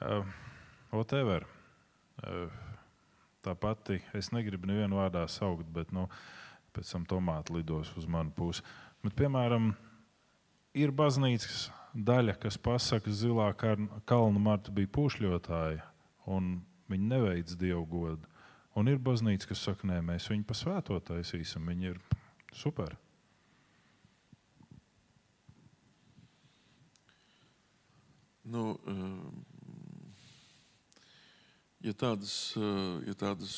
Uh, 0.00 0.24
whatever. 0.92 1.46
Uh, 2.20 2.48
tā 3.44 3.54
pati, 3.56 4.00
es 4.16 4.30
negribu 4.34 4.68
nevienu 4.70 5.00
vārdā 5.00 5.24
saukt, 5.30 5.68
bet 5.72 5.92
nu, 5.96 6.06
pēc 6.76 6.92
tam 6.94 7.06
tomāti 7.08 7.56
lidos 7.56 7.92
uz 7.98 8.08
manu 8.10 8.32
pusi. 8.36 8.64
Bet, 9.04 9.16
piemēram, 9.18 9.72
ir 10.76 10.92
baznīcas 10.92 11.70
daļa, 11.94 12.36
kas 12.42 12.58
pasaka, 12.60 13.08
ka 13.08 13.14
zilā 13.16 13.48
kalna 13.56 14.42
marta 14.42 14.72
bija 14.74 14.90
pušļotāja, 14.94 15.86
un 16.30 16.58
viņi 16.90 17.12
neveic 17.14 17.54
dievu 17.58 17.86
godu. 17.90 18.28
Un 18.78 18.88
ir 18.88 19.00
baznīca, 19.02 19.48
kas 19.50 19.64
saka, 19.66 19.88
nē, 19.90 19.98
mēs 20.06 20.28
viņu 20.30 20.46
pa 20.46 20.54
svēto 20.54 20.98
taisīsim. 21.02 21.66
Viņi 21.66 21.90
ir 21.90 21.98
super. 22.54 22.94
Nu, 28.50 28.62
ja 31.86 31.92
tādas, 31.94 32.32
ja 33.06 33.12
tādas, 33.14 33.52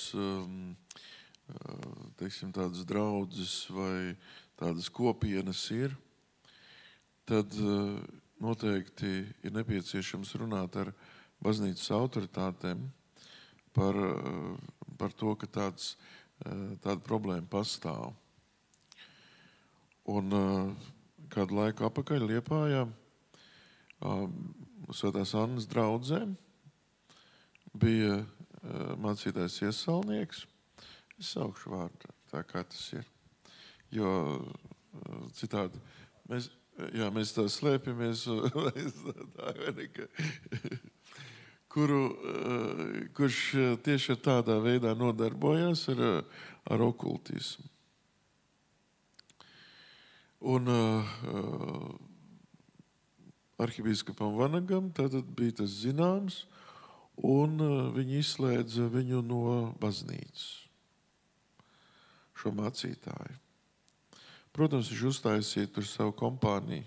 teiksim, 2.20 2.50
tādas 2.52 2.82
draudzes 2.84 3.54
vai 3.72 4.12
tādas 4.60 4.90
kopienas 4.92 5.62
ir, 5.72 5.94
tad 7.24 7.56
noteikti 8.42 9.12
ir 9.40 9.54
nepieciešams 9.56 10.34
runāt 10.42 10.76
ar 10.82 10.90
baznīcas 11.40 11.88
autoritātēm 11.96 12.82
par, 13.72 13.96
par 15.00 15.14
to, 15.16 15.32
ka 15.40 15.48
tāds, 15.48 15.94
tāda 16.42 16.98
problēma 17.06 17.48
pastāv. 17.48 18.12
Un 20.12 20.36
kādu 21.32 21.56
laiku 21.62 21.88
atpakaļ 21.88 22.28
Liepājā 22.34 22.84
Svētās 24.92 25.34
Annas 25.38 25.66
draudzē 25.70 26.20
bija 27.72 28.20
mācītājs 29.02 29.62
iesaulnieks. 29.66 30.44
Es 31.18 31.32
saukšu 31.34 31.72
vārdu, 31.72 32.12
tā 32.30 32.42
kā 32.46 32.62
tas 32.68 32.82
ir. 32.98 33.06
Jo 33.92 34.12
citādi 35.36 35.80
mēs, 36.30 36.50
jā, 36.96 37.08
mēs 37.14 37.34
tā 37.36 37.46
slēpjamies, 37.50 38.26
kuru, 41.72 42.02
kurš 43.16 43.42
tieši 43.84 44.18
tādā 44.20 44.58
veidā 44.62 44.94
nodarbojas 44.98 45.86
ar, 45.92 46.02
ar 46.68 46.84
okultismu. 46.84 47.68
Un 50.42 50.66
uh, 50.66 51.10
arhibīskapam 53.62 54.36
Vanagam 54.38 54.90
tad 54.94 55.14
bija 55.36 55.62
tas 55.62 55.72
zināms, 55.82 56.42
un 57.16 57.60
uh, 57.60 57.90
viņi 57.94 58.18
izslēdza 58.22 58.88
viņu 58.92 59.22
no 59.26 59.44
baznīcas, 59.80 60.46
šo 62.38 62.52
mācītāju. 62.58 63.38
Protams, 64.52 64.90
viņš 64.92 65.04
uztaisīja 65.08 65.70
tur 65.72 65.86
savu 65.88 66.12
kompāniju, 66.18 66.84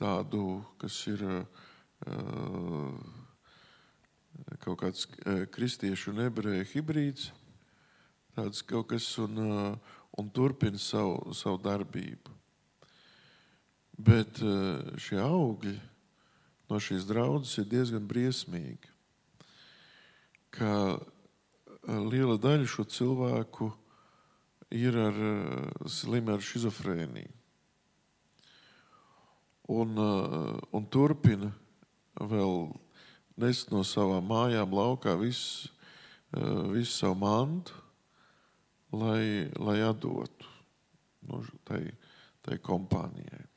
tādu, 0.00 0.64
kas 0.80 0.96
ir 1.10 1.22
uh, 1.28 1.44
kaut 4.64 4.80
kāds 4.80 5.06
kristiešu 5.54 6.10
un 6.14 6.24
ebreju 6.26 6.66
hibrīds, 6.72 7.30
tāds 8.34 8.64
kaut 8.66 8.90
kas, 8.94 9.06
un, 9.22 9.40
uh, 9.44 9.96
un 10.18 10.30
turpina 10.34 10.80
savu, 10.80 11.34
savu 11.36 11.60
darbību. 11.62 12.39
Bet 14.00 14.38
eh, 14.40 14.96
šie 15.00 15.18
augļi 15.20 15.74
no 16.70 16.78
šīs 16.80 17.04
draudzes 17.08 17.58
ir 17.60 17.66
diezgan 17.68 18.06
briesmīgi. 18.08 18.88
Ka 20.54 20.72
eh, 20.94 21.98
liela 22.08 22.38
daļa 22.40 22.68
šo 22.70 22.86
cilvēku 22.88 23.68
ir 24.72 24.96
ar, 24.96 25.18
eh, 25.32 25.84
slimi 25.90 26.32
ar 26.32 26.44
schizofrēniju. 26.44 27.36
Un, 29.70 29.94
un 30.74 30.86
turpina 30.90 31.52
vēl 32.18 32.56
nest 33.38 33.68
no 33.70 33.84
savām 33.86 34.26
mājām 34.26 34.72
laukā 34.74 35.12
visu, 35.20 35.70
visu 36.74 36.90
savu 36.90 37.14
mantu, 37.20 37.76
lai, 38.90 39.46
lai 39.62 39.76
atdotu 39.86 40.50
nu, 41.30 41.38
tai, 41.62 41.84
tai 42.42 42.58
kompānijai. 42.58 43.49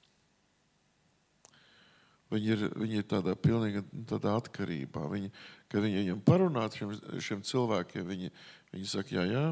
Viņi 2.33 2.49
ir, 2.55 2.63
viņi 2.79 2.99
ir 3.01 3.05
tādā 3.09 3.35
pilnīgi 3.37 3.83
nu, 3.85 4.03
tādā 4.09 4.33
atkarībā. 4.39 5.05
Viņi, 5.11 5.29
kad 5.69 5.85
viņi 5.85 6.01
viņam 6.01 6.21
parunā 6.25 6.65
šiem, 6.73 6.93
šiem 7.21 7.43
cilvēkiem, 7.45 8.07
viņi, 8.09 8.31
viņi 8.73 8.89
saka, 8.89 9.13
jā, 9.19 9.25
jā, 9.29 9.45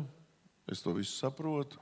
es 0.72 0.82
to 0.82 0.96
visu 0.98 1.14
saprotu. 1.14 1.82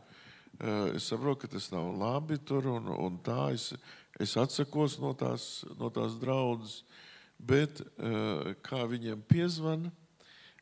Eh, 0.59 0.97
es 0.97 1.07
saprotu, 1.07 1.45
ka 1.45 1.53
tas 1.55 1.69
nav 1.71 1.93
labi 1.95 2.39
tur 2.43 2.67
un, 2.67 2.89
un 2.91 3.19
tā. 3.23 3.53
Es, 3.55 3.71
es 4.19 4.35
atsakos 4.39 4.97
no 4.99 5.13
tās, 5.15 5.63
no 5.80 5.88
tās 5.93 6.17
draudzes, 6.19 6.81
bet 7.39 7.80
eh, 7.80 8.51
kā 8.65 8.84
viņiem 8.91 9.23
piezvana 9.30 9.93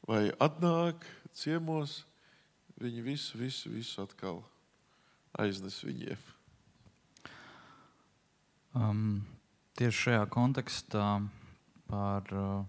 vai 0.06 0.28
atnāk 0.38 1.08
ciemos, 1.34 2.04
viņi 2.78 3.02
visu, 3.02 3.42
visu, 3.42 3.74
visu 3.74 4.04
atkal 4.06 4.44
aiznes 5.38 5.80
viņiem. 5.82 6.22
Um, 8.78 9.26
tieši 9.78 10.08
šajā 10.08 10.24
kontekstā 10.34 11.06
par, 11.88 12.32
uh, 12.34 12.66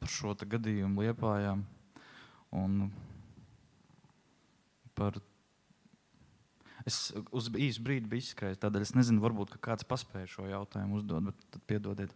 par 0.00 0.12
šo 0.12 0.34
gadījumu 0.36 1.06
Liepājā 1.06 1.56
un 2.56 2.90
par. 4.96 5.18
Es 6.86 7.08
uz 7.34 7.48
īsu 7.50 7.82
brīdi 7.82 8.06
biju 8.06 8.22
izskrējis, 8.22 8.60
tādēļ 8.62 8.84
es 8.84 8.92
nezinu, 8.94 9.22
varbūt 9.24 9.56
kāds 9.64 9.86
paspēja 9.88 10.28
šo 10.36 10.44
jautājumu 10.46 11.00
uzdot, 11.00 11.32
bet 11.32 11.48
tad 11.50 11.64
piedodiet. 11.66 12.12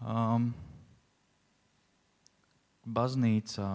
Um, 0.00 0.50
baznīcā, 2.84 3.70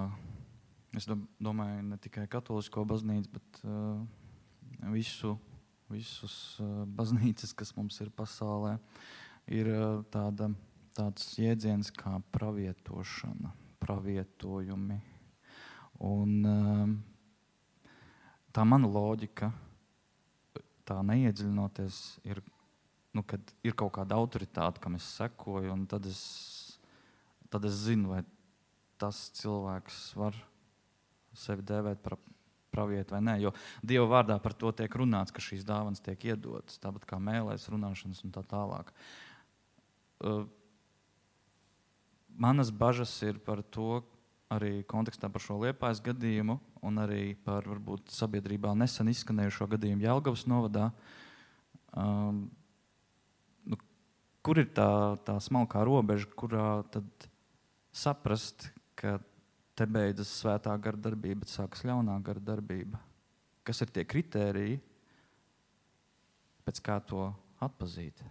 es 1.00 1.10
domāju, 1.10 1.82
ne 1.90 1.98
tikai 2.02 2.28
katolisko 2.30 2.86
baznīcu, 2.86 3.32
bet 3.34 3.60
uh, 3.66 3.98
visu 4.94 5.34
visas 5.92 6.58
baznīcas, 6.98 7.54
kas 7.58 7.74
mums 7.78 8.00
ir 8.04 8.12
pasaulē, 8.16 8.78
ir 9.52 9.70
tāda, 10.14 10.50
tāds 10.98 11.36
jēdziens 11.40 11.92
kā 11.96 12.18
pravietošana, 12.36 13.52
pravietojumi. 13.84 15.00
Un, 16.06 16.32
tā 18.56 18.66
mana 18.68 18.90
loģika, 18.92 19.52
tā 20.86 21.00
neiedziļinoties, 21.06 22.02
ir, 22.30 22.42
nu, 23.16 23.24
kad 23.24 23.54
ir 23.66 23.76
kaut 23.78 23.96
kāda 23.98 24.18
autoritāte, 24.20 24.82
kam 24.84 24.98
es 25.00 25.08
sekoju, 25.18 25.72
un 25.74 25.86
tad 25.90 26.08
es, 26.10 26.22
tad 27.54 27.66
es 27.68 27.86
zinu, 27.88 28.12
vai 28.14 28.24
tas 29.02 29.28
cilvēks 29.40 30.00
var 30.20 30.38
sevi 31.36 31.66
dēvēt 31.68 32.04
par 32.04 32.18
pravietu 32.76 33.16
vai 33.16 33.24
nē. 33.24 33.38
Jo 33.48 33.54
Dieva 33.80 34.10
vārdā 34.18 34.38
par 34.44 34.54
to 34.60 34.74
tiek 34.76 35.00
runāts, 35.00 35.34
ka 35.34 35.44
šīs 35.44 35.64
dāvanas 35.68 36.04
tiek 36.04 36.28
iedotas, 36.28 36.82
tāpat 36.84 37.08
kā 37.08 37.20
mēlēs, 37.24 37.70
runāšanas 37.72 38.22
un 38.28 38.36
tā 38.36 38.44
tālāk. 38.52 38.92
Manas 42.36 42.72
bažas 42.76 43.16
ir 43.24 43.40
par 43.40 43.64
to, 43.64 44.04
arī 44.52 44.84
kontekstā 44.88 45.30
par 45.32 45.42
šo 45.44 45.58
liepais 45.64 46.02
gadījumu, 46.04 46.60
un 46.86 47.02
arī 47.02 47.36
par 47.46 47.66
varbūt 47.66 48.14
sabiedrībā 48.14 48.76
nesen 48.78 49.10
izskanējušo 49.12 49.68
gadījumu 49.74 50.06
Jālgavas 50.06 50.46
novadā. 50.50 50.90
Um, 51.96 52.46
nu, 53.66 53.80
kur 54.46 54.62
ir 54.62 54.70
tā, 54.76 54.90
tā 55.26 55.40
smalkā 55.42 55.82
robeža, 55.88 56.30
kurā 56.38 56.84
saprast, 57.96 58.70
ka 59.00 59.18
te 59.76 59.88
beidzas 59.88 60.32
svētā 60.40 60.76
gara 60.82 61.00
darbība, 61.08 61.44
bet 61.44 61.52
sākas 61.52 61.84
ļaunā 61.88 62.16
gara 62.24 62.44
darbība. 62.52 63.02
Kas 63.66 63.82
ir 63.84 63.92
tie 63.92 64.06
kritēriji, 64.08 64.80
pēc 66.66 66.82
kā 66.86 67.00
to 67.10 67.28
atpazīt? 67.66 68.22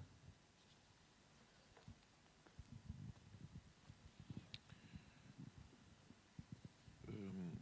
Um, 7.10 7.52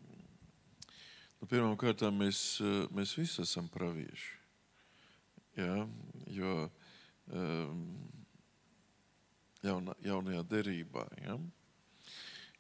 nu, 1.40 1.50
Pirmkārt, 1.50 2.04
mēs, 2.14 2.44
mēs 2.94 3.16
visi 3.18 3.42
esam 3.42 3.70
pravieši. 3.72 4.38
Ja? 5.58 5.82
Jo 6.32 6.54
um, 7.32 7.82
jauna, 9.64 9.96
jaunajā 10.04 10.44
derībā. 10.48 11.04
Ja? 11.24 11.36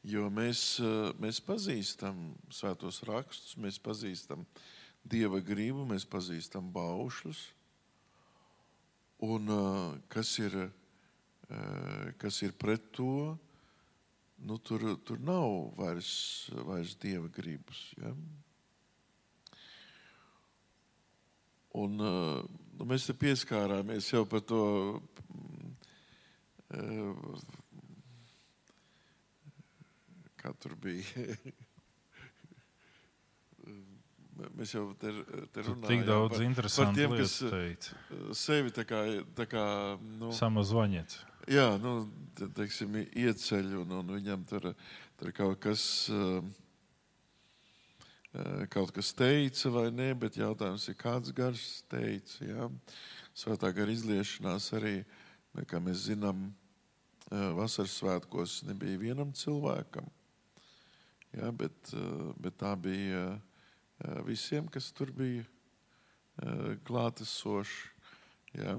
Jo 0.02 0.26
mēs, 0.34 0.80
eh, 0.82 1.12
mēs 1.22 1.38
pazīstam 1.46 2.32
svētos 2.50 3.04
rakstus, 3.06 3.54
mēs 3.54 3.78
pazīstam 3.78 4.42
dieva 5.06 5.38
gribu, 5.38 5.84
mēs 5.86 6.02
pazīstam 6.02 6.72
baušļus. 6.74 7.42
Un 9.22 9.46
eh, 9.46 10.00
kas 10.10 10.32
ir, 10.42 10.56
eh, 10.66 12.12
kas 12.18 12.42
ir 12.42 12.50
pret 12.58 12.90
to, 12.98 13.38
nu, 14.42 14.58
tur, 14.58 14.98
tur 15.06 15.22
nav 15.22 15.70
vairs, 15.78 16.50
vairs 16.50 16.96
dieva 16.98 17.30
gribas. 17.30 17.94
Ja? 18.02 18.10
Un, 21.78 21.94
nu, 21.96 22.84
mēs 22.84 23.06
te 23.06 23.14
pieskārāmies 23.14 24.10
jau 24.10 24.26
par 24.26 24.42
to. 24.42 24.64
Uh, 30.42 30.42
kā 30.42 30.52
tur 30.58 30.74
bija. 30.82 31.04
Mēs 34.56 34.72
jau 34.74 34.88
te, 34.98 35.12
te 35.54 35.62
runājam 35.62 35.90
Tik 35.90 36.00
daudz 36.08 36.40
par, 36.56 36.68
par 36.74 36.94
tiem, 36.96 37.12
kas 37.20 37.34
teica. 37.52 37.98
sevi 38.34 38.72
tā 38.74 38.84
kā, 38.88 39.02
tā 39.38 39.44
kā 39.46 39.64
nu, 40.18 40.32
Samazvaņets. 40.34 41.20
Jā, 41.52 41.68
nu, 41.82 41.92
te, 42.38 42.48
teiksim, 42.56 42.96
ieceļ 43.04 43.66
un, 43.82 43.94
un 44.00 44.06
viņam 44.16 44.40
tur, 44.50 44.62
tur 45.20 45.28
kaut 45.36 45.62
kas. 45.62 45.84
Uh, 46.12 46.42
Kaut 48.72 48.94
kas 48.96 49.10
teica, 49.12 49.68
vai 49.68 49.90
nē, 49.92 50.06
bet 50.16 50.38
jautājums 50.40 50.86
ir, 50.88 50.94
kāds 50.96 51.34
gars 51.36 51.84
teica. 51.92 52.38
Ja? 52.40 52.68
Svētā 53.36 53.68
gara 53.76 53.92
izliešanās 53.92 54.70
arī, 54.78 55.04
kā 55.68 55.76
mēs 55.84 56.06
zinām, 56.06 56.46
vasaras 57.60 57.98
svētkos 58.00 58.62
nebija 58.68 58.98
vienam 59.00 59.36
cilvēkam, 59.36 60.08
ja? 61.36 61.50
bet, 61.52 61.94
bet 62.42 62.58
tā 62.60 62.74
bija 62.80 63.24
visiem, 64.26 64.68
kas 64.72 64.90
tur 64.96 65.12
bija 65.14 65.46
klātesoši. 66.88 67.90
Ja? 68.58 68.76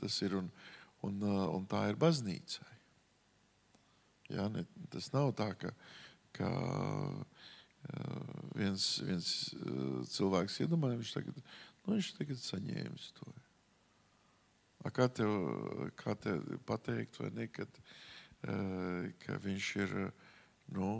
Tas 0.00 0.20
ir 0.24 0.36
un, 0.38 0.50
un, 1.04 1.22
un 1.26 1.66
tā 1.68 1.86
ir 1.90 2.00
baznīcai. 2.00 2.72
Ja? 4.32 4.48
Ne, 4.52 4.64
tas 4.92 5.10
nav 5.14 5.32
tā, 5.38 5.50
ka, 5.60 5.72
ka 6.36 6.50
viens, 8.56 8.86
viens 9.06 9.32
cilvēks 10.12 10.60
iedomājas, 10.64 11.02
viņš 11.02 11.16
tagad, 11.18 11.42
nu, 11.84 11.96
viņš 11.96 12.12
tagad 12.18 12.40
saņēmis 12.42 13.10
to. 13.18 13.34
A 14.86 14.92
kā 14.94 15.08
tev, 15.10 15.32
kā 15.98 16.14
tev 16.20 16.44
pateikt, 16.66 17.18
vai 17.18 17.30
ne, 17.34 17.48
kad, 17.50 17.80
ka 19.24 19.38
viņš 19.42 19.70
ir, 19.82 19.94
nu, 20.74 20.90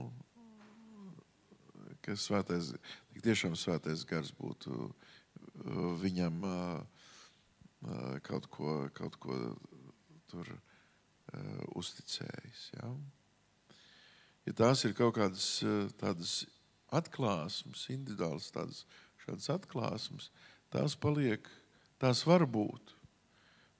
ka 2.05 2.17
svētais, 2.19 2.73
tiešām 3.25 3.57
svētais 3.59 4.05
gars 4.09 4.33
būtu 4.37 4.91
viņam 6.03 6.43
kaut 8.27 8.49
ko, 8.53 8.77
kaut 8.95 9.17
ko 9.23 9.39
tur 10.31 10.51
uzticējis. 11.79 12.67
Ja? 12.77 12.93
ja 14.47 14.57
tās 14.63 14.85
ir 14.87 14.95
kaut 14.99 15.17
kādas 15.19 15.49
tādas 15.99 16.39
atklāsmes, 16.95 17.89
individuāls 17.91 18.53
tādas 18.55 18.85
šādas 19.25 19.51
atklāsmes, 19.57 20.31
tās 20.71 20.95
paliek, 20.99 21.49
tās 22.03 22.23
var 22.29 22.47
būt, 22.47 22.95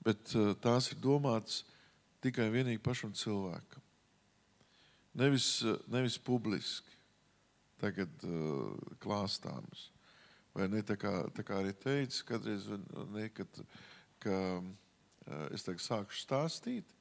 bet 0.07 0.35
uh, 0.35 0.55
tās 0.63 0.91
ir 0.93 1.01
domātas 1.03 1.63
tikai 2.25 2.49
vienīgi 2.55 2.83
pašam 2.83 3.15
cilvēkam. 3.15 3.86
Nevis, 5.17 5.63
uh, 5.65 5.79
nevis 5.93 6.19
publiski, 6.21 6.93
tagad 7.81 8.13
uh, 8.29 8.75
klāstāms. 9.03 9.91
Vai 10.57 10.69
ne 10.73 10.81
tā 10.85 10.97
kā, 11.01 11.13
tā 11.37 11.45
kā 11.45 11.61
arī 11.61 11.73
teicu, 11.77 12.23
kadreiz, 12.31 12.69
ne, 13.13 13.27
kad, 13.37 13.59
ka 14.25 14.37
es 15.53 15.67
tagad 15.67 15.83
sāku 15.85 16.17
stāstīt, 16.17 16.95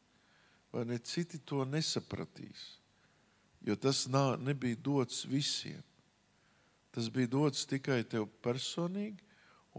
vai 0.75 0.83
ne 0.89 0.97
citi 0.99 1.39
to 1.39 1.63
nesapratīs. 1.63 2.65
Jo 3.63 3.77
tas 3.79 4.03
nā, 4.11 4.35
nebija 4.43 4.75
dots 4.83 5.23
visiem. 5.25 5.79
Tas 6.91 7.07
bija 7.11 7.31
dots 7.31 7.63
tikai 7.67 8.03
tev 8.07 8.27
personīgi, 8.43 9.23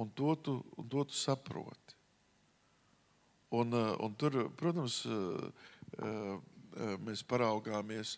un 0.01 0.09
to 0.17 0.35
tu, 0.41 0.57
un 0.77 0.89
to 0.89 1.05
tu 1.09 1.17
saproti. 1.17 1.95
Un, 3.57 3.77
un 3.77 4.17
tur, 4.19 4.41
protams, 4.59 4.99
mēs 7.05 7.23
paraugāmies 7.27 8.17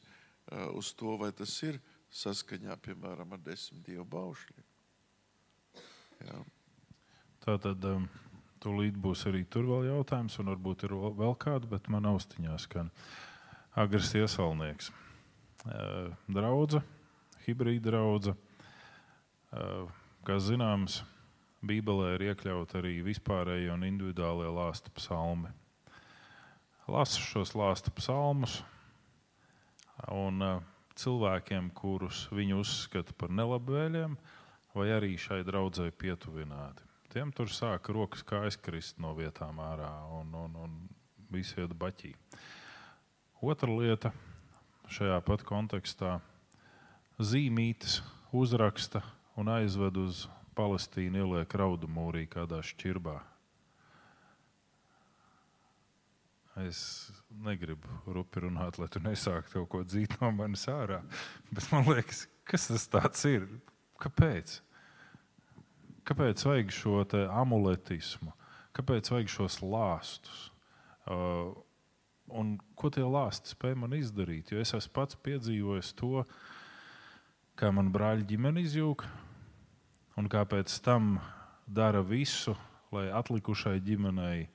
uz 0.74 0.93
to, 0.97 1.16
vai 1.20 1.30
tas 1.36 1.52
ir 1.66 1.78
saskaņā, 2.10 2.76
piemēram, 2.82 3.35
ar 3.36 3.43
desmit 3.44 3.85
dievu 3.86 4.06
baušļiem. 4.09 4.64
Jā. 6.28 6.39
Tā 7.44 7.56
tad 7.62 7.85
um, 7.89 8.09
tūlīt 8.62 8.97
būs 8.98 9.26
arī 9.30 9.44
tur 9.51 9.68
vēl 9.68 9.90
jautājums, 9.90 10.39
un 10.40 10.51
varbūt 10.52 10.86
ir 10.89 10.94
vēl 10.97 11.36
kāda, 11.40 11.68
bet 11.70 11.90
man 11.93 12.09
austiņā 12.10 12.56
skan 12.64 12.90
agres 13.78 14.10
iesalnieks. 14.18 14.90
Uh, 15.68 16.10
draudze, 16.30 16.80
hibrīda 17.47 17.90
draudze. 17.90 18.35
Uh, 19.52 19.86
kā 20.26 20.39
zināms, 20.43 21.02
Bībelē 21.59 22.12
ir 22.14 22.28
iekļauti 22.30 22.78
arī 22.78 22.93
vispārējie 23.02 23.72
un 23.74 23.86
individuālie 23.86 24.51
lāsta 24.55 24.93
psalmi. 24.94 25.51
Lasu 26.89 27.20
šos 27.20 27.52
lāsta 27.52 27.93
psalmus, 27.93 28.62
un 30.09 30.40
uh, 30.40 30.62
cilvēkiem, 30.97 31.69
kurus 31.77 32.24
viņi 32.32 32.56
uzskata 32.56 33.12
par 33.12 33.28
nelabvēliem, 33.28 34.15
vai 34.73 34.86
arī 34.94 35.19
šai 35.20 35.43
draudzēji 35.44 35.93
pietuvināti. 36.01 36.86
Tiem 37.12 37.32
tur 37.36 37.52
sāka 37.52 37.93
rokas 37.93 38.24
kā 38.24 38.43
aizkrist 38.47 38.98
no 39.01 39.12
vietām 39.16 39.60
ārā 39.60 39.90
un, 40.16 40.32
un, 40.32 40.56
un 40.65 40.74
visi 41.32 41.60
iet 41.60 41.77
baķī. 41.77 42.15
Otra 43.44 43.69
lieta 43.69 44.12
šajā 44.89 45.20
pat 45.28 45.44
kontekstā- 45.44 46.19
zīmītes 47.31 48.01
uzraksta 48.32 49.05
un 49.36 49.52
aizved 49.52 49.97
uz 50.01 50.27
Palestīnu, 50.56 51.20
ieliek 51.20 51.52
raudu 51.55 51.86
mūrī 51.86 52.24
kādā 52.27 52.65
šķirbā. 52.65 53.20
Es 56.66 56.78
negribu 57.44 57.89
rupi 58.10 58.43
runāt, 58.43 58.80
lai 58.80 58.89
tu 58.90 59.02
nesāktu 59.05 59.60
kaut 59.60 59.68
ko 59.72 59.82
dzīt 59.86 60.16
no 60.18 60.30
manis 60.35 60.66
ārā. 60.70 61.02
Bet 61.55 61.68
man 61.70 61.86
liekas, 61.86 62.24
kas 62.48 62.66
tas 62.90 63.24
ir? 63.28 63.47
Kāpēc? 64.02 64.59
Kāpēc 66.09 66.44
vajag 66.48 66.72
šo 66.72 67.02
amuletismu? 67.28 68.32
Kāpēc 68.74 69.10
vajag 69.12 69.30
šos 69.30 69.60
lāstus? 69.62 70.48
Uh, 71.09 71.52
un 72.28 72.56
ko 72.78 72.90
tie 72.93 73.05
lāsti 73.05 73.55
spēj 73.55 73.76
man 73.78 73.97
izdarīt? 73.97 74.52
Jo 74.52 74.62
es 74.62 74.74
esmu 74.76 74.94
pats 74.98 75.18
piedzīvojis 75.24 75.94
to, 75.98 76.24
kā 77.59 77.70
man 77.74 77.93
brāļa 77.94 78.26
ģimene 78.28 78.62
izjūga, 78.64 79.09
un 80.18 80.28
kāpēc 80.30 80.72
tam 80.85 81.18
dara 81.66 82.02
visu, 82.02 82.55
lai 82.94 83.09
atlikušai 83.12 83.78
ģimenei 83.85 84.47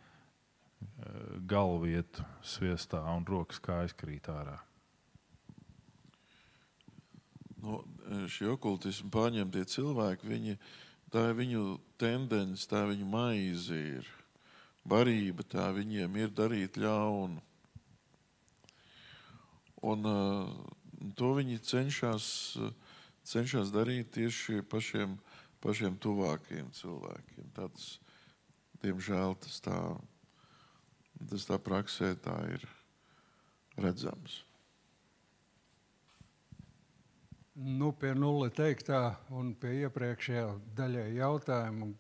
galvietu 1.49 2.25
sviestā 2.45 3.01
un 3.15 3.25
rokas 3.27 3.59
kājas 3.63 3.95
krīt 3.97 4.29
ārā. 4.31 4.59
No, 7.63 7.79
šie 8.27 8.49
okultismu 8.51 9.11
pārņemtie 9.13 9.63
cilvēki, 9.71 10.27
viņi 10.27 10.57
ir 10.57 10.65
tā 11.13 11.27
ir 11.29 11.37
viņu 11.37 11.63
tendence, 12.01 12.65
tā 12.69 12.83
viņu 12.89 13.05
maize 13.05 13.77
ir. 13.77 14.07
Barība 14.83 15.45
tā 15.45 15.69
viņiem 15.75 16.15
ir 16.19 16.31
darīt 16.33 16.79
ļaunu. 16.81 17.41
Un 19.83 20.07
uh, 20.09 20.49
to 21.19 21.33
viņi 21.37 21.59
cenšas, 21.69 22.25
cenšas 23.27 23.71
darīt 23.75 24.13
tieši 24.15 24.63
pašiem, 24.71 25.15
pašiem 25.63 25.99
tuvākajiem 26.01 26.71
cilvēkiem. 26.75 27.51
Tāds, 27.55 27.97
diemžēl 28.81 29.37
tas 29.43 29.61
tā, 29.63 29.77
tas 31.29 31.45
tā 31.49 31.59
praksē 31.61 32.13
tā 32.23 32.35
ir 32.53 32.65
redzams. 33.79 34.41
Nu, 37.53 37.91
pie 37.93 38.15
nulle 38.17 38.49
teiktā 38.49 39.13
un 39.37 39.51
pie 39.53 39.83
iepriekšējā 39.83 40.45
daļai 40.77 41.09
jautājumu 41.19 41.91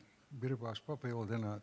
gribās 0.41 0.81
papildināt. 0.81 1.61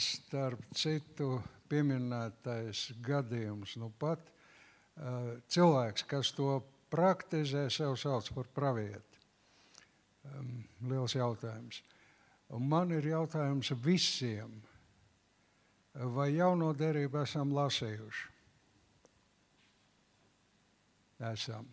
Starp 0.00 0.62
citu, 0.78 1.42
pieminētais 1.68 2.86
gadījums, 3.04 3.74
nu 3.82 3.90
pat 3.98 4.30
cilvēks, 5.52 6.06
kas 6.08 6.30
to 6.36 6.60
praktizē, 6.92 7.66
sev 7.68 7.98
sauc 8.00 8.30
par 8.32 8.48
pravieti. 8.56 9.20
Liels 10.86 11.16
jautājums. 11.18 11.82
Un 12.54 12.64
man 12.70 12.94
ir 12.94 13.10
jautājums 13.10 13.72
visiem, 13.82 14.56
vai 16.16 16.32
jauno 16.36 16.72
derību 16.76 17.22
esam 17.22 17.52
lasījuši? 17.56 18.28
Esam. 21.32 21.64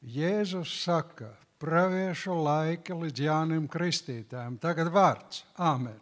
Jēzus 0.00 0.72
saka, 0.82 1.30
praviešu 1.60 2.36
laika 2.36 2.96
līdz 2.96 3.24
Jānim 3.24 3.66
Kristītājam. 3.68 4.58
Tagad 4.60 4.92
vārds- 4.92 5.44
Āmen. 5.72 5.98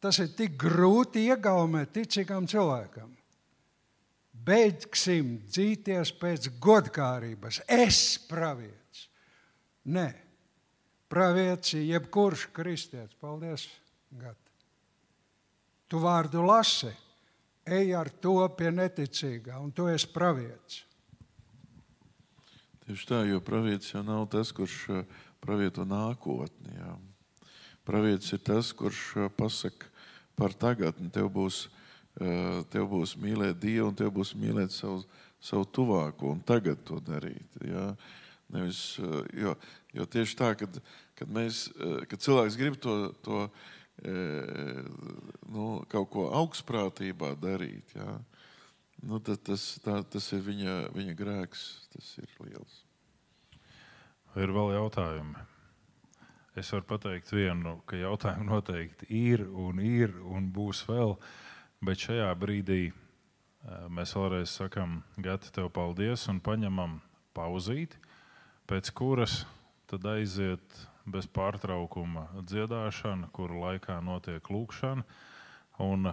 Tas 0.00 0.18
ir 0.22 0.28
tik 0.38 0.56
grūti 0.58 1.26
iegaumēt 1.26 1.92
ticīgam 1.92 2.46
cilvēkam. 2.46 3.14
beigsim 4.48 5.38
dzīties 5.50 6.12
pēc 6.20 6.48
godkārības. 6.62 7.60
Es 7.68 8.18
pravietis. 8.30 9.08
Nē, 9.84 10.14
pravietis 11.08 11.74
ir 11.74 11.88
jebkurš 11.94 12.48
kristietis. 12.52 13.16
Paldies, 13.20 13.68
Gat. 14.10 14.47
Tu 15.88 16.00
vārdu 16.02 16.42
lasi, 16.44 16.90
ej 17.64 17.94
ar 17.96 18.10
to 18.20 18.42
pie 18.56 18.68
neticīgā, 18.74 19.56
un 19.62 19.72
tu 19.72 19.86
esi 19.88 20.08
pravietis. 20.12 20.82
Tieši 22.88 23.04
tā, 23.08 23.18
jo 23.28 23.40
pravietis 23.44 23.92
jau 23.92 24.00
nav 24.00 24.26
tas, 24.32 24.48
kurš 24.56 24.74
uh, 24.88 25.00
pravieto 25.44 25.84
nākotni. 25.84 26.72
Jā. 26.72 26.94
Pravietis 27.88 28.32
ir 28.32 28.40
tas, 28.44 28.70
kurš 28.72 29.02
uh, 29.16 29.26
pasaka 29.28 29.90
par 30.40 30.54
tagadni. 30.56 31.10
Tev 31.12 31.28
būs, 31.34 31.66
uh, 32.20 32.62
tev 32.72 32.88
būs 32.88 33.12
mīlēt 33.20 33.60
Dievu, 33.60 33.90
un 33.90 33.98
tev 33.98 34.14
būs 34.16 34.32
mīlēt 34.40 34.72
savu, 34.72 35.02
savu 35.36 35.68
tuvāko, 35.68 36.32
un 36.32 36.40
tagad 36.48 36.80
to 36.88 36.96
darīt. 37.04 37.60
Jā. 37.60 37.90
Nevis, 38.56 38.80
jo, 39.36 39.52
jo 39.92 40.08
tieši 40.08 40.36
tā, 40.40 40.54
kad, 40.56 40.80
kad, 41.18 41.28
mēs, 41.28 41.66
kad 42.08 42.22
cilvēks 42.24 42.56
grib 42.56 42.78
to, 42.80 42.94
to 43.20 43.42
nu, 44.04 45.68
kaut 45.90 46.10
ko 46.12 46.28
augstprātībā 46.38 47.32
darīt, 47.40 47.96
jā, 47.96 48.12
nu, 49.02 49.18
tas, 49.24 49.66
tā, 49.84 50.00
tas 50.06 50.30
ir 50.36 50.44
viņa, 50.46 50.76
viņa 50.94 51.16
grēks. 51.18 51.64
Tas 51.94 52.12
ir 52.22 52.30
liels. 52.44 52.82
Ir 54.38 54.52
vēl 54.54 54.74
jautājumi. 54.76 55.46
Es 56.58 56.70
varu 56.74 56.86
pateikt 56.90 57.30
vienu, 57.30 57.76
ka 57.86 57.98
jautājumi 57.98 58.48
noteikti 58.48 59.06
ir 59.14 59.44
un 59.46 59.78
ir 59.82 60.14
un 60.26 60.48
būs 60.54 60.82
vēl, 60.88 61.14
bet 61.86 62.02
šajā 62.02 62.32
brīdī 62.38 62.88
mēs 63.94 64.14
vēlreiz 64.16 64.56
sakām, 64.58 65.02
Gati, 65.22 65.52
tev 65.54 65.70
paldies 65.74 66.26
un 66.30 66.40
paņemam 66.42 66.98
pauzīti, 67.36 67.98
pēc 68.66 68.90
kuras 68.96 69.44
tad 69.90 70.06
aiziet 70.10 70.80
bez 71.12 71.28
pārtraukuma 71.30 72.26
dziedāšana, 72.48 73.30
kuru 73.34 73.62
laikā 73.64 73.98
notiek 74.04 74.50
lūkšana. 74.52 75.04
Un 75.82 76.10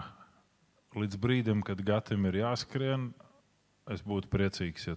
līdz 0.96 1.20
brīdim, 1.22 1.64
kad 1.66 1.82
gatam 1.86 2.28
ir 2.30 2.40
jāskrien, 2.44 3.10
es 3.92 4.04
būtu 4.06 4.30
priecīgs, 4.32 4.88
ja 4.90 4.96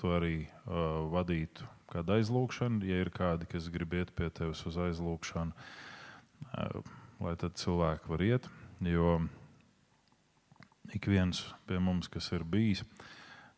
tu 0.00 0.12
arī 0.14 0.46
uh, 0.46 1.06
vadītu 1.12 1.66
kādu 1.90 2.16
aizlūgšanu, 2.16 2.86
ja 2.86 3.02
ir 3.02 3.10
kādi, 3.14 3.48
kas 3.50 3.68
grib 3.72 3.94
iet 3.98 4.12
pie 4.16 4.30
tevis 4.34 4.62
uz 4.68 4.78
aizlūgšanu, 4.80 5.52
uh, 5.52 6.94
lai 7.20 7.34
tad 7.40 7.58
cilvēki 7.60 8.10
var 8.10 8.24
iet. 8.24 8.48
Jo 8.80 9.18
ik 10.96 11.06
viens 11.10 11.42
pie 11.68 11.78
mums, 11.82 12.08
kas 12.08 12.30
ir 12.32 12.46
bijis, 12.48 12.82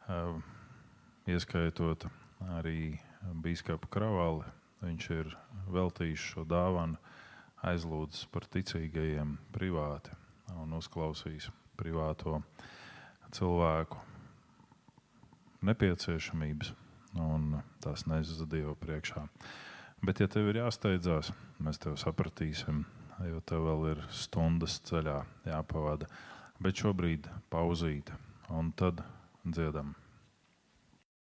uh, 0.09 0.41
ieskaitot 1.31 2.09
arī 2.59 2.99
biskupa 3.45 3.87
kravali, 3.93 4.49
Viņš 4.83 5.09
ir 5.15 5.35
veltījis 5.73 6.29
šo 6.33 6.47
dāvanu, 6.49 6.99
aizlūdzis 7.63 8.27
par 8.35 8.49
ticīgajiem 8.51 9.37
privāti 9.55 10.15
un 10.59 10.75
uzklausījis 10.77 11.51
privāto 11.79 12.41
cilvēku 13.33 14.01
nepieciešamības 15.63 16.73
un 17.23 17.61
tās 17.85 18.07
nezas 18.11 18.43
Dievu 18.51 18.75
priekšā. 18.81 19.25
Bet, 20.03 20.19
ja 20.19 20.27
tev 20.27 20.51
ir 20.51 20.59
jāsteidzās, 20.59 21.31
mēs 21.63 21.79
tev 21.83 21.95
sapratīsim, 22.01 22.83
jo 23.29 23.41
tev 23.47 23.69
vēl 23.69 23.89
ir 23.93 24.05
stundas 24.11 24.81
ceļā 24.89 25.21
jāpavada. 25.47 26.11
Bet 26.63 26.83
šobrīd 26.83 27.31
pauzīte, 27.51 28.19
un 28.51 28.75
tad 28.79 29.05
dziedam. 29.47 29.95